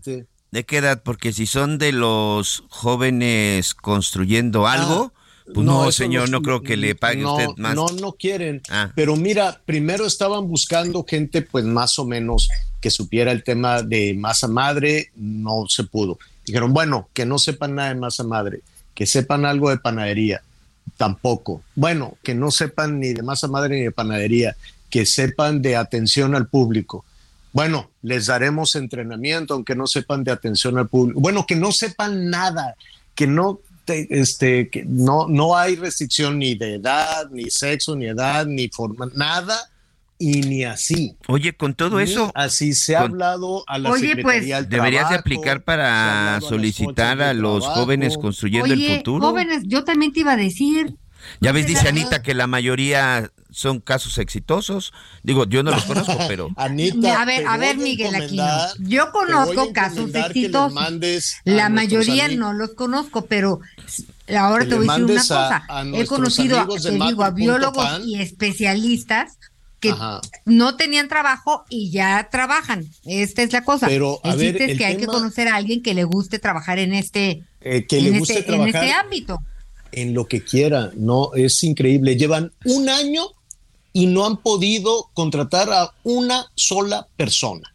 ¿De 0.51 0.65
qué 0.65 0.79
edad? 0.79 1.03
Porque 1.03 1.33
si 1.33 1.47
son 1.47 1.79
de 1.79 1.93
los 1.93 2.65
jóvenes 2.69 3.75
construyendo 3.75 4.67
ah, 4.67 4.75
algo, 4.75 5.13
pues 5.53 5.67
no, 5.67 5.93
señor, 5.93 6.31
no, 6.31 6.41
creo 6.41 6.63
que 6.63 6.77
le 6.77 6.95
pague 6.95 7.27
usted 7.27 7.49
más. 7.57 7.75
No, 7.75 7.89
no 7.89 8.13
quieren. 8.13 8.63
Ah. 8.71 8.91
Pero 8.95 9.17
mira, 9.17 9.61
primero 9.67 10.07
estaban 10.07 10.49
buscando 10.49 11.05
gente, 11.05 11.43
pues 11.43 11.65
más 11.65 11.99
o 11.99 12.07
menos 12.07 12.49
que 12.81 12.91
supiera 12.91 13.33
el 13.33 13.45
tema 13.45 13.83
de 13.83 14.15
masa 14.15 14.49
madre, 14.49 15.11
no 15.17 15.67
se 15.69 15.85
pudo. 15.85 16.19
Dijeron, 16.47 16.73
bueno, 16.73 17.09
que 17.13 17.27
no 17.27 17.39
sepan 17.39 17.75
nada 17.75 17.89
de 17.89 17.95
masa 17.97 18.25
madre, 18.25 18.61
que 18.95 19.07
sepan 19.07 19.45
algo 19.45 19.71
de 19.71 19.79
panadería, 19.79 20.43
tampoco. 20.97 21.63
Bueno, 21.75 22.17
que 22.23 22.35
no 22.35 22.51
sepan 22.51 23.01
ni 23.01 23.13
de 23.13 23.23
masa 23.23 23.49
madre 23.49 23.77
ni 23.77 23.83
de 23.85 23.93
panadería, 23.93 24.57
que 24.91 25.07
sepan 25.07 25.63
de 25.63 25.77
atención 25.77 26.35
al 26.35 26.47
público 26.49 27.05
bueno, 27.55 27.89
les 28.03 28.27
daremos 28.27 28.75
entrenamiento, 28.75 29.55
aunque 29.55 29.77
no 29.77 29.87
sepan 29.87 30.25
de 30.25 30.33
atención 30.33 30.77
al 30.77 30.89
público. 30.89 31.21
Bueno, 31.21 31.47
que 31.47 31.55
no 31.55 31.71
sepan 31.71 32.29
nada, 32.29 32.75
que 33.15 33.29
no, 33.29 33.61
este, 33.87 34.69
que 34.71 34.85
no, 34.85 35.29
no 35.29 35.57
hay 35.57 35.77
restricción 35.77 36.41
ni 36.41 36.57
de 36.57 36.75
edad, 36.75 37.31
ni 37.31 37.49
sexo, 37.51 37.95
ni 37.95 38.07
edad, 38.07 38.45
ni 38.45 38.69
forma, 38.69 39.09
nada 39.15 39.57
y 40.19 40.41
ni 40.43 40.65
así. 40.65 41.17
Oye, 41.27 41.55
con 41.55 41.75
todo 41.75 42.01
eso. 42.01 42.31
Así 42.35 42.75
se 42.75 42.97
ha 42.97 43.03
hablado 43.03 43.65
a 43.67 43.79
la 43.79 43.91
Oye, 43.91 44.17
pues, 44.23 44.47
Deberías 44.69 45.11
de 45.11 45.17
aplicar 45.17 45.65
para 45.65 46.41
solicitar 46.41 47.21
a, 47.21 47.35
los 47.35 47.67
jóvenes 47.67 48.17
construyendo 48.17 48.73
el 48.73 48.97
futuro. 48.97 49.21
Jóvenes, 49.27 49.65
yo 49.67 49.85
también 49.85 50.13
te 50.13 50.21
iba 50.21 50.33
a 50.33 50.37
decir. 50.37 50.97
Ya 51.41 51.53
ves, 51.53 51.67
dice 51.67 51.89
Anita 51.89 52.23
que 52.23 52.35
la 52.35 52.47
mayoría 52.47 53.31
son 53.51 53.81
casos 53.81 54.19
exitosos. 54.19 54.93
Digo, 55.23 55.47
yo 55.47 55.63
no 55.63 55.71
los 55.71 55.85
conozco, 55.85 56.19
pero. 56.29 56.51
Anita, 56.57 57.23
a 57.23 57.25
ver, 57.25 57.47
a 57.47 57.57
ver, 57.57 57.79
Miguel 57.79 58.15
Aquino. 58.15 58.47
Yo 58.81 59.11
conozco 59.11 59.73
casos 59.73 60.15
exitosos. 60.15 61.37
La 61.45 61.69
mayoría 61.69 62.29
no 62.29 62.53
los 62.53 62.75
conozco, 62.75 63.27
pero 63.27 63.61
ahora 64.37 64.67
te 64.67 64.75
voy 64.75 64.89
a 64.89 64.93
decir 64.93 65.05
una 65.05 65.21
cosa. 65.21 65.67
He 65.95 66.07
conocido, 66.07 66.59
a, 67.23 67.31
biólogos 67.31 68.01
y 68.05 68.21
especialistas 68.21 69.39
que 69.93 69.95
no 70.45 70.77
tenían 70.77 71.09
trabajo 71.09 71.65
y 71.69 71.91
ya 71.91 72.29
trabajan. 72.31 72.87
Esta 73.05 73.43
es 73.43 73.53
la 73.53 73.65
cosa. 73.65 73.87
Pero 73.87 74.21
a 74.23 74.35
ver, 74.35 74.61
es 74.61 74.79
que 74.79 74.85
hay 74.85 74.97
que 74.97 75.07
conocer 75.07 75.49
a 75.49 75.57
alguien 75.57 75.83
que 75.83 75.95
le 75.95 76.05
guste 76.05 76.39
trabajar 76.39 76.79
en 76.79 76.95
este, 76.95 77.43
eh, 77.61 77.87
que 77.87 78.01
le 78.01 78.19
guste 78.19 78.41
este, 78.41 78.55
en 78.55 78.69
este 78.69 78.93
ámbito 78.93 79.41
en 79.95 80.13
lo 80.13 80.27
que 80.27 80.43
quiera, 80.43 80.91
no, 80.97 81.33
es 81.35 81.63
increíble. 81.63 82.17
Llevan 82.17 82.53
un 82.65 82.89
año 82.89 83.27
y 83.93 84.07
no 84.07 84.27
han 84.27 84.39
podido 84.39 85.11
contratar 85.15 85.73
a 85.73 85.93
una 86.03 86.47
sola 86.57 87.07
persona 87.17 87.73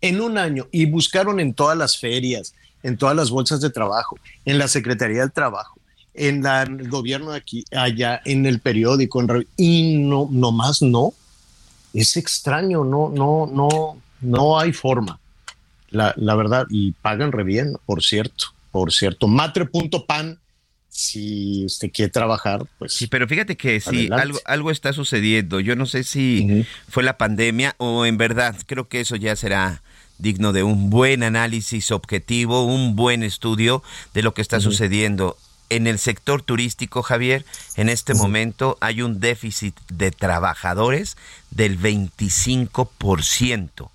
en 0.00 0.20
un 0.20 0.38
año 0.38 0.66
y 0.72 0.86
buscaron 0.86 1.40
en 1.40 1.52
todas 1.52 1.76
las 1.76 1.98
ferias, 1.98 2.54
en 2.82 2.96
todas 2.96 3.14
las 3.14 3.30
bolsas 3.30 3.60
de 3.60 3.70
trabajo, 3.70 4.18
en 4.46 4.58
la 4.58 4.66
Secretaría 4.66 5.20
del 5.20 5.32
Trabajo, 5.32 5.78
en, 6.14 6.44
el 6.46 6.88
gobierno 6.88 7.32
de 7.32 7.38
aquí, 7.38 7.64
allá, 7.72 8.20
en 8.24 8.46
el 8.46 8.60
periódico, 8.60 9.20
en, 9.20 9.46
y 9.56 9.98
no, 9.98 10.28
nomás 10.30 10.82
no. 10.82 11.12
Es 11.92 12.16
extraño, 12.16 12.84
no, 12.84 13.10
no, 13.10 13.48
no, 13.52 14.00
no 14.20 14.58
hay 14.58 14.72
forma. 14.72 15.18
La, 15.90 16.14
la 16.16 16.36
verdad, 16.36 16.66
y 16.70 16.92
pagan 16.92 17.32
re 17.32 17.42
bien, 17.42 17.76
por 17.84 18.02
cierto, 18.02 18.46
por 18.70 18.92
cierto. 18.92 19.26
Matre.pan 19.26 20.38
si 20.88 21.64
usted 21.64 21.90
quiere 21.92 22.10
trabajar, 22.10 22.66
pues. 22.78 22.92
Sí, 22.92 23.06
pero 23.06 23.26
fíjate 23.28 23.56
que 23.56 23.80
si 23.80 24.08
algo, 24.12 24.38
algo 24.44 24.70
está 24.70 24.92
sucediendo. 24.92 25.60
Yo 25.60 25.76
no 25.76 25.86
sé 25.86 26.02
si 26.04 26.66
fue 26.88 27.02
la 27.02 27.16
pandemia 27.16 27.74
o 27.78 28.06
en 28.06 28.18
verdad, 28.18 28.56
creo 28.66 28.88
que 28.88 29.00
eso 29.00 29.16
ya 29.16 29.36
será 29.36 29.82
digno 30.18 30.52
de 30.52 30.62
un 30.62 30.90
buen 30.90 31.22
análisis 31.22 31.90
objetivo, 31.92 32.64
un 32.64 32.96
buen 32.96 33.22
estudio 33.22 33.82
de 34.12 34.22
lo 34.22 34.34
que 34.34 34.42
está 34.42 34.60
sucediendo. 34.60 35.36
En 35.70 35.86
el 35.86 36.00
sector 36.00 36.42
turístico, 36.42 37.02
Javier, 37.02 37.44
en 37.76 37.88
este 37.88 38.14
momento 38.14 38.76
hay 38.80 39.02
un 39.02 39.20
déficit 39.20 39.78
de 39.88 40.10
trabajadores 40.10 41.16
del 41.52 41.78
25%. 41.78 43.88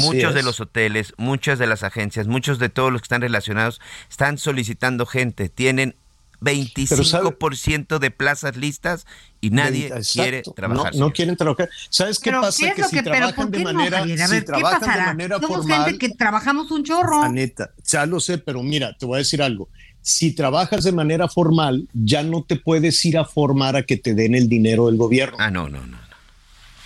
muchos 0.00 0.34
de 0.34 0.42
los 0.42 0.60
hoteles, 0.60 1.14
muchas 1.16 1.58
de 1.58 1.66
las 1.66 1.82
agencias, 1.82 2.26
muchos 2.26 2.58
de 2.58 2.68
todos 2.68 2.92
los 2.92 3.00
que 3.00 3.06
están 3.06 3.22
relacionados 3.22 3.80
están 4.10 4.36
solicitando 4.36 5.06
gente, 5.06 5.48
tienen 5.48 5.94
25% 6.40 7.98
de 7.98 8.10
plazas 8.10 8.56
listas 8.56 9.06
y 9.40 9.50
nadie 9.50 9.92
quiere 10.12 10.42
trabajar. 10.42 10.94
No, 10.94 11.12
quieren 11.12 11.36
trabajar. 11.36 11.68
¿Sabes 11.90 12.18
qué 12.18 12.32
pasa? 12.32 12.74
que, 12.74 12.84
si 12.84 13.02
trabajan 13.02 13.50
de 13.50 13.64
manera, 13.64 14.04
si 14.04 14.42
trabajan 14.42 14.98
de 14.98 15.04
manera 15.04 15.40
formal, 15.40 15.98
que 15.98 16.10
trabajamos 16.10 16.70
un 16.70 16.84
chorro. 16.84 17.22
Aneta, 17.22 17.70
ya 17.84 18.06
lo 18.06 18.20
sé, 18.20 18.38
pero 18.38 18.62
mira, 18.62 18.96
te 18.96 19.06
voy 19.06 19.16
a 19.16 19.18
decir 19.18 19.42
algo. 19.42 19.68
Si 20.08 20.32
trabajas 20.32 20.84
de 20.84 20.92
manera 20.92 21.28
formal, 21.28 21.86
ya 21.92 22.22
no 22.22 22.42
te 22.42 22.56
puedes 22.56 23.04
ir 23.04 23.18
a 23.18 23.26
formar 23.26 23.76
a 23.76 23.82
que 23.82 23.98
te 23.98 24.14
den 24.14 24.34
el 24.34 24.48
dinero 24.48 24.86
del 24.86 24.96
gobierno. 24.96 25.36
Ah, 25.38 25.50
no, 25.50 25.68
no, 25.68 25.86
no. 25.86 25.98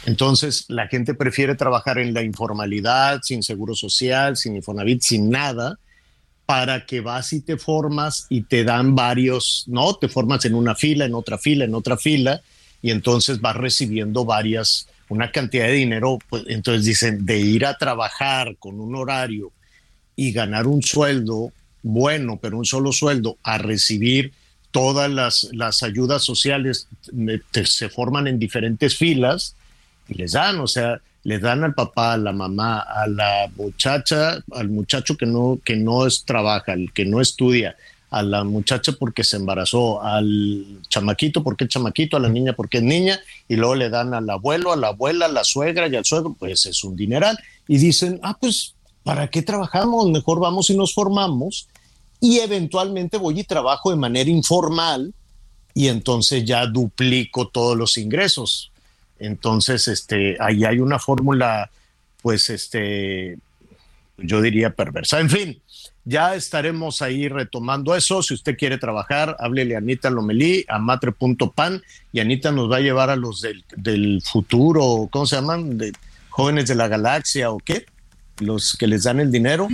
Entonces, 0.06 0.64
la 0.66 0.88
gente 0.88 1.14
prefiere 1.14 1.54
trabajar 1.54 1.98
en 1.98 2.14
la 2.14 2.24
informalidad, 2.24 3.20
sin 3.22 3.44
seguro 3.44 3.76
social, 3.76 4.36
sin 4.36 4.56
Infonavit, 4.56 5.02
sin 5.02 5.30
nada, 5.30 5.78
para 6.46 6.84
que 6.84 7.00
vas 7.00 7.32
y 7.32 7.42
te 7.42 7.58
formas 7.58 8.26
y 8.28 8.42
te 8.42 8.64
dan 8.64 8.96
varios, 8.96 9.66
¿no? 9.68 9.94
Te 9.94 10.08
formas 10.08 10.44
en 10.44 10.56
una 10.56 10.74
fila, 10.74 11.04
en 11.04 11.14
otra 11.14 11.38
fila, 11.38 11.64
en 11.64 11.76
otra 11.76 11.96
fila, 11.96 12.42
y 12.82 12.90
entonces 12.90 13.40
vas 13.40 13.54
recibiendo 13.54 14.24
varias, 14.24 14.88
una 15.08 15.30
cantidad 15.30 15.66
de 15.66 15.74
dinero. 15.74 16.18
Pues, 16.28 16.42
entonces 16.48 16.84
dicen, 16.84 17.24
de 17.24 17.38
ir 17.38 17.66
a 17.66 17.78
trabajar 17.78 18.56
con 18.58 18.80
un 18.80 18.96
horario 18.96 19.52
y 20.16 20.32
ganar 20.32 20.66
un 20.66 20.82
sueldo 20.82 21.52
bueno, 21.82 22.38
pero 22.40 22.58
un 22.58 22.64
solo 22.64 22.92
sueldo, 22.92 23.36
a 23.42 23.58
recibir 23.58 24.32
todas 24.70 25.10
las, 25.10 25.48
las 25.52 25.82
ayudas 25.82 26.22
sociales, 26.22 26.88
se 27.64 27.88
forman 27.88 28.26
en 28.26 28.38
diferentes 28.38 28.96
filas 28.96 29.54
y 30.08 30.14
les 30.14 30.32
dan, 30.32 30.60
o 30.60 30.66
sea, 30.66 31.00
le 31.24 31.38
dan 31.38 31.62
al 31.62 31.74
papá, 31.74 32.14
a 32.14 32.16
la 32.16 32.32
mamá, 32.32 32.80
a 32.80 33.06
la 33.06 33.50
muchacha, 33.56 34.42
al 34.52 34.68
muchacho 34.70 35.16
que 35.16 35.26
no, 35.26 35.60
que 35.64 35.76
no 35.76 36.06
es, 36.06 36.24
trabaja, 36.24 36.72
el 36.72 36.92
que 36.92 37.04
no 37.04 37.20
estudia, 37.20 37.76
a 38.10 38.22
la 38.22 38.44
muchacha 38.44 38.92
porque 38.92 39.24
se 39.24 39.36
embarazó, 39.36 40.02
al 40.02 40.80
chamaquito 40.88 41.42
porque 41.42 41.64
es 41.64 41.70
chamaquito, 41.70 42.16
a 42.16 42.20
la 42.20 42.28
niña 42.28 42.52
porque 42.52 42.78
es 42.78 42.84
niña, 42.84 43.20
y 43.48 43.56
luego 43.56 43.74
le 43.74 43.88
dan 43.88 44.14
al 44.14 44.28
abuelo, 44.28 44.72
a 44.72 44.76
la 44.76 44.88
abuela, 44.88 45.26
a 45.26 45.32
la 45.32 45.44
suegra 45.44 45.88
y 45.88 45.96
al 45.96 46.04
suegro, 46.04 46.36
pues 46.38 46.66
es 46.66 46.82
un 46.84 46.96
dineral. 46.96 47.38
Y 47.68 47.78
dicen, 47.78 48.18
ah, 48.22 48.36
pues, 48.38 48.74
¿para 49.04 49.28
qué 49.28 49.42
trabajamos? 49.42 50.10
Mejor 50.10 50.40
vamos 50.40 50.70
y 50.70 50.76
nos 50.76 50.94
formamos 50.94 51.68
y 52.20 52.38
eventualmente 52.38 53.16
voy 53.16 53.40
y 53.40 53.44
trabajo 53.44 53.90
de 53.90 53.96
manera 53.96 54.30
informal 54.30 55.12
y 55.74 55.88
entonces 55.88 56.44
ya 56.44 56.66
duplico 56.66 57.48
todos 57.48 57.76
los 57.76 57.96
ingresos. 57.96 58.70
Entonces, 59.18 59.88
este, 59.88 60.36
ahí 60.40 60.64
hay 60.64 60.80
una 60.80 60.98
fórmula, 60.98 61.70
pues, 62.22 62.50
este, 62.50 63.38
yo 64.18 64.40
diría 64.42 64.70
perversa. 64.70 65.20
En 65.20 65.30
fin, 65.30 65.62
ya 66.04 66.34
estaremos 66.34 67.02
ahí 67.02 67.28
retomando 67.28 67.94
eso. 67.94 68.22
Si 68.22 68.34
usted 68.34 68.56
quiere 68.56 68.78
trabajar, 68.78 69.36
háblele 69.38 69.76
a 69.76 69.78
Anita 69.78 70.10
Lomelí, 70.10 70.64
a 70.68 70.78
matre.pan, 70.78 71.82
y 72.12 72.20
Anita 72.20 72.50
nos 72.50 72.70
va 72.70 72.76
a 72.76 72.80
llevar 72.80 73.10
a 73.10 73.16
los 73.16 73.40
del, 73.40 73.64
del 73.76 74.20
futuro, 74.22 75.08
¿cómo 75.10 75.26
se 75.26 75.36
llaman? 75.36 75.78
De 75.78 75.92
jóvenes 76.28 76.66
de 76.66 76.74
la 76.74 76.88
galaxia 76.88 77.50
o 77.50 77.58
qué? 77.58 77.86
Los 78.38 78.74
que 78.74 78.86
les 78.86 79.04
dan 79.04 79.20
el 79.20 79.30
dinero, 79.30 79.68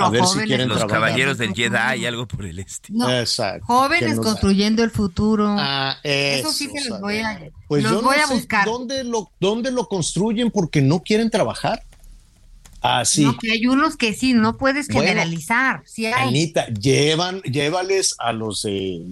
a 0.00 0.10
ver 0.10 0.24
si 0.26 0.38
quieren 0.40 0.68
los 0.68 0.84
caballeros 0.84 1.38
del 1.38 1.54
Jedi, 1.54 2.06
algo 2.06 2.26
por 2.26 2.44
el 2.44 2.58
estilo. 2.58 3.10
Exacto. 3.10 3.66
Jóvenes 3.66 4.18
construyendo 4.18 4.82
el 4.82 4.90
futuro. 4.90 5.46
Ah, 5.58 5.98
eso, 6.02 6.52
sí 6.52 6.68
que 6.72 6.88
los 6.88 7.00
voy 7.00 7.18
a, 7.18 7.40
pues 7.68 7.82
los 7.82 8.02
voy 8.02 8.16
a 8.16 8.26
buscar. 8.26 8.64
¿dónde 8.64 9.04
lo, 9.04 9.30
¿Dónde 9.40 9.70
lo 9.70 9.88
construyen 9.88 10.50
porque 10.50 10.80
no 10.80 11.00
quieren 11.00 11.30
trabajar? 11.30 11.82
Así. 12.80 13.24
No, 13.24 13.36
que 13.38 13.50
hay 13.50 13.66
unos 13.66 13.96
que 13.96 14.12
sí, 14.12 14.34
no 14.34 14.58
puedes 14.58 14.88
generalizar. 14.88 15.82
Sí 15.86 16.06
Anita, 16.06 16.66
llevan, 16.66 17.40
llévales 17.42 18.14
a 18.18 18.32
los 18.32 18.62
de 18.62 19.02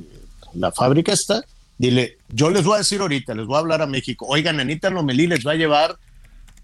la 0.53 0.71
fábrica 0.73 1.13
esta, 1.13 1.43
dile, 1.79 2.19
yo 2.29 2.51
les 2.51 2.65
voy 2.65 2.75
a 2.75 2.79
decir 2.79 3.01
ahorita, 3.01 3.35
les 3.35 3.47
voy 3.47 3.57
a 3.57 3.61
hablar 3.61 3.81
a 3.81 3.87
México, 3.87 4.27
oigan, 4.29 4.61
Anita 4.61 4.91
Lomelí 4.91 5.27
les 5.27 5.47
va 5.47 5.53
a 5.53 5.57
llevar 5.57 5.97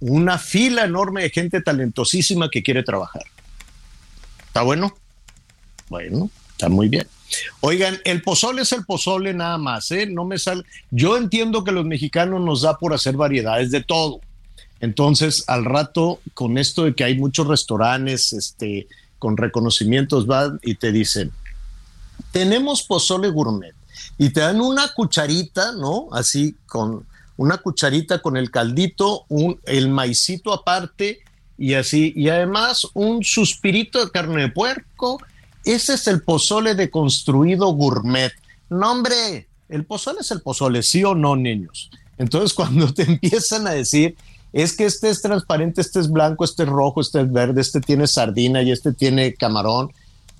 una 0.00 0.38
fila 0.38 0.84
enorme 0.84 1.22
de 1.22 1.30
gente 1.30 1.60
talentosísima 1.60 2.50
que 2.50 2.62
quiere 2.62 2.82
trabajar. 2.82 3.24
¿Está 4.46 4.62
bueno? 4.62 4.94
Bueno, 5.88 6.30
está 6.52 6.68
muy 6.68 6.88
bien. 6.88 7.06
Oigan, 7.60 7.98
el 8.04 8.22
pozole 8.22 8.62
es 8.62 8.72
el 8.72 8.84
pozole 8.84 9.34
nada 9.34 9.58
más, 9.58 9.90
¿eh? 9.90 10.06
No 10.06 10.24
me 10.24 10.38
sale. 10.38 10.62
Yo 10.90 11.16
entiendo 11.16 11.64
que 11.64 11.72
los 11.72 11.84
mexicanos 11.84 12.40
nos 12.40 12.62
da 12.62 12.78
por 12.78 12.94
hacer 12.94 13.16
variedades 13.16 13.70
de 13.70 13.82
todo. 13.82 14.20
Entonces, 14.80 15.44
al 15.48 15.64
rato, 15.64 16.20
con 16.34 16.56
esto 16.56 16.84
de 16.84 16.94
que 16.94 17.04
hay 17.04 17.18
muchos 17.18 17.46
restaurantes, 17.46 18.32
este, 18.32 18.86
con 19.18 19.36
reconocimientos, 19.36 20.26
van 20.26 20.60
y 20.62 20.76
te 20.76 20.92
dicen, 20.92 21.32
tenemos 22.30 22.82
pozole 22.82 23.28
gourmet. 23.28 23.74
Y 24.16 24.30
te 24.30 24.40
dan 24.40 24.60
una 24.60 24.88
cucharita, 24.94 25.72
¿no? 25.72 26.08
Así 26.12 26.56
con 26.66 27.06
una 27.38 27.58
cucharita 27.58 28.20
con 28.20 28.36
el 28.36 28.50
caldito, 28.50 29.24
un, 29.28 29.60
el 29.64 29.88
maicito 29.88 30.52
aparte 30.52 31.20
y 31.56 31.74
así, 31.74 32.12
y 32.14 32.28
además 32.28 32.86
un 32.94 33.24
suspirito 33.24 34.04
de 34.04 34.10
carne 34.10 34.42
de 34.42 34.48
puerco. 34.50 35.18
Ese 35.64 35.94
es 35.94 36.06
el 36.08 36.22
pozole 36.22 36.74
de 36.74 36.90
construido 36.90 37.68
gourmet. 37.68 38.32
No, 38.68 38.90
hombre, 38.90 39.46
el 39.68 39.84
pozole 39.84 40.20
es 40.20 40.30
el 40.32 40.42
pozole, 40.42 40.82
sí 40.82 41.04
o 41.04 41.14
no, 41.14 41.36
niños. 41.36 41.90
Entonces, 42.18 42.52
cuando 42.54 42.92
te 42.92 43.04
empiezan 43.04 43.68
a 43.68 43.70
decir, 43.70 44.16
es 44.52 44.76
que 44.76 44.86
este 44.86 45.08
es 45.08 45.22
transparente, 45.22 45.80
este 45.80 46.00
es 46.00 46.10
blanco, 46.10 46.44
este 46.44 46.64
es 46.64 46.68
rojo, 46.68 47.00
este 47.00 47.20
es 47.20 47.32
verde, 47.32 47.60
este 47.60 47.80
tiene 47.80 48.08
sardina 48.08 48.62
y 48.62 48.72
este 48.72 48.92
tiene 48.92 49.34
camarón, 49.34 49.92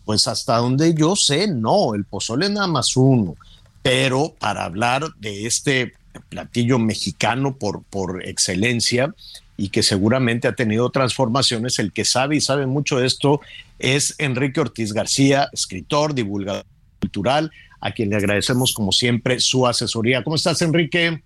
pues 0.04 0.26
hasta 0.26 0.56
donde 0.56 0.94
yo 0.94 1.14
sé, 1.14 1.46
no, 1.46 1.94
el 1.94 2.04
pozole 2.04 2.46
es 2.46 2.52
nada 2.52 2.66
más 2.66 2.96
uno. 2.96 3.36
Pero 3.82 4.34
para 4.40 4.64
hablar 4.64 5.04
de 5.20 5.46
este 5.46 5.92
platillo 6.28 6.78
mexicano 6.78 7.56
por, 7.56 7.82
por 7.84 8.24
excelencia 8.26 9.14
y 9.56 9.70
que 9.70 9.82
seguramente 9.82 10.48
ha 10.48 10.54
tenido 10.54 10.88
transformaciones. 10.90 11.78
El 11.78 11.92
que 11.92 12.04
sabe 12.04 12.36
y 12.36 12.40
sabe 12.40 12.66
mucho 12.66 12.98
de 12.98 13.06
esto 13.06 13.40
es 13.78 14.14
Enrique 14.18 14.60
Ortiz 14.60 14.92
García, 14.92 15.48
escritor, 15.52 16.14
divulgador 16.14 16.64
cultural, 17.00 17.50
a 17.80 17.92
quien 17.92 18.10
le 18.10 18.16
agradecemos 18.16 18.72
como 18.72 18.92
siempre 18.92 19.40
su 19.40 19.66
asesoría. 19.66 20.22
¿Cómo 20.22 20.36
estás, 20.36 20.62
Enrique? 20.62 21.22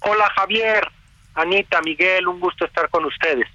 Hola, 0.00 0.30
Javier, 0.36 0.86
Anita, 1.34 1.80
Miguel, 1.82 2.28
un 2.28 2.40
gusto 2.40 2.64
estar 2.64 2.88
con 2.90 3.04
ustedes. 3.04 3.46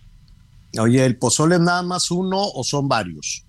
Oye, 0.77 1.05
¿el 1.05 1.17
pozole 1.17 1.55
es 1.55 1.61
nada 1.61 1.81
más 1.81 2.11
uno 2.11 2.37
o 2.37 2.63
son 2.63 2.87
varios? 2.87 3.45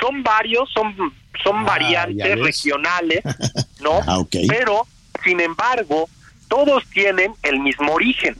Son 0.00 0.22
varios, 0.22 0.70
son, 0.72 0.94
son 1.42 1.56
ah, 1.58 1.64
variantes 1.64 2.40
regionales, 2.40 3.22
¿no? 3.80 4.00
Ah, 4.06 4.22
Pero 4.30 4.86
sin 5.26 5.40
embargo, 5.40 6.08
todos 6.48 6.88
tienen 6.90 7.34
el 7.42 7.58
mismo 7.58 7.94
origen. 7.94 8.36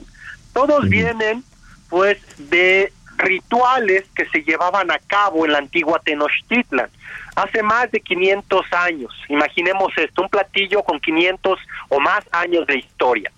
Todos 0.55 0.89
vienen, 0.89 1.43
pues, 1.91 2.19
de 2.51 2.93
rituales 3.17 4.05
que 4.15 4.27
se 4.27 4.43
llevaban 4.43 4.91
a 4.93 4.99
cabo 4.99 5.45
en 5.45 5.53
la 5.53 5.59
antigua 5.59 6.01
Tenochtitlan 6.05 6.89
hace 7.35 7.63
más 7.63 7.91
de 7.91 8.01
500 8.01 8.73
años. 8.73 9.13
Imaginemos 9.29 9.93
esto, 9.97 10.23
un 10.23 10.29
platillo 10.29 10.83
con 10.83 11.01
500 11.01 11.59
o 11.89 12.01
más 12.01 12.25
años 12.33 12.67
de 12.67 12.79
historia. 12.79 13.33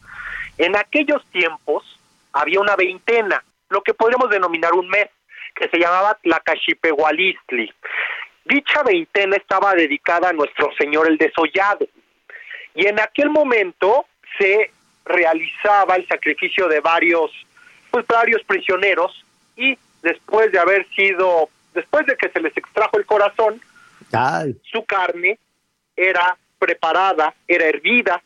En 0.58 0.76
aquellos 0.76 1.24
tiempos 1.30 1.84
había 2.32 2.60
una 2.60 2.76
veintena, 2.76 3.42
lo 3.70 3.82
que 3.82 3.94
podríamos 3.94 4.28
denominar 4.30 4.74
un 4.74 4.88
mes, 4.88 5.08
que 5.54 5.68
se 5.68 5.78
llamaba 5.78 6.18
Tlacaxipehualistli. 6.22 7.72
Dicha 8.44 8.82
veintena 8.82 9.36
estaba 9.36 9.74
dedicada 9.74 10.28
a 10.28 10.32
nuestro 10.32 10.70
Señor 10.78 11.08
el 11.08 11.18
Desollado. 11.18 11.86
Y 12.78 12.86
en 12.86 13.00
aquel 13.00 13.28
momento 13.28 14.06
se 14.38 14.70
realizaba 15.04 15.96
el 15.96 16.06
sacrificio 16.06 16.68
de 16.68 16.78
varios, 16.78 17.32
pues 17.90 18.06
varios 18.06 18.40
prisioneros 18.44 19.24
y 19.56 19.76
después 20.00 20.52
de 20.52 20.60
haber 20.60 20.86
sido, 20.90 21.48
después 21.74 22.06
de 22.06 22.16
que 22.16 22.28
se 22.28 22.40
les 22.40 22.56
extrajo 22.56 22.96
el 22.96 23.04
corazón, 23.04 23.60
su 24.62 24.84
carne 24.84 25.40
era 25.96 26.36
preparada, 26.60 27.34
era 27.48 27.66
hervida 27.66 28.22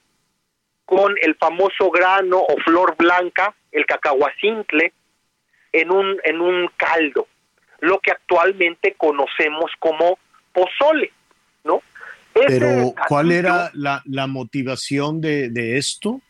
con 0.85 1.15
el 1.23 1.35
famoso 1.37 1.91
grano 1.91 2.37
o 2.37 2.55
flor 2.59 2.95
blanca, 2.99 3.55
el 3.71 3.87
cacahuacintle, 3.87 4.93
en 5.73 5.91
un, 5.91 6.21
en 6.25 6.43
un 6.43 6.71
caldo, 6.77 7.27
lo 7.81 8.01
que 8.01 8.11
actualmente 8.11 8.97
conocemos 8.99 9.73
como 9.79 10.19
pozole, 10.53 11.11
¿no? 11.65 11.81
Pero, 12.35 12.95
¿cuál 13.09 13.33
era 13.33 13.71
la, 13.75 14.27
motivación 14.27 15.21
de, 15.21 15.77
esto? 15.77 16.21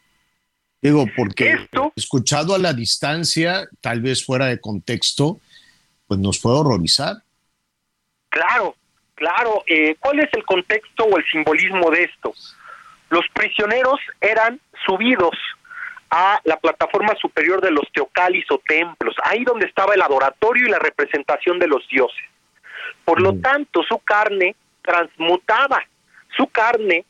Digo, 0.81 1.07
porque 1.17 1.69
escuchado 1.95 2.55
a 2.55 2.59
la 2.59 2.73
distancia, 2.73 3.69
tal 3.81 4.01
vez 4.01 4.25
fuera 4.25 4.47
de 4.47 4.61
contexto, 4.61 5.41
pues 6.07 6.19
nos 6.19 6.39
puede 6.41 6.57
horrorizar. 6.59 7.17
Claro, 8.29 8.75
claro. 9.15 9.63
Eh, 9.67 9.95
¿Cuál 10.01 10.21
es 10.21 10.29
el 10.33 10.45
contexto 10.45 11.05
o 11.05 11.19
el 11.19 11.25
simbolismo 11.31 11.91
de 11.91 12.05
esto? 12.05 12.35
Los 13.11 13.25
prisioneros 13.33 14.01
eran 14.21 14.61
subidos 14.87 15.37
a 16.11 16.41
la 16.45 16.59
plataforma 16.59 17.15
superior 17.21 17.61
de 17.61 17.71
los 17.71 17.91
teocalis 17.93 18.45
o 18.51 18.61
templos, 18.67 19.15
ahí 19.25 19.45
donde 19.45 19.67
estaba 19.67 19.95
el 19.95 20.03
adoratorio 20.03 20.67
y 20.67 20.71
la 20.71 20.79
representación 20.79 21.59
de 21.59 21.69
los 21.69 21.87
dioses. 21.89 22.25
Por 23.05 23.21
lo 23.21 23.33
mm. 23.35 23.41
tanto, 23.41 23.83
su 23.83 23.99
carne 23.99 24.57
transmutaba 24.83 25.83
su 26.37 26.47
carne, 26.49 27.05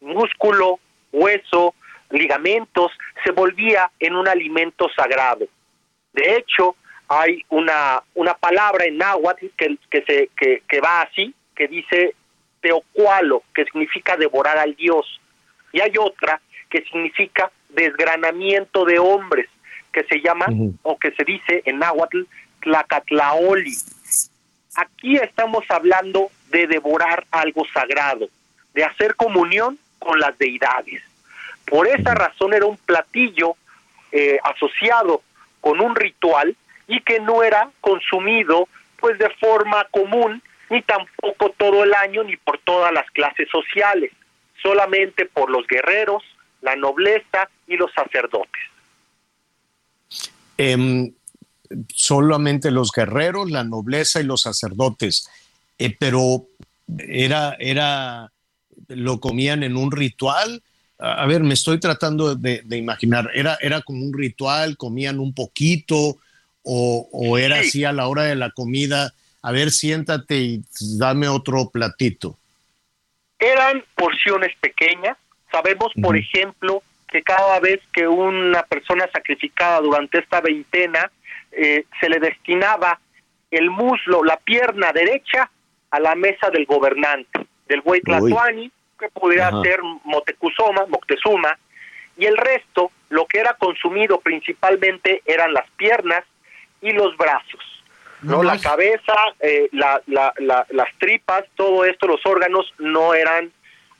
músculo, 0.00 0.78
hueso, 1.12 1.74
ligamentos, 2.10 2.92
se 3.24 3.32
volvía 3.32 3.90
en 3.98 4.14
un 4.14 4.28
alimento 4.28 4.88
sagrado. 4.94 5.46
De 6.12 6.36
hecho, 6.36 6.76
hay 7.08 7.44
una, 7.48 8.02
una 8.14 8.34
palabra 8.34 8.84
en 8.84 8.98
náhuatl 8.98 9.46
que, 9.56 9.76
que, 9.90 10.02
se, 10.02 10.30
que, 10.36 10.62
que 10.68 10.80
va 10.80 11.02
así, 11.02 11.34
que 11.54 11.68
dice 11.68 12.14
teocualo, 12.60 13.42
que 13.54 13.64
significa 13.64 14.16
devorar 14.16 14.58
al 14.58 14.74
dios. 14.74 15.20
Y 15.72 15.80
hay 15.80 15.92
otra 15.98 16.40
que 16.70 16.82
significa 16.82 17.50
desgranamiento 17.70 18.84
de 18.84 18.98
hombres, 18.98 19.48
que 19.92 20.04
se 20.04 20.20
llama, 20.20 20.46
o 20.82 20.98
que 20.98 21.12
se 21.12 21.24
dice 21.24 21.62
en 21.64 21.78
náhuatl, 21.78 22.22
tlacatlaoli. 22.60 23.74
Aquí 24.76 25.16
estamos 25.16 25.64
hablando 25.68 26.30
de 26.50 26.66
devorar 26.66 27.26
algo 27.30 27.64
sagrado 27.72 28.28
de 28.78 28.84
hacer 28.84 29.16
comunión 29.16 29.76
con 29.98 30.20
las 30.20 30.38
deidades. 30.38 31.02
Por 31.66 31.88
esa 31.88 32.14
razón 32.14 32.54
era 32.54 32.64
un 32.64 32.76
platillo 32.76 33.56
eh, 34.12 34.38
asociado 34.44 35.22
con 35.60 35.80
un 35.80 35.96
ritual 35.96 36.54
y 36.86 37.00
que 37.00 37.18
no 37.18 37.42
era 37.42 37.70
consumido 37.80 38.68
pues 39.00 39.18
de 39.18 39.30
forma 39.30 39.84
común 39.90 40.40
ni 40.70 40.80
tampoco 40.82 41.52
todo 41.58 41.82
el 41.82 41.92
año 41.92 42.22
ni 42.22 42.36
por 42.36 42.58
todas 42.58 42.92
las 42.92 43.10
clases 43.10 43.48
sociales, 43.50 44.12
solamente 44.62 45.26
por 45.26 45.50
los 45.50 45.66
guerreros, 45.66 46.22
la 46.60 46.76
nobleza 46.76 47.48
y 47.66 47.76
los 47.76 47.92
sacerdotes. 47.92 48.62
Em, 50.56 51.12
solamente 51.92 52.70
los 52.70 52.92
guerreros, 52.92 53.50
la 53.50 53.64
nobleza 53.64 54.20
y 54.20 54.24
los 54.24 54.42
sacerdotes, 54.42 55.28
eh, 55.80 55.96
pero 55.98 56.46
era, 56.86 57.56
era 57.58 58.30
lo 58.88 59.20
comían 59.20 59.62
en 59.62 59.76
un 59.76 59.92
ritual. 59.92 60.62
A 60.98 61.26
ver, 61.26 61.42
me 61.42 61.54
estoy 61.54 61.78
tratando 61.78 62.34
de, 62.34 62.62
imaginar, 62.70 63.30
¿Era, 63.34 63.56
¿era 63.60 63.82
como 63.82 64.04
un 64.04 64.12
ritual? 64.12 64.76
¿Comían 64.76 65.20
un 65.20 65.34
poquito? 65.34 66.16
¿O, 66.62 67.38
era 67.38 67.60
así 67.60 67.84
a 67.84 67.92
la 67.92 68.08
hora 68.08 68.24
de 68.24 68.34
la 68.34 68.50
comida? 68.50 69.14
A 69.42 69.52
ver, 69.52 69.70
siéntate 69.70 70.36
y 70.36 70.62
dame 70.98 71.28
otro 71.28 71.70
platito. 71.70 72.38
Eran 73.38 73.84
porciones 73.94 74.54
pequeñas. 74.60 75.16
Sabemos, 75.50 75.92
por 76.02 76.16
ejemplo, 76.16 76.82
que 77.10 77.22
cada 77.22 77.58
vez 77.60 77.80
que 77.92 78.06
una 78.06 78.62
persona 78.64 79.08
sacrificada 79.12 79.80
durante 79.80 80.18
esta 80.18 80.40
veintena 80.40 81.10
eh, 81.52 81.84
se 82.00 82.08
le 82.08 82.18
destinaba 82.18 83.00
el 83.50 83.70
muslo, 83.70 84.24
la 84.24 84.36
pierna 84.36 84.92
derecha 84.92 85.50
a 85.90 86.00
la 86.00 86.14
mesa 86.14 86.50
del 86.50 86.66
gobernante 86.66 87.37
del 87.68 87.82
buey 87.82 88.00
tlatoani, 88.00 88.70
que 88.98 89.08
pudiera 89.08 89.50
ser 89.62 89.80
Motecuzoma, 90.04 90.86
Moctezuma, 90.88 91.56
y 92.16 92.26
el 92.26 92.36
resto, 92.36 92.90
lo 93.10 93.26
que 93.26 93.38
era 93.38 93.54
consumido 93.54 94.18
principalmente 94.20 95.22
eran 95.24 95.52
las 95.52 95.70
piernas 95.76 96.24
y 96.82 96.90
los 96.92 97.16
brazos. 97.16 97.60
¿no? 98.22 98.42
La 98.42 98.58
cabeza, 98.58 99.14
eh, 99.38 99.68
la, 99.72 100.02
la, 100.06 100.32
las 100.70 100.88
tripas, 100.98 101.44
todo 101.54 101.84
esto, 101.84 102.08
los 102.08 102.24
órganos 102.26 102.72
no 102.78 103.14
eran 103.14 103.52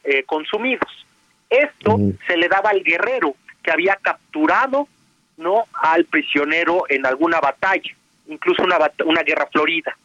eh, 0.02 0.24
consumidos. 0.24 1.06
Esto 1.48 1.96
se 2.26 2.36
le 2.36 2.48
daba 2.48 2.70
al 2.70 2.82
guerrero 2.82 3.34
que 3.62 3.70
había 3.70 3.96
capturado 3.96 4.88
no 5.36 5.66
al 5.72 6.04
prisionero 6.04 6.84
en 6.88 7.06
alguna 7.06 7.40
batalla, 7.40 7.94
incluso 8.26 8.64
una, 8.64 8.78
una 9.04 9.22
guerra 9.22 9.46
florida. 9.52 9.96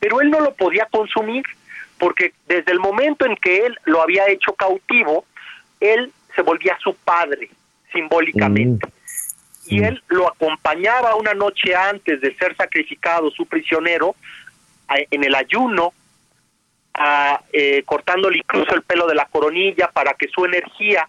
Pero 0.00 0.20
él 0.20 0.30
no 0.30 0.40
lo 0.40 0.54
podía 0.54 0.86
consumir 0.86 1.44
porque 1.98 2.32
desde 2.46 2.72
el 2.72 2.78
momento 2.78 3.26
en 3.26 3.36
que 3.36 3.66
él 3.66 3.78
lo 3.84 4.02
había 4.02 4.28
hecho 4.28 4.52
cautivo, 4.54 5.24
él 5.80 6.12
se 6.34 6.42
volvía 6.42 6.78
su 6.82 6.94
padre 6.94 7.50
simbólicamente. 7.92 8.86
Mm. 8.86 8.90
Y 9.74 9.80
mm. 9.80 9.84
él 9.84 10.02
lo 10.08 10.28
acompañaba 10.28 11.16
una 11.16 11.34
noche 11.34 11.74
antes 11.74 12.20
de 12.20 12.34
ser 12.36 12.56
sacrificado 12.56 13.30
su 13.30 13.46
prisionero 13.46 14.14
en 14.88 15.24
el 15.24 15.34
ayuno, 15.34 15.92
eh, 17.52 17.82
cortándole 17.84 18.38
incluso 18.38 18.74
el 18.74 18.82
pelo 18.82 19.06
de 19.06 19.14
la 19.14 19.26
coronilla 19.26 19.90
para 19.90 20.14
que 20.14 20.28
su 20.28 20.44
energía, 20.44 21.06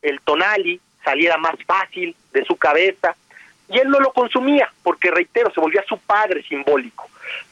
el 0.00 0.20
tonali, 0.20 0.80
saliera 1.04 1.36
más 1.36 1.56
fácil 1.66 2.14
de 2.32 2.44
su 2.44 2.56
cabeza. 2.56 3.16
Y 3.68 3.78
él 3.78 3.88
no 3.88 3.98
lo 3.98 4.12
consumía, 4.12 4.70
porque 4.82 5.10
reitero, 5.10 5.50
se 5.52 5.60
volvía 5.60 5.82
su 5.88 5.98
padre 5.98 6.42
simbólico. 6.42 7.08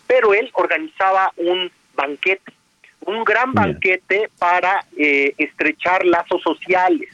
Pero 0.07 0.35
él 0.35 0.51
organizaba 0.53 1.33
un 1.37 1.70
banquete, 1.94 2.52
un 3.01 3.24
gran 3.24 3.52
banquete 3.52 4.31
para 4.39 4.85
eh, 4.97 5.35
estrechar 5.39 6.05
lazos 6.05 6.43
sociales 6.43 7.09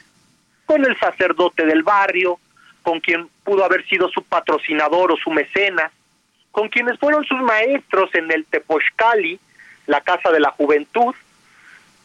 con 0.65 0.85
el 0.85 0.97
sacerdote 0.99 1.65
del 1.65 1.83
barrio, 1.83 2.39
con 2.83 2.99
quien 2.99 3.27
pudo 3.43 3.65
haber 3.65 3.87
sido 3.87 4.07
su 4.09 4.23
patrocinador 4.23 5.11
o 5.11 5.17
su 5.17 5.31
mecenas, 5.31 5.91
con 6.51 6.69
quienes 6.69 6.99
fueron 6.99 7.23
sus 7.25 7.39
maestros 7.41 8.13
en 8.13 8.31
el 8.31 8.45
Tepochcali, 8.45 9.39
la 9.87 10.01
Casa 10.01 10.31
de 10.31 10.39
la 10.39 10.51
Juventud. 10.51 11.15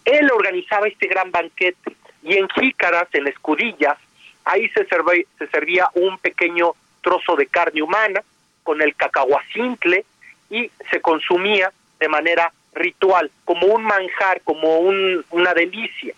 Él 0.05 0.30
organizaba 0.32 0.88
este 0.88 1.06
gran 1.06 1.30
banquete 1.30 1.96
y 2.22 2.36
en 2.36 2.48
jícaras, 2.48 3.09
en 3.12 3.26
escudillas, 3.26 3.98
ahí 4.44 4.68
se 4.70 4.86
servía, 4.86 5.24
se 5.38 5.46
servía 5.48 5.88
un 5.94 6.18
pequeño 6.18 6.72
trozo 7.02 7.36
de 7.36 7.46
carne 7.46 7.82
humana 7.82 8.22
con 8.62 8.80
el 8.80 8.94
cacahuacintle 8.96 10.05
y 10.51 10.70
se 10.90 11.01
consumía 11.01 11.70
de 12.01 12.09
manera 12.09 12.52
ritual, 12.74 13.30
como 13.44 13.66
un 13.66 13.84
manjar, 13.84 14.40
como 14.42 14.78
un, 14.78 15.24
una 15.30 15.55
delicia. 15.55 16.14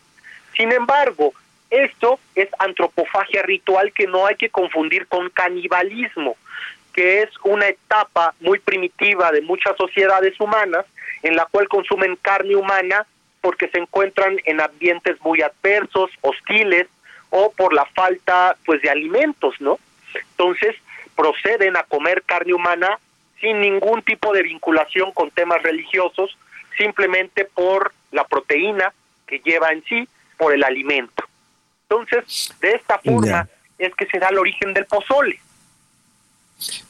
Sin 0.56 0.72
embargo, 0.72 1.32
esto 1.70 2.18
es 2.34 2.48
antropofagia 2.58 3.42
ritual 3.42 3.92
que 3.92 4.06
no 4.06 4.26
hay 4.26 4.36
que 4.36 4.50
confundir 4.50 5.06
con 5.06 5.30
canibalismo, 5.30 6.36
que 6.92 7.22
es 7.22 7.30
una 7.44 7.68
etapa 7.68 8.34
muy 8.40 8.58
primitiva 8.58 9.30
de 9.32 9.42
muchas 9.42 9.76
sociedades 9.76 10.38
humanas 10.40 10.86
en 11.22 11.36
la 11.36 11.46
cual 11.46 11.68
consumen 11.68 12.16
carne 12.16 12.56
humana 12.56 13.06
porque 13.40 13.68
se 13.68 13.78
encuentran 13.78 14.38
en 14.44 14.60
ambientes 14.60 15.16
muy 15.22 15.42
adversos, 15.42 16.10
hostiles 16.20 16.86
o 17.30 17.52
por 17.52 17.72
la 17.74 17.84
falta 17.86 18.56
pues 18.64 18.80
de 18.82 18.90
alimentos, 18.90 19.54
¿no? 19.60 19.78
Entonces, 20.14 20.74
proceden 21.14 21.76
a 21.76 21.82
comer 21.82 22.22
carne 22.22 22.54
humana 22.54 22.98
sin 23.40 23.60
ningún 23.60 24.02
tipo 24.02 24.32
de 24.32 24.42
vinculación 24.42 25.12
con 25.12 25.30
temas 25.30 25.62
religiosos 25.62 26.36
simplemente 26.76 27.44
por 27.44 27.92
la 28.12 28.24
proteína 28.24 28.92
que 29.26 29.40
lleva 29.40 29.72
en 29.72 29.82
sí, 29.84 30.08
por 30.36 30.52
el 30.52 30.62
alimento. 30.64 31.24
Entonces, 31.88 32.52
de 32.60 32.72
esta 32.72 32.98
forma 32.98 33.48
es 33.78 33.94
que 33.94 34.06
se 34.06 34.18
da 34.18 34.28
el 34.28 34.38
origen 34.38 34.74
del 34.74 34.86
pozole. 34.86 35.40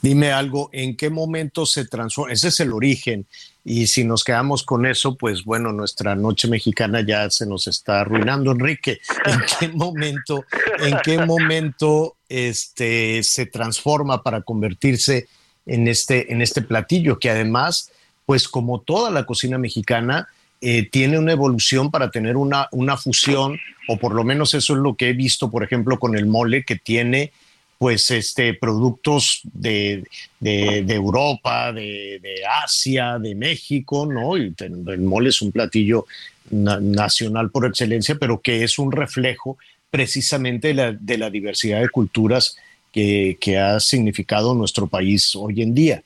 Dime 0.01 0.31
algo, 0.31 0.71
¿en 0.73 0.97
qué 0.97 1.11
momento 1.11 1.67
se 1.67 1.87
transforma? 1.87 2.33
Ese 2.33 2.49
es 2.49 2.61
el 2.61 2.73
origen. 2.73 3.27
Y 3.65 3.89
si 3.89 4.05
nos 4.05 4.23
quedamos 4.23 4.63
con 4.63 4.87
eso, 4.87 5.17
pues 5.17 5.45
bueno, 5.45 5.73
nuestra 5.73 6.15
noche 6.15 6.47
mexicana 6.47 7.01
ya 7.05 7.29
se 7.31 7.47
nos 7.47 7.67
está 7.67 8.01
arruinando. 8.01 8.53
Enrique, 8.53 9.01
¿en 9.25 9.41
qué 9.59 9.69
momento, 9.75 10.45
en 10.79 10.99
qué 11.03 11.19
momento 11.27 12.17
este, 12.29 13.25
se 13.25 13.47
transforma 13.47 14.23
para 14.23 14.43
convertirse 14.43 15.27
en 15.67 15.89
este, 15.89 16.33
en 16.33 16.43
este 16.43 16.63
platillo 16.63 17.19
que 17.19 17.31
además 17.31 17.91
pues 18.27 18.49
como 18.49 18.81
toda 18.81 19.11
la 19.11 19.25
cocina 19.25 19.57
mexicana, 19.57 20.29
eh, 20.61 20.89
tiene 20.91 21.19
una 21.19 21.33
evolución 21.33 21.91
para 21.91 22.11
tener 22.11 22.37
una, 22.37 22.69
una 22.73 22.97
fusión, 22.97 23.59
o 23.89 23.99
por 23.99 24.15
lo 24.15 24.25
menos 24.25 24.53
eso 24.55 24.75
es 24.75 24.81
lo 24.81 24.97
que 24.97 25.11
he 25.11 25.13
visto, 25.13 25.51
por 25.51 25.63
ejemplo, 25.63 25.99
con 25.99 26.17
el 26.17 26.27
mole, 26.27 26.65
que 26.65 26.77
tiene 26.77 27.33
pues 27.79 28.11
este 28.11 28.55
productos 28.55 29.43
de, 29.45 30.03
Europa, 30.41 31.73
de, 31.73 32.21
Asia, 32.63 33.19
de 33.19 33.35
México, 33.35 34.07
¿no? 34.07 34.35
El 34.37 35.01
mole 35.01 35.29
es 35.29 35.43
un 35.43 35.53
platillo 35.53 36.07
nacional 36.51 37.51
por 37.51 37.67
excelencia, 37.67 38.17
pero 38.19 38.41
que 38.41 38.65
es 38.65 38.79
un 38.79 38.93
reflejo 38.93 39.59
precisamente 39.91 40.69
de 40.69 40.75
la, 40.75 40.93
de 40.93 41.19
la 41.19 41.29
diversidad 41.29 41.81
de 41.81 41.91
culturas 41.91 42.57
que, 42.93 43.37
que 43.39 43.59
ha 43.59 43.79
significado 43.79 44.55
nuestro 44.55 44.87
país 44.87 45.37
hoy 45.37 45.61
en 45.61 45.75
día. 45.75 46.03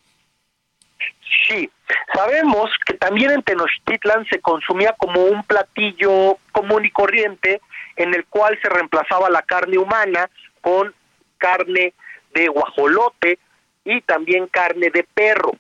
Sí, 1.49 1.71
sabemos 2.15 2.71
que 2.85 2.95
también 2.95 3.31
en 3.31 3.43
Tenochtitlan 3.43 4.27
se 4.27 4.41
consumía 4.41 4.95
como 4.99 5.25
un 5.25 5.43
platillo 5.45 6.39
común 6.53 6.85
y 6.85 6.91
corriente 6.91 7.61
en 7.97 8.15
el 8.15 8.25
cual 8.27 8.59
se 8.62 8.69
reemplazaba 8.69 9.31
la 9.31 9.43
carne 9.43 9.79
humana 9.79 10.31
con 10.61 10.95
carne 11.39 11.95
de 12.35 12.49
guajolote 12.49 13.39
y 13.85 14.01
también 14.03 14.47
carne 14.47 14.91
de 14.91 15.05
perro. 15.05 15.53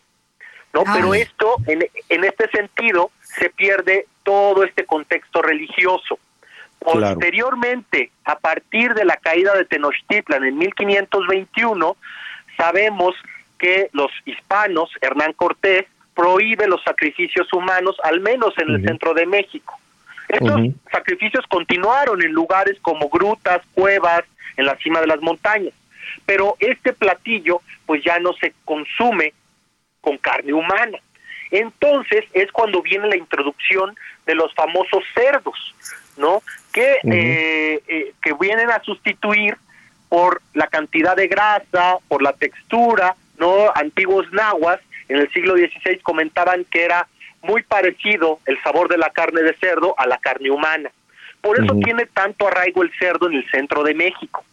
¿no? 0.72 0.84
Pero 0.94 1.14
esto, 1.14 1.56
en, 1.66 1.84
en 2.08 2.24
este 2.24 2.48
sentido, 2.50 3.10
se 3.20 3.50
pierde 3.50 4.06
todo 4.22 4.62
este 4.62 4.84
contexto 4.84 5.42
religioso. 5.42 6.18
Posteriormente, 6.78 8.10
a 8.24 8.38
partir 8.38 8.94
de 8.94 9.04
la 9.04 9.16
caída 9.16 9.54
de 9.54 9.64
Tenochtitlan 9.66 10.44
en 10.44 10.56
1521, 10.56 11.96
sabemos 12.56 13.14
que 13.58 13.90
los 13.92 14.10
hispanos, 14.24 14.90
Hernán 15.02 15.34
Cortés, 15.34 15.86
prohíbe 16.14 16.66
los 16.66 16.82
sacrificios 16.82 17.52
humanos, 17.52 17.96
al 18.02 18.20
menos 18.20 18.54
en 18.58 18.70
el 18.70 18.84
centro 18.84 19.14
de 19.14 19.26
México. 19.26 19.78
Estos 20.28 20.60
sacrificios 20.92 21.44
continuaron 21.48 22.22
en 22.22 22.32
lugares 22.32 22.78
como 22.82 23.08
grutas, 23.08 23.62
cuevas, 23.74 24.22
en 24.56 24.66
la 24.66 24.76
cima 24.76 25.00
de 25.00 25.06
las 25.06 25.20
montañas, 25.20 25.72
pero 26.26 26.56
este 26.60 26.92
platillo 26.92 27.60
pues 27.86 28.04
ya 28.04 28.18
no 28.18 28.32
se 28.34 28.52
consume 28.64 29.32
con 30.00 30.18
carne 30.18 30.52
humana. 30.52 30.98
Entonces 31.50 32.24
es 32.32 32.50
cuando 32.52 32.82
viene 32.82 33.08
la 33.08 33.16
introducción 33.16 33.96
de 34.26 34.34
los 34.34 34.54
famosos 34.54 35.02
cerdos, 35.14 35.74
¿no? 36.16 36.42
Que, 36.72 36.98
eh, 37.10 37.80
eh, 37.88 38.12
que 38.22 38.32
vienen 38.34 38.70
a 38.70 38.82
sustituir 38.82 39.56
por 40.08 40.42
la 40.54 40.68
cantidad 40.68 41.16
de 41.16 41.26
grasa, 41.26 41.96
por 42.06 42.22
la 42.22 42.32
textura, 42.32 43.16
no 43.38 43.72
antiguos 43.74 44.30
nahuas 44.32 44.80
en 45.10 45.16
el 45.16 45.30
siglo 45.32 45.56
XVI 45.56 45.98
comentaban 46.02 46.64
que 46.64 46.84
era 46.84 47.08
muy 47.42 47.62
parecido 47.64 48.38
el 48.46 48.62
sabor 48.62 48.88
de 48.88 48.96
la 48.96 49.10
carne 49.10 49.42
de 49.42 49.54
cerdo 49.54 49.94
a 49.98 50.06
la 50.06 50.18
carne 50.18 50.50
humana. 50.50 50.90
Por 51.40 51.62
eso 51.62 51.74
tiene 51.82 52.06
tanto 52.06 52.46
arraigo 52.46 52.82
el 52.82 52.92
cerdo 52.98 53.26
en 53.28 53.34
el 53.34 53.50
centro 53.50 53.82
de 53.82 53.94
México. 53.94 54.44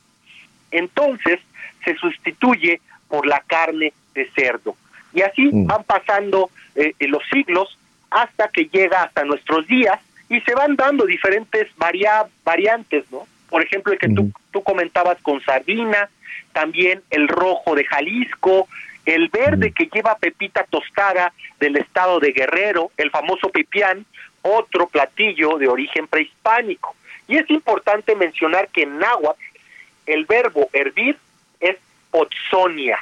Entonces 0.72 1.40
se 1.86 1.96
sustituye 1.96 2.82
por 3.08 3.28
la 3.28 3.44
carne 3.46 3.94
de 4.16 4.30
cerdo. 4.32 4.76
Y 5.14 5.22
así 5.22 5.50
van 5.54 5.84
pasando 5.84 6.50
eh, 6.76 6.94
los 7.02 7.22
siglos 7.32 7.78
hasta 8.10 8.48
que 8.48 8.66
llega 8.66 9.04
hasta 9.04 9.26
nuestros 9.26 9.68
días 9.68 10.00
y 10.28 10.42
se 10.42 10.56
van 10.56 10.76
dando 10.76 11.06
diferentes 11.06 11.68
variantes, 11.78 13.06
¿no? 13.12 13.28
Por 13.50 13.64
ejemplo, 13.64 13.94
el 13.94 14.00
que 14.00 14.10
tú, 14.10 14.32
tú 14.52 14.64
comentabas 14.64 15.22
con 15.22 15.40
sardina, 15.42 16.10
también 16.52 17.02
el 17.12 17.28
rojo 17.28 17.76
de 17.76 17.86
Jalisco, 17.86 18.68
el 19.08 19.30
verde 19.30 19.72
que 19.72 19.86
lleva 19.86 20.18
pepita 20.18 20.66
tostada 20.70 21.32
del 21.62 21.78
estado 21.78 22.20
de 22.20 22.34
Guerrero, 22.34 22.92
el 22.98 23.10
famoso 23.10 23.50
pipián, 23.50 24.06
otro 24.42 24.88
platillo 24.88 25.58
de 25.58 25.70
origen 25.70 26.08
prehispánico. 26.08 26.94
Y 27.26 27.38
es 27.38 27.50
importante 27.50 28.16
mencionar 28.16 28.68
que 28.68 28.84
en 28.84 29.00
náhuatl 29.00 29.42
el 30.06 30.26
verbo 30.26 30.70
hervir 30.74 31.18
es 31.62 31.78
otsonia, 32.12 33.00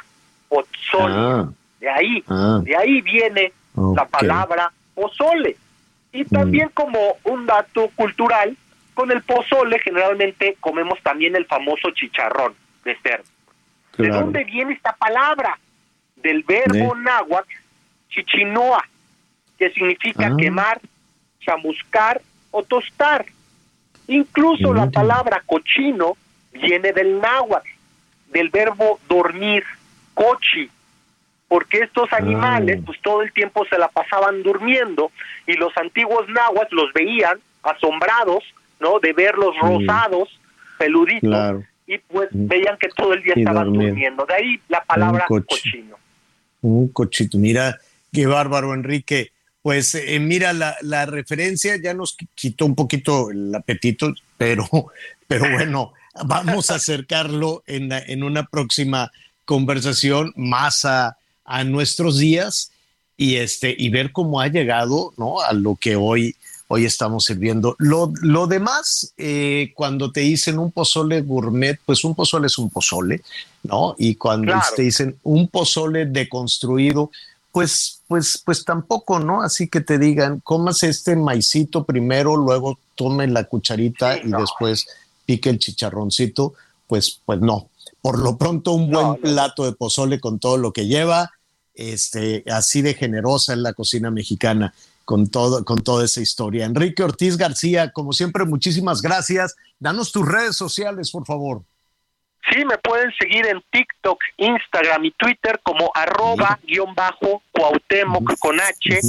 otsonia. 0.49 1.40
Ah. 1.40 1.49
de 1.80 1.90
ahí, 1.90 2.23
ah. 2.30 2.60
de 2.64 2.77
ahí 2.77 3.02
viene 3.02 3.52
la 3.76 4.06
palabra 4.06 4.72
pozole. 4.94 5.57
Y 6.14 6.23
mm. 6.23 6.27
también 6.27 6.69
como 6.76 7.18
un 7.23 7.48
dato 7.48 7.90
cultural, 7.95 8.56
con 8.94 9.11
el 9.11 9.23
pozole 9.23 9.80
generalmente 9.80 10.56
comemos 10.60 10.99
también 11.02 11.36
el 11.36 11.45
famoso 11.45 11.90
chicharrón 11.91 12.53
de 12.84 12.95
cerdo. 12.98 13.26
¿De 13.98 14.10
dónde 14.10 14.44
viene 14.44 14.73
esta 14.73 14.94
palabra? 14.94 15.57
Del 16.26 16.41
verbo 16.41 16.95
náhuatl 16.95 17.53
chichinoa, 18.10 18.84
que 19.60 19.69
significa 19.69 20.26
ah. 20.26 20.35
quemar, 20.35 20.81
chamuscar 21.39 22.19
o 22.49 22.64
tostar. 22.64 23.27
Incluso 24.07 24.73
la 24.73 24.89
palabra 24.89 25.43
cochino 25.45 26.18
viene 26.52 26.93
del 26.93 27.22
náhuatl, 27.22 27.69
del 28.31 28.49
verbo 28.49 28.99
dormir, 29.07 29.64
cochi, 30.15 30.68
porque 31.47 31.81
estos 31.81 32.11
animales 32.11 32.81
pues 32.84 32.99
todo 33.02 33.22
el 33.22 33.31
tiempo 33.31 33.64
se 33.69 33.77
la 33.77 33.88
pasaban 33.89 34.41
durmiendo 34.41 35.11
y 35.45 35.53
los 35.53 35.77
antiguos 35.77 36.27
nahuas 36.30 36.72
los 36.72 36.91
veían 36.93 37.38
asombrados, 37.61 38.43
¿no? 38.80 38.99
De 38.99 39.14
verlos 39.14 39.56
rosados, 39.60 40.39
peluditos 40.80 41.65
y 41.85 41.99
pues 41.99 42.30
veían 42.31 42.77
que 42.80 42.89
todo 42.89 43.14
el 43.14 43.22
día 43.22 43.35
estaban 43.38 43.72
durmiendo. 43.72 44.26
De 44.26 44.34
ahí 44.34 44.60
la 44.69 44.84
palabra 44.84 45.27
cochino. 45.27 45.97
Un 46.65 46.87
cochito, 46.87 47.37
mira 47.37 47.79
qué 48.11 48.25
bárbaro 48.25 48.73
Enrique. 48.73 49.31
Pues 49.61 49.93
eh, 49.93 50.19
mira, 50.19 50.53
la, 50.53 50.75
la, 50.81 51.05
referencia 51.05 51.75
ya 51.75 51.93
nos 51.93 52.17
quitó 52.33 52.65
un 52.65 52.75
poquito 52.75 53.29
el 53.29 53.53
apetito, 53.53 54.13
pero, 54.37 54.67
pero 55.27 55.51
bueno, 55.51 55.93
vamos 56.25 56.71
a 56.71 56.75
acercarlo 56.75 57.63
en, 57.67 57.91
en 57.91 58.23
una 58.23 58.47
próxima 58.47 59.11
conversación 59.43 60.33
más 60.35 60.85
a, 60.85 61.17
a, 61.43 61.63
nuestros 61.63 62.17
días 62.17 62.71
y, 63.17 63.35
este, 63.35 63.75
y 63.77 63.89
ver 63.89 64.11
cómo 64.11 64.39
ha 64.39 64.47
llegado 64.47 65.13
¿no? 65.17 65.41
a 65.41 65.53
lo 65.53 65.75
que 65.75 65.95
hoy, 65.95 66.35
hoy 66.76 66.84
estamos 66.84 67.23
sirviendo. 67.23 67.76
Lo, 67.80 68.11
lo 68.22 68.47
demás, 68.47 69.14
eh, 69.18 69.72
cuando 69.76 70.11
te 70.11 70.19
dicen 70.19 70.60
un 70.60 70.72
pozole 70.72 71.22
gourmet, 71.22 71.80
pues 71.85 72.03
un 72.03 72.14
pozole 72.14 72.47
es 72.47 72.57
un 72.57 72.69
pozole, 72.69 73.22
¿no? 73.64 73.95
Y 73.97 74.15
cuando 74.15 74.53
te 74.76 74.81
dicen 74.81 75.18
un 75.23 75.47
pozole 75.47 76.06
deconstruido, 76.06 77.11
pues, 77.53 78.02
pues, 78.10 78.41
pues 78.43 78.65
tampoco, 78.65 79.19
¿no? 79.19 79.41
Así 79.41 79.69
que 79.69 79.80
te 79.80 79.97
digan, 79.97 80.41
comas 80.41 80.84
este 80.84 81.15
maicito 81.15 81.85
primero, 81.85 82.35
luego 82.35 82.77
tome 82.95 83.26
la 83.27 83.45
cucharita 83.45 84.18
y 84.18 84.31
después 84.31 84.85
pique 85.26 85.49
el 85.49 85.60
chicharroncito, 85.60 86.56
pues, 86.88 87.22
pues 87.26 87.39
no. 87.39 87.69
Por 88.02 88.19
lo 88.19 88.38
pronto, 88.38 88.73
un 88.73 88.91
buen 88.91 89.15
plato 89.15 89.64
de 89.64 89.72
pozole 89.72 90.19
con 90.19 90.39
todo 90.39 90.57
lo 90.57 90.73
que 90.73 90.88
lleva, 90.88 91.31
este, 91.73 92.43
así 92.52 92.81
de 92.81 92.95
generosa 92.95 93.53
en 93.53 93.64
la 93.64 93.72
cocina 93.72 94.11
mexicana 94.11 94.73
con, 95.06 95.27
todo, 95.30 95.64
con 95.64 95.77
toda 95.77 96.03
esa 96.03 96.22
historia. 96.22 96.65
Enrique 96.65 97.03
Ortiz 97.03 97.38
García, 97.38 97.91
como 97.91 98.11
siempre, 98.11 98.44
muchísimas 98.45 99.02
gracias. 99.02 99.56
Danos 99.80 100.11
tus 100.11 100.27
redes 100.27 100.57
sociales, 100.57 101.11
por 101.11 101.26
favor. 101.26 101.64
Sí, 102.52 102.64
me 102.65 102.77
pueden 102.77 103.11
seguir 103.19 103.48
en 103.48 103.64
TikTok, 103.72 104.19
Instagram 104.38 105.06
y 105.06 105.11
Twitter 105.11 105.60
como 105.64 105.91
arroba 105.95 106.60
guion 106.64 106.94
bajo 106.94 107.41
Cuauhtémoc 107.52 108.38
con 108.38 108.60
H 108.60 108.99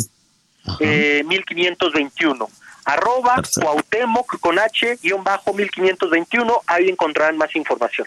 eh, 0.80 1.22
1521. 1.26 2.48
Arroba 2.86 3.42
Cuauhtémoc 3.60 4.38
con 4.40 4.58
H 4.58 4.98
guion 5.02 5.22
bajo 5.22 5.52
1521. 5.52 6.62
Ahí 6.66 6.88
encontrarán 6.88 7.36
más 7.36 7.54
información. 7.56 8.06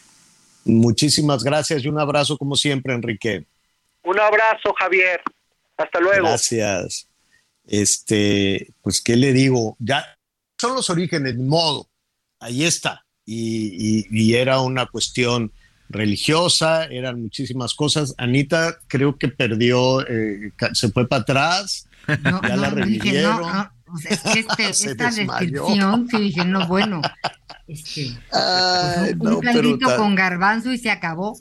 Muchísimas 0.65 1.43
gracias 1.43 1.83
y 1.83 1.87
un 1.87 1.99
abrazo 1.99 2.37
como 2.37 2.55
siempre, 2.55 2.93
Enrique. 2.93 3.45
Un 4.03 4.19
abrazo, 4.19 4.73
Javier. 4.77 5.21
Hasta 5.77 5.99
luego. 5.99 6.27
Gracias. 6.27 7.08
Este, 7.69 8.73
pues, 8.81 9.01
¿qué 9.01 9.15
le 9.15 9.31
digo? 9.31 9.77
Ya 9.79 10.03
son 10.59 10.75
los 10.75 10.89
orígenes, 10.89 11.37
modo. 11.37 11.89
Ahí 12.39 12.65
está 12.65 13.05
y, 13.29 14.33
era 14.35 14.61
una 14.61 14.85
cuestión 14.87 15.51
religiosa, 15.89 16.85
eran 16.85 17.21
muchísimas 17.21 17.73
cosas. 17.73 18.13
Anita 18.17 18.77
creo 18.87 19.17
que 19.17 19.27
perdió, 19.27 20.07
eh, 20.07 20.51
se 20.73 20.89
fue 20.89 21.07
para 21.07 21.21
atrás, 21.23 21.87
ya 22.07 22.55
la 22.55 22.69
revivieron. 22.69 23.69
este, 24.07 24.69
esta 24.69 25.11
descripción, 25.11 26.07
sí, 26.09 26.17
dije, 26.17 26.45
no, 26.45 26.67
bueno, 26.67 27.01
este, 27.67 28.11
pues, 28.29 29.35
un, 29.35 29.41
caldito 29.41 29.95
con 29.95 30.15
garbanzo 30.15 30.71
y 30.71 30.77
se 30.77 30.91
acabó. 30.91 31.39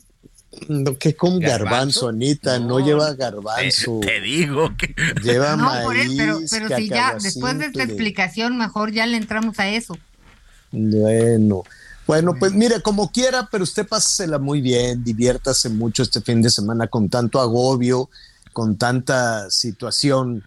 No, 0.68 0.96
que 0.96 1.14
con 1.14 1.38
garbanzo, 1.38 2.08
Anita, 2.08 2.58
no, 2.58 2.80
lleva 2.80 3.12
garbanzo. 3.14 4.00
Te, 4.00 4.20
digo 4.20 4.74
que 4.76 4.94
lleva 5.22 5.56
maíz. 5.56 6.14
pero, 6.16 6.40
pero 6.50 6.76
si 6.76 6.88
ya, 6.88 7.16
después 7.20 7.58
de 7.58 7.66
esta 7.66 7.82
explicación, 7.82 8.56
mejor 8.56 8.92
ya 8.92 9.06
le 9.06 9.16
entramos 9.18 9.58
a 9.58 9.68
eso. 9.68 9.96
Bueno, 10.70 11.64
bueno, 12.06 12.34
pues 12.38 12.52
mire, 12.54 12.80
como 12.80 13.12
quiera, 13.12 13.48
pero 13.50 13.64
usted 13.64 13.86
pásela 13.86 14.38
muy 14.38 14.62
bien, 14.62 15.04
diviértase 15.04 15.68
mucho 15.68 16.02
este 16.02 16.22
fin 16.22 16.40
de 16.40 16.48
semana 16.48 16.86
con 16.86 17.10
tanto 17.10 17.40
agobio, 17.40 18.08
con 18.54 18.76
tanta 18.76 19.50
situación 19.50 20.42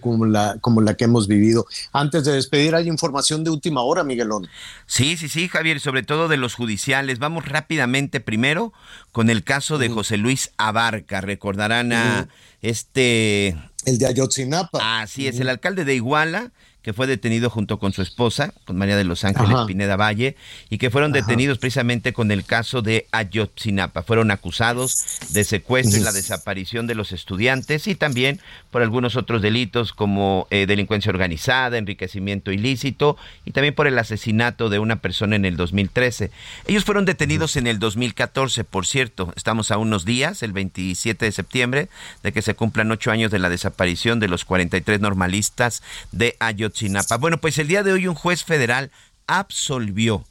como 0.00 0.26
la, 0.26 0.56
como 0.60 0.80
la 0.80 0.94
que 0.94 1.04
hemos 1.04 1.28
vivido. 1.28 1.66
Antes 1.92 2.24
de 2.24 2.32
despedir, 2.32 2.74
hay 2.74 2.88
información 2.88 3.44
de 3.44 3.50
última 3.50 3.82
hora, 3.82 4.04
Miguelón. 4.04 4.48
Sí, 4.86 5.16
sí, 5.16 5.28
sí, 5.28 5.48
Javier, 5.48 5.80
sobre 5.80 6.02
todo 6.02 6.28
de 6.28 6.36
los 6.36 6.54
judiciales. 6.54 7.18
Vamos 7.18 7.46
rápidamente 7.46 8.20
primero 8.20 8.72
con 9.12 9.30
el 9.30 9.44
caso 9.44 9.78
de 9.78 9.88
José 9.88 10.16
Luis 10.16 10.50
Abarca. 10.56 11.20
Recordarán 11.20 11.92
a 11.92 12.28
este... 12.60 13.56
El 13.84 13.98
de 13.98 14.06
Ayotzinapa. 14.06 15.00
Así 15.02 15.26
es, 15.26 15.40
el 15.40 15.48
alcalde 15.48 15.84
de 15.84 15.94
Iguala 15.94 16.52
que 16.82 16.92
fue 16.92 17.06
detenido 17.06 17.48
junto 17.48 17.78
con 17.78 17.92
su 17.92 18.02
esposa, 18.02 18.52
con 18.64 18.76
María 18.76 18.96
de 18.96 19.04
los 19.04 19.24
Ángeles 19.24 19.56
Pineda 19.66 19.96
Valle, 19.96 20.36
y 20.68 20.78
que 20.78 20.90
fueron 20.90 21.12
detenidos 21.12 21.58
precisamente 21.58 22.12
con 22.12 22.30
el 22.32 22.44
caso 22.44 22.82
de 22.82 23.06
Ayotzinapa. 23.12 24.02
Fueron 24.02 24.30
acusados 24.32 25.20
de 25.30 25.44
secuestro 25.44 26.00
y 26.00 26.02
la 26.02 26.12
desaparición 26.12 26.88
de 26.88 26.96
los 26.96 27.12
estudiantes 27.12 27.86
y 27.86 27.94
también 27.94 28.40
por 28.70 28.82
algunos 28.82 29.14
otros 29.16 29.42
delitos 29.42 29.92
como 29.92 30.48
eh, 30.50 30.66
delincuencia 30.66 31.10
organizada, 31.10 31.78
enriquecimiento 31.78 32.50
ilícito 32.50 33.16
y 33.44 33.52
también 33.52 33.74
por 33.74 33.86
el 33.86 33.98
asesinato 33.98 34.68
de 34.68 34.80
una 34.80 34.96
persona 34.96 35.36
en 35.36 35.44
el 35.44 35.56
2013. 35.56 36.30
Ellos 36.66 36.84
fueron 36.84 37.04
detenidos 37.04 37.56
en 37.56 37.68
el 37.68 37.78
2014, 37.78 38.64
por 38.64 38.86
cierto. 38.86 39.32
Estamos 39.36 39.70
a 39.70 39.78
unos 39.78 40.04
días, 40.04 40.42
el 40.42 40.52
27 40.52 41.26
de 41.26 41.32
septiembre, 41.32 41.88
de 42.24 42.32
que 42.32 42.42
se 42.42 42.54
cumplan 42.54 42.90
ocho 42.90 43.12
años 43.12 43.30
de 43.30 43.38
la 43.38 43.48
desaparición 43.48 44.18
de 44.18 44.28
los 44.28 44.44
43 44.44 45.00
normalistas 45.00 45.82
de 46.10 46.36
Ayotzinapa 46.40 46.71
bueno, 47.18 47.38
pues 47.38 47.58
el 47.58 47.68
día 47.68 47.82
de 47.82 47.92
hoy 47.92 48.06
un 48.06 48.14
juez 48.14 48.44
federal 48.44 48.90
absolvió 49.26 50.24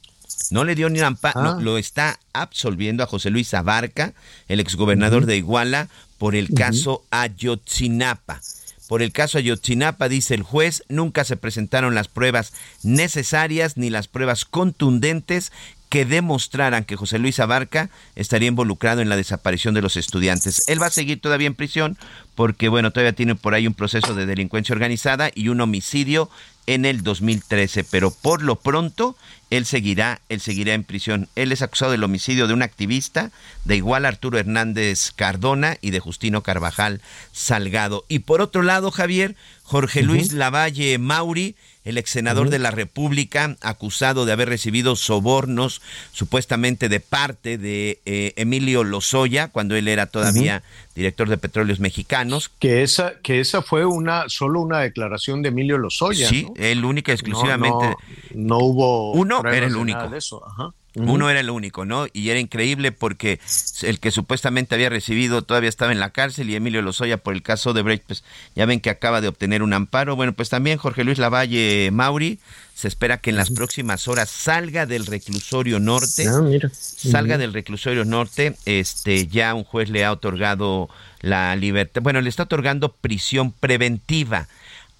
no 0.49 0.63
le 0.63 0.76
dio 0.76 0.89
ni 0.89 0.99
amparo, 0.99 1.39
ah. 1.41 1.57
lo 1.61 1.77
está 1.77 2.19
absolviendo 2.34 3.03
a 3.03 3.07
José 3.07 3.30
Luis 3.30 3.53
Abarca, 3.53 4.13
el 4.47 4.59
exgobernador 4.59 5.26
de 5.26 5.38
Iguala, 5.38 5.88
por 6.18 6.35
el 6.35 6.53
caso 6.53 7.03
Ayotzinapa. 7.11 8.41
Por 8.88 9.01
el 9.01 9.13
caso 9.13 9.38
Ayotzinapa, 9.38 10.09
dice 10.09 10.34
el 10.34 10.43
juez, 10.43 10.84
nunca 10.89 11.23
se 11.23 11.38
presentaron 11.38 11.95
las 11.95 12.07
pruebas 12.07 12.53
necesarias 12.84 13.77
ni 13.77 13.89
las 13.89 14.07
pruebas 14.07 14.45
contundentes 14.45 15.51
que 15.91 16.05
demostraran 16.05 16.85
que 16.85 16.95
José 16.95 17.19
Luis 17.19 17.41
Abarca 17.41 17.89
estaría 18.15 18.47
involucrado 18.47 19.01
en 19.01 19.09
la 19.09 19.18
desaparición 19.18 19.73
de 19.73 19.81
los 19.81 19.97
estudiantes. 19.97 20.63
Él 20.69 20.81
va 20.81 20.85
a 20.85 20.89
seguir 20.89 21.19
todavía 21.19 21.47
en 21.47 21.53
prisión 21.53 21.97
porque, 22.34 22.69
bueno, 22.69 22.91
todavía 22.91 23.11
tiene 23.11 23.35
por 23.35 23.53
ahí 23.53 23.68
un 23.68 23.73
proceso 23.73 24.15
de 24.15 24.26
delincuencia 24.26 24.72
organizada 24.72 25.31
y 25.35 25.49
un 25.49 25.59
homicidio 25.59 26.30
en 26.65 26.85
el 26.85 27.03
2013, 27.03 27.84
pero 27.84 28.09
por 28.09 28.41
lo 28.41 28.55
pronto 28.55 29.18
él 29.49 29.65
seguirá, 29.65 30.22
él 30.30 30.39
seguirá 30.39 30.76
en 30.76 30.85
prisión. 30.85 31.27
Él 31.35 31.51
es 31.51 31.61
acusado 31.61 31.91
del 31.91 32.05
homicidio 32.05 32.47
de 32.47 32.53
un 32.53 32.61
activista, 32.61 33.30
de 33.65 33.76
igual 33.76 34.05
Arturo 34.05 34.39
Hernández 34.39 35.11
Cardona 35.13 35.77
y 35.81 35.91
de 35.91 35.99
Justino 35.99 36.41
Carvajal 36.41 37.01
Salgado. 37.34 38.05
Y 38.07 38.19
por 38.19 38.39
otro 38.39 38.61
lado, 38.61 38.91
Javier, 38.91 39.35
Jorge 39.63 40.03
Luis 40.03 40.31
Lavalle 40.31 40.97
Mauri 40.99 41.57
el 41.83 41.97
ex 41.97 42.11
senador 42.11 42.49
de 42.49 42.59
la 42.59 42.71
República, 42.71 43.57
acusado 43.61 44.25
de 44.25 44.31
haber 44.31 44.49
recibido 44.49 44.95
sobornos 44.95 45.81
supuestamente 46.11 46.89
de 46.89 46.99
parte 46.99 47.57
de 47.57 47.99
eh, 48.05 48.33
Emilio 48.35 48.83
Lozoya, 48.83 49.47
cuando 49.47 49.75
él 49.75 49.87
era 49.87 50.05
todavía 50.05 50.63
director 50.95 51.29
de 51.29 51.37
Petróleos 51.37 51.79
Mexicanos. 51.79 52.51
Que 52.59 52.83
esa, 52.83 53.13
que 53.21 53.39
esa 53.39 53.61
fue 53.61 53.85
una, 53.85 54.25
solo 54.27 54.61
una 54.61 54.79
declaración 54.79 55.41
de 55.41 55.49
Emilio 55.49 55.77
Lozoya. 55.77 56.27
Sí, 56.29 56.47
el 56.55 56.85
única 56.85 57.11
exclusivamente. 57.13 57.95
No, 58.35 58.59
hubo. 58.59 59.11
Uno 59.13 59.41
era 59.45 59.65
el 59.65 59.75
único. 59.75 60.07
De 60.09 60.17
eso. 60.17 60.45
Ajá. 60.45 60.71
Uno 60.95 61.30
era 61.30 61.39
el 61.39 61.49
único, 61.49 61.85
¿no? 61.85 62.07
Y 62.11 62.30
era 62.30 62.39
increíble 62.39 62.91
porque 62.91 63.39
el 63.81 63.99
que 63.99 64.11
supuestamente 64.11 64.76
había 64.76 64.89
recibido 64.89 65.41
todavía 65.41 65.69
estaba 65.69 65.91
en 65.93 65.99
la 65.99 66.09
cárcel 66.09 66.49
y 66.49 66.55
Emilio 66.55 66.81
Lozoya 66.81 67.18
por 67.18 67.34
el 67.34 67.43
caso 67.43 67.73
de 67.73 67.81
Brecht, 67.81 68.03
pues 68.07 68.23
ya 68.55 68.65
ven 68.65 68.81
que 68.81 68.89
acaba 68.89 69.22
de 69.22 69.30
obtener 69.30 69.63
un 69.63 69.72
amparo. 69.73 70.18
Bueno, 70.18 70.34
pues 70.34 70.49
también 70.49 70.77
Jorge 70.77 71.05
Luis 71.05 71.18
Lavalle 71.18 71.89
Mauri 71.91 72.39
se 72.76 72.88
espera 72.88 73.19
que 73.19 73.30
en 73.30 73.38
las 73.38 73.51
próximas 73.51 74.07
horas 74.07 74.30
salga 74.30 74.85
del 74.85 75.05
reclusorio 75.05 75.80
norte. 75.80 76.27
Ah, 76.27 76.41
mira. 76.41 76.69
Salga 76.73 77.38
del 77.38 77.53
reclusorio 77.53 78.05
norte. 78.05 78.55
Este, 78.65 79.27
ya 79.27 79.53
un 79.53 79.63
juez 79.63 79.89
le 79.89 80.03
ha 80.03 80.11
otorgado 80.11 80.89
la 81.22 81.55
libertad. 81.55 82.01
Bueno, 82.01 82.22
le 82.22 82.30
está 82.30 82.43
otorgando 82.43 82.91
prisión 82.91 83.51
preventiva. 83.51 84.47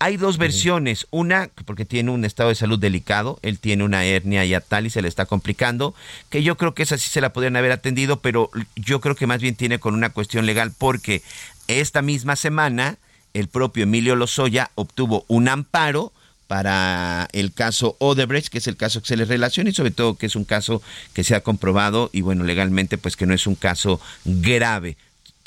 Hay 0.04 0.18
dos 0.18 0.40
versiones, 0.40 1.06
una 1.12 1.52
porque 1.66 1.86
tiene 1.86 2.10
un 2.10 2.26
estado 2.26 2.50
de 2.50 2.56
salud 2.56 2.80
delicado, 2.80 3.38
él 3.44 3.60
tiene 3.60 3.84
una 3.84 4.04
hernia 4.04 4.44
y 4.44 4.56
tal 4.68 4.88
y 4.88 4.90
se 4.90 5.04
le 5.04 5.08
está 5.08 5.28
complicando, 5.28 5.94
que 6.32 6.42
yo 6.42 6.58
creo 6.58 6.74
que 6.74 6.82
esa 6.82 6.98
sí 6.98 7.08
se 7.08 7.22
la 7.22 7.34
podrían 7.34 7.56
haber 7.56 7.72
atendido, 7.72 8.20
pero 8.20 8.50
yo 8.76 9.00
creo 9.00 9.16
que 9.16 9.28
más 9.28 9.42
bien 9.42 9.54
tiene 9.54 9.78
con 9.78 9.94
una 9.94 10.10
cuestión 10.10 10.48
legal 10.48 10.74
porque 10.76 11.22
esta 11.68 12.02
misma 12.02 12.36
semana 12.36 12.98
el 13.36 13.48
propio 13.48 13.84
Emilio 13.84 14.16
Lozoya 14.16 14.72
obtuvo 14.74 15.24
un 15.28 15.48
amparo 15.48 16.12
para 16.48 17.28
el 17.32 17.54
caso 17.54 17.96
Odebrecht, 18.00 18.48
que 18.48 18.58
es 18.58 18.66
el 18.66 18.78
caso 18.78 19.02
que 19.02 19.08
se 19.08 19.18
le 19.18 19.26
relaciona 19.26 19.70
y 19.70 19.74
sobre 19.74 19.92
todo 19.92 20.18
que 20.18 20.26
es 20.26 20.36
un 20.36 20.46
caso 20.46 20.82
que 21.14 21.24
se 21.24 21.36
ha 21.36 21.42
comprobado 21.42 22.10
y 22.12 22.22
bueno, 22.22 22.44
legalmente 22.44 22.98
pues 22.98 23.16
que 23.16 23.28
no 23.28 23.36
es 23.36 23.46
un 23.46 23.54
caso 23.54 24.02
grave 24.26 24.98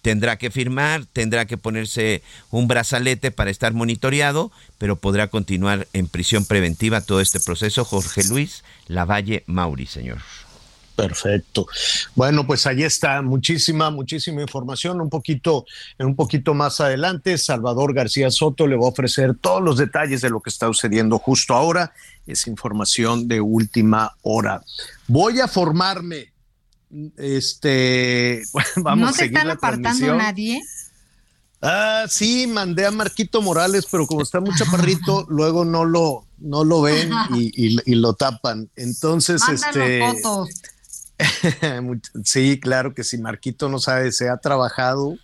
tendrá 0.04 0.36
que 0.36 0.50
firmar, 0.50 1.06
tendrá 1.06 1.46
que 1.46 1.56
ponerse 1.56 2.22
un 2.50 2.68
brazalete 2.68 3.30
para 3.30 3.50
estar 3.50 3.72
monitoreado, 3.72 4.52
pero 4.76 4.96
podrá 4.96 5.28
continuar 5.28 5.88
en 5.94 6.08
prisión 6.08 6.44
preventiva 6.44 7.00
todo 7.00 7.22
este 7.22 7.40
proceso. 7.40 7.86
Jorge 7.86 8.22
Luis 8.24 8.64
Lavalle 8.86 9.44
Mauri, 9.46 9.86
señor. 9.86 10.18
Perfecto. 10.94 11.66
Bueno, 12.14 12.46
pues 12.46 12.66
ahí 12.66 12.82
está 12.82 13.22
muchísima, 13.22 13.90
muchísima 13.90 14.42
información. 14.42 15.00
Un 15.00 15.08
poquito, 15.08 15.64
un 15.98 16.14
poquito 16.14 16.52
más 16.52 16.82
adelante, 16.82 17.38
Salvador 17.38 17.94
García 17.94 18.30
Soto 18.30 18.66
le 18.66 18.76
va 18.76 18.84
a 18.84 18.90
ofrecer 18.90 19.34
todos 19.34 19.62
los 19.62 19.78
detalles 19.78 20.20
de 20.20 20.28
lo 20.28 20.40
que 20.40 20.50
está 20.50 20.66
sucediendo 20.66 21.18
justo 21.18 21.54
ahora. 21.54 21.94
Es 22.26 22.46
información 22.46 23.26
de 23.26 23.40
última 23.40 24.16
hora. 24.20 24.62
Voy 25.08 25.40
a 25.40 25.48
formarme. 25.48 26.33
Este, 27.16 28.42
vamos 28.76 29.08
¿No 29.08 29.12
se 29.12 29.26
están 29.26 29.50
apartando 29.50 30.14
nadie? 30.16 30.62
Ah, 31.66 32.04
sí, 32.08 32.46
mandé 32.46 32.84
a 32.84 32.90
Marquito 32.90 33.40
Morales, 33.40 33.86
pero 33.90 34.06
como 34.06 34.22
está 34.22 34.38
muy 34.40 34.54
chaparrito, 34.54 35.24
luego 35.30 35.64
no 35.64 35.84
lo, 35.84 36.26
no 36.38 36.62
lo 36.62 36.82
ven 36.82 37.10
y, 37.32 37.94
lo 37.94 38.12
tapan. 38.14 38.68
Entonces, 38.76 39.42
este. 39.48 40.00
Fotos. 40.00 40.50
sí, 42.24 42.60
claro 42.60 42.92
que 42.94 43.02
sí, 43.02 43.18
Marquito 43.18 43.68
no 43.68 43.78
sabe, 43.78 44.12
se 44.12 44.28
ha 44.28 44.36
trabajado 44.36 45.16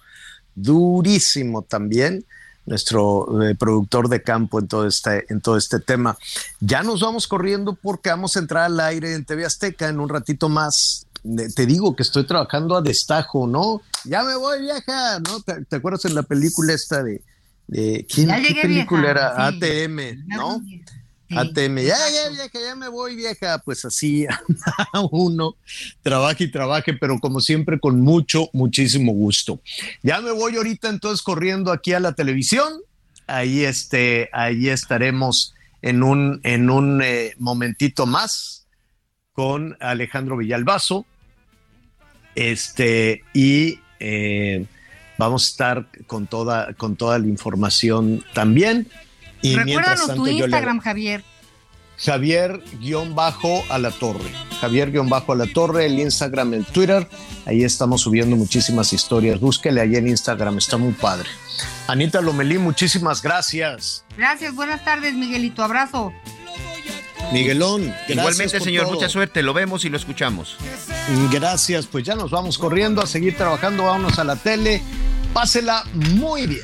durísimo 0.55 1.63
también 1.63 2.25
nuestro 2.67 3.43
eh, 3.43 3.55
productor 3.55 4.09
de 4.09 4.23
campo 4.23 4.61
en 4.61 4.69
todo 4.69 4.87
este 4.87 5.27
en 5.29 5.41
todo 5.41 5.57
este 5.57 5.81
tema. 5.81 6.17
Ya 6.61 6.83
nos 6.83 7.01
vamos 7.01 7.27
corriendo 7.27 7.75
porque 7.75 8.11
vamos 8.11 8.37
a 8.37 8.39
entrar 8.39 8.65
al 8.65 8.81
aire 8.81 9.15
en 9.15 9.25
TV 9.25 9.45
Azteca 9.45 9.89
en 9.89 10.01
un 10.01 10.09
ratito 10.09 10.49
más. 10.49 11.07
Te 11.55 11.67
digo 11.67 11.95
que 11.95 12.03
estoy 12.03 12.27
trabajando 12.27 12.77
a 12.77 12.83
destajo, 12.83 13.47
¿no? 13.47 13.83
Ya 14.05 14.23
me 14.23 14.37
voy, 14.37 14.63
vieja, 14.63 15.21
¿no? 15.21 15.41
¿Te, 15.41 15.77
acuerdas 15.77 16.05
en 16.07 16.15
la 16.15 16.23
película 16.23 16.73
esta 16.73 17.03
de, 17.03 17.23
de 17.67 18.07
¿quién, 18.09 18.31
¿qué 18.47 18.55
película 18.63 19.11
era? 19.11 19.47
ATM, 19.47 20.27
¿no? 20.29 20.63
ATM, 21.37 21.77
ya, 21.79 21.97
ya, 21.97 22.29
vieja, 22.31 22.59
ya 22.61 22.75
me 22.75 22.89
voy, 22.89 23.15
vieja. 23.15 23.59
Pues 23.59 23.85
así 23.85 24.27
uno 25.13 25.57
trabaje 26.03 26.45
y 26.45 26.51
trabaje, 26.51 26.95
pero 26.95 27.19
como 27.21 27.41
siempre 27.41 27.79
con 27.79 28.01
mucho, 28.01 28.49
muchísimo 28.53 29.13
gusto. 29.13 29.61
Ya 30.03 30.21
me 30.21 30.33
voy 30.33 30.57
ahorita 30.57 30.89
entonces 30.89 31.23
corriendo 31.23 31.71
aquí 31.71 31.93
a 31.93 32.01
la 32.01 32.15
televisión. 32.15 32.73
Ahí, 33.27 33.65
este, 33.65 34.29
ahí 34.33 34.69
estaremos 34.69 35.55
en 35.83 36.03
un, 36.03 36.41
en 36.43 36.69
un 36.69 37.01
eh, 37.03 37.35
momentito 37.39 38.07
más 38.07 38.67
con 39.33 39.77
Alejandro 39.81 40.37
Villalbazo. 40.37 41.07
Este, 42.35 43.25
y 43.35 43.81
eh, 43.99 44.65
vamos 45.19 45.45
a 45.45 45.49
estar 45.51 45.87
con 46.07 46.27
toda, 46.27 46.73
con 46.75 46.97
toda 46.97 47.19
la 47.19 47.27
información 47.27 48.25
también. 48.35 48.89
Y 49.43 49.57
Recuérdanos 49.57 50.15
tu 50.15 50.27
Instagram, 50.27 50.81
Javier. 50.81 51.25
Javier-a 51.99 53.79
la 53.79 53.91
torre. 53.91 54.31
Javier-a 54.61 55.35
la 55.35 55.47
torre, 55.47 55.87
el 55.87 55.99
Instagram, 55.99 56.55
el 56.55 56.65
Twitter. 56.65 57.07
Ahí 57.45 57.63
estamos 57.63 58.01
subiendo 58.03 58.37
muchísimas 58.37 58.93
historias. 58.93 59.39
Búsquele 59.39 59.81
ahí 59.81 59.97
en 59.97 60.09
Instagram, 60.09 60.59
está 60.59 60.79
muy 60.79 60.93
padre. 60.93 61.29
Anita 61.89 62.21
Lomelí, 62.21 62.57
muchísimas 62.59 63.21
gracias. 63.21 64.05
Gracias, 64.17 64.55
buenas 64.55 64.83
tardes, 64.85 65.15
Miguelito. 65.15 65.63
Abrazo. 65.63 66.13
Miguelón, 67.33 67.95
igualmente, 68.09 68.61
señor, 68.61 68.87
mucha 68.89 69.09
suerte. 69.09 69.43
Lo 69.43 69.55
vemos 69.55 69.85
y 69.85 69.89
lo 69.89 69.97
escuchamos. 69.97 70.57
Gracias, 71.31 71.87
pues 71.87 72.05
ya 72.05 72.15
nos 72.15 72.31
vamos 72.31 72.59
corriendo 72.59 73.03
a 73.03 73.07
seguir 73.07 73.37
trabajando. 73.37 73.85
Vámonos 73.85 74.19
a 74.19 74.25
la 74.25 74.37
tele. 74.37 74.83
Pásela 75.33 75.85
muy 75.95 76.47
bien. 76.47 76.63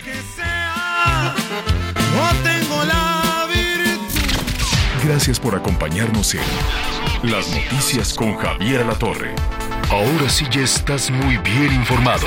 Gracias 5.05 5.39
por 5.39 5.55
acompañarnos 5.55 6.35
en 6.35 7.31
Las 7.31 7.49
Noticias 7.49 8.13
con 8.13 8.37
Javier 8.37 8.85
La 8.85 8.95
Torre. 8.95 9.35
Ahora 9.91 10.29
sí 10.29 10.45
ya 10.51 10.63
estás 10.63 11.11
muy 11.11 11.37
bien 11.39 11.73
informado. 11.73 12.27